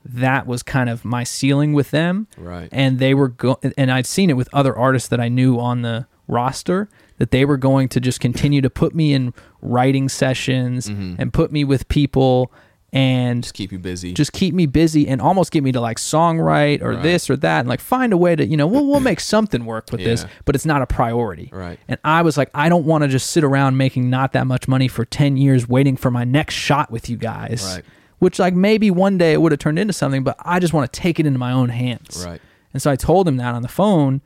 that 0.05 0.47
was 0.47 0.63
kind 0.63 0.89
of 0.89 1.05
my 1.05 1.25
ceiling 1.25 1.73
with 1.73 1.91
them. 1.91 2.27
Right. 2.39 2.69
And 2.73 2.99
they 2.99 3.15
were 3.15 3.29
go- 3.29 3.61
and 3.77 3.91
I'd 3.91 4.07
seen 4.07 4.31
it 4.31 4.35
with 4.37 4.49
other 4.53 4.77
artists 4.77 5.09
that 5.09 5.21
I 5.21 5.29
knew 5.29 5.59
on 5.59 5.83
the 5.83 6.07
roster 6.27 6.89
that 7.19 7.31
they 7.33 7.45
were 7.45 7.57
going 7.59 7.89
to 7.91 8.01
just 8.01 8.21
continue 8.21 8.61
to 8.63 8.71
put 8.71 8.95
me 8.95 9.13
in 9.13 9.35
writing 9.61 10.09
sessions 10.09 10.89
mm-hmm. 10.89 11.17
and 11.19 11.33
put 11.33 11.53
me 11.53 11.65
with 11.65 11.89
people 11.89 12.51
and 12.93 13.43
Just 13.45 13.55
keep 13.55 13.71
you 13.71 13.79
busy. 13.79 14.13
just 14.15 14.33
keep 14.33 14.53
me 14.53 14.67
busy 14.67 15.07
and 15.07 15.21
almost 15.21 15.53
get 15.53 15.63
me 15.63 15.71
to 15.73 15.81
like 15.81 15.97
songwrite 15.99 16.83
or 16.83 16.95
Right. 16.95 17.03
this 17.05 17.31
or 17.31 17.37
that 17.37 17.61
and 17.61 17.69
like 17.69 17.79
find 17.81 18.13
a 18.13 18.17
way 18.17 18.35
to 18.35 18.45
you 18.45 18.57
know 18.57 18.67
we'll, 18.67 18.85
we'll 18.85 18.99
make 19.01 19.21
something 19.21 19.65
work 19.65 19.93
with 19.93 20.03
this 20.03 20.25
but 20.45 20.57
it's 20.57 20.67
not 20.67 20.83
a 20.83 20.87
priority 20.87 21.51
Right. 21.53 21.79
and 21.87 22.01
i 22.05 22.23
was 22.23 22.37
like 22.37 22.51
i 22.53 22.69
don't 22.69 22.85
want 22.87 23.03
to 23.03 23.09
just 23.09 23.31
sit 23.31 23.45
around 23.45 23.77
making 23.77 24.11
not 24.11 24.33
that 24.33 24.47
much 24.49 24.67
money 24.67 24.89
for 24.89 25.05
10 25.05 25.37
years 25.37 25.69
waiting 25.69 25.97
for 25.97 26.11
my 26.11 26.25
next 26.25 26.55
shot 26.55 26.91
with 26.91 27.09
you 27.09 27.17
guys 27.17 27.63
Right. 27.77 27.85
Which 28.21 28.39
like 28.39 28.55
maybe 28.55 28.91
one 28.91 29.19
day 29.19 29.33
it 29.33 29.43
would 29.43 29.51
have 29.53 29.59
turned 29.59 29.79
into 29.79 29.93
something 29.93 30.23
but 30.23 30.37
i 30.45 30.59
just 30.61 30.73
want 30.73 30.91
to 30.91 31.01
take 31.01 31.19
it 31.21 31.27
into 31.27 31.39
my 31.39 31.51
own 31.53 31.69
hands 31.69 32.25
Right. 32.25 32.41
and 32.73 32.81
so 32.81 32.91
i 32.91 32.97
told 32.97 33.27
him 33.29 33.37
that 33.39 33.55
on 33.55 33.63
the 33.63 33.69
phone 33.69 34.21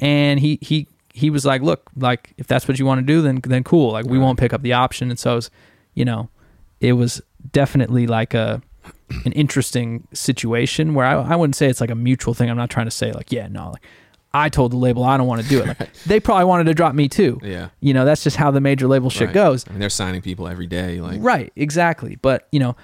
and 0.00 0.40
he 0.40 0.58
he 0.62 0.88
he 1.12 1.30
was 1.30 1.44
like 1.44 1.62
look 1.62 1.90
like 1.96 2.32
if 2.38 2.46
that's 2.46 2.66
what 2.66 2.78
you 2.78 2.86
want 2.86 2.98
to 3.00 3.06
do 3.06 3.22
then 3.22 3.40
then 3.44 3.62
cool 3.62 3.92
like 3.92 4.06
we 4.06 4.18
Right. 4.18 4.24
won't 4.24 4.38
pick 4.38 4.52
up 4.52 4.62
the 4.62 4.72
option 4.72 5.10
and 5.10 5.18
so 5.18 5.32
it 5.32 5.36
was 5.36 5.50
you 5.94 6.04
know 6.04 6.28
it 6.80 6.94
was 6.94 7.20
definitely 7.52 8.06
like 8.06 8.34
a 8.34 8.60
an 9.24 9.32
interesting 9.32 10.06
situation 10.12 10.94
where 10.94 11.06
I, 11.06 11.12
I 11.14 11.36
wouldn't 11.36 11.56
say 11.56 11.68
it's 11.68 11.80
like 11.80 11.90
a 11.90 11.94
mutual 11.94 12.34
thing. 12.34 12.50
I'm 12.50 12.56
not 12.56 12.68
trying 12.70 12.86
to 12.86 12.90
say 12.90 13.12
like, 13.12 13.30
yeah, 13.32 13.46
no, 13.48 13.70
like 13.70 13.82
I 14.34 14.48
told 14.48 14.72
the 14.72 14.76
label 14.76 15.04
I 15.04 15.16
don't 15.16 15.26
want 15.26 15.42
to 15.42 15.48
do 15.48 15.60
it. 15.62 15.66
Like, 15.78 15.92
they 16.06 16.20
probably 16.20 16.44
wanted 16.46 16.64
to 16.64 16.74
drop 16.74 16.94
me 16.94 17.08
too. 17.08 17.38
Yeah. 17.42 17.68
You 17.80 17.94
know, 17.94 18.04
that's 18.04 18.24
just 18.24 18.36
how 18.36 18.50
the 18.50 18.60
major 18.60 18.86
label 18.88 19.08
shit 19.10 19.28
Right. 19.28 19.34
goes. 19.34 19.64
I 19.68 19.70
mean, 19.72 19.80
they're 19.80 19.88
signing 19.90 20.20
people 20.22 20.48
every 20.48 20.66
day. 20.66 21.00
Like. 21.00 21.18
Right, 21.22 21.52
exactly. 21.56 22.16
But, 22.16 22.48
you 22.50 22.58
know, 22.60 22.76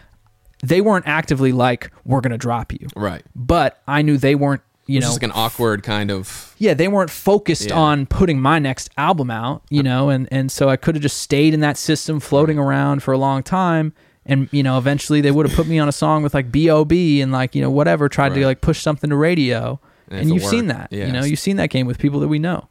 they 0.63 0.81
weren't 0.81 1.07
actively 1.07 1.53
like, 1.53 1.91
we're 2.05 2.21
going 2.21 2.33
to 2.33 2.39
drop 2.39 2.73
you. 2.73 2.87
Right. 2.97 3.23
But 3.35 3.81
I 3.89 4.03
knew 4.03 4.17
they 4.19 4.35
weren't, 4.35 4.63
you 4.87 4.99
It's 4.99 5.05
know, 5.05 5.11
just 5.11 5.23
like 5.23 5.31
an 5.31 5.37
awkward 5.37 5.83
kind 5.83 6.11
of. 6.11 6.55
yeah, 6.59 6.75
they 6.75 6.89
weren't 6.89 7.11
focused 7.11 7.69
Yeah. 7.69 7.77
on 7.79 8.07
putting 8.07 8.41
my 8.41 8.59
next 8.59 8.91
album 8.97 9.31
out, 9.31 9.63
you 9.71 9.83
know, 9.83 10.09
and 10.11 10.27
and 10.33 10.51
so 10.51 10.69
I 10.69 10.77
could 10.77 10.97
have 10.97 11.03
just 11.03 11.19
stayed 11.19 11.55
in 11.55 11.61
that 11.61 11.77
system 11.77 12.19
floating 12.21 12.59
around 12.59 13.03
for 13.03 13.13
a 13.13 13.19
long 13.19 13.43
time 13.43 13.93
and 14.27 14.49
you 14.53 14.63
know, 14.63 14.77
eventually 14.79 15.21
they 15.21 15.31
would 15.31 15.47
have 15.49 15.55
put 15.57 15.67
me 15.67 15.79
on 15.79 15.89
a 15.89 15.93
song 15.93 16.23
with 16.23 16.35
like 16.35 16.51
B.O.B. 16.53 17.21
and 17.23 17.31
like, 17.33 17.55
you 17.55 17.63
know, 17.63 17.71
whatever, 17.71 18.09
tried 18.09 18.35
to 18.35 18.45
like 18.45 18.61
push 18.61 18.81
something 18.83 19.09
to 19.11 19.17
radio. 19.17 19.81
And 20.09 20.21
And, 20.23 20.35
you've 20.35 20.45
seen 20.45 20.67
that. 20.67 20.89
yeah. 20.93 21.07
You 21.07 21.13
know, 21.13 21.25
you've 21.25 21.39
seen 21.39 21.57
that 21.57 21.71
game 21.71 21.87
with 21.87 21.99
people 21.99 22.19
that 22.21 22.29
we 22.29 22.39
know. 22.41 22.69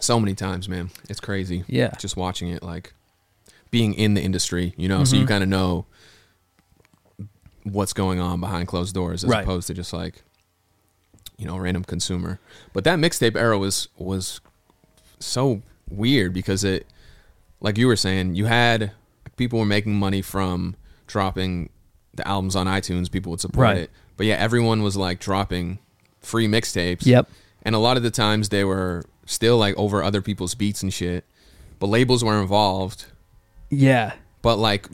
So 0.00 0.18
many 0.18 0.34
times, 0.34 0.68
man. 0.68 0.90
It's 1.08 1.20
crazy. 1.20 1.64
Yeah. 1.68 1.92
Just 1.98 2.16
watching 2.16 2.48
it, 2.48 2.62
like 2.62 2.92
being 3.70 3.94
in 3.94 4.14
the 4.14 4.20
industry, 4.22 4.74
you 4.76 4.88
know, 4.88 5.04
so 5.04 5.12
Mm-hmm. 5.14 5.20
you 5.22 5.26
kind 5.28 5.42
of 5.44 5.48
know 5.48 5.86
what's 7.64 7.92
going 7.92 8.18
on 8.20 8.40
behind 8.40 8.68
closed 8.68 8.94
doors 8.94 9.22
as 9.24 9.30
Right. 9.30 9.42
opposed 9.42 9.66
to 9.68 9.74
just 9.74 9.92
like, 9.92 10.22
you 11.38 11.46
know, 11.46 11.56
random 11.56 11.84
consumer. 11.84 12.38
But 12.72 12.84
that 12.84 12.98
mixtape 12.98 13.36
era 13.36 13.58
was 13.58 13.88
was 13.96 14.40
so 15.18 15.62
weird 15.88 16.32
because 16.32 16.64
it, 16.64 16.86
like 17.60 17.78
you 17.78 17.86
were 17.86 17.96
saying, 17.96 18.34
you 18.34 18.46
had 18.46 18.92
people 19.36 19.58
were 19.58 19.64
making 19.66 19.94
money 19.98 20.22
from 20.22 20.74
dropping 21.06 21.68
the 22.14 22.26
albums 22.26 22.56
on 22.56 22.66
iTunes. 22.66 23.10
People 23.10 23.30
would 23.30 23.40
support 23.40 23.64
Right. 23.64 23.76
it, 23.78 23.90
but 24.16 24.26
yeah, 24.26 24.34
everyone 24.34 24.82
was 24.82 24.96
like 24.96 25.20
dropping 25.20 25.78
free 26.20 26.46
mixtapes. 26.48 27.06
Yep. 27.06 27.28
And 27.64 27.74
a 27.74 27.78
lot 27.78 27.96
of 27.96 28.02
the 28.02 28.10
times 28.10 28.48
they 28.48 28.64
were 28.64 29.04
still 29.26 29.56
like 29.56 29.76
over 29.76 30.02
other 30.02 30.20
people's 30.20 30.54
beats 30.54 30.82
and 30.82 30.92
shit. 30.92 31.24
But 31.78 31.86
labels 31.86 32.22
were 32.24 32.40
involved. 32.40 33.06
Yeah. 33.70 34.12
But 34.42 34.56
like 34.56 34.88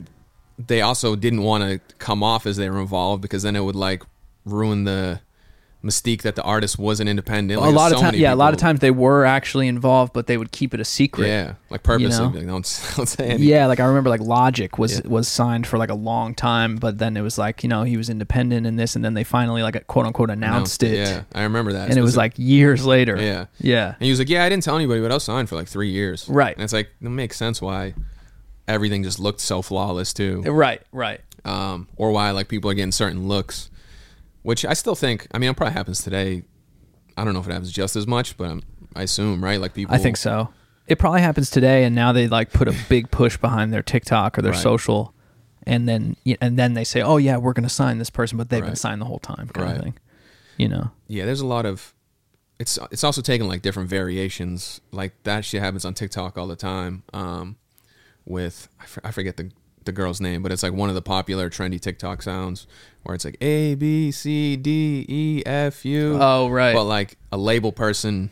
they 0.67 0.81
also 0.81 1.15
didn't 1.15 1.41
want 1.43 1.63
to 1.63 1.95
come 1.97 2.21
off 2.21 2.45
as 2.45 2.57
they 2.57 2.69
were 2.69 2.79
involved 2.81 3.21
because 3.21 3.43
then 3.43 3.55
it 3.55 3.61
would 3.63 3.75
like 3.77 4.03
ruin 4.45 4.83
the 4.83 5.21
mystique 5.81 6.23
that 6.23 6.35
the 6.35 6.43
artist 6.43 6.77
wasn't 6.77 7.07
independent. 7.07 7.57
a 7.57 7.63
Like, 7.63 7.73
lot 7.73 7.91
of 7.93 7.97
so 7.99 8.01
times, 8.01 8.11
many 8.11 8.23
yeah, 8.23 8.33
a 8.33 8.35
lot 8.35 8.53
of 8.53 8.59
times 8.59 8.81
they 8.81 8.91
were 8.91 9.23
actually 9.23 9.69
involved, 9.69 10.11
but 10.11 10.27
they 10.27 10.35
would 10.35 10.51
keep 10.51 10.73
it 10.73 10.81
a 10.81 10.83
secret. 10.83 11.27
Yeah, 11.29 11.53
like 11.69 11.83
purposely, 11.83 12.25
know? 12.25 12.31
like, 12.37 12.45
don't 12.45 12.81
don't 12.97 13.05
say 13.07 13.25
anything. 13.29 13.47
Yeah, 13.47 13.67
like 13.67 13.79
I 13.79 13.85
remember 13.85 14.09
like 14.09 14.19
Logic 14.19 14.77
was 14.77 14.99
Yeah. 14.99 15.07
was 15.07 15.29
signed 15.29 15.65
for 15.65 15.77
like 15.77 15.89
a 15.89 15.95
long 15.95 16.35
time, 16.35 16.75
but 16.75 16.97
then 16.97 17.15
it 17.15 17.21
was 17.21 17.37
like, 17.37 17.63
you 17.63 17.69
know, 17.69 17.83
he 17.83 17.95
was 17.95 18.09
independent 18.09 18.67
in 18.67 18.75
this 18.75 18.97
and 18.97 19.05
then 19.05 19.13
they 19.13 19.23
finally 19.23 19.63
like 19.63 19.87
quote 19.87 20.05
unquote 20.05 20.29
announced, 20.29 20.83
it. 20.83 20.97
Yeah, 20.97 21.23
I 21.33 21.43
remember 21.43 21.71
that. 21.71 21.89
And 21.89 21.97
it 21.97 22.01
was 22.01 22.17
like 22.17 22.33
years 22.35 22.85
later. 22.85 23.15
Yeah. 23.15 23.45
Yeah. 23.61 23.93
And 23.93 24.03
he 24.03 24.09
was 24.09 24.19
like, 24.19 24.27
"Yeah, 24.29 24.43
I 24.43 24.49
didn't 24.49 24.63
tell 24.63 24.75
anybody, 24.75 24.99
but 24.99 25.11
I 25.11 25.13
was 25.13 25.23
signed 25.23 25.47
for 25.47 25.55
like 25.55 25.69
three 25.69 25.91
years." 25.91 26.27
Right. 26.27 26.53
And 26.57 26.63
it's 26.65 26.73
like 26.73 26.89
it 27.01 27.07
makes 27.09 27.37
sense 27.37 27.61
why 27.61 27.93
everything 28.69 29.03
just 29.03 29.19
looked 29.19 29.41
so 29.41 29.61
flawless 29.61 30.13
too. 30.13 30.41
Right, 30.43 30.81
right. 30.93 31.19
um, 31.43 31.87
or 31.97 32.11
why 32.11 32.31
like 32.31 32.47
people 32.47 32.69
are 32.71 32.73
getting 32.73 32.91
certain 32.93 33.27
looks, 33.27 33.69
which 34.43 34.63
I 34.63 34.73
still 34.73 34.95
think. 34.95 35.27
I 35.33 35.37
mean, 35.39 35.49
it 35.49 35.57
probably 35.57 35.73
happens 35.73 36.01
today. 36.03 36.43
I 37.17 37.25
don't 37.25 37.33
know 37.33 37.41
if 37.41 37.47
it 37.47 37.51
happens 37.51 37.71
just 37.71 37.95
as 37.97 38.07
much, 38.07 38.37
but 38.37 38.49
I'm, 38.49 38.61
I 38.95 39.03
assume 39.03 39.43
right. 39.43 39.59
Like 39.59 39.73
people, 39.73 39.93
I 39.93 39.97
think 39.97 40.15
so. 40.15 40.49
It 40.87 40.97
probably 40.97 41.21
happens 41.21 41.49
today, 41.49 41.83
and 41.83 41.93
now 41.93 42.13
they 42.13 42.27
like 42.27 42.51
put 42.53 42.67
a 42.67 42.75
big 42.89 43.11
push 43.11 43.35
behind 43.37 43.73
their 43.73 43.83
TikTok 43.83 44.37
or 44.37 44.41
their 44.41 44.53
Right. 44.53 44.61
social, 44.61 45.13
and 45.63 45.87
then 45.89 46.15
and 46.41 46.57
then 46.57 46.73
they 46.75 46.83
say, 46.85 47.01
"Oh 47.01 47.17
yeah, 47.17 47.37
we're 47.37 47.53
going 47.53 47.63
to 47.67 47.69
sign 47.73 47.97
this 47.97 48.09
person," 48.09 48.37
but 48.37 48.49
they've 48.49 48.63
been 48.65 48.75
signed 48.75 49.01
the 49.01 49.05
whole 49.05 49.19
time, 49.19 49.49
kind 49.49 49.65
Right. 49.67 49.75
of 49.77 49.83
thing. 49.83 49.97
You 50.57 50.67
know? 50.69 50.91
Yeah, 51.07 51.25
there's 51.25 51.41
a 51.41 51.45
lot 51.47 51.65
of. 51.65 51.93
It's 52.59 52.77
it's 52.91 53.03
also 53.03 53.21
taking 53.21 53.47
like 53.47 53.61
different 53.61 53.89
variations. 53.89 54.81
Like 54.91 55.13
that 55.23 55.45
shit 55.45 55.61
happens 55.61 55.85
on 55.85 55.93
TikTok 55.93 56.37
all 56.37 56.47
the 56.47 56.55
time. 56.57 57.03
Um, 57.13 57.55
with 58.25 58.67
I, 59.03 59.11
forget 59.11 59.37
the 59.37 59.51
the 59.85 59.91
girl's 59.91 60.21
name, 60.21 60.43
but 60.43 60.51
it's 60.51 60.63
like 60.63 60.73
one 60.73 60.89
of 60.89 60.95
the 60.95 61.01
popular 61.01 61.49
trendy 61.49 61.79
TikTok 61.79 62.21
sounds 62.21 62.67
where 63.03 63.15
it's 63.15 63.25
like 63.25 63.37
A 63.41 63.75
B 63.75 64.11
C 64.11 64.55
D 64.55 65.05
E 65.07 65.43
F 65.45 65.85
U. 65.85 66.17
Oh 66.19 66.49
right. 66.49 66.73
but 66.73 66.83
like 66.83 67.17
a 67.31 67.37
label 67.37 67.71
person 67.71 68.31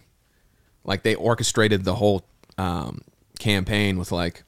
like 0.88 1.04
they 1.04 1.14
orchestrated 1.14 1.84
the 1.84 1.94
whole 1.94 2.26
um, 2.58 3.02
campaign 3.38 4.00
with 4.00 4.12
like 4.12 4.44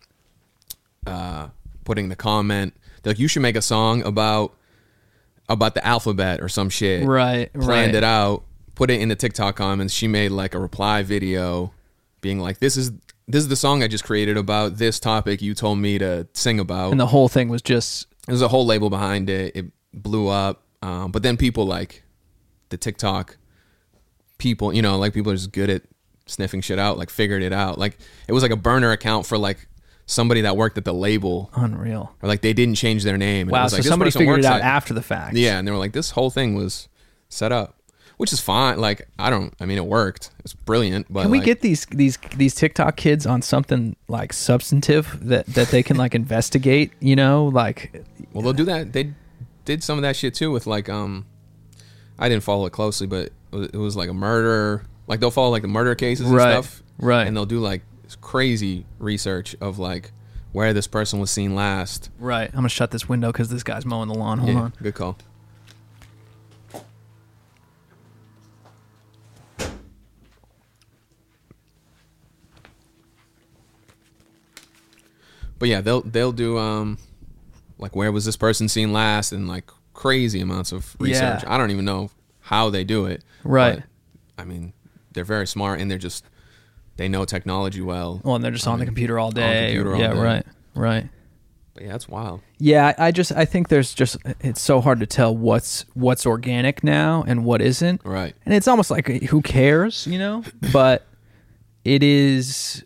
uh, 1.05 1.49
putting 1.83 2.09
the 2.09 2.15
comment 2.15 2.73
they're 3.03 3.11
like 3.11 3.19
you 3.19 3.27
should 3.27 3.43
make 3.43 3.55
a 3.55 3.61
song 3.61 4.01
about 4.03 4.55
about 5.47 5.75
the 5.75 5.85
alphabet 5.85 6.41
or 6.41 6.49
some 6.49 6.69
shit 6.69 7.05
right. 7.05 7.51
planned 7.53 7.93
right. 7.93 7.95
it 7.95 8.03
out 8.03 8.43
put 8.75 8.89
it 8.89 8.99
in 9.01 9.09
the 9.09 9.15
tiktok 9.15 9.55
comments 9.55 9.93
she 9.93 10.07
made 10.07 10.31
like 10.31 10.53
a 10.53 10.59
reply 10.59 11.03
video 11.03 11.73
being 12.21 12.39
like 12.39 12.59
this 12.59 12.77
is 12.77 12.91
this 13.29 13.41
is 13.43 13.47
the 13.47 13.55
song 13.55 13.81
i 13.83 13.87
just 13.87 14.03
created 14.03 14.35
about 14.37 14.75
this 14.77 14.99
topic 14.99 15.41
you 15.41 15.53
told 15.53 15.77
me 15.77 15.97
to 15.97 16.27
sing 16.33 16.59
about 16.59 16.91
And 16.91 16.99
the 16.99 17.05
whole 17.07 17.29
thing 17.29 17.47
was 17.47 17.61
just 17.61 18.07
there's 18.27 18.41
a 18.41 18.47
whole 18.49 18.65
label 18.65 18.89
behind 18.91 19.27
it. 19.29 19.55
It 19.55 19.65
blew 19.93 20.27
up. 20.27 20.61
Um, 20.83 21.11
but 21.11 21.23
then 21.23 21.35
people 21.35 21.65
like 21.65 22.03
the 22.69 22.77
TikTok 22.77 23.37
people, 24.37 24.71
you 24.73 24.81
know, 24.83 24.97
like 24.97 25.13
people 25.13 25.31
are 25.31 25.35
just 25.35 25.51
good 25.51 25.69
at 25.69 25.81
sniffing 26.27 26.61
shit 26.61 26.77
out, 26.79 26.97
like 26.97 27.09
figured 27.09 27.41
it 27.41 27.51
out. 27.53 27.79
Like 27.79 27.97
it 28.27 28.33
was 28.33 28.43
like 28.43 28.51
a 28.51 28.55
burner 28.55 28.91
account 28.91 29.25
for 29.25 29.37
like 29.37 29.67
somebody 30.05 30.41
that 30.41 30.55
worked 30.57 30.77
at 30.77 30.85
the 30.85 30.93
label 30.93 31.49
unreal. 31.55 32.15
or 32.21 32.27
like 32.29 32.41
they 32.41 32.53
didn't 32.53 32.75
change 32.75 33.03
their 33.03 33.17
name. 33.17 33.47
Wow. 33.47 33.63
was 33.63 33.71
So 33.71 33.77
like, 33.77 33.85
somebody 33.85 34.11
figured 34.11 34.39
it 34.39 34.45
out 34.45 34.57
at- 34.57 34.61
after 34.63 34.93
the 34.93 35.01
fact. 35.01 35.35
Yeah. 35.35 35.57
And 35.57 35.67
they 35.67 35.71
were 35.71 35.77
like, 35.77 35.93
this 35.93 36.11
whole 36.11 36.29
thing 36.29 36.53
was 36.55 36.87
set 37.29 37.51
up, 37.51 37.78
which 38.19 38.33
is 38.33 38.41
fine. 38.41 38.77
Like, 38.81 39.07
I 39.17 39.29
don't, 39.29 39.53
I 39.61 39.65
mean, 39.65 39.77
it 39.77 39.85
worked. 39.85 40.31
It's 40.43 40.53
brilliant. 40.53 41.07
But 41.09 41.21
Can 41.21 41.31
we 41.31 41.37
like, 41.37 41.45
get 41.45 41.61
these 41.61 41.85
these 41.85 42.17
these 42.35 42.53
TikTok 42.53 42.97
kids 42.97 43.25
on 43.25 43.41
something 43.41 43.95
like 44.09 44.33
substantive 44.33 45.17
that 45.29 45.45
that 45.47 45.69
they 45.69 45.81
can 45.83 45.95
like 45.95 46.13
investigate? 46.23 46.91
You 46.99 47.15
know, 47.15 47.45
like 47.45 48.03
well, 48.33 48.43
they'll 48.43 48.51
do 48.53 48.65
that. 48.65 48.91
They 48.91 49.13
did 49.63 49.83
some 49.83 49.97
of 49.97 50.01
that 50.01 50.17
shit 50.17 50.33
too 50.33 50.51
with 50.51 50.67
like 50.67 50.89
um, 50.89 51.25
I 52.19 52.27
didn't 52.27 52.43
follow 52.43 52.65
it 52.65 52.71
closely, 52.71 53.07
but 53.07 53.31
it 53.53 53.73
was, 53.75 53.95
like 53.95 54.09
a 54.09 54.13
murder. 54.13 54.83
Like 55.07 55.21
they'll 55.21 55.31
follow 55.31 55.49
like 55.49 55.61
the 55.61 55.67
murder 55.69 55.95
cases 55.95 56.25
and 56.27 56.35
Right, 56.35 56.51
stuff, 56.51 56.83
right. 56.99 57.25
And 57.25 57.35
they'll 57.37 57.45
do 57.45 57.59
like 57.59 57.83
crazy 58.21 58.85
research 58.99 59.55
of 59.61 59.79
like 59.79 60.11
where 60.51 60.73
this 60.73 60.87
person 60.87 61.19
was 61.19 61.31
seen 61.31 61.55
last. 61.55 62.09
Right. 62.19 62.49
I'm 62.49 62.55
gonna 62.55 62.69
shut 62.69 62.91
this 62.91 63.07
window 63.07 63.31
because 63.31 63.49
this 63.49 63.63
guy's 63.63 63.85
mowing 63.85 64.07
the 64.09 64.15
lawn. 64.15 64.39
Hold 64.39 64.51
Yeah, 64.53 64.59
on. 64.61 64.73
good 64.81 64.95
call. 64.95 65.17
But 75.59 75.69
yeah, 75.69 75.81
they'll 75.81 76.01
they'll 76.01 76.31
do 76.31 76.57
um 76.57 76.97
like 77.77 77.95
where 77.95 78.11
was 78.11 78.25
this 78.25 78.37
person 78.37 78.67
seen 78.67 78.91
last 78.91 79.31
and 79.31 79.47
like 79.47 79.69
crazy 79.93 80.39
amounts 80.39 80.71
of 80.71 80.95
research. 80.99 81.43
Yeah. 81.43 81.53
I 81.53 81.57
don't 81.57 81.71
even 81.71 81.85
know 81.85 82.09
how 82.39 82.69
they 82.69 82.83
do 82.83 83.05
it. 83.05 83.23
Right. 83.43 83.75
but, 83.75 83.83
I 84.41 84.45
mean, 84.45 84.73
they're 85.11 85.23
very 85.23 85.45
smart 85.45 85.79
and 85.79 85.91
they're 85.91 85.97
just 85.97 86.25
they 86.95 87.07
know 87.07 87.25
technology 87.25 87.81
well. 87.81 88.21
Well, 88.23 88.35
and 88.35 88.43
they're 88.43 88.51
just 88.51 88.67
I 88.67 88.71
on 88.71 88.79
the 88.79 88.85
computer 88.85 89.19
all 89.19 89.31
day. 89.31 89.67
computer 89.67 89.93
all 89.93 90.01
yeah. 90.01 90.13
day. 90.13 90.19
Right. 90.19 90.45
Right. 90.75 91.09
But 91.73 91.83
yeah, 91.83 91.91
that's 91.91 92.09
wild. 92.09 92.41
Yeah, 92.57 92.93
I 92.97 93.11
just 93.11 93.31
I 93.31 93.45
think 93.45 93.69
there's 93.69 93.93
just 93.93 94.17
it's 94.41 94.61
so 94.61 94.81
hard 94.81 94.99
to 94.99 95.05
tell 95.05 95.35
what's 95.35 95.85
what's 95.93 96.25
organic 96.25 96.83
now 96.83 97.23
and 97.27 97.45
what 97.45 97.61
isn't. 97.61 98.01
Right. 98.03 98.35
And 98.45 98.53
it's 98.53 98.67
almost 98.67 98.91
like 98.91 99.07
who 99.07 99.41
cares, 99.41 100.05
you 100.07 100.19
know? 100.19 100.43
But 100.73 101.05
it 101.85 102.03
is 102.03 102.83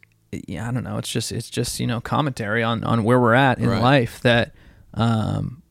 yeah, 0.47 0.67
I 0.67 0.71
don't 0.71 0.83
know. 0.83 0.97
It's 0.97 1.09
just 1.09 1.31
it's 1.31 1.49
just, 1.49 1.79
you 1.79 1.87
know, 1.87 1.99
commentary 2.01 2.63
on 2.63 2.83
on 2.83 3.03
where 3.03 3.19
we're 3.19 3.33
at 3.33 3.59
in 3.59 3.69
Right. 3.69 3.81
life 3.81 4.21
that 4.21 4.53
um 4.93 5.61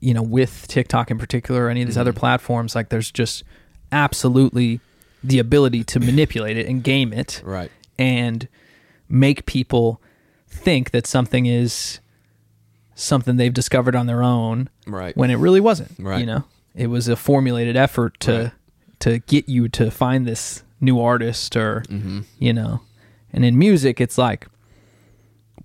you 0.00 0.14
know, 0.14 0.22
with 0.22 0.66
TikTok 0.68 1.10
in 1.10 1.18
particular 1.18 1.66
or 1.66 1.68
any 1.68 1.82
of 1.82 1.88
these 1.88 1.98
other 1.98 2.12
Mm-hmm. 2.12 2.20
platforms 2.20 2.74
like 2.74 2.88
there's 2.88 3.10
just 3.10 3.44
absolutely 3.92 4.80
the 5.22 5.38
ability 5.38 5.84
to 5.84 6.00
manipulate 6.00 6.56
it 6.56 6.66
and 6.66 6.82
game 6.82 7.12
it 7.12 7.42
Right. 7.44 7.70
and 7.98 8.48
make 9.08 9.46
people 9.46 10.00
think 10.48 10.90
that 10.92 11.06
something 11.06 11.46
is 11.46 12.00
something 12.94 13.36
they've 13.36 13.52
discovered 13.52 13.94
on 13.96 14.06
their 14.06 14.22
own 14.22 14.68
Right. 14.86 15.16
when 15.16 15.30
it 15.30 15.36
really 15.36 15.60
wasn't. 15.60 15.92
Right. 15.98 16.20
You 16.20 16.26
know, 16.26 16.44
it 16.74 16.86
was 16.88 17.08
a 17.08 17.16
formulated 17.16 17.76
effort 17.76 18.18
to 18.20 18.32
Right. 18.32 18.52
to 19.00 19.18
get 19.20 19.48
you 19.48 19.68
to 19.70 19.90
find 19.90 20.26
this 20.26 20.62
new 20.80 21.00
artist 21.00 21.56
or 21.56 21.82
Mm-hmm. 21.88 22.20
you 22.38 22.52
know. 22.52 22.80
And 23.34 23.44
in 23.44 23.58
music, 23.58 24.00
it's 24.00 24.16
like 24.16 24.46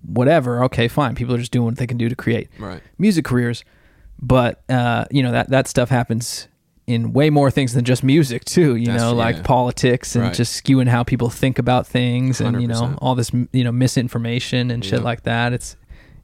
whatever. 0.04 0.62
Okay, 0.64 0.88
fine. 0.88 1.14
People 1.14 1.34
are 1.34 1.38
just 1.38 1.52
doing 1.52 1.64
what 1.66 1.76
they 1.76 1.86
can 1.86 1.96
do 1.96 2.08
to 2.10 2.16
create 2.16 2.48
Right. 2.58 2.82
music 2.98 3.24
careers, 3.24 3.64
but 4.20 4.62
uh, 4.68 5.04
you 5.10 5.22
know 5.22 5.30
that 5.32 5.48
that 5.50 5.68
stuff 5.68 5.88
happens 5.88 6.48
in 6.86 7.12
way 7.12 7.30
more 7.30 7.50
things 7.52 7.72
than 7.74 7.84
just 7.84 8.02
music 8.02 8.44
too. 8.44 8.74
You 8.74 8.86
That's 8.86 9.02
know, 9.02 9.10
true, 9.10 9.18
like 9.18 9.36
yeah. 9.36 9.42
politics 9.42 10.16
and 10.16 10.24
Right. 10.24 10.34
just 10.34 10.62
skewing 10.64 10.88
how 10.88 11.04
people 11.04 11.30
think 11.30 11.58
about 11.58 11.86
things, 11.86 12.40
and 12.40 12.60
you 12.60 12.66
know 12.66 12.96
all 13.00 13.14
this 13.14 13.30
you 13.52 13.62
know 13.64 13.72
misinformation 13.72 14.70
and 14.70 14.84
shit 14.84 14.94
Yep. 14.94 15.02
like 15.04 15.22
that. 15.22 15.52
It's 15.52 15.76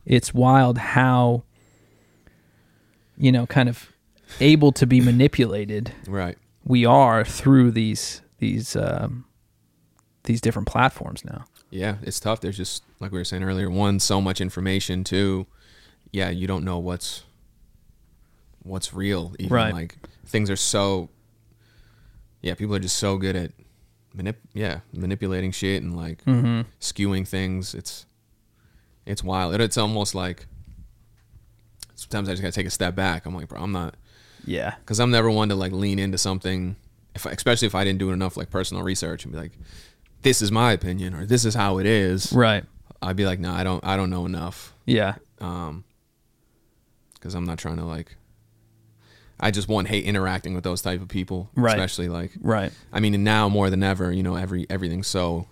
it's 0.04 0.34
wild 0.34 0.78
how 0.78 1.44
you 3.16 3.30
know 3.32 3.46
kind 3.46 3.68
of 3.68 3.92
able 4.40 4.72
to 4.72 4.86
be 4.86 5.00
manipulated 5.00 5.92
Right. 6.08 6.36
we 6.64 6.84
are 6.84 7.24
through 7.24 7.70
these 7.70 8.22
these 8.38 8.74
um, 8.76 9.24
these 10.26 10.40
different 10.40 10.68
platforms 10.68 11.24
now. 11.24 11.44
Yeah, 11.70 11.96
it's 12.02 12.20
tough. 12.20 12.40
There's 12.40 12.56
just 12.56 12.84
like 13.00 13.10
we 13.12 13.18
were 13.18 13.24
saying 13.24 13.42
earlier, 13.42 13.68
one, 13.70 13.98
so 13.98 14.20
much 14.20 14.40
information. 14.40 15.02
Two, 15.02 15.46
yeah, 16.12 16.30
you 16.30 16.46
don't 16.46 16.64
know 16.64 16.78
what's 16.78 17.24
what's 18.62 18.92
real. 18.94 19.34
Even 19.38 19.52
Right. 19.54 19.72
like 19.72 19.96
things 20.26 20.50
are 20.50 20.56
so 20.56 21.08
yeah, 22.42 22.54
people 22.54 22.74
are 22.74 22.78
just 22.80 22.96
so 22.98 23.16
good 23.18 23.34
at 23.36 23.52
manip 24.16 24.36
yeah, 24.54 24.80
manipulating 24.92 25.50
shit 25.52 25.82
and 25.82 25.96
like 25.96 26.24
Mm-hmm. 26.24 26.62
skewing 26.80 27.26
things. 27.26 27.74
It's 27.74 28.06
it's 29.04 29.22
wild. 29.24 29.54
It, 29.54 29.60
it's 29.60 29.76
almost 29.78 30.14
like 30.14 30.46
sometimes 31.94 32.28
I 32.28 32.32
just 32.32 32.42
gotta 32.42 32.52
take 32.52 32.66
a 32.66 32.70
step 32.70 32.94
back. 32.94 33.26
I'm 33.26 33.34
like, 33.34 33.48
bro, 33.48 33.60
I'm 33.60 33.72
not 33.72 33.94
Yeah. 34.44 34.74
because 34.80 35.00
I'm 35.00 35.10
never 35.10 35.30
one 35.30 35.48
to 35.48 35.54
like 35.54 35.72
lean 35.72 35.98
into 35.98 36.18
something, 36.18 36.76
if 37.14 37.26
I, 37.26 37.30
especially 37.30 37.66
if 37.66 37.74
I 37.74 37.84
didn't 37.84 37.98
do 37.98 38.10
enough 38.10 38.36
like 38.36 38.50
personal 38.50 38.82
research 38.82 39.24
and 39.24 39.32
be 39.32 39.38
like, 39.38 39.52
this 40.26 40.42
is 40.42 40.50
my 40.50 40.72
opinion 40.72 41.14
or 41.14 41.24
this 41.24 41.44
is 41.44 41.54
how 41.54 41.78
it 41.78 41.86
is. 41.86 42.32
Right. 42.32 42.64
I'd 43.00 43.14
be 43.14 43.24
like, 43.24 43.38
no, 43.38 43.52
I 43.52 43.62
don't, 43.62 43.84
I 43.84 43.96
don't 43.96 44.10
know 44.10 44.26
enough, 44.26 44.74
Yeah. 44.84 45.14
um, 45.40 45.84
because 47.14 47.34
I'm 47.34 47.44
not 47.44 47.58
trying 47.58 47.76
to 47.76 47.84
like. 47.84 48.16
I 49.38 49.50
just 49.52 49.68
one 49.68 49.84
hate 49.84 50.04
interacting 50.04 50.54
with 50.54 50.64
those 50.64 50.82
type 50.82 51.00
of 51.00 51.08
people, 51.08 51.50
Right. 51.54 51.74
especially 51.74 52.08
like. 52.08 52.32
Right. 52.40 52.72
I 52.92 52.98
mean, 53.00 53.14
and 53.14 53.22
now 53.22 53.48
more 53.48 53.70
than 53.70 53.82
ever, 53.84 54.10
you 54.10 54.22
know, 54.24 54.34
every 54.34 54.66
everything's 54.68 55.06
so 55.06 55.46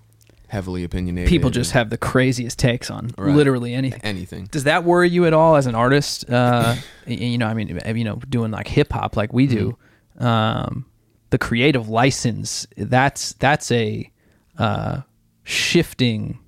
heavily 0.49 0.83
opinionated. 0.85 1.29
People 1.29 1.51
just 1.51 1.73
have 1.73 1.91
the 1.91 1.99
craziest 1.99 2.59
takes 2.59 2.91
on 2.91 3.11
Right. 3.19 3.35
literally 3.35 3.75
anything. 3.75 4.01
anything. 4.03 4.47
Does 4.51 4.65
that 4.65 4.83
worry 4.85 5.09
you 5.11 5.27
at 5.27 5.33
all 5.35 5.55
as 5.57 5.67
an 5.67 5.75
artist? 5.75 6.29
Uh, 6.29 6.77
you 7.07 7.39
know, 7.39 7.47
I 7.47 7.55
mean, 7.55 7.79
you 7.95 8.05
know, 8.05 8.17
doing 8.29 8.51
like 8.51 8.67
hip 8.69 8.93
hop 8.93 9.17
like 9.17 9.33
we 9.33 9.47
do, 9.47 9.77
um, 10.19 10.87
the 11.31 11.39
creative 11.39 11.89
license 11.89 12.67
that's 12.77 13.35
that's 13.35 13.71
a 13.71 14.11
uh, 14.59 15.01
shifting 15.43 16.39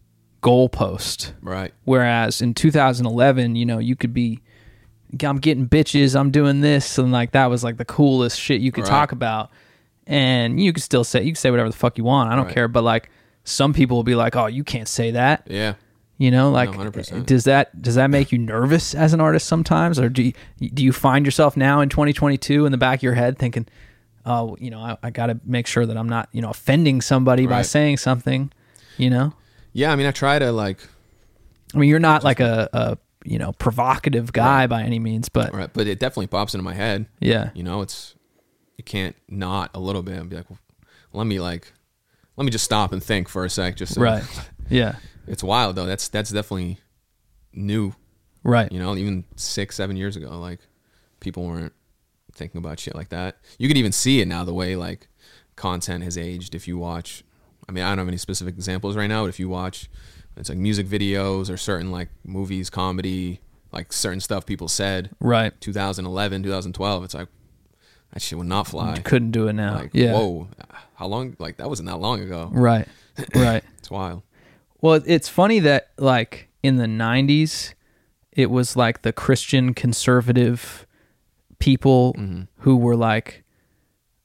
goalpost. 0.42 1.32
Right. 1.42 1.72
Whereas 1.84 2.40
in 2.40 2.54
2011, 2.54 3.56
you 3.56 3.66
know, 3.66 3.78
you 3.78 3.96
could 3.96 4.14
be, 4.14 4.40
I'm 5.22 5.38
getting 5.38 5.68
bitches, 5.68 6.18
I'm 6.18 6.30
doing 6.30 6.60
this, 6.60 6.98
and 6.98 7.12
like 7.12 7.32
that 7.32 7.46
was 7.46 7.64
like 7.64 7.76
the 7.78 7.84
coolest 7.84 8.38
shit 8.40 8.60
you 8.60 8.72
could 8.72 8.84
Right. 8.84 8.90
talk 8.90 9.12
about. 9.12 9.50
And 10.06 10.60
you 10.60 10.72
could 10.72 10.82
still 10.84 11.02
say, 11.04 11.20
you 11.22 11.30
can 11.32 11.36
say 11.36 11.50
whatever 11.50 11.68
the 11.68 11.76
fuck 11.76 11.98
you 11.98 12.04
want. 12.04 12.30
I 12.32 12.36
don't 12.36 12.46
Right. 12.46 12.54
care. 12.54 12.68
But 12.68 12.84
like, 12.84 13.10
some 13.44 13.72
people 13.72 13.96
will 13.96 14.04
be 14.04 14.14
like, 14.14 14.36
oh, 14.36 14.46
you 14.46 14.62
can't 14.64 14.88
say 14.88 15.10
that. 15.12 15.42
Yeah. 15.48 15.74
You 16.18 16.30
know, 16.30 16.50
like, 16.50 16.70
100%. 16.70 17.26
does 17.26 17.44
that 17.44 17.82
does 17.82 17.96
that 17.96 18.08
make 18.08 18.32
you 18.32 18.38
nervous 18.38 18.94
as 18.94 19.12
an 19.12 19.20
artist 19.20 19.46
sometimes, 19.46 19.98
or 19.98 20.08
do 20.08 20.22
you, 20.22 20.32
do 20.70 20.82
you 20.82 20.90
find 20.92 21.26
yourself 21.26 21.56
now 21.58 21.80
in 21.82 21.90
2022 21.90 22.64
in 22.64 22.72
the 22.72 22.78
back 22.78 23.00
of 23.00 23.02
your 23.02 23.12
head 23.14 23.36
thinking, 23.38 23.66
oh, 24.26 24.56
you 24.60 24.70
know, 24.70 24.80
I, 24.80 24.96
I 25.02 25.10
got 25.10 25.26
to 25.26 25.40
make 25.44 25.66
sure 25.66 25.86
that 25.86 25.96
I'm 25.96 26.08
not, 26.08 26.28
you 26.32 26.42
know, 26.42 26.50
offending 26.50 27.00
somebody 27.00 27.46
by 27.46 27.58
Right. 27.58 27.66
saying 27.66 27.96
something, 27.98 28.52
you 28.98 29.08
know? 29.08 29.32
Yeah. 29.72 29.92
I 29.92 29.96
mean, 29.96 30.06
I 30.06 30.10
try 30.10 30.38
to 30.38 30.52
like. 30.52 30.80
I 31.74 31.78
mean, 31.78 31.88
you're 31.88 31.98
not 31.98 32.22
like 32.24 32.40
a, 32.40 32.68
a 32.72 32.98
you 33.24 33.38
know 33.38 33.52
provocative 33.52 34.32
guy 34.32 34.66
by 34.66 34.82
any 34.82 34.98
means, 35.00 35.28
but 35.28 35.52
Right, 35.54 35.70
but 35.72 35.86
it 35.88 35.98
definitely 35.98 36.28
pops 36.28 36.54
into 36.54 36.62
my 36.64 36.74
head. 36.74 37.06
yeah, 37.20 37.50
You 37.54 37.62
know, 37.64 37.82
it's 37.82 38.14
you 38.76 38.84
can't 38.84 39.16
not 39.28 39.70
a 39.74 39.80
little 39.80 40.02
bit 40.02 40.16
and 40.18 40.28
be 40.30 40.36
like, 40.36 40.48
well, 40.50 40.58
let 41.12 41.26
me 41.26 41.40
like, 41.40 41.72
let 42.36 42.44
me 42.44 42.50
just 42.50 42.64
stop 42.64 42.92
and 42.92 43.02
think 43.02 43.28
for 43.28 43.44
a 43.44 43.50
sec. 43.50 43.74
Just 43.76 43.96
right, 43.96 44.22
yeah, 44.70 44.96
It's 45.26 45.42
wild 45.42 45.74
though. 45.76 45.86
That's 45.86 46.08
that's 46.08 46.30
definitely 46.30 46.78
new. 47.52 47.94
right, 48.44 48.70
You 48.70 48.78
know, 48.78 48.94
even 48.96 49.24
six, 49.34 49.74
seven 49.76 49.96
years 49.96 50.16
ago, 50.16 50.38
like 50.38 50.60
people 51.20 51.44
weren't 51.46 51.72
thinking 52.36 52.58
about 52.58 52.78
shit 52.78 52.94
like 52.94 53.08
that. 53.08 53.36
You 53.58 53.68
can 53.68 53.76
even 53.76 53.92
see 53.92 54.20
it 54.20 54.28
now 54.28 54.44
the 54.44 54.54
way 54.54 54.76
like 54.76 55.08
content 55.56 56.04
has 56.04 56.16
aged. 56.16 56.54
If 56.54 56.68
you 56.68 56.78
watch, 56.78 57.24
I 57.68 57.72
mean, 57.72 57.84
I 57.84 57.90
don't 57.90 57.98
have 57.98 58.08
any 58.08 58.16
specific 58.16 58.54
examples 58.54 58.96
right 58.96 59.08
now, 59.08 59.22
but 59.22 59.28
if 59.28 59.40
you 59.40 59.48
watch, 59.48 59.88
it's 60.36 60.48
like 60.48 60.58
music 60.58 60.86
videos 60.86 61.50
or 61.50 61.56
certain 61.56 61.90
like 61.90 62.08
movies, 62.24 62.70
comedy, 62.70 63.40
like 63.72 63.92
certain 63.92 64.20
stuff 64.20 64.46
people 64.46 64.68
said, 64.68 65.10
right. 65.20 65.58
2011, 65.60 66.42
2012, 66.42 67.04
it's 67.04 67.14
like 67.14 67.28
that 68.12 68.22
shit 68.22 68.38
would 68.38 68.46
not 68.46 68.66
fly. 68.66 68.94
You 68.96 69.02
couldn't 69.02 69.30
do 69.30 69.48
it 69.48 69.54
now. 69.54 69.74
Like, 69.74 69.90
yeah, 69.92 70.12
whoa, 70.12 70.48
how 70.94 71.06
long? 71.06 71.36
Like 71.38 71.56
that 71.56 71.68
wasn't 71.68 71.88
that 71.88 71.96
long 71.98 72.20
ago. 72.20 72.48
right, 72.52 72.86
right. 73.34 73.64
It's 73.78 73.90
wild. 73.90 74.22
Well, 74.80 75.00
it's 75.06 75.28
funny 75.28 75.58
that 75.60 75.90
like 75.98 76.48
in 76.62 76.76
the 76.76 76.86
'90s, 76.86 77.74
it 78.32 78.50
was 78.50 78.76
like 78.76 79.02
the 79.02 79.12
Christian 79.12 79.74
conservative 79.74 80.85
people 81.58 82.14
Mm-hmm. 82.18 82.42
who 82.58 82.76
were 82.76 82.96
like. 82.96 83.42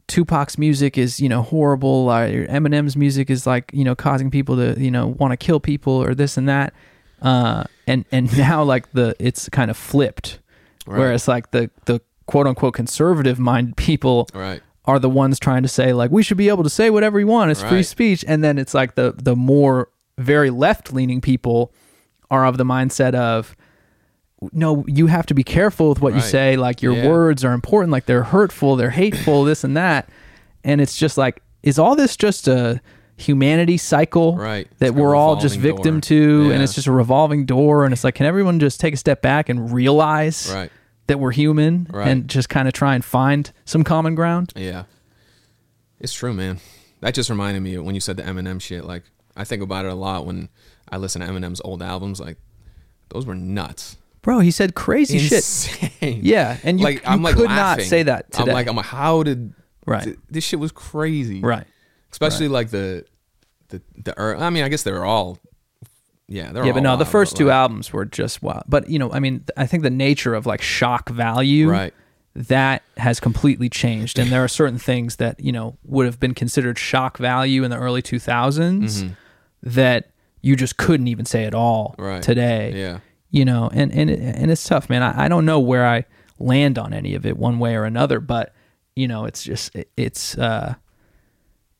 Tupac's 0.07 0.57
music 0.57 0.97
is, 0.97 1.21
you 1.21 1.29
know, 1.29 1.41
horrible. 1.41 2.09
Or 2.11 2.27
Eminem's 2.47 2.97
music 2.97 3.29
is 3.29 3.47
like, 3.47 3.71
you 3.73 3.85
know, 3.85 3.95
causing 3.95 4.29
people 4.29 4.57
to, 4.57 4.77
you 4.77 4.91
know, 4.91 5.07
want 5.07 5.31
to 5.31 5.37
kill 5.37 5.61
people 5.61 5.93
or 5.93 6.13
this 6.13 6.35
and 6.35 6.49
that. 6.49 6.73
Uh, 7.21 7.63
and 7.87 8.03
and 8.11 8.35
now 8.37 8.61
like 8.61 8.91
the 8.91 9.15
it's 9.19 9.47
kind 9.49 9.71
of 9.71 9.77
flipped, 9.77 10.39
Right. 10.85 10.99
whereas 10.99 11.27
like 11.29 11.51
the 11.51 11.69
the 11.85 12.01
quote 12.25 12.45
unquote 12.47 12.73
conservative 12.73 13.39
minded 13.39 13.77
people 13.87 14.27
Right. 14.33 14.61
are 14.83 14.99
the 14.99 15.09
ones 15.09 15.39
trying 15.39 15.61
to 15.63 15.69
say 15.69 15.93
like 15.93 16.11
we 16.11 16.23
should 16.23 16.37
be 16.37 16.49
able 16.49 16.63
to 16.63 16.69
say 16.69 16.89
whatever 16.89 17.15
we 17.15 17.23
want. 17.23 17.51
It's 17.51 17.63
free 17.63 17.83
speech, 17.83 18.25
and 18.27 18.43
then 18.43 18.57
it's 18.57 18.73
like 18.73 18.95
the 18.95 19.13
the 19.15 19.35
more 19.35 19.87
very 20.17 20.49
left 20.49 20.91
leaning 20.91 21.21
people 21.21 21.71
are 22.29 22.45
of 22.45 22.57
the 22.57 22.65
mindset 22.65 23.13
of 23.15 23.55
no, 24.51 24.83
you 24.87 25.07
have 25.07 25.25
to 25.27 25.33
be 25.33 25.43
careful 25.43 25.89
with 25.89 26.01
what 26.01 26.13
you 26.15 26.21
say. 26.21 26.55
Like 26.57 26.81
your 26.81 26.93
Yeah. 26.93 27.07
words 27.07 27.43
are 27.45 27.53
important. 27.53 27.91
Like 27.91 28.05
they're 28.07 28.23
hurtful, 28.23 28.75
they're 28.75 28.89
hateful, 28.89 29.43
this 29.45 29.63
and 29.63 29.77
that. 29.77 30.09
And 30.63 30.81
it's 30.81 30.97
just 30.97 31.17
like, 31.17 31.41
is 31.63 31.77
all 31.77 31.95
this 31.95 32.15
just 32.17 32.47
a 32.47 32.81
humanity 33.17 33.77
cycle 33.77 34.35
Right. 34.35 34.67
that 34.79 34.87
It's 34.89 34.95
we're 34.95 35.15
all 35.15 35.35
just 35.35 35.57
victim 35.57 35.95
door. 35.95 36.01
to? 36.01 36.51
And 36.53 36.63
it's 36.63 36.73
just 36.73 36.87
a 36.87 36.91
revolving 36.91 37.45
door. 37.45 37.85
And 37.85 37.93
it's 37.93 38.03
like, 38.03 38.15
can 38.15 38.25
everyone 38.25 38.59
just 38.59 38.79
take 38.79 38.93
a 38.95 38.97
step 38.97 39.21
back 39.21 39.47
and 39.49 39.71
realize 39.71 40.51
Right. 40.51 40.71
that 41.07 41.19
we're 41.19 41.31
human 41.31 41.85
Right. 41.91 42.07
and 42.07 42.27
just 42.27 42.49
kind 42.49 42.67
of 42.67 42.73
try 42.73 42.95
and 42.95 43.05
find 43.05 43.51
some 43.65 43.83
common 43.83 44.15
ground. 44.15 44.53
Yeah. 44.55 44.83
It's 45.99 46.13
true, 46.13 46.33
man. 46.33 46.59
That 47.01 47.13
just 47.13 47.29
reminded 47.29 47.61
me 47.61 47.77
when 47.77 47.93
you 47.93 48.01
said 48.01 48.17
the 48.17 48.23
Eminem 48.23 48.59
shit. 48.59 48.85
Like, 48.85 49.03
I 49.35 49.43
think 49.43 49.61
about 49.61 49.85
it 49.85 49.91
a 49.91 49.95
lot 49.95 50.25
when 50.25 50.49
I 50.91 50.97
listen 50.97 51.21
to 51.21 51.27
Eminem's 51.27 51.61
old 51.63 51.83
albums. 51.83 52.19
Like, 52.19 52.37
those 53.09 53.25
were 53.27 53.35
nuts. 53.35 53.97
Bro, 54.21 54.39
he 54.39 54.51
said 54.51 54.75
crazy 54.75 55.17
shit. 55.19 55.91
Yeah, 56.01 56.57
and 56.63 56.79
you, 56.79 56.83
like 56.83 56.95
you 56.97 57.01
I'm 57.05 57.23
like 57.23 57.35
could 57.35 57.45
laughing. 57.49 57.83
not 57.83 57.87
say 57.89 58.03
that 58.03 58.31
today. 58.31 58.51
I'm 58.51 58.53
like, 58.53 58.67
I'm 58.67 58.75
like, 58.75 58.85
how 58.85 59.23
did 59.23 59.53
Right. 59.87 60.03
th- 60.03 60.17
this 60.29 60.43
shit 60.43 60.59
was 60.59 60.71
crazy. 60.71 61.41
right. 61.41 61.65
Especially 62.11 62.47
like 62.47 62.69
the 62.69 63.05
the 63.69 63.81
the. 63.97 64.19
I 64.19 64.49
mean, 64.51 64.63
I 64.63 64.69
guess 64.69 64.83
they 64.83 64.91
were 64.91 65.05
all. 65.05 65.39
Yeah, 66.27 66.51
they're 66.51 66.61
all. 66.61 66.67
Yeah, 66.67 66.73
but 66.73 66.83
no, 66.83 66.97
the 66.97 67.05
first 67.05 67.35
two 67.35 67.45
like, 67.47 67.53
albums 67.55 67.91
were 67.91 68.05
just 68.05 68.43
wild. 68.43 68.63
But 68.67 68.89
you 68.89 68.99
know, 68.99 69.11
I 69.11 69.19
mean, 69.19 69.43
I 69.57 69.65
think 69.65 69.83
the 69.83 69.89
nature 69.89 70.33
of 70.35 70.45
like 70.45 70.61
shock 70.61 71.09
value, 71.09 71.69
Right. 71.69 71.93
that 72.35 72.83
has 72.97 73.19
completely 73.19 73.69
changed, 73.69 74.19
and 74.19 74.29
there 74.31 74.43
are 74.43 74.47
certain 74.47 74.77
things 74.77 75.15
that 75.17 75.39
you 75.39 75.51
know 75.51 75.77
would 75.83 76.05
have 76.05 76.19
been 76.19 76.33
considered 76.35 76.77
shock 76.77 77.17
value 77.17 77.63
in 77.63 77.71
the 77.71 77.77
early 77.77 78.01
2000s 78.01 79.03
Mm-hmm. 79.03 79.13
that 79.63 80.09
you 80.41 80.55
just 80.55 80.77
couldn't 80.77 81.07
even 81.07 81.25
say 81.25 81.45
at 81.45 81.53
all 81.55 81.95
Right. 81.97 82.21
today. 82.21 82.73
Yeah. 82.75 82.99
You 83.31 83.45
know, 83.45 83.69
and 83.73 83.91
and 83.91 84.09
and 84.09 84.51
it's 84.51 84.63
tough, 84.67 84.89
man. 84.89 85.01
I, 85.01 85.25
I 85.25 85.27
don't 85.27 85.45
know 85.45 85.59
where 85.59 85.87
I 85.87 86.05
land 86.39 86.77
on 86.77 86.93
any 86.93 87.15
of 87.15 87.25
it 87.25 87.37
one 87.37 87.57
way 87.59 87.75
or 87.75 87.85
another, 87.85 88.19
but 88.19 88.53
you 88.95 89.07
know, 89.07 89.25
it's 89.25 89.41
just 89.43 89.75
it- 89.75 89.89
it's 89.97 90.37
uh, 90.37 90.75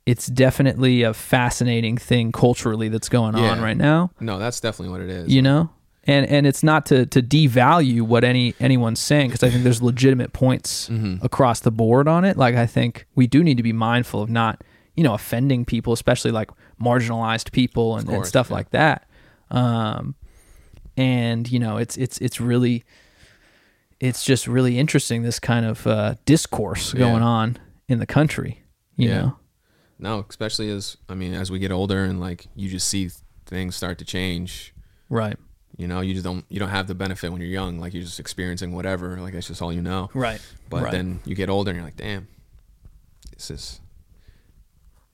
it's 0.06 0.28
definitely 0.28 1.04
a 1.04 1.14
fascinating 1.14 1.98
thing 1.98 2.32
culturally 2.32 2.90
that's 2.90 3.10
going 3.10 3.36
on 3.36 3.62
right 3.62 3.78
now. 3.78 4.12
No, 4.20 4.40
that's 4.40 4.60
definitely 4.60 4.92
what 4.92 5.02
it 5.02 5.10
is. 5.10 5.30
You 5.34 5.42
know, 5.44 5.70
and 6.06 6.26
and 6.26 6.48
it's 6.48 6.64
not 6.64 6.86
to 6.88 7.06
to 7.08 7.22
devalue 7.22 8.02
what 8.02 8.24
any 8.24 8.56
anyone's 8.60 9.00
saying 9.00 9.28
because 9.30 9.44
I 9.44 9.50
think 9.50 9.64
there's 9.64 9.82
legitimate 9.82 10.34
points 10.34 10.90
Mm-hmm. 10.90 11.24
across 11.24 11.60
the 11.60 11.72
board 11.72 12.08
on 12.08 12.26
it. 12.26 12.36
Like 12.38 12.56
I 12.56 12.66
think 12.66 13.06
we 13.16 13.28
do 13.28 13.44
need 13.44 13.58
to 13.58 13.64
be 13.64 13.74
mindful 13.74 14.22
of 14.22 14.30
not 14.30 14.64
you 14.96 15.04
know 15.04 15.14
offending 15.14 15.66
people, 15.66 15.94
especially 15.94 16.32
like 16.32 16.50
marginalized 16.82 17.52
people 17.52 17.98
and, 17.98 18.10
and 18.10 18.26
stuff 18.26 18.48
yeah. 18.50 18.56
like 18.56 18.70
that. 18.72 19.08
Um, 19.52 20.16
and 20.98 21.50
you 21.52 21.60
know 21.60 21.78
it's 21.78 21.98
it's 21.98 22.18
it's 22.20 22.40
really 22.42 22.84
it's 24.00 24.24
just 24.24 24.48
really 24.48 24.80
interesting 24.80 25.22
this 25.24 25.40
kind 25.40 25.66
of 25.66 25.86
uh, 25.86 26.16
discourse 26.26 26.94
going 26.94 27.22
Yeah. 27.22 27.28
on 27.28 27.58
in 27.88 28.00
the 28.00 28.06
country. 28.08 28.64
You 28.96 29.10
Yeah. 29.10 29.22
know, 29.22 29.36
No, 30.00 30.26
especially 30.30 30.70
as 30.72 30.98
I 31.10 31.14
mean, 31.16 31.34
as 31.34 31.52
we 31.52 31.60
get 31.60 31.72
older 31.72 32.04
and 32.04 32.20
like 32.20 32.48
you 32.56 32.70
just 32.70 32.88
see 32.88 33.10
things 33.46 33.76
start 33.76 33.98
to 34.00 34.06
change. 34.06 34.74
right, 35.10 35.38
You 35.78 35.88
know, 35.88 36.00
you 36.02 36.14
just 36.14 36.24
don't 36.24 36.46
you 36.50 36.60
don't 36.60 36.70
have 36.70 36.88
the 36.88 36.96
benefit 36.96 37.32
when 37.32 37.42
you're 37.42 37.50
young. 37.52 37.80
Like 37.80 37.94
you're 37.94 38.04
just 38.04 38.20
experiencing 38.20 38.72
whatever. 38.74 39.18
Like 39.20 39.34
that's 39.34 39.48
just 39.48 39.62
all 39.62 39.74
you 39.74 39.82
know. 39.82 40.10
right, 40.14 40.42
But 40.70 40.84
right. 40.84 40.92
then 40.92 41.20
you 41.26 41.36
get 41.36 41.50
older 41.50 41.70
and 41.72 41.76
you're 41.78 41.86
like, 41.86 41.98
damn, 41.98 42.28
this 43.36 43.52
is 43.52 43.81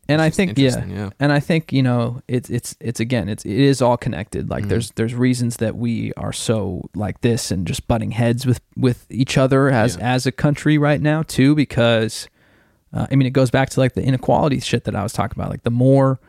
and 0.09 0.21
I 0.21 0.29
think 0.29 0.57
yeah, 0.57 0.85
yeah. 0.85 1.09
and 1.19 1.31
I 1.31 1.39
think 1.39 1.71
you 1.73 1.83
know 1.83 2.21
it's 2.27 2.49
it's 2.49 2.75
it's 2.79 2.99
again 2.99 3.29
it's 3.29 3.45
it 3.45 3.51
is 3.57 3.81
all 3.81 3.97
connected. 3.97 4.49
Like 4.49 4.65
Mhm. 4.65 4.69
there's 4.69 4.91
there's 4.91 5.13
reasons 5.15 5.57
that 5.57 5.75
we 5.75 6.13
are 6.17 6.33
so 6.33 6.89
like 6.95 7.21
this 7.21 7.51
and 7.51 7.65
just 7.67 7.87
butting 7.87 8.11
heads 8.11 8.45
with 8.45 8.61
with 8.75 9.05
each 9.09 9.37
other 9.37 9.69
as 9.69 9.97
Yeah. 9.97 10.13
as 10.15 10.25
a 10.25 10.31
country 10.31 10.77
right 10.77 11.01
now 11.01 11.23
too 11.23 11.55
because 11.55 12.27
uh, 12.93 13.07
I 13.11 13.15
mean 13.15 13.27
it 13.27 13.31
goes 13.33 13.51
back 13.51 13.69
to 13.71 13.79
like 13.79 13.93
the 13.93 14.03
inequality 14.03 14.59
shit 14.59 14.83
that 14.85 14.95
I 14.95 15.03
was 15.03 15.13
talking 15.13 15.37
about. 15.39 15.51
Like 15.51 15.63
the 15.63 15.71
more 15.71 16.19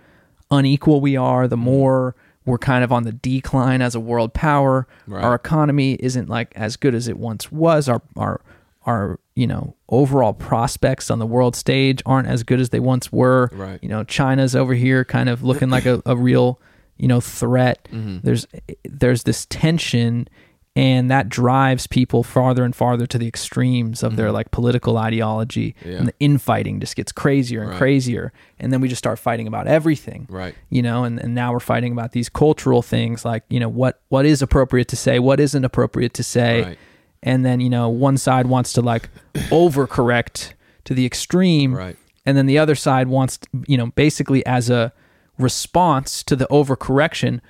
unequal 0.50 1.00
we 1.00 1.16
are, 1.16 1.46
the 1.46 1.56
more 1.56 2.14
we're 2.44 2.58
kind 2.58 2.82
of 2.82 2.90
on 2.90 3.02
the 3.02 3.12
decline 3.12 3.82
as 3.82 3.94
a 3.94 4.00
world 4.00 4.32
power. 4.32 4.86
Right. 5.06 5.22
Our 5.22 5.34
economy 5.34 5.94
isn't 6.00 6.28
like 6.30 6.52
as 6.56 6.76
good 6.76 6.94
as 6.94 7.06
it 7.06 7.18
once 7.18 7.52
was. 7.52 7.88
Our 7.88 8.00
our 8.16 8.40
our 8.88 9.20
you 9.36 9.46
know 9.46 9.76
overall 9.88 10.32
prospects 10.32 11.10
on 11.10 11.18
the 11.20 11.26
world 11.26 11.54
stage 11.54 12.02
aren't 12.06 12.26
as 12.28 12.42
good 12.42 12.60
as 12.60 12.70
they 12.70 12.80
once 12.80 13.12
were. 13.12 13.50
Right. 13.52 13.78
You 13.82 13.88
know, 13.88 14.02
China's 14.04 14.56
over 14.56 14.74
here 14.74 15.04
kind 15.04 15.28
of 15.28 15.42
looking 15.44 15.70
like 15.70 15.86
a, 15.86 16.02
a 16.06 16.16
real 16.16 16.60
you 16.96 17.06
know 17.06 17.20
threat. 17.20 17.86
Mm-hmm. 17.92 18.18
There's 18.24 18.46
there's 18.84 19.22
this 19.22 19.46
tension. 19.46 20.28
And 20.76 21.10
that 21.10 21.28
drives 21.28 21.88
people 21.88 22.22
farther 22.22 22.62
and 22.62 22.76
farther 22.76 23.04
to 23.06 23.18
the 23.18 23.26
extremes 23.26 24.04
of 24.04 24.14
their 24.14 24.30
like 24.30 24.52
political 24.52 24.96
ideology, 24.96 25.74
Mm-hmm. 25.80 25.90
Yeah. 25.90 25.96
and 25.98 26.06
the 26.06 26.14
infighting 26.20 26.78
just 26.78 26.94
gets 26.94 27.10
crazier 27.10 27.62
and 27.62 27.70
Right. 27.70 27.78
crazier. 27.78 28.32
And 28.60 28.72
then 28.72 28.80
we 28.80 28.86
just 28.86 29.00
start 29.00 29.18
fighting 29.18 29.48
about 29.48 29.66
everything 29.66 30.28
right. 30.30 30.54
you 30.70 30.82
know 30.82 31.02
and, 31.02 31.18
and 31.18 31.34
now 31.34 31.52
we're 31.52 31.58
fighting 31.74 31.90
about 31.92 32.12
these 32.12 32.28
cultural 32.28 32.82
things 32.82 33.24
like 33.24 33.42
you 33.48 33.58
know 33.58 33.68
what 33.68 34.00
what 34.08 34.24
is 34.24 34.40
appropriate 34.40 34.86
to 34.88 34.96
say 34.96 35.18
what 35.18 35.40
isn't 35.40 35.64
appropriate 35.64 36.14
to 36.14 36.22
say 36.22 36.62
Right. 36.62 36.78
And 37.22 37.44
then 37.44 37.60
you 37.60 37.68
know 37.70 37.88
one 37.88 38.16
side 38.16 38.46
wants 38.46 38.72
to 38.74 38.80
like 38.82 39.08
overcorrect 39.34 40.52
to 40.84 40.94
the 40.94 41.04
extreme 41.06 41.74
Right. 41.74 41.96
and 42.24 42.36
then 42.36 42.46
the 42.46 42.58
other 42.58 42.74
side 42.74 43.08
wants 43.08 43.38
to, 43.38 43.48
you 43.66 43.76
know 43.76 43.86
basically 43.88 44.44
as 44.46 44.70
a 44.70 44.92
response 45.38 46.22
to 46.24 46.34
the 46.36 46.46
overcorrection 46.46 47.40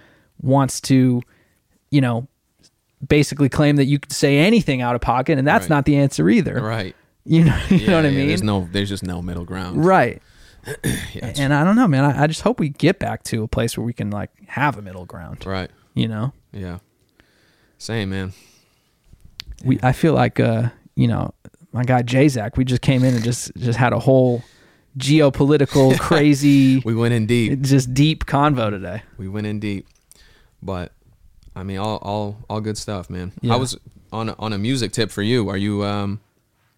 wants 0.40 0.80
to 0.82 1.22
you 1.90 2.00
know 2.00 2.28
basically 3.06 3.48
claim 3.48 3.76
that 3.76 3.84
you 3.86 3.98
could 3.98 4.12
say 4.12 4.38
anything 4.38 4.82
out 4.82 4.94
of 4.94 5.00
pocket 5.00 5.38
and 5.38 5.46
that's 5.46 5.64
Right. 5.64 5.70
not 5.70 5.84
the 5.84 5.96
answer 5.96 6.28
either 6.28 6.60
Right. 6.60 6.94
you 7.24 7.44
know 7.44 7.58
you 7.70 7.86
know 7.86 7.96
what 7.96 8.04
i 8.06 8.08
Yeah, 8.08 8.12
yeah, 8.12 8.18
mean 8.18 8.28
There's 8.28 8.42
no 8.42 8.68
there's 8.72 8.88
just 8.88 9.02
no 9.04 9.22
middle 9.22 9.44
ground. 9.44 9.84
right 9.84 10.20
Yeah, 11.14 11.32
and 11.38 11.54
i 11.54 11.62
don't 11.64 11.76
know 11.76 11.86
man 11.88 12.04
I, 12.04 12.24
I 12.24 12.26
just 12.26 12.40
hope 12.42 12.58
we 12.60 12.68
get 12.70 12.98
back 12.98 13.22
to 13.24 13.42
a 13.44 13.48
place 13.48 13.76
where 13.78 13.84
we 13.84 13.92
can 13.92 14.10
like 14.10 14.30
have 14.48 14.76
a 14.76 14.82
middle 14.82 15.04
ground 15.06 15.46
right. 15.46 15.70
you 15.94 16.08
know 16.08 16.32
Yeah. 16.52 16.78
Same 17.80 18.10
man. 18.10 18.32
We 19.64 19.78
i 19.82 19.92
feel 19.92 20.14
like 20.14 20.38
uh 20.40 20.68
you 20.94 21.08
know 21.08 21.34
my 21.72 21.84
guy 21.84 22.02
J 22.02 22.28
Zac 22.28 22.56
we 22.56 22.64
just 22.64 22.80
came 22.82 23.04
in 23.04 23.14
and 23.14 23.22
just 23.24 23.54
just 23.56 23.78
had 23.78 23.92
a 23.92 23.98
whole 23.98 24.42
geopolitical 24.96 25.98
crazy 26.08 26.78
We 26.84 26.94
went 26.94 27.14
in 27.14 27.26
deep. 27.26 27.60
just 27.60 27.94
deep 27.94 28.24
convo 28.26 28.70
today 28.70 29.02
We 29.16 29.28
went 29.28 29.46
in 29.46 29.60
deep. 29.60 29.86
But 30.62 30.92
I 31.54 31.62
mean 31.62 31.78
all 31.78 31.98
all 31.98 32.36
all 32.48 32.60
good 32.60 32.78
stuff, 32.78 33.10
man. 33.10 33.32
Yeah. 33.42 33.54
I 33.54 33.56
was 33.56 33.76
on 34.12 34.30
a, 34.30 34.34
on 34.38 34.52
a 34.52 34.58
music 34.58 34.92
tip 34.92 35.10
for 35.10 35.22
you. 35.22 35.48
Are 35.48 35.56
you 35.56 35.84
um 35.84 36.20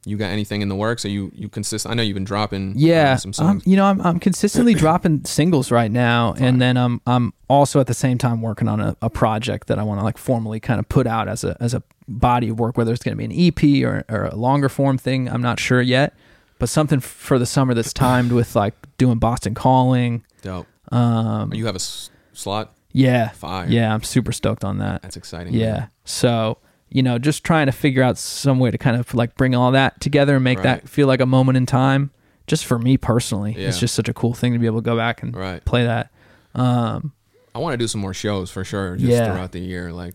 you 0.07 0.16
got 0.16 0.26
anything 0.30 0.62
in 0.62 0.68
the 0.68 0.74
works? 0.74 1.05
Are 1.05 1.09
you 1.11 1.30
you 1.34 1.48
consist? 1.48 1.86
I 1.86 1.94
know 1.94 2.03
you've 2.03 2.14
been 2.14 2.24
dropping 2.24 2.72
yeah 2.76 3.18
um, 3.24 3.32
some 3.32 3.46
um, 3.46 3.62
you 3.66 3.76
know 3.76 3.84
i'm, 3.84 4.01
I'm 4.01 4.18
consistently 4.18 4.74
dropping 4.84 5.24
singles 5.24 5.70
right 5.70 5.90
now 5.90 6.34
and 6.38 6.61
then 6.61 6.76
i'm 6.76 7.01
i'm 7.07 7.32
also 7.48 7.80
at 7.80 7.86
the 7.86 7.94
same 7.94 8.16
time 8.18 8.40
working 8.40 8.66
on 8.68 8.80
a, 8.80 8.96
a 9.03 9.11
project 9.11 9.66
that 9.68 9.78
i 9.78 9.82
want 9.82 10.01
to 10.01 10.05
like 10.05 10.16
formally 10.18 10.59
kind 10.61 10.80
of 10.80 10.88
put 10.88 11.07
out 11.07 11.28
as 11.28 11.44
a 11.44 11.57
as 11.61 11.74
a 11.74 11.82
body 12.09 12.48
of 12.48 12.59
work 12.59 12.76
whether 12.78 12.92
it's 12.92 13.03
going 13.03 13.16
to 13.16 13.18
be 13.18 13.24
an 13.24 13.32
ep 13.32 13.84
or, 13.84 14.05
or 14.09 14.24
a 14.26 14.34
longer 14.36 14.68
form 14.68 14.96
thing 14.98 15.28
i'm 15.28 15.42
not 15.42 15.59
sure 15.61 15.80
yet 15.82 16.14
but 16.59 16.68
something 16.68 17.01
for 17.01 17.38
the 17.38 17.46
summer 17.46 17.74
that's 17.74 17.92
timed 17.92 18.32
with 18.32 18.57
like 18.57 18.74
doing 18.98 19.18
boston 19.18 19.55
calling 19.55 20.24
Dope. 20.42 20.66
um 20.92 21.53
you 21.53 21.66
have 21.66 21.74
a 21.74 21.76
s- 21.76 22.11
slot? 22.32 22.72
yeah 22.92 23.28
Fire. 23.30 23.66
yeah 23.68 23.92
i'm 23.92 24.03
super 24.03 24.32
stoked 24.32 24.64
on 24.64 24.78
that 24.78 25.03
That's 25.03 25.16
exciting. 25.16 25.53
Yeah. 25.55 25.72
man. 25.72 25.90
So, 26.05 26.59
you 26.91 27.03
know, 27.03 27.18
just 27.18 27.45
trying 27.45 27.66
to 27.66 27.72
figure 27.72 28.03
out 28.03 28.18
some 28.18 28.59
way 28.59 28.70
to 28.70 28.78
kind 28.78 28.97
of 28.99 29.14
like 29.14 29.34
bring 29.36 29.55
all 29.55 29.70
that 29.72 30.01
together 30.01 30.34
and 30.36 30.45
make 30.45 30.59
Right. 30.59 30.64
that 30.82 30.88
feel 30.88 31.07
like 31.07 31.20
a 31.20 31.26
moment 31.26 31.57
in 31.57 31.66
time. 31.66 32.11
Just 32.47 32.64
for 32.64 32.78
me 32.80 32.97
personally, 32.97 33.55
it's 33.55 33.78
just 33.78 33.94
such 33.94 34.09
a 34.09 34.12
cool 34.15 34.35
thing 34.35 34.52
to 34.55 34.59
be 34.59 34.66
able 34.66 34.78
to 34.78 34.85
go 34.85 34.97
back 34.97 35.23
and 35.23 35.35
Right. 35.36 35.65
play 35.65 35.85
that. 35.85 36.10
Um, 36.55 37.12
I 37.55 37.60
want 37.60 37.74
to 37.74 37.77
do 37.78 37.86
some 37.86 38.01
more 38.01 38.12
shows 38.15 38.51
for 38.51 38.65
sure, 38.65 38.97
just 38.97 39.09
Yeah. 39.09 39.27
throughout 39.31 39.52
the 39.52 39.60
year. 39.60 39.93
Like, 39.93 40.15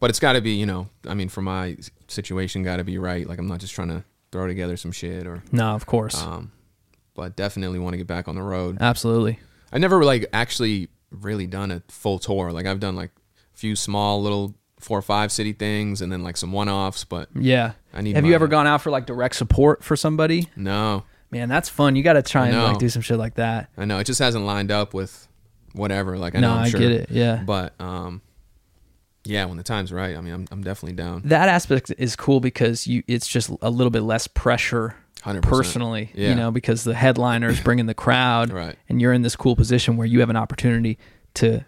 but 0.00 0.08
it's 0.08 0.18
got 0.20 0.34
to 0.34 0.40
be, 0.40 0.52
you 0.52 0.64
know, 0.64 0.88
I 1.06 1.12
mean, 1.14 1.28
for 1.28 1.42
my 1.42 1.76
situation, 2.08 2.62
got 2.62 2.76
to 2.76 2.84
be 2.84 2.96
right. 2.96 3.26
Like, 3.28 3.38
I'm 3.38 3.46
not 3.46 3.60
just 3.60 3.74
trying 3.74 3.88
to 3.88 4.04
throw 4.32 4.46
together 4.46 4.76
some 4.78 4.90
shit 4.92 5.26
or, 5.26 5.42
no, 5.52 5.74
of 5.74 5.84
course, 5.86 6.20
um, 6.20 6.50
but 7.14 7.36
definitely 7.36 7.78
want 7.78 7.92
to 7.92 7.98
get 7.98 8.06
back 8.06 8.26
on 8.26 8.34
the 8.36 8.42
road. 8.42 8.78
absolutely. 8.80 9.38
I 9.72 9.78
never 9.78 10.02
like 10.04 10.26
actually 10.32 10.88
really 11.10 11.46
done 11.46 11.70
a 11.70 11.82
full 11.88 12.18
tour. 12.18 12.52
Like, 12.52 12.64
I've 12.66 12.80
done 12.80 12.96
like 12.96 13.10
a 13.54 13.56
few 13.58 13.76
small 13.76 14.22
little 14.22 14.54
four 14.84 14.98
or 14.98 15.02
five 15.02 15.32
city 15.32 15.52
things 15.52 16.00
and 16.02 16.12
then 16.12 16.22
like 16.22 16.36
some 16.36 16.52
one 16.52 16.68
offs. 16.68 17.04
But 17.04 17.28
Yeah. 17.34 17.72
I 17.92 18.00
need. 18.02 18.14
Have 18.16 18.26
you 18.26 18.34
ever 18.34 18.46
gone 18.48 18.66
out 18.66 18.82
for 18.82 18.90
like 18.90 19.06
direct 19.06 19.34
support 19.36 19.82
for 19.82 19.96
somebody? 19.96 20.48
No, 20.56 21.04
Man, 21.30 21.48
that's 21.48 21.68
fun. 21.68 21.96
You 21.96 22.02
got 22.04 22.12
to 22.12 22.22
try 22.22 22.48
and 22.48 22.62
like 22.62 22.78
do 22.78 22.88
some 22.88 23.02
shit 23.02 23.18
like 23.18 23.34
that. 23.34 23.68
I 23.76 23.84
know 23.86 23.98
it 23.98 24.04
just 24.04 24.20
hasn't 24.20 24.44
lined 24.44 24.70
up 24.70 24.94
with 24.94 25.26
whatever. 25.72 26.16
Like, 26.16 26.36
I 26.36 26.40
no, 26.40 26.48
know 26.50 26.54
I'm 26.60 26.64
I 26.64 26.68
sure, 26.68 26.78
get 26.80 26.92
it. 26.92 27.10
Yeah. 27.10 27.42
but 27.44 27.72
um, 27.80 28.22
yeah, 29.24 29.44
when 29.46 29.56
the 29.56 29.62
time's 29.62 29.92
right, 29.92 30.16
I 30.16 30.20
mean, 30.20 30.32
I'm 30.34 30.46
I'm 30.52 30.62
definitely 30.62 30.94
down. 30.96 31.22
that 31.24 31.48
aspect 31.48 31.92
is 31.98 32.14
cool 32.14 32.40
because 32.40 32.86
you 32.86 33.02
it's 33.08 33.26
just 33.26 33.50
a 33.62 33.70
little 33.70 33.90
bit 33.90 34.02
less 34.02 34.26
pressure 34.28 34.94
100%. 35.22 35.40
personally 35.42 36.10
you 36.14 36.34
know 36.34 36.50
because 36.50 36.84
the 36.84 36.94
headliner 36.94 37.48
is 37.48 37.58
bringing 37.60 37.86
the 37.86 37.94
crowd 38.04 38.52
Right. 38.52 38.76
and 38.90 39.00
you're 39.00 39.14
in 39.14 39.22
this 39.22 39.34
cool 39.36 39.56
position 39.56 39.96
where 39.96 40.06
you 40.06 40.20
have 40.20 40.28
an 40.28 40.36
opportunity 40.36 40.98
to 41.34 41.64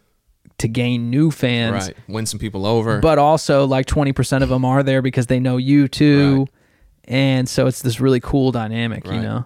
to 0.58 0.68
gain 0.68 1.10
new 1.10 1.30
fans 1.30 1.86
Right, 1.88 1.96
win 2.08 2.26
some 2.26 2.40
people 2.40 2.64
over. 2.66 3.00
but 3.00 3.18
also 3.18 3.66
like 3.66 3.86
20% 3.86 4.42
of 4.42 4.48
them 4.48 4.64
are 4.64 4.82
there 4.82 5.02
because 5.02 5.26
they 5.26 5.38
know 5.40 5.56
you 5.58 5.86
too 5.88 6.38
Right. 6.40 6.48
and 7.04 7.48
so 7.48 7.66
it's 7.66 7.82
this 7.82 8.00
really 8.00 8.20
cool 8.20 8.52
dynamic 8.52 9.04
you 9.06 9.20
know 9.20 9.44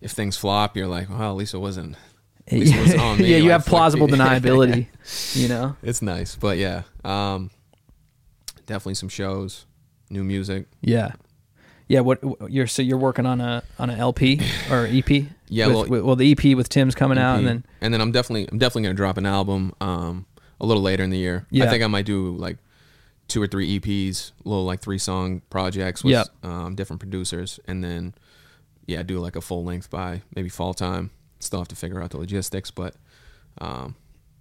if 0.00 0.12
things 0.12 0.36
flop, 0.36 0.76
you're 0.76 0.86
like, 0.86 1.08
well, 1.10 1.30
at 1.32 1.36
least 1.36 1.54
it 1.54 1.58
wasn't. 1.58 1.96
least 2.52 2.72
it 2.72 2.78
wasn't 2.78 3.00
on 3.00 3.18
me, 3.18 3.30
yeah 3.30 3.36
you 3.38 3.42
like, 3.44 3.52
have 3.52 3.66
plausible 3.66 4.06
deniability 4.14 4.86
you 5.34 5.48
know 5.48 5.74
It's 5.82 6.02
nice, 6.02 6.36
but 6.36 6.56
yeah, 6.58 6.82
um, 7.04 7.50
definitely 8.66 8.94
some 8.94 9.08
shows. 9.08 9.66
new 10.10 10.22
music. 10.24 10.66
Yeah. 10.80 11.12
Yeah, 11.88 12.00
what 12.00 12.20
you're 12.50 12.66
so 12.66 12.82
you're 12.82 12.98
working 12.98 13.24
on 13.26 13.40
a 13.40 13.62
on 13.78 13.90
an 13.90 13.98
LP 13.98 14.40
or 14.70 14.86
EP? 14.86 15.08
Yeah, 15.48 15.66
With- 15.68 15.74
well- 15.76 15.86
with- 15.88 16.02
well, 16.02 16.16
the 16.16 16.30
EP 16.32 16.54
with 16.56 16.68
Tim's 16.68 16.94
coming 16.94 17.18
out, 17.18 17.38
and 17.38 17.46
then 17.46 17.64
and 17.80 17.92
then 17.94 18.00
I'm 18.00 18.12
definitely 18.12 18.46
I'm 18.50 18.58
definitely 18.58 18.82
gonna 18.82 18.94
drop 18.94 19.16
an 19.16 19.26
album 19.26 19.72
um 19.80 20.26
a 20.60 20.66
little 20.66 20.82
later 20.82 21.02
in 21.04 21.10
the 21.10 21.18
year. 21.18 21.46
Yeah. 21.50 21.64
I 21.64 21.68
think 21.68 21.82
I 21.82 21.86
might 21.86 22.04
do 22.04 22.30
like 22.36 22.58
two 23.28 23.40
or 23.42 23.46
three 23.46 23.78
EPs, 23.78 24.32
little 24.44 24.64
like 24.64 24.80
three 24.80 24.98
song 24.98 25.42
projects 25.50 26.02
with 26.02 26.12
Yep. 26.12 26.26
um, 26.42 26.74
different 26.74 27.00
producers, 27.00 27.60
and 27.66 27.82
then 27.84 28.14
yeah, 28.86 29.02
do 29.02 29.18
like 29.20 29.36
a 29.36 29.40
full 29.40 29.64
length 29.64 29.88
by 29.90 30.22
maybe 30.34 30.48
fall 30.48 30.74
time. 30.74 31.10
Still 31.40 31.60
have 31.60 31.68
to 31.68 31.76
figure 31.76 32.02
out 32.02 32.10
the 32.10 32.18
logistics, 32.18 32.70
but 32.70 32.94
um, 33.60 33.94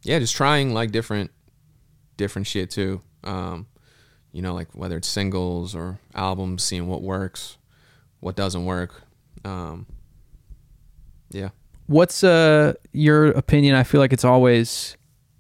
yeah, 0.04 0.20
just 0.20 0.36
trying 0.36 0.74
like 0.74 0.92
different 0.92 1.32
different 2.18 2.48
shit 2.48 2.70
too. 2.72 3.02
Um, 3.24 3.68
you 4.38 4.44
know, 4.44 4.54
like 4.54 4.68
whether 4.76 4.98
it's 4.98 5.08
singles 5.08 5.74
or 5.74 5.98
albums, 6.14 6.62
seeing 6.62 6.88
what 6.88 7.02
works, 7.02 7.58
what 8.20 8.36
doesn't 8.36 8.66
work. 8.66 9.02
Um, 9.44 9.88
yeah. 11.32 11.50
What's 11.88 12.24
uh 12.24 12.74
your 12.92 13.30
opinion? 13.30 13.74
I 13.74 13.82
feel 13.82 14.00
like 14.00 14.14
it's 14.14 14.24
always 14.24 14.96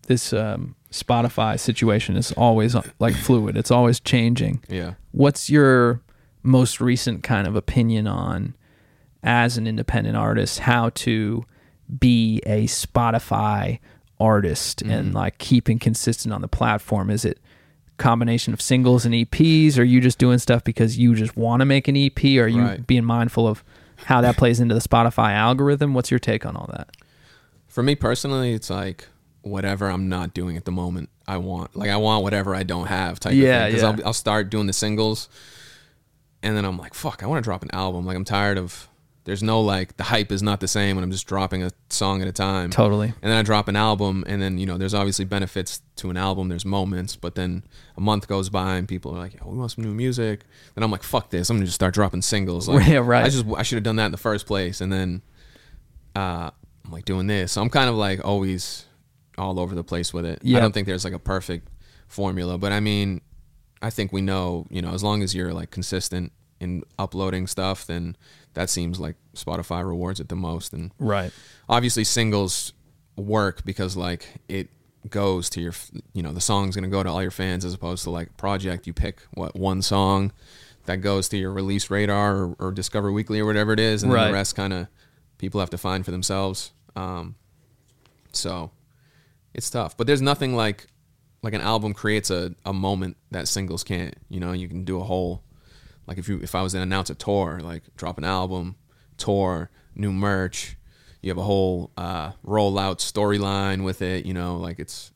this 0.07 0.34
um, 0.34 0.76
Spotify 0.91 1.60
situation 1.60 2.18
is 2.18 2.32
always 2.32 2.76
like 2.98 3.14
fluid. 3.14 3.56
It's 3.56 3.69
always 3.69 3.99
changing. 3.99 4.64
Yeah. 4.68 4.95
What's 5.11 5.48
your 5.48 6.02
most 6.41 6.82
recent 6.82 7.22
kind 7.22 7.45
of 7.45 7.56
opinion 7.56 8.07
on 8.07 8.56
as 9.22 9.60
an 9.60 9.68
independent 9.68 10.18
artist 10.18 10.57
how 10.57 10.90
to 10.90 11.45
be 11.99 12.41
a 12.48 12.65
Spotify 12.65 13.78
artist 14.19 14.82
and 14.82 15.14
like 15.14 15.38
keeping 15.38 15.78
consistent 15.78 16.34
on 16.34 16.41
the 16.41 16.48
platform? 16.48 17.11
Is 17.11 17.26
it 17.26 17.40
combination 17.98 18.53
of 18.53 18.61
singles 18.61 19.06
and 19.06 19.14
EPs? 19.14 19.78
Are 19.78 19.84
you 19.84 19.99
just 20.02 20.18
doing 20.18 20.38
stuff 20.40 20.64
because 20.64 20.98
you 20.98 21.15
just 21.15 21.36
want 21.36 21.61
to 21.61 21.65
make 21.65 21.88
an 21.88 21.95
EP? 21.98 22.18
Are 22.24 22.48
you 22.48 22.61
Right. 22.64 22.86
being 22.88 23.03
mindful 23.06 23.48
of 23.48 23.64
how 24.06 24.22
that 24.22 24.38
plays 24.38 24.60
into 24.60 24.76
the 24.76 24.82
Spotify 24.82 25.34
algorithm? 25.34 25.94
What's 25.94 26.11
your 26.11 26.19
take 26.19 26.45
on 26.45 26.56
all 26.56 26.69
that? 26.74 26.90
For 27.68 27.84
me 27.84 27.95
personally, 27.95 28.53
it's 28.53 28.69
like 28.69 29.07
whatever 29.41 29.88
I'm 29.90 30.10
not 30.10 30.34
doing 30.34 30.57
at 30.57 30.65
the 30.65 30.72
moment, 30.72 31.10
I 31.28 31.38
want. 31.38 31.76
Like 31.76 31.90
I 31.90 31.98
want 31.98 32.24
whatever 32.24 32.56
I 32.56 32.64
don't 32.64 32.88
have 32.88 33.19
type 33.19 33.34
Yeah, 33.34 33.44
of 33.44 33.49
thing. 33.64 33.76
Because 33.76 33.82
yeah. 33.84 33.90
I'll, 34.03 34.07
I'll 34.07 34.14
start 34.14 34.49
doing 34.49 34.68
the 34.68 34.74
singles, 34.74 35.30
and 36.44 36.56
then 36.56 36.65
I'm 36.65 36.78
like, 36.78 36.94
fuck, 36.94 37.24
I 37.24 37.28
want 37.28 37.44
to 37.44 37.48
drop 37.48 37.64
an 37.64 37.69
album. 37.74 38.06
Like 38.06 38.15
I'm 38.15 38.26
tired 38.26 38.57
of. 38.57 38.88
There's 39.28 39.44
no 39.44 39.60
like 39.60 39.98
the 39.98 40.06
hype 40.06 40.32
is 40.32 40.41
not 40.41 40.62
the 40.62 40.70
same 40.70 40.95
when 40.95 41.04
I'm 41.04 41.12
just 41.12 41.28
dropping 41.28 41.62
a 41.62 41.72
song 41.90 42.22
at 42.22 42.30
a 42.30 42.32
time. 42.32 42.70
Totally. 42.70 43.08
And 43.08 43.30
then 43.30 43.34
I 43.34 43.41
drop 43.41 43.68
an 43.68 43.76
album, 43.76 44.24
and 44.26 44.41
then 44.41 44.58
you 44.58 44.66
know, 44.66 44.78
there's 44.78 44.94
obviously 44.94 45.26
benefits 45.26 45.82
to 45.98 46.10
an 46.10 46.16
album. 46.16 46.48
There's 46.48 46.64
moments, 46.64 47.18
but 47.18 47.36
then 47.36 47.66
a 47.98 47.99
month 47.99 48.30
goes 48.30 48.49
by, 48.49 48.78
and 48.78 48.88
people 48.88 49.14
are 49.14 49.18
like, 49.18 49.34
"Yo, 49.34 49.49
we 49.49 49.58
want 49.58 49.72
some 49.72 49.84
new 49.84 49.94
music." 49.94 50.45
Then 50.76 50.84
I'm 50.86 50.91
like, 50.91 51.04
"Fuck 51.04 51.30
this! 51.30 51.49
I'm 51.49 51.58
gonna 51.58 51.66
just 51.66 51.76
start 51.76 51.94
dropping 51.94 52.22
singles." 52.22 52.70
Like, 52.78 52.88
Yeah, 52.88 52.99
right. 52.99 53.26
I 53.26 53.28
just 53.28 53.45
I 53.58 53.64
should 53.64 53.76
have 53.76 53.84
done 53.84 53.98
that 53.98 54.06
in 54.06 54.12
the 54.14 54.18
first 54.18 54.45
place, 54.48 54.80
and 54.80 54.94
then 54.94 55.22
uh, 56.16 56.49
I'm 56.86 56.91
like 56.91 57.04
doing 57.04 57.28
this. 57.28 57.52
So 57.52 57.62
I'm 57.62 57.70
kind 57.70 57.90
of 57.90 57.95
like 57.95 58.24
always 58.24 58.86
all 59.38 59.60
over 59.60 59.76
the 59.76 59.84
place 59.84 60.14
with 60.14 60.26
it. 60.26 60.40
Yeah. 60.41 60.60
I 60.60 60.62
don't 60.62 60.72
think 60.72 60.88
there's 60.88 61.04
like 61.04 61.14
a 61.14 61.20
perfect 61.20 61.68
formula, 62.08 62.58
but 62.58 62.72
I 62.72 62.80
mean, 62.80 63.20
I 63.82 63.90
think 63.90 64.14
we 64.14 64.22
know, 64.22 64.68
you 64.70 64.82
know, 64.82 64.94
as 64.94 65.04
long 65.04 65.22
as 65.22 65.36
you're 65.36 65.54
like 65.54 65.70
consistent 65.70 66.32
in 66.60 66.84
uploading 66.98 67.45
stuff, 67.45 67.86
then 67.86 68.16
that 68.58 68.72
seems 68.72 69.00
like 69.00 69.16
Spotify 69.36 69.86
rewards 69.86 70.20
it 70.20 70.30
the 70.30 70.36
most. 70.36 70.74
And 70.74 70.92
Right. 70.98 71.32
obviously 71.70 72.04
singles 72.04 72.74
work 73.16 73.64
because 73.64 73.96
like 73.96 74.26
it 74.48 74.68
goes 75.10 75.48
to 75.52 75.62
your 75.62 75.74
you 76.14 76.22
know 76.24 76.34
the 76.34 76.42
song's 76.42 76.76
going 76.76 76.84
to 76.84 76.90
go 76.90 77.02
to 77.04 77.10
all 77.10 77.22
your 77.22 77.32
fans 77.32 77.64
as 77.64 77.74
opposed 77.74 78.04
to 78.04 78.10
like 78.10 78.36
project 78.36 78.86
you 78.88 78.94
pick 78.94 79.22
what 79.36 79.56
one 79.56 79.82
song 79.82 80.32
that 80.86 80.98
goes 80.98 81.30
to 81.30 81.38
your 81.38 81.52
release 81.52 81.90
radar 81.90 82.36
or, 82.36 82.56
or 82.60 82.72
discover 82.72 83.12
weekly 83.12 83.40
or 83.40 83.46
whatever 83.46 83.72
it 83.74 83.80
is 83.80 84.04
and 84.04 84.12
then 84.12 84.18
Right. 84.18 84.28
the 84.28 84.34
rest 84.34 84.56
kind 84.56 84.74
of 84.74 84.88
people 85.38 85.60
have 85.62 85.70
to 85.70 85.78
find 85.78 86.04
for 86.04 86.12
themselves 86.12 86.72
um 86.96 87.36
so 88.34 88.72
it's 89.54 89.70
tough 89.70 89.96
but 89.98 90.08
there's 90.08 90.22
nothing 90.22 90.56
like 90.56 90.88
like 91.42 91.54
an 91.54 91.62
album 91.62 91.94
creates 91.94 92.30
a, 92.30 92.54
a 92.66 92.74
moment 92.74 93.16
that 93.32 93.48
singles 93.48 93.84
can't 93.84 94.16
you 94.30 94.40
know 94.40 94.52
you 94.52 94.68
can 94.68 94.84
do 94.84 95.00
a 95.00 95.04
whole 95.04 95.42
like 96.08 96.18
if 96.18 96.28
you 96.30 96.40
if 96.42 96.56
i 96.56 96.62
was 96.62 96.74
to 96.74 96.82
announce 96.82 97.10
a 97.10 97.16
tour 97.16 97.60
like 97.62 97.84
drop 97.96 98.18
an 98.18 98.24
album 98.24 98.76
tour 99.18 99.70
new 99.96 100.12
merch 100.12 100.78
you 101.22 101.30
have 101.30 101.38
a 101.38 101.44
whole 101.44 101.92
uh 101.98 102.32
rollout 102.46 102.98
storyline 103.00 103.84
with 103.84 104.02
it 104.02 104.26
you 104.26 104.34
know 104.34 104.58
like 104.58 104.80
it's 104.80 105.12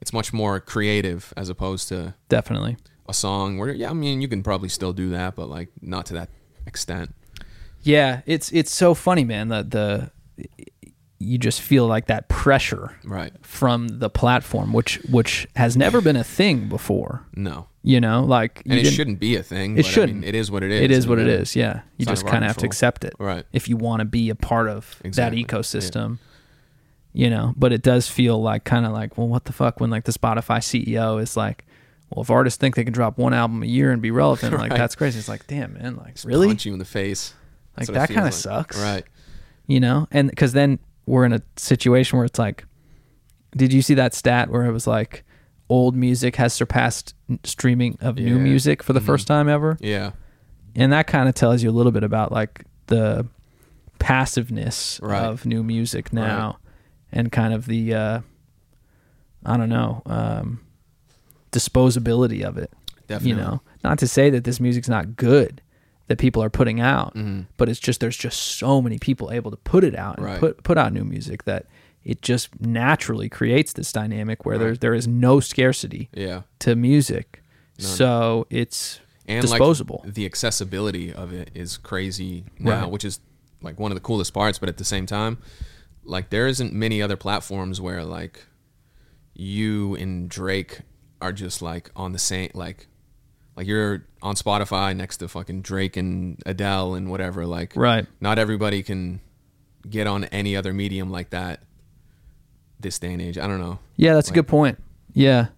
it's 0.00 0.12
much 0.12 0.32
more 0.32 0.60
creative 0.60 1.32
as 1.36 1.48
opposed 1.48 1.88
to 1.88 2.14
Definitely. 2.28 2.76
a 3.08 3.14
song 3.14 3.58
where 3.58 3.72
yeah 3.72 3.90
i 3.90 3.92
mean 3.94 4.20
you 4.20 4.28
can 4.28 4.42
probably 4.42 4.68
still 4.68 4.92
do 4.92 5.10
that 5.10 5.34
but 5.34 5.48
like 5.48 5.68
not 5.82 6.06
to 6.06 6.14
that 6.14 6.28
extent 6.66 7.14
Yeah, 7.82 8.20
it's 8.26 8.50
it's 8.52 8.72
so 8.72 8.92
funny, 8.92 9.24
man. 9.24 9.48
That 9.48 9.70
the 9.70 10.10
you 11.20 11.36
just 11.38 11.60
feel 11.60 11.86
like 11.86 12.06
that 12.06 12.28
pressure 12.28 12.96
right 13.04 13.32
from 13.42 13.88
the 13.98 14.08
platform, 14.08 14.72
which 14.72 14.96
which 15.10 15.48
has 15.56 15.76
never 15.76 16.00
been 16.00 16.16
a 16.16 16.22
thing 16.24 16.68
before. 16.68 17.24
no 17.34 17.66
You 17.82 18.00
know, 18.00 18.22
like 18.22 18.62
you 18.64 18.78
and 18.78 18.86
it 18.86 18.90
shouldn't 18.92 19.18
be 19.18 19.34
a 19.36 19.42
thing 19.42 19.72
It 19.72 19.82
but 19.82 19.86
shouldn't. 19.86 20.20
mean, 20.20 20.28
it 20.28 20.34
is 20.36 20.50
what 20.50 20.62
it 20.62 20.70
is 20.70 20.80
It 20.82 20.90
is 20.92 21.06
what 21.08 21.18
it 21.18 21.26
is 21.26 21.56
Yeah, 21.56 21.80
you 21.96 22.06
just 22.06 22.24
kind 22.26 22.44
of 22.44 22.48
have 22.48 22.56
to 22.58 22.66
accept 22.66 23.04
it, 23.04 23.14
Right. 23.18 23.44
If 23.52 23.68
you 23.68 23.76
want 23.76 24.00
to 24.00 24.04
be 24.04 24.30
a 24.30 24.34
part 24.36 24.68
of 24.68 25.00
Exactly. 25.04 25.42
that 25.42 25.48
ecosystem, 25.48 26.18
you 27.12 27.30
know. 27.30 27.52
But 27.56 27.72
it 27.72 27.82
does 27.82 28.08
feel 28.08 28.40
like 28.40 28.62
kind 28.64 28.86
of 28.86 28.92
like, 28.92 29.18
well, 29.18 29.26
what 29.28 29.44
the 29.44 29.52
fuck? 29.52 29.80
When 29.80 29.90
like 29.90 30.04
the 30.04 30.12
Spotify 30.12 30.58
CEO 30.58 31.20
is 31.20 31.36
like, 31.36 31.64
well, 32.10 32.22
if 32.22 32.30
artists 32.30 32.58
think 32.58 32.76
they 32.76 32.84
can 32.84 32.92
drop 32.92 33.18
one 33.18 33.34
album 33.34 33.62
a 33.64 33.66
year 33.66 33.90
and 33.90 34.00
be 34.00 34.10
relevant, 34.12 34.54
like 34.58 34.70
that's 34.70 34.94
crazy. 34.94 35.18
It's 35.18 35.28
like, 35.28 35.46
damn, 35.48 35.74
man, 35.74 35.96
like 35.96 36.16
really, 36.24 36.46
punch 36.46 36.64
you 36.64 36.72
in 36.74 36.78
the 36.78 36.84
face 36.84 37.34
like 37.76 37.88
that 37.88 38.08
kind 38.08 38.20
of 38.20 38.24
like. 38.26 38.32
sucks, 38.34 38.78
right 38.80 39.04
you 39.68 39.78
know 39.78 40.08
and 40.10 40.30
because 40.30 40.54
then 40.54 40.78
we're 41.08 41.24
in 41.24 41.32
a 41.32 41.42
situation 41.56 42.16
where 42.18 42.24
it's 42.26 42.38
like 42.38 42.64
did 43.56 43.72
you 43.72 43.80
see 43.82 43.94
that 43.94 44.14
stat 44.14 44.50
where 44.50 44.64
it 44.66 44.72
was 44.72 44.86
like 44.86 45.24
old 45.70 45.96
music 45.96 46.36
has 46.36 46.52
surpassed 46.52 47.14
streaming 47.44 47.96
of 48.00 48.16
new 48.16 48.36
Yeah. 48.36 48.42
music 48.42 48.82
for 48.82 48.92
the 48.92 49.00
Mhm. 49.00 49.06
first 49.06 49.26
time 49.26 49.48
ever 49.48 49.76
yeah 49.80 50.12
and 50.76 50.92
that 50.92 51.06
kind 51.06 51.28
of 51.28 51.34
tells 51.34 51.62
you 51.62 51.70
a 51.70 51.72
little 51.78 51.92
bit 51.92 52.04
about 52.04 52.30
like 52.32 52.64
the 52.86 53.26
passiveness 53.98 55.00
Right. 55.02 55.22
of 55.24 55.44
new 55.46 55.62
music 55.62 56.12
now 56.12 56.58
and 57.10 57.32
kind 57.32 57.52
of 57.54 57.66
the 57.66 57.94
uh 57.94 58.20
i 59.44 59.56
don't 59.56 59.68
know 59.70 60.02
um 60.06 60.60
disposability 61.52 62.42
of 62.42 62.58
it 62.58 62.72
definitely 63.06 63.30
you 63.30 63.36
know 63.36 63.60
not 63.82 63.98
to 63.98 64.06
say 64.06 64.30
that 64.30 64.44
this 64.44 64.60
music's 64.60 64.88
not 64.88 65.16
good 65.16 65.60
that 66.08 66.18
people 66.18 66.42
are 66.42 66.50
putting 66.50 66.80
out 66.80 67.14
Mhm. 67.14 67.46
but 67.56 67.68
it's 67.68 67.80
just 67.80 68.00
there's 68.00 68.16
just 68.16 68.40
so 68.58 68.82
many 68.82 68.98
people 68.98 69.30
able 69.30 69.50
to 69.50 69.56
put 69.58 69.84
it 69.84 69.94
out 69.94 70.16
and 70.18 70.26
Right. 70.26 70.40
put 70.40 70.62
put 70.62 70.76
out 70.76 70.92
new 70.92 71.04
music 71.04 71.44
that 71.44 71.66
it 72.04 72.22
just 72.22 72.60
naturally 72.60 73.28
creates 73.28 73.72
this 73.74 73.92
dynamic 73.92 74.44
where 74.44 74.56
Right. 74.56 74.64
there's 74.64 74.78
there 74.80 74.94
is 74.94 75.06
no 75.06 75.40
scarcity 75.40 76.08
yeah 76.14 76.42
to 76.60 76.74
music 76.76 77.42
None. 77.78 77.86
so 77.88 78.46
it's 78.50 79.00
and 79.26 79.42
disposable 79.42 80.00
like 80.04 80.14
the 80.14 80.24
accessibility 80.26 81.12
of 81.12 81.32
it 81.32 81.50
is 81.54 81.76
crazy 81.76 82.44
now 82.58 82.82
Right. 82.82 82.90
which 82.90 83.04
is 83.04 83.20
like 83.62 83.78
one 83.78 83.90
of 83.92 83.96
the 83.96 84.00
coolest 84.02 84.32
parts 84.32 84.58
but 84.58 84.68
at 84.68 84.78
the 84.78 84.84
same 84.84 85.04
time 85.06 85.38
like 86.04 86.30
there 86.30 86.46
isn't 86.46 86.72
many 86.72 87.02
other 87.02 87.16
platforms 87.16 87.80
where 87.80 88.02
like 88.04 88.46
you 89.34 89.94
and 89.96 90.28
drake 90.28 90.80
are 91.20 91.32
just 91.32 91.60
like 91.62 91.90
on 91.94 92.12
the 92.12 92.18
same 92.18 92.50
like 92.54 92.86
like 93.58 93.66
you're 93.66 94.04
on 94.22 94.36
spotify 94.36 94.96
next 94.96 95.16
to 95.16 95.26
fucking 95.26 95.60
drake 95.60 95.96
and 95.96 96.40
adele 96.46 96.94
and 96.94 97.10
whatever 97.10 97.44
like 97.44 97.74
right. 97.74 98.06
not 98.20 98.38
everybody 98.38 98.84
can 98.84 99.20
get 99.90 100.06
on 100.06 100.24
any 100.26 100.54
other 100.56 100.72
medium 100.72 101.10
like 101.10 101.30
that 101.30 101.60
this 102.80 102.98
day 103.00 103.12
and 103.12 103.20
age. 103.20 103.36
I 103.36 103.48
don't 103.48 103.60
know. 103.60 103.80
Yeah 103.96 104.14
that's 104.14 104.30
a 104.30 104.32
good 104.32 104.46
point. 104.46 104.80
Yeah. 105.12 105.48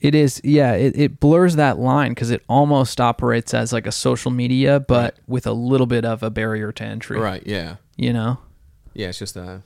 It 0.00 0.14
is 0.14 0.40
yeah 0.44 0.74
it, 0.74 0.96
it 0.96 1.20
blurs 1.20 1.56
that 1.56 1.78
line 1.78 2.12
because 2.12 2.30
it 2.30 2.42
almost 2.48 3.00
operates 3.00 3.54
as 3.54 3.72
like 3.72 3.86
a 3.86 3.92
social 3.92 4.30
media 4.30 4.78
but 4.78 5.16
with 5.26 5.46
a 5.46 5.52
little 5.52 5.86
bit 5.86 6.04
of 6.04 6.22
a 6.22 6.30
barrier 6.30 6.70
to 6.70 6.84
entry. 6.84 7.18
Right 7.18 7.42
yeah. 7.44 7.76
You 7.96 8.12
know? 8.12 8.38
Yeah, 8.92 9.08
it's 9.08 9.18
just 9.18 9.36
uh, 9.36 9.58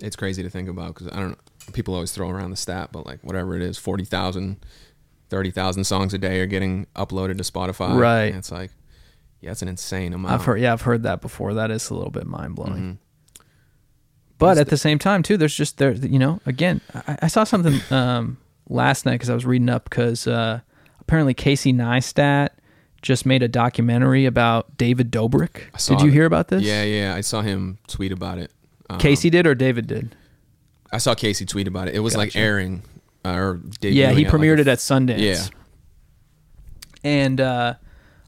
it's 0.00 0.16
crazy 0.16 0.42
to 0.42 0.50
think 0.50 0.68
about 0.68 0.94
because 0.94 1.06
I 1.06 1.20
don't 1.20 1.30
know. 1.30 1.72
People 1.72 1.94
always 1.94 2.10
throw 2.10 2.28
around 2.28 2.50
the 2.50 2.56
stat, 2.56 2.90
but 2.90 3.06
like 3.06 3.20
whatever 3.22 3.54
it 3.54 3.62
is, 3.62 3.78
40,000, 5.36 5.84
30,000 5.84 5.84
songs 5.84 6.14
a 6.14 6.18
day 6.18 6.40
are 6.40 6.46
getting 6.46 6.86
uploaded 6.96 7.36
to 7.38 7.42
Spotify. 7.44 7.96
Right. 7.98 8.24
And 8.26 8.36
it's 8.36 8.52
like, 8.52 8.70
yeah, 9.40 9.50
it's 9.50 9.62
an 9.62 9.68
insane 9.68 10.12
amount. 10.12 10.34
I've 10.34 10.44
heard 10.44 10.60
yeah, 10.60 10.72
I've 10.72 10.82
heard 10.82 11.02
that 11.02 11.20
before. 11.20 11.54
That 11.54 11.70
is 11.70 11.90
a 11.90 11.94
little 11.94 12.10
bit 12.10 12.26
mind 12.26 12.54
blowing. 12.54 12.74
Mhm. 12.74 12.98
But 14.38 14.58
at 14.58 14.66
the- 14.66 14.70
the 14.70 14.76
same 14.76 14.98
time, 14.98 15.22
too, 15.22 15.36
there's 15.36 15.54
just 15.54 15.78
there. 15.78 15.92
You 15.92 16.18
know, 16.18 16.40
again, 16.46 16.80
I, 16.94 17.18
I 17.22 17.26
saw 17.28 17.44
something 17.44 17.80
um, 17.90 18.38
last 18.68 19.06
night 19.06 19.12
because 19.14 19.30
I 19.30 19.34
was 19.34 19.46
reading 19.46 19.68
up 19.68 19.84
because 19.84 20.26
uh, 20.26 20.60
apparently 21.00 21.34
Casey 21.34 21.72
Neistat 21.72 22.48
just 23.02 23.26
made 23.26 23.42
a 23.42 23.48
documentary 23.48 24.26
about 24.26 24.76
David 24.76 25.10
Dobrik. 25.10 25.70
Did 25.86 26.00
you 26.02 26.06
that. 26.08 26.12
hear 26.12 26.24
about 26.26 26.48
this? 26.48 26.62
Yeah, 26.62 26.82
yeah. 26.84 27.14
I 27.14 27.20
saw 27.20 27.40
him 27.42 27.78
tweet 27.88 28.12
about 28.12 28.38
it. 28.38 28.52
Um, 28.90 28.98
Casey 28.98 29.30
did 29.30 29.46
or 29.46 29.54
David 29.54 29.86
did? 29.86 30.14
I 30.92 30.98
saw 30.98 31.14
Casey 31.14 31.44
tweet 31.46 31.66
about 31.66 31.88
it. 31.88 31.94
It 31.94 32.00
was 32.00 32.16
like 32.16 32.28
Gotcha. 32.30 32.38
airing 32.38 32.82
uh, 32.84 32.91
or 33.24 33.60
Yeah, 33.80 34.10
he 34.12 34.24
like, 34.24 34.32
premiered 34.34 34.58
a- 34.58 34.62
it 34.62 34.68
at 34.68 34.78
Sundance. 34.78 35.18
Yeah. 35.20 35.44
and 37.04 37.40
uh, 37.40 37.74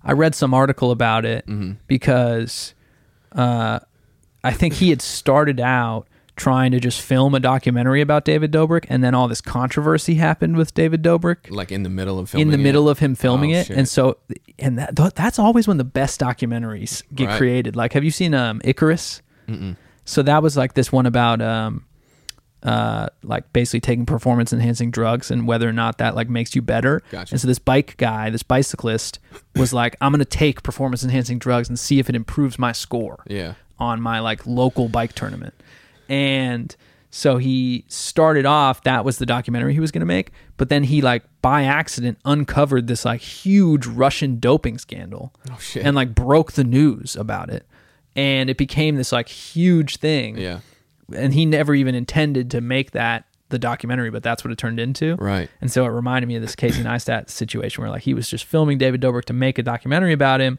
I 0.02 0.12
read 0.12 0.34
some 0.34 0.54
article 0.54 0.90
about 0.90 1.24
it 1.24 1.46
Mm-hmm. 1.46 1.72
because 1.86 2.74
uh, 3.32 3.80
I 4.42 4.52
think 4.52 4.74
he 4.74 4.90
had 4.90 5.02
started 5.02 5.60
out 5.60 6.06
trying 6.36 6.72
to 6.72 6.80
just 6.80 7.00
film 7.00 7.32
a 7.34 7.40
documentary 7.40 8.00
about 8.00 8.24
David 8.24 8.50
Dobrik, 8.52 8.86
and 8.88 9.04
then 9.04 9.14
all 9.14 9.28
this 9.28 9.40
controversy 9.40 10.14
happened 10.16 10.56
with 10.56 10.74
David 10.74 11.00
Dobrik 11.02 11.48
Like 11.50 11.70
in 11.70 11.84
the 11.84 11.88
middle 11.88 12.18
of 12.18 12.30
filming. 12.30 12.48
in 12.48 12.50
the 12.52 12.58
it. 12.58 12.62
middle 12.64 12.88
of 12.88 12.98
him 12.98 13.14
filming 13.14 13.54
Oh, 13.54 13.58
it, 13.58 13.66
shit. 13.68 13.76
and 13.76 13.88
so 13.88 14.18
and 14.58 14.76
that 14.78 14.96
th- 14.96 15.12
that's 15.14 15.38
always 15.38 15.68
when 15.68 15.76
the 15.78 15.84
best 15.84 16.20
documentaries 16.20 17.02
get 17.14 17.28
Right. 17.28 17.38
created. 17.38 17.76
Like, 17.76 17.92
have 17.92 18.02
you 18.02 18.10
seen 18.10 18.34
um, 18.34 18.60
Icarus? 18.64 19.22
So 20.06 20.22
that 20.22 20.42
was 20.42 20.56
like 20.56 20.74
this 20.74 20.90
one 20.90 21.06
about 21.06 21.40
um, 21.40 21.84
uh, 22.64 23.08
like 23.22 23.52
basically 23.52 23.80
taking 23.80 24.06
performance 24.06 24.52
enhancing 24.52 24.90
drugs 24.90 25.30
and 25.30 25.46
whether 25.46 25.68
or 25.68 25.72
not 25.72 25.98
that 25.98 26.14
like 26.14 26.28
makes 26.28 26.54
you 26.56 26.62
better. 26.62 27.02
Gotcha. 27.10 27.34
And 27.34 27.40
so 27.40 27.46
this 27.46 27.58
bike 27.58 27.96
guy, 27.98 28.30
this 28.30 28.42
bicyclist, 28.42 29.18
was 29.54 29.72
like, 29.80 29.96
I'm 30.00 30.12
gonna 30.12 30.24
take 30.24 30.62
performance 30.62 31.04
enhancing 31.04 31.38
drugs 31.38 31.68
and 31.68 31.78
see 31.78 31.98
if 31.98 32.08
it 32.08 32.16
improves 32.16 32.58
my 32.58 32.72
score 32.72 33.22
Yeah. 33.28 33.54
on 33.78 34.00
my 34.00 34.18
like 34.20 34.46
local 34.46 34.88
bike 34.88 35.12
tournament. 35.12 35.54
And 36.08 36.74
so 37.10 37.36
he 37.36 37.84
started 37.88 38.44
off 38.44 38.82
that 38.84 39.04
was 39.04 39.18
the 39.18 39.26
documentary 39.26 39.72
he 39.74 39.80
was 39.80 39.90
going 39.92 40.00
to 40.00 40.06
make, 40.06 40.32
but 40.56 40.68
then 40.68 40.82
he 40.84 41.00
like 41.00 41.22
by 41.42 41.62
accident 41.62 42.18
uncovered 42.24 42.86
this 42.88 43.04
like 43.04 43.20
huge 43.20 43.86
Russian 43.86 44.40
doping 44.40 44.78
scandal. 44.78 45.32
Oh, 45.50 45.56
shit. 45.60 45.84
And 45.86 45.94
like 45.94 46.14
broke 46.14 46.52
the 46.52 46.64
news 46.64 47.14
about 47.14 47.50
it. 47.50 47.66
And 48.16 48.50
it 48.50 48.56
became 48.56 48.96
this 48.96 49.12
like 49.12 49.28
huge 49.28 49.98
thing. 49.98 50.36
Yeah. 50.38 50.60
And 51.12 51.34
he 51.34 51.44
never 51.46 51.74
even 51.74 51.94
intended 51.94 52.50
to 52.52 52.60
make 52.60 52.92
that 52.92 53.26
the 53.50 53.58
documentary, 53.58 54.10
but 54.10 54.22
that's 54.22 54.42
what 54.42 54.50
it 54.50 54.58
turned 54.58 54.80
into. 54.80 55.16
Right. 55.16 55.48
And 55.60 55.70
so 55.70 55.84
it 55.84 55.88
reminded 55.90 56.26
me 56.26 56.36
of 56.36 56.42
this 56.42 56.56
Casey 56.56 56.82
Neistat 56.82 57.28
situation 57.30 57.82
where 57.82 57.90
like 57.90 58.02
he 58.02 58.14
was 58.14 58.28
just 58.28 58.44
filming 58.44 58.78
David 58.78 59.00
Dobrik 59.02 59.26
to 59.26 59.32
make 59.32 59.58
a 59.58 59.62
documentary 59.62 60.12
about 60.12 60.40
him, 60.40 60.58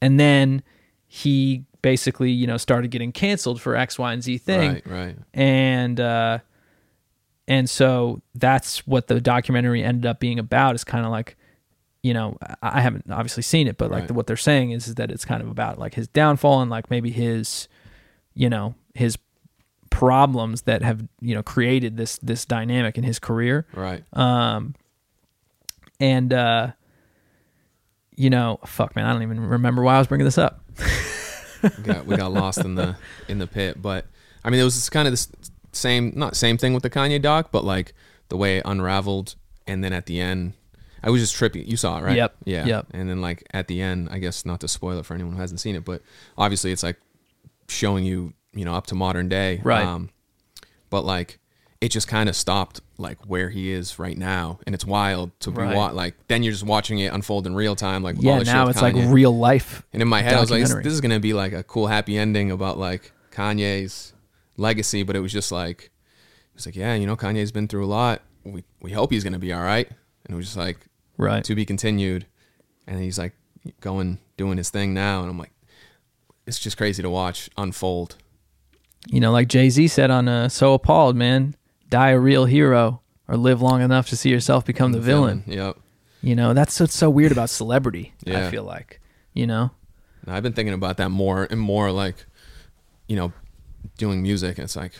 and 0.00 0.18
then 0.18 0.62
he 1.06 1.64
basically 1.82 2.30
you 2.32 2.46
know 2.46 2.56
started 2.56 2.90
getting 2.90 3.12
canceled 3.12 3.60
for 3.60 3.76
X, 3.76 3.98
Y, 3.98 4.12
and 4.12 4.22
Z 4.22 4.38
thing, 4.38 4.72
Right. 4.72 4.86
Right. 4.86 5.16
and 5.34 6.00
uh, 6.00 6.38
and 7.48 7.70
so 7.70 8.22
that's 8.34 8.86
what 8.86 9.06
the 9.06 9.20
documentary 9.20 9.84
ended 9.84 10.06
up 10.06 10.18
being 10.18 10.38
about. 10.38 10.74
Is 10.74 10.84
kind 10.84 11.04
of 11.04 11.12
like 11.12 11.36
you 12.02 12.14
know 12.14 12.38
I 12.62 12.80
haven't 12.80 13.04
obviously 13.10 13.42
seen 13.42 13.68
it, 13.68 13.76
but 13.78 13.90
like 13.90 14.04
Right. 14.04 14.10
what 14.12 14.26
they're 14.26 14.36
saying 14.36 14.70
is, 14.72 14.88
is 14.88 14.94
that 14.96 15.10
it's 15.10 15.24
kind 15.24 15.42
of 15.42 15.48
about 15.48 15.78
like 15.78 15.94
his 15.94 16.08
downfall 16.08 16.60
and 16.62 16.70
like 16.70 16.90
maybe 16.90 17.10
his 17.10 17.68
you 18.34 18.48
know 18.50 18.74
his 18.94 19.16
problems 19.90 20.62
that 20.62 20.82
have 20.82 21.06
you 21.20 21.34
know 21.34 21.42
created 21.42 21.96
this 21.96 22.18
this 22.18 22.44
dynamic 22.44 22.98
in 22.98 23.04
his 23.04 23.18
career 23.18 23.66
Right. 23.74 24.02
um 24.12 24.74
and 26.00 26.32
uh 26.32 26.72
you 28.16 28.30
know 28.30 28.58
fuck 28.66 28.94
man 28.96 29.06
i 29.06 29.12
don't 29.12 29.22
even 29.22 29.40
remember 29.40 29.82
why 29.82 29.96
i 29.96 29.98
was 29.98 30.06
bringing 30.06 30.24
this 30.24 30.38
up 30.38 30.60
we 31.62 31.82
got 31.82 32.06
we 32.06 32.16
got 32.16 32.32
lost 32.32 32.58
in 32.58 32.74
the 32.74 32.96
in 33.28 33.38
the 33.38 33.46
pit. 33.46 33.80
But 33.80 34.06
I 34.44 34.50
mean, 34.50 34.60
it 34.60 34.64
was 34.64 34.88
kind 34.90 35.08
of 35.08 35.12
the 35.14 35.26
same, 35.72 36.12
not 36.14 36.36
same 36.36 36.58
thing 36.58 36.74
with 36.74 36.82
the 36.84 36.90
Kanye 36.90 37.20
doc, 37.20 37.48
but 37.50 37.64
like 37.64 37.92
the 38.28 38.36
way 38.36 38.58
it 38.58 38.62
unraveled, 38.66 39.34
and 39.66 39.82
then 39.82 39.92
at 39.92 40.06
the 40.06 40.20
end, 40.20 40.52
I 41.02 41.10
was 41.10 41.20
just 41.22 41.34
trippy. 41.34 41.66
You 41.66 41.76
saw 41.76 41.98
it, 41.98 42.02
right? 42.02 42.14
Yep, 42.16 42.36
Yeah. 42.44 42.66
yep. 42.66 42.86
And 42.92 43.08
then 43.08 43.20
like 43.20 43.42
at 43.52 43.66
the 43.68 43.80
end, 43.80 44.08
I 44.12 44.18
guess 44.18 44.44
not 44.44 44.60
to 44.60 44.68
spoil 44.68 44.98
it 44.98 45.06
for 45.06 45.14
anyone 45.14 45.32
who 45.34 45.40
hasn't 45.40 45.58
seen 45.58 45.74
it, 45.74 45.84
but 45.84 46.02
obviously 46.38 46.70
it's 46.72 46.82
like 46.82 46.98
showing 47.68 48.04
you, 48.04 48.34
you 48.56 48.64
know, 48.64 48.74
up 48.74 48.86
to 48.88 48.94
modern 48.96 49.28
day. 49.28 49.60
Right. 49.62 49.84
Um, 49.86 50.10
but 50.90 51.04
like 51.04 51.38
it 51.80 51.90
just 51.90 52.08
kind 52.08 52.28
of 52.28 52.34
stopped 52.34 52.80
like 52.96 53.18
where 53.26 53.50
he 53.50 53.70
is 53.70 53.98
right 53.98 54.16
now, 54.16 54.58
and 54.66 54.74
it's 54.74 54.84
wild 54.84 55.38
to 55.40 55.50
be 55.50 55.60
Right. 55.60 55.76
wa- 55.76 55.90
like 55.90 56.14
then 56.28 56.42
you're 56.42 56.52
just 56.52 56.64
watching 56.64 56.98
it 57.00 57.12
unfold 57.12 57.46
in 57.46 57.54
real 57.54 57.76
time, 57.76 58.02
like 58.02 58.16
yeah 58.18 58.38
now 58.38 58.68
it's 58.68 58.80
like 58.80 58.94
real 58.96 59.36
life 59.36 59.82
And 59.92 60.00
in 60.00 60.08
my 60.08 60.22
head, 60.22 60.34
I 60.34 60.40
was 60.40 60.50
like, 60.50 60.62
this, 60.62 60.72
this 60.74 60.92
is 60.92 61.00
gonna 61.02 61.20
be 61.20 61.34
like 61.34 61.52
a 61.52 61.62
cool 61.62 61.86
happy 61.86 62.16
ending 62.16 62.50
about 62.50 62.78
like 62.78 63.12
Kanye's 63.30 64.14
legacy, 64.56 65.02
but 65.02 65.14
it 65.16 65.20
was 65.20 65.32
just 65.32 65.52
like, 65.52 65.82
it 65.84 66.54
was 66.54 66.64
like, 66.66 66.76
yeah, 66.76 66.94
you 66.94 67.06
know, 67.06 67.16
Kanye's 67.16 67.52
been 67.52 67.68
through 67.68 67.84
a 67.84 67.92
lot. 67.92 68.22
We 68.44 68.64
we 68.80 68.92
hope 68.92 69.10
he's 69.10 69.22
gonna 69.24 69.38
be 69.38 69.52
all 69.52 69.62
right. 69.62 69.86
And 69.86 70.34
it 70.34 70.36
was 70.36 70.46
just 70.46 70.56
like 70.56 70.78
right 71.18 71.44
to 71.44 71.54
be 71.54 71.66
continued. 71.66 72.24
And 72.86 72.98
he's 73.00 73.18
like 73.18 73.34
going 73.80 74.18
doing 74.38 74.56
his 74.56 74.70
thing 74.70 74.94
now, 74.94 75.20
and 75.20 75.28
I'm 75.30 75.38
like, 75.38 75.52
it's 76.46 76.58
just 76.58 76.76
crazy 76.78 77.02
to 77.02 77.10
watch 77.10 77.50
unfold. 77.58 78.16
You 79.06 79.20
know 79.20 79.30
like 79.32 79.48
jay-z 79.48 79.86
said 79.88 80.10
on 80.10 80.28
uh, 80.28 80.48
so 80.48 80.74
appalled 80.74 81.16
man 81.16 81.54
die 81.90 82.10
a 82.10 82.18
real 82.18 82.44
hero 82.44 83.00
or 83.28 83.36
live 83.36 83.62
long 83.62 83.80
enough 83.82 84.08
to 84.08 84.16
see 84.16 84.30
yourself 84.30 84.64
become 84.64 84.92
the 84.92 85.00
villain 85.00 85.44
Yep. 85.46 85.78
you 86.22 86.34
know 86.34 86.54
that's 86.54 86.78
what's 86.80 86.94
so 86.96 87.08
weird 87.10 87.32
about 87.32 87.50
celebrity 87.50 88.12
Yeah. 88.24 88.46
i 88.46 88.50
feel 88.50 88.64
like 88.64 89.00
you 89.34 89.46
know 89.46 89.70
I've 90.28 90.42
been 90.42 90.54
thinking 90.54 90.74
about 90.74 90.96
that 90.96 91.10
more 91.10 91.46
and 91.48 91.60
more, 91.60 91.92
like, 91.92 92.26
you 93.06 93.14
know, 93.14 93.32
doing 93.96 94.22
music. 94.24 94.58
It's 94.58 94.74
like 94.74 94.90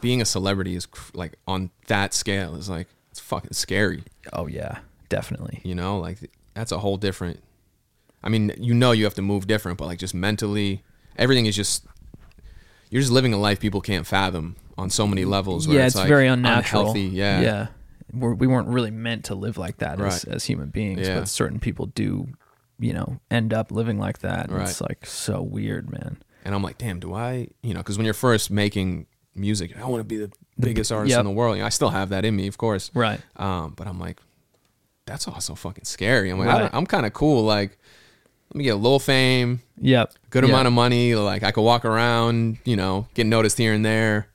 being 0.00 0.22
a 0.22 0.24
celebrity 0.24 0.74
is 0.74 0.86
cr- 0.86 1.10
like 1.12 1.34
on 1.46 1.68
that 1.88 2.14
scale 2.14 2.54
is 2.56 2.66
like 2.66 2.86
it's 3.10 3.20
fucking 3.20 3.52
scary. 3.52 4.04
oh 4.32 4.46
yeah 4.46 4.78
definitely 5.10 5.60
You 5.62 5.74
know, 5.74 5.98
like 5.98 6.30
that's 6.54 6.72
a 6.72 6.78
whole 6.78 6.96
different. 6.96 7.42
I 8.22 8.30
mean, 8.30 8.50
you 8.56 8.72
know, 8.72 8.92
you 8.92 9.04
have 9.04 9.12
to 9.16 9.22
move 9.22 9.46
different, 9.46 9.76
but 9.76 9.84
like 9.88 9.98
just 9.98 10.14
mentally, 10.14 10.82
everything 11.18 11.44
is 11.44 11.54
just. 11.54 11.84
You're 12.90 13.02
just 13.02 13.12
living 13.12 13.32
a 13.32 13.38
life 13.38 13.60
people 13.60 13.80
can't 13.80 14.06
fathom 14.06 14.56
on 14.78 14.90
so 14.90 15.06
many 15.06 15.24
levels. 15.24 15.66
Where 15.66 15.78
yeah 15.78 15.86
it's, 15.86 15.94
it's 15.94 16.00
like 16.00 16.08
very 16.08 16.26
unnatural 16.28 16.82
unhealthy. 16.82 17.02
Yeah, 17.02 17.40
yeah 17.40 17.66
We're, 18.12 18.34
we 18.34 18.46
weren't 18.46 18.68
really 18.68 18.90
meant 18.90 19.24
to 19.26 19.34
live 19.34 19.56
like 19.58 19.78
that 19.78 20.00
as, 20.00 20.24
Right. 20.24 20.34
as 20.34 20.44
human 20.44 20.68
beings 20.70 21.06
Yeah. 21.06 21.18
but 21.20 21.28
certain 21.28 21.58
people 21.60 21.86
do 21.86 22.28
you 22.78 22.92
know 22.92 23.18
end 23.30 23.54
up 23.54 23.70
living 23.72 23.98
like 23.98 24.18
that 24.18 24.50
and 24.50 24.60
it's 24.62 24.80
like 24.82 25.06
so 25.06 25.40
weird 25.40 25.90
man 25.90 26.18
And 26.44 26.54
I'm 26.54 26.62
like, 26.62 26.78
damn, 26.78 27.00
do 27.00 27.12
I? 27.14 27.48
You 27.62 27.74
know, 27.74 27.80
because 27.80 27.96
when 27.98 28.04
you're 28.04 28.14
first 28.14 28.50
making 28.50 29.06
music, 29.34 29.76
I 29.76 29.84
want 29.86 30.00
to 30.00 30.04
be 30.04 30.16
the 30.18 30.30
biggest 30.60 30.92
artist 30.92 31.10
yep. 31.10 31.20
in 31.20 31.26
the 31.26 31.32
world. 31.32 31.56
You 31.56 31.62
know, 31.62 31.66
I 31.66 31.70
still 31.70 31.90
have 31.90 32.10
that 32.10 32.24
in 32.24 32.36
me, 32.36 32.46
of 32.46 32.56
course. 32.56 32.90
right 32.94 33.20
Um, 33.36 33.72
but 33.76 33.86
I'm 33.88 33.98
like, 33.98 34.20
that's 35.06 35.26
also 35.26 35.54
fucking 35.54 35.84
scary. 35.84 36.30
I'm 36.30 36.38
like, 36.38 36.48
Right. 36.48 36.70
I'm 36.72 36.86
kind 36.86 37.04
of 37.06 37.12
cool. 37.12 37.42
Like, 37.44 37.78
let 38.50 38.56
me 38.56 38.64
get 38.64 38.70
a 38.70 38.76
little 38.76 38.98
fame, 38.98 39.60
yep 39.80 40.12
good 40.30 40.44
Yep. 40.44 40.50
amount 40.50 40.66
of 40.66 40.72
money. 40.72 41.14
Like, 41.14 41.42
I 41.42 41.50
could 41.50 41.62
walk 41.62 41.84
around, 41.84 42.58
you 42.64 42.76
know, 42.76 43.06
get 43.14 43.26
noticed 43.26 43.58
here 43.58 43.72
and 43.72 43.84
there. 43.84 44.28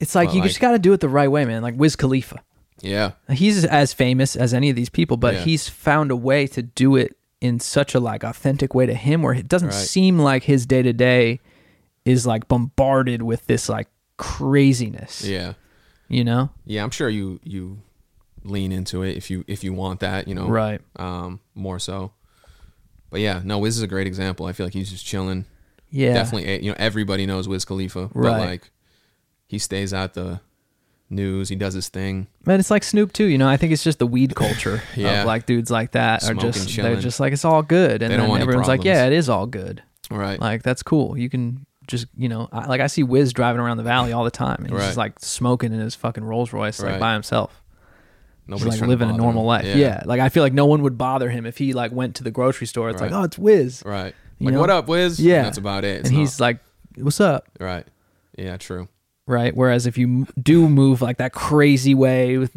it's 0.00 0.14
like 0.14 0.28
but, 0.28 0.34
you 0.34 0.40
like- 0.40 0.48
just 0.50 0.60
got 0.60 0.72
to 0.72 0.78
do 0.78 0.92
it 0.92 1.00
the 1.00 1.08
right 1.08 1.30
way 1.30 1.44
man 1.44 1.62
like 1.62 1.74
wiz 1.76 1.94
khalifa 1.96 2.42
Yeah, 2.80 3.12
he's 3.30 3.64
as 3.64 3.92
famous 3.92 4.34
as 4.34 4.52
any 4.52 4.68
of 4.70 4.74
these 4.76 4.88
people 4.88 5.16
but 5.16 5.34
Yeah. 5.34 5.40
he's 5.44 5.68
found 5.68 6.10
a 6.10 6.16
way 6.16 6.46
to 6.48 6.62
do 6.62 6.96
it 6.96 7.16
in 7.40 7.60
such 7.60 7.94
a 7.94 8.00
like 8.00 8.24
authentic 8.24 8.74
way 8.74 8.86
to 8.86 8.94
him 8.94 9.22
where 9.22 9.34
it 9.34 9.46
doesn't 9.48 9.68
Right. 9.68 9.74
seem 9.94 10.18
like 10.18 10.42
his 10.44 10.66
day-to-day 10.66 11.38
is 12.04 12.26
like 12.26 12.48
bombarded 12.48 13.22
with 13.22 13.46
this 13.46 13.68
like 13.68 13.86
craziness 14.16 15.24
yeah, 15.24 15.52
you 16.08 16.24
know 16.24 16.50
yeah. 16.66 16.82
I'm 16.82 16.90
sure 16.90 17.08
you 17.08 17.38
you 17.44 17.78
lean 18.44 18.72
into 18.72 19.02
it 19.04 19.16
if 19.16 19.30
you 19.30 19.44
if 19.46 19.62
you 19.62 19.72
want 19.72 20.00
that, 20.00 20.26
you 20.26 20.34
know, 20.34 20.48
right 20.48 20.80
Um, 20.96 21.38
more 21.54 21.78
so. 21.78 22.10
But 23.12 23.20
yeah, 23.20 23.40
no, 23.44 23.58
Wiz 23.58 23.76
is 23.76 23.82
a 23.82 23.86
great 23.86 24.08
example. 24.08 24.46
I 24.46 24.52
feel 24.52 24.66
like 24.66 24.72
he's 24.74 24.90
just 24.90 25.06
chilling. 25.06 25.44
yeah 25.90 26.14
Definitely, 26.14 26.48
eh, 26.48 26.58
you 26.62 26.70
know, 26.70 26.76
everybody 26.78 27.26
knows 27.26 27.46
Wiz 27.46 27.64
Khalifa, 27.64 28.08
but 28.12 28.16
Right. 28.18 28.46
like, 28.46 28.70
he 29.46 29.58
stays 29.58 29.92
out 29.94 30.14
the 30.14 30.40
news. 31.10 31.50
He 31.50 31.56
does 31.56 31.74
his 31.74 31.88
thing. 31.90 32.26
But 32.42 32.58
it's 32.58 32.70
like 32.70 32.82
Snoop 32.82 33.12
too, 33.12 33.26
you 33.26 33.36
know. 33.38 33.48
I 33.48 33.58
think 33.58 33.72
it's 33.72 33.84
just 33.84 33.98
the 33.98 34.06
weed 34.06 34.34
culture 34.34 34.82
Yeah. 34.96 35.20
of 35.20 35.26
like 35.26 35.44
dudes 35.46 35.70
like 35.70 35.92
that 35.92 36.24
are 36.28 36.32
just 36.34 36.68
chilling. 36.70 36.92
they're 36.92 37.00
just 37.02 37.20
like 37.20 37.32
it's 37.34 37.44
all 37.44 37.62
good, 37.62 38.02
and 38.02 38.10
They 38.10 38.16
don't 38.16 38.22
then 38.24 38.28
want 38.30 38.40
any 38.40 38.48
everyone's 38.48 38.68
like, 38.68 38.82
yeah, 38.84 39.06
it 39.06 39.12
is 39.12 39.28
all 39.28 39.46
good. 39.46 39.82
Right. 40.10 40.40
Like 40.40 40.62
that's 40.62 40.82
cool. 40.82 41.16
You 41.18 41.28
can 41.28 41.66
just 41.86 42.06
you 42.16 42.28
know, 42.30 42.48
I, 42.50 42.66
like 42.66 42.80
I 42.80 42.86
see 42.86 43.02
Wiz 43.02 43.32
driving 43.34 43.60
around 43.60 43.76
the 43.76 43.82
valley 43.82 44.12
all 44.14 44.24
the 44.24 44.30
time, 44.30 44.56
and 44.60 44.68
he's 44.70 44.78
Right. 44.78 44.86
just 44.86 44.96
like 44.96 45.18
smoking 45.20 45.72
in 45.74 45.80
his 45.80 45.94
fucking 45.94 46.24
Rolls 46.24 46.52
Royce 46.54 46.80
like 46.80 46.92
Right. 46.92 47.00
by 47.00 47.12
himself. 47.12 47.61
Nobody's 48.46 48.72
Just 48.72 48.80
like 48.82 48.88
living 48.88 49.08
a 49.10 49.16
normal 49.16 49.42
him. 49.42 49.46
life. 49.46 49.76
Yeah. 49.76 50.02
like 50.04 50.20
I 50.20 50.28
feel 50.28 50.42
like 50.42 50.52
no 50.52 50.66
one 50.66 50.82
would 50.82 50.98
bother 50.98 51.30
him 51.30 51.46
if 51.46 51.58
he 51.58 51.72
like 51.72 51.92
went 51.92 52.16
to 52.16 52.24
the 52.24 52.30
grocery 52.30 52.66
store. 52.66 52.90
It's 52.90 53.00
like, 53.00 53.12
oh, 53.12 53.22
it's 53.22 53.38
Wiz, 53.38 53.82
Right. 53.86 54.14
You 54.38 54.46
Like, 54.46 54.54
know? 54.54 54.60
what 54.60 54.70
up, 54.70 54.88
Wiz? 54.88 55.20
Yeah. 55.20 55.42
That's 55.44 55.58
about 55.58 55.84
it. 55.84 56.00
It's 56.00 56.08
and 56.08 56.16
not- 56.18 56.20
he's 56.22 56.40
like, 56.40 56.58
what's 56.96 57.20
up? 57.20 57.48
right. 57.60 57.86
Yeah, 58.36 58.56
true. 58.56 58.88
right? 59.26 59.54
Whereas 59.54 59.86
if 59.86 59.96
you 59.96 60.26
do 60.42 60.68
move 60.68 61.00
like 61.02 61.18
that 61.18 61.32
crazy 61.32 61.94
way 61.94 62.38
with 62.38 62.50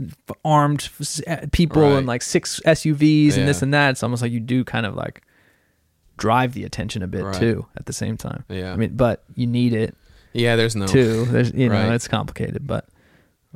armed 0.44 0.90
eh, 1.28 1.46
people 1.52 1.84
Right. 1.84 1.92
and 1.98 2.08
like 2.08 2.22
six 2.24 2.60
SUVs 2.66 3.38
and 3.38 3.48
this 3.48 3.62
and 3.62 3.74
that, 3.74 3.92
it's 3.92 4.02
almost 4.04 4.22
like 4.24 4.32
you 4.32 4.40
do 4.40 4.64
kind 4.64 4.86
of 4.88 4.96
like 4.96 5.22
drive 6.18 6.54
the 6.54 6.64
attention 6.64 7.04
a 7.04 7.08
bit 7.08 7.24
Right. 7.26 7.36
too 7.36 7.68
at 7.78 7.86
the 7.86 7.94
same 7.94 8.18
time. 8.18 8.46
Yeah. 8.50 8.74
I 8.74 8.78
mean, 8.78 8.96
but 8.96 9.24
you 9.36 9.46
need 9.48 9.74
it 9.74 9.96
Yeah, 10.34 10.56
there's 10.56 10.76
no. 10.76 10.88
too. 10.88 11.26
There's 11.26 11.52
you 11.54 11.70
know 11.70 11.76
Right. 11.88 11.94
it's 11.94 12.08
complicated, 12.08 12.66
but 12.66 12.88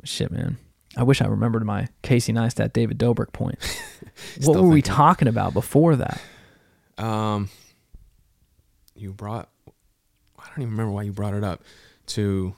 shit, 0.04 0.30
man. 0.30 0.58
I 0.96 1.02
wish 1.04 1.22
I 1.22 1.26
remembered 1.26 1.64
my 1.64 1.88
Casey 2.02 2.32
Neistat 2.32 2.72
David 2.72 2.98
Dobrik 2.98 3.32
point. 3.32 3.58
what 4.42 4.56
were 4.60 4.68
we 4.68 4.82
talking 4.82 5.28
about 5.28 5.54
before 5.54 5.96
that? 5.96 6.20
Um, 6.98 7.48
you 8.94 9.12
brought. 9.12 9.48
I 10.38 10.42
don't 10.48 10.58
even 10.62 10.70
remember 10.72 10.92
why 10.92 11.02
you 11.02 11.12
brought 11.12 11.34
it 11.34 11.44
up. 11.44 11.62
To. 12.08 12.54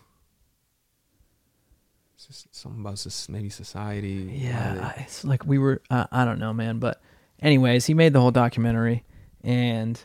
Something 2.52 2.80
about 2.80 3.26
maybe 3.28 3.50
society. 3.50 4.32
Yeah, 4.40 4.92
I- 4.96 5.00
it's 5.02 5.24
like 5.24 5.44
we 5.44 5.58
were. 5.58 5.82
Uh, 5.90 6.06
I 6.12 6.24
don't 6.24 6.38
know, 6.38 6.52
man, 6.52 6.78
but 6.78 7.02
anyways, 7.40 7.84
he 7.84 7.94
made 7.94 8.12
the 8.12 8.20
whole 8.20 8.30
documentary, 8.30 9.04
and 9.42 10.02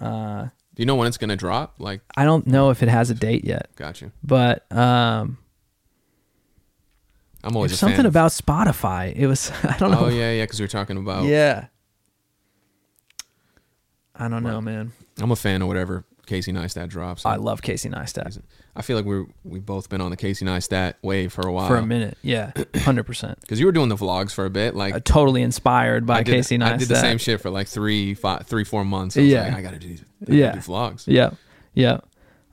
uh, 0.00 0.42
Do 0.42 0.82
you 0.82 0.84
know 0.86 0.96
when 0.96 1.06
it's 1.06 1.16
gonna 1.16 1.36
drop? 1.36 1.76
Like, 1.78 2.00
I 2.16 2.24
don't 2.24 2.46
know 2.48 2.70
if 2.70 2.82
it 2.82 2.88
has 2.88 3.08
a 3.10 3.14
date 3.14 3.44
yet, 3.44 3.68
got 3.76 4.00
you. 4.02 4.10
but 4.24 4.70
um, 4.72 5.38
I'm 7.46 7.56
always 7.56 7.70
fan 7.72 7.78
something 7.78 8.00
of- 8.06 8.12
about 8.12 8.32
Spotify. 8.32 9.14
It 9.14 9.26
was 9.26 9.50
I 9.62 9.76
don't 9.78 9.90
know. 9.92 10.06
Oh 10.06 10.08
yeah, 10.08 10.32
yeah. 10.32 10.42
Because 10.44 10.58
we 10.60 10.64
were 10.64 10.68
talking 10.68 10.96
about. 10.98 11.24
Yeah. 11.24 11.66
I 14.14 14.28
don't 14.28 14.42
know, 14.42 14.60
man. 14.60 14.92
I'm 15.18 15.30
a 15.30 15.36
fan 15.36 15.62
of 15.62 15.68
whatever 15.68 16.04
Casey 16.26 16.52
Neistat 16.52 16.88
drops. 16.88 17.24
I 17.26 17.36
love 17.36 17.62
Casey 17.62 17.88
Neistat 17.88 18.40
I 18.74 18.82
feel 18.82 18.96
like 18.96 19.06
we're 19.06 19.26
we've 19.44 19.64
both 19.64 19.88
been 19.88 20.00
on 20.00 20.10
the 20.10 20.16
Casey 20.16 20.44
Neistat 20.44 20.94
wave 21.02 21.32
for 21.32 21.46
a 21.46 21.52
while. 21.52 21.68
for 21.68 21.76
a 21.76 21.86
minute. 21.86 22.16
Yeah, 22.22 22.52
hundred 22.76 23.04
percent. 23.04 23.40
Because 23.40 23.60
you 23.60 23.66
were 23.66 23.72
doing 23.72 23.88
the 23.88 23.96
vlogs 23.96 24.32
for 24.32 24.44
a 24.44 24.50
bit, 24.50 24.74
like 24.74 24.94
Uh, 24.94 25.00
totally 25.04 25.42
inspired 25.42 26.06
by 26.06 26.22
did, 26.22 26.32
Casey 26.32 26.58
Neistat. 26.58 26.72
I 26.72 26.76
did 26.78 26.88
the 26.88 26.96
same 26.96 27.18
shit 27.18 27.40
for 27.40 27.50
like 27.50 27.68
three, 27.68 28.14
five, 28.14 28.46
three, 28.46 28.64
four 28.64 28.84
months. 28.84 29.16
I 29.16 29.20
was 29.20 29.28
Yeah. 29.30 29.42
like, 29.44 29.54
I 29.54 29.62
gotta 29.62 29.78
do, 29.78 29.88
I 29.92 30.24
gotta 30.24 30.36
Yeah. 30.36 30.52
do 30.52 30.58
vlogs. 30.60 31.04
Yeah, 31.06 31.30
yeah. 31.74 31.98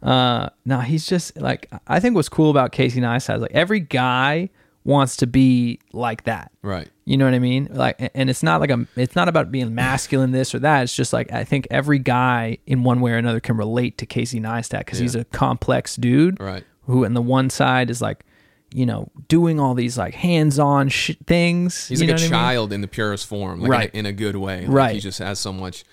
Uh, 0.02 0.49
no, 0.65 0.80
he's 0.82 1.06
just 1.07 1.38
like 1.38 1.70
I 1.88 1.99
think 2.02 2.15
what's 2.15 2.30
cool 2.30 2.52
about 2.52 2.72
Casey 2.74 2.99
Neistat 2.99 3.36
is 3.38 3.41
like 3.41 3.52
every 3.52 3.80
guy 3.80 4.49
wants 4.85 5.18
to 5.18 5.27
be 5.27 5.80
like 5.93 6.23
that. 6.26 6.51
Right. 6.61 6.89
You 7.05 7.18
know 7.18 7.26
what 7.26 7.34
I 7.34 7.39
mean? 7.39 7.69
Like, 7.72 8.11
and 8.15 8.30
it's 8.30 8.43
not 8.43 8.60
like 8.61 8.69
a, 8.69 8.85
it's 8.95 9.15
not 9.15 9.27
about 9.30 9.51
being 9.51 9.73
masculine, 9.76 10.31
this 10.31 10.53
or 10.53 10.60
that. 10.60 10.84
It's 10.84 10.95
just 10.95 11.14
like 11.14 11.31
I 11.31 11.43
think 11.43 11.68
every 11.72 11.99
guy 11.99 12.57
in 12.65 12.84
one 12.84 12.99
way 13.01 13.11
or 13.11 13.18
another 13.18 13.39
can 13.39 13.57
relate 13.57 13.97
to 13.99 14.05
Casey 14.05 14.39
Neistat 14.39 14.80
because 14.80 14.99
he's 14.99 15.15
a 15.15 15.23
complex 15.26 15.95
dude, 15.95 16.39
Right. 16.39 16.64
Who, 16.85 17.05
on 17.05 17.14
the 17.14 17.22
one 17.22 17.49
side, 17.49 17.89
is 17.89 18.01
like, 18.01 18.26
you 18.73 18.85
know, 18.85 19.10
doing 19.30 19.60
all 19.60 19.73
these 19.73 19.97
like 19.97 20.15
hands-on 20.15 20.89
sh- 20.89 21.11
things. 21.26 21.88
He's 21.88 22.01
you 22.01 22.07
like 22.07 22.10
know 22.10 22.14
a 22.14 22.15
what 22.15 22.22
I 22.22 22.23
mean? 22.23 22.31
child 22.31 22.73
in 22.73 22.81
the 22.81 22.88
purest 22.89 23.26
form, 23.27 23.61
like 23.61 23.69
Right. 23.72 23.89
in, 23.93 24.05
a, 24.05 24.10
in 24.10 24.14
a 24.15 24.18
good 24.18 24.35
way. 24.35 24.61
Like, 24.65 24.69
Right. 24.76 24.93
He 24.95 24.99
just 24.99 25.19
has 25.19 25.39
so 25.39 25.53
much. 25.53 25.85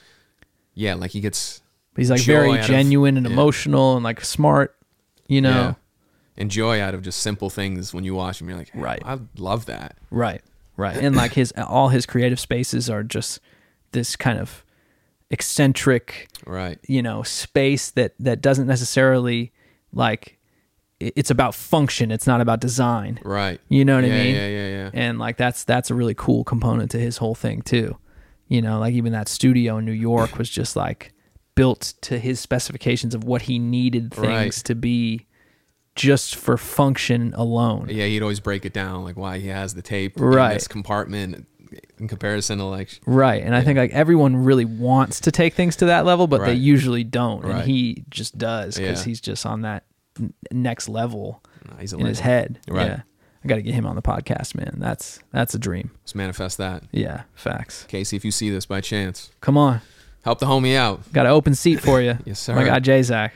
Yeah, 0.74 0.94
like 0.94 1.10
he 1.12 1.20
gets. 1.20 1.60
He's 1.96 2.10
like 2.10 2.22
very 2.22 2.52
out 2.52 2.60
of- 2.60 2.66
genuine 2.66 3.16
and 3.16 3.26
yeah. 3.26 3.32
emotional 3.32 3.96
and 3.96 4.02
like 4.04 4.24
smart. 4.24 4.76
You 5.28 5.40
know, 5.42 5.50
Yeah. 5.50 5.74
And 6.36 6.50
joy 6.50 6.80
out 6.80 6.94
of 6.94 7.02
just 7.02 7.20
simple 7.20 7.50
things 7.50 7.92
when 7.92 8.04
you 8.04 8.14
watch 8.14 8.40
him. 8.40 8.48
You're 8.48 8.58
like, 8.58 8.70
Right. 8.74 9.02
I 9.04 9.18
love 9.36 9.66
that. 9.66 9.98
Right, 10.10 10.42
right, 10.76 10.96
and 10.96 11.14
like 11.14 11.34
his 11.34 11.52
all 11.56 11.88
his 11.90 12.06
creative 12.06 12.40
spaces 12.40 12.88
are 12.88 13.02
just 13.02 13.40
this 13.92 14.16
kind 14.16 14.38
of 14.38 14.64
eccentric, 15.30 16.28
Right. 16.46 16.78
you 16.86 17.02
know, 17.02 17.22
space 17.22 17.90
that 17.92 18.14
that 18.20 18.40
doesn't 18.40 18.66
necessarily 18.66 19.52
like 19.92 20.38
it's 20.98 21.30
about 21.30 21.54
function. 21.54 22.10
It's 22.10 22.26
not 22.26 22.40
about 22.42 22.60
design. 22.60 23.20
Right. 23.24 23.58
You 23.70 23.84
know 23.86 23.96
what 23.96 24.04
yeah, 24.04 24.14
I 24.14 24.18
mean? 24.18 24.34
Yeah, 24.34 24.48
yeah, 24.48 24.68
yeah. 24.68 24.90
And 24.92 25.18
like 25.18 25.36
that's 25.38 25.64
that's 25.64 25.90
a 25.90 25.94
really 25.94 26.14
cool 26.14 26.44
component 26.44 26.90
to 26.92 26.98
his 26.98 27.16
whole 27.16 27.34
thing 27.34 27.62
too. 27.62 27.96
You 28.48 28.60
know, 28.60 28.78
like 28.80 28.94
even 28.94 29.12
that 29.12 29.28
studio 29.28 29.78
in 29.78 29.84
New 29.86 29.92
York 29.92 30.36
was 30.36 30.50
just 30.50 30.76
like 30.76 31.12
built 31.54 31.94
to 32.02 32.18
his 32.18 32.38
specifications 32.40 33.14
of 33.14 33.24
what 33.24 33.42
he 33.42 33.58
needed 33.58 34.12
things 34.12 34.26
Right. 34.26 34.52
to 34.52 34.74
be 34.74 35.26
just 35.96 36.36
for 36.36 36.56
function 36.56 37.32
alone. 37.34 37.88
Yeah, 37.90 38.06
he'd 38.06 38.22
always 38.22 38.40
break 38.40 38.64
it 38.64 38.72
down, 38.72 39.04
like 39.04 39.16
why 39.16 39.38
he 39.38 39.48
has 39.48 39.74
the 39.74 39.82
tape 39.82 40.14
Right. 40.16 40.50
in 40.52 40.54
this 40.54 40.68
compartment 40.68 41.46
in 41.98 42.08
comparison 42.08 42.58
to 42.58 42.64
like 42.64 43.00
Right. 43.06 43.42
And 43.42 43.54
I 43.54 43.62
think 43.62 43.76
like 43.78 43.92
everyone 43.92 44.36
really 44.36 44.64
wants 44.64 45.20
to 45.20 45.30
take 45.30 45.54
things 45.54 45.76
to 45.76 45.86
that 45.86 46.04
level, 46.04 46.26
but 46.26 46.44
they 46.44 46.54
usually 46.54 47.04
don't. 47.04 47.44
And 47.44 47.62
he 47.62 48.04
just 48.10 48.36
does 48.38 48.76
because 48.76 49.00
Yeah. 49.00 49.04
he's 49.04 49.20
just 49.20 49.44
on 49.46 49.62
that 49.62 49.84
next 50.52 50.88
level 50.88 51.42
a 51.78 51.82
in 51.96 52.06
his 52.06 52.20
head. 52.20 52.58
Right. 52.68 52.86
Yeah. 52.86 53.00
I 53.44 53.48
got 53.48 53.54
to 53.56 53.62
get 53.62 53.72
him 53.74 53.86
on 53.86 53.96
the 53.96 54.02
podcast, 54.02 54.54
man. 54.54 54.74
That's 54.78 55.20
that's 55.32 55.54
a 55.54 55.58
dream. 55.58 55.92
Let's 56.02 56.14
manifest 56.14 56.58
that. 56.58 56.82
Yeah, 56.92 57.22
facts. 57.34 57.84
Casey, 57.88 58.16
if 58.16 58.24
you 58.24 58.30
see 58.30 58.50
this 58.50 58.66
by 58.66 58.80
chance, 58.82 59.30
Come 59.40 59.56
on. 59.56 59.80
help 60.24 60.40
the 60.40 60.46
homie 60.46 60.76
out. 60.76 61.10
Got 61.12 61.24
an 61.26 61.32
open 61.32 61.54
seat 61.54 61.80
for 61.80 62.02
you. 62.02 62.18
Yes, 62.26 62.38
sir. 62.38 62.54
My 62.54 62.64
guy 62.64 62.80
J 62.80 63.02
Zac. 63.02 63.32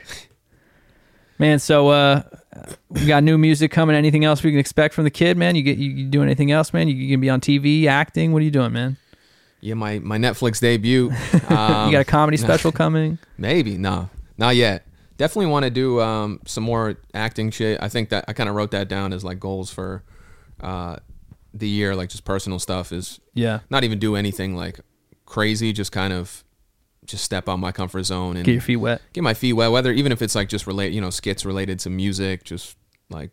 Man, 1.37 1.59
so 1.59 1.89
uh 1.89 2.23
we 2.89 3.05
got 3.05 3.23
new 3.23 3.37
music 3.37 3.71
coming. 3.71 3.95
Anything 3.95 4.23
else 4.23 4.41
we 4.41 4.51
can 4.51 4.59
expect 4.59 4.93
from 4.93 5.03
the 5.03 5.11
kid, 5.11 5.37
man? 5.37 5.55
You 5.55 5.61
get 5.63 5.77
you, 5.77 5.89
you 5.91 6.05
doing 6.07 6.27
anything 6.27 6.51
else, 6.51 6.71
man? 6.73 6.87
You, 6.87 6.95
you 6.95 7.09
gonna 7.15 7.21
be 7.21 7.29
on 7.29 7.41
TV, 7.41 7.85
acting? 7.87 8.31
What 8.31 8.41
are 8.41 8.45
you 8.45 8.51
doing, 8.51 8.71
man? 8.71 8.97
Yeah, 9.59 9.73
my, 9.73 9.99
my 9.99 10.17
Netflix 10.17 10.59
debut. 10.61 11.09
Um, 11.09 11.17
you 11.87 11.91
got 11.91 11.95
a 12.01 12.05
comedy 12.05 12.37
special 12.47 12.71
coming? 12.71 13.17
Maybe 13.37 13.77
no, 13.77 14.09
not 14.37 14.55
yet. 14.55 14.85
Definitely 15.17 15.47
want 15.47 15.63
to 15.63 15.69
do 15.69 15.99
um, 16.01 16.39
some 16.45 16.63
more 16.63 16.95
acting 17.13 17.49
shit. 17.51 17.81
I 17.81 17.89
think 17.89 18.09
that 18.09 18.25
I 18.27 18.33
kind 18.33 18.47
of 18.49 18.55
wrote 18.55 18.71
that 18.71 18.87
down 18.87 19.11
as 19.11 19.23
like 19.23 19.39
goals 19.39 19.69
for 19.71 20.03
uh, 20.61 20.97
the 21.53 21.67
year, 21.67 21.95
like 21.95 22.09
just 22.09 22.23
personal 22.25 22.59
stuff. 22.59 22.91
Is 22.93 23.19
Yeah. 23.33 23.59
not 23.69 23.83
even 23.83 23.99
do 23.99 24.15
anything 24.15 24.55
like 24.55 24.79
crazy. 25.25 25.73
Just 25.73 25.91
kind 25.91 26.13
of 26.13 26.43
just 27.05 27.23
step 27.23 27.47
out 27.49 27.57
my 27.57 27.71
comfort 27.71 28.03
zone 28.03 28.35
and 28.37 28.45
Get 28.45 28.53
your 28.53 28.61
feet 28.61 28.77
wet. 28.77 29.01
get 29.13 29.23
my 29.23 29.33
feet 29.33 29.53
wet. 29.53 29.71
Whether 29.71 29.91
even 29.91 30.11
if 30.11 30.21
it's 30.21 30.35
like 30.35 30.49
just 30.49 30.67
relate, 30.67 30.93
you 30.93 31.01
know, 31.01 31.09
skits 31.09 31.45
related 31.45 31.79
to 31.79 31.89
music. 31.89 32.43
Just 32.43 32.77
like 33.09 33.31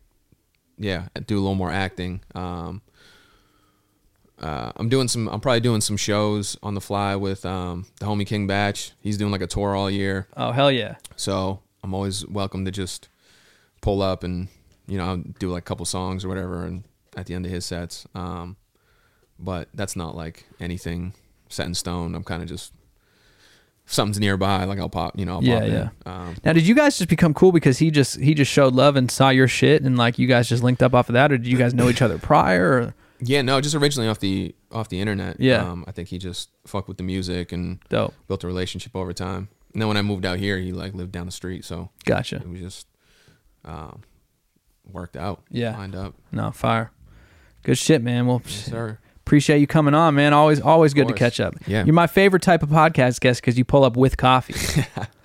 yeah, 0.79 1.09
do 1.27 1.37
a 1.37 1.41
little 1.41 1.55
more 1.55 1.71
acting. 1.71 2.21
Um, 2.35 2.83
uh, 4.41 4.73
I'm 4.77 4.89
doing 4.89 5.07
some. 5.09 5.29
I'm 5.29 5.41
probably 5.41 5.61
doing 5.61 5.81
some 5.81 5.97
shows 5.97 6.57
on 6.63 6.75
the 6.75 6.81
fly 6.81 7.15
with 7.17 7.45
um, 7.47 7.87
the 8.01 8.07
homie 8.07 8.27
King 8.27 8.47
Batch. 8.47 8.93
He's 9.01 9.17
doing 9.17 9.31
like 9.31 9.43
a 9.43 9.47
tour 9.47 9.75
all 9.77 9.91
year. 9.91 10.27
Oh 10.37 10.51
hell 10.53 10.71
yeah. 10.73 10.97
So 11.17 11.61
I'm 11.85 11.95
always 11.95 12.27
welcome 12.27 12.65
to 12.65 12.71
just 12.71 13.09
pull 13.81 14.03
up 14.03 14.25
and 14.25 14.49
you 14.89 14.99
know 14.99 15.05
I'll 15.05 15.17
do 15.39 15.51
like 15.51 15.63
a 15.63 15.65
couple 15.65 15.85
songs 15.87 16.25
or 16.25 16.29
whatever, 16.29 16.65
and 16.65 16.83
at 17.17 17.27
the 17.27 17.35
end 17.35 17.47
of 17.47 17.53
his 17.53 17.65
sets. 17.65 18.07
Um, 18.15 18.57
but 19.39 19.69
that's 19.75 19.95
not 19.95 20.17
like 20.17 20.47
anything 20.59 21.13
set 21.49 21.67
in 21.67 21.75
stone. 21.75 22.15
I'm 22.15 22.25
kind 22.25 22.43
of 22.43 22.49
just 22.49 22.73
something's 23.93 24.19
nearby, 24.19 24.65
like 24.65 24.79
I'll 24.79 24.89
pop. 24.89 25.19
You 25.19 25.25
know, 25.27 25.35
I'll 25.37 25.45
Yeah, 25.45 25.61
pop 25.61 25.69
yeah. 25.69 25.89
Um, 26.07 26.35
Now, 26.45 26.53
did 26.53 26.67
you 26.67 26.75
guys 26.75 26.99
just 26.99 27.09
become 27.11 27.35
cool 27.35 27.53
because 27.53 27.79
he 27.79 27.91
just 27.91 28.19
he 28.21 28.35
just 28.35 28.51
showed 28.51 28.75
love 28.75 28.97
and 28.97 29.11
saw 29.11 29.29
your 29.31 29.49
shit 29.49 29.83
and 29.83 29.97
like 29.97 30.19
you 30.19 30.27
guys 30.27 30.49
just 30.49 30.63
linked 30.63 30.83
up 30.83 30.95
off 30.95 31.09
of 31.09 31.13
that, 31.15 31.31
or 31.33 31.39
did 31.39 31.47
you 31.47 31.59
guys 31.59 31.75
know 31.75 31.89
each 31.89 32.03
other 32.03 32.19
prior? 32.19 32.73
Or? 32.73 32.95
yeah, 33.21 33.43
no, 33.43 33.61
just 33.61 33.75
originally 33.75 34.09
off 34.09 34.19
the 34.19 34.55
off 34.73 34.89
the 34.89 35.01
internet. 35.01 35.39
Yeah. 35.39 35.63
um, 35.71 35.85
I 35.87 35.93
think 35.93 36.09
he 36.09 36.19
just 36.19 36.51
fucked 36.67 36.89
with 36.89 36.97
the 36.97 37.03
music 37.05 37.53
and 37.53 37.79
Dope. 37.89 38.15
built 38.27 38.43
a 38.43 38.47
relationship 38.47 38.97
over 38.97 39.13
time. 39.13 39.49
And 39.73 39.81
then 39.81 39.89
when 39.89 39.97
I 39.97 40.03
moved 40.03 40.27
out 40.27 40.39
here, 40.39 40.59
he 40.59 40.73
like 40.73 40.93
lived 40.95 41.13
down 41.13 41.27
the 41.27 41.33
street, 41.33 41.65
so 41.65 41.91
Gotcha. 42.05 42.37
it 42.37 42.49
was 42.49 42.61
just 42.61 42.87
um, 43.65 44.03
worked 44.91 45.17
out. 45.17 45.43
Yeah. 45.51 45.77
lined 45.77 45.95
up. 45.95 46.15
No 46.33 46.51
fire. 46.51 46.91
Good 47.63 47.79
shit, 47.79 48.03
man. 48.03 48.27
Well, 48.27 48.43
Yes, 48.45 48.65
sir. 48.65 48.99
Appreciate 49.33 49.61
you 49.61 49.67
coming 49.67 49.95
on, 49.95 50.15
man. 50.15 50.35
Always 50.35 50.61
always 50.61 50.93
good 50.93 51.09
to 51.09 51.15
catch 51.15 51.41
up. 51.41 51.55
Yeah. 51.67 51.85
You're 51.87 51.95
my 51.95 52.07
favorite 52.07 52.43
type 52.43 52.63
of 52.63 52.69
podcast 52.69 53.19
guest 53.21 53.41
because 53.41 53.57
you 53.57 53.65
pull 53.65 53.83
up 53.83 53.97
with 53.97 54.19
coffee. 54.19 54.53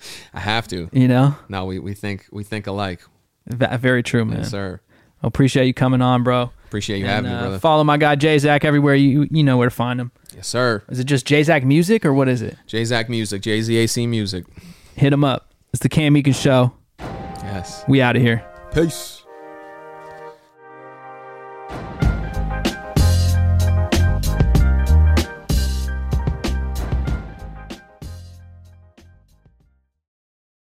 I 0.32 0.40
have 0.40 0.66
to. 0.68 0.88
you 0.94 1.06
know, 1.08 1.36
No, 1.50 1.66
we, 1.66 1.78
we 1.78 1.92
think 1.92 2.24
we 2.32 2.42
think 2.42 2.66
alike. 2.66 3.02
V- 3.48 3.66
very 3.76 4.02
true, 4.02 4.24
man. 4.24 4.38
Yes, 4.38 4.50
sir. 4.50 4.80
Well, 5.20 5.28
appreciate 5.28 5.66
you 5.66 5.74
coming 5.74 6.00
on, 6.00 6.22
bro. 6.22 6.50
Appreciate 6.68 7.00
you 7.00 7.04
And, 7.04 7.26
having 7.26 7.30
me, 7.30 7.36
uh, 7.36 7.40
brother. 7.42 7.58
Follow 7.58 7.84
my 7.84 7.98
guy 7.98 8.14
J 8.14 8.38
Zac 8.38 8.64
everywhere. 8.64 8.94
You 8.94 9.28
you 9.30 9.44
know 9.44 9.58
where 9.58 9.68
to 9.68 9.74
find 9.74 10.00
him. 10.00 10.10
yes, 10.34 10.46
sir. 10.48 10.82
Is 10.88 10.98
it 10.98 11.04
just 11.04 11.26
J 11.26 11.42
Zac 11.42 11.62
Music 11.64 12.06
or 12.06 12.14
what 12.14 12.28
is 12.28 12.40
it? 12.40 12.56
J 12.66 12.86
Zac 12.86 13.10
Music, 13.10 13.42
J 13.42 13.60
Z 13.60 13.76
A 13.76 13.86
C 13.86 14.06
Music. 14.06 14.46
Hit 14.94 15.12
him 15.12 15.22
up. 15.22 15.52
It's 15.74 15.82
the 15.82 15.90
Cam 15.90 16.14
Eakin 16.14 16.34
Show. 16.34 16.72
Yes. 16.98 17.84
We 17.86 18.00
out 18.00 18.16
of 18.16 18.22
here. 18.22 18.42
Peace. 18.72 19.17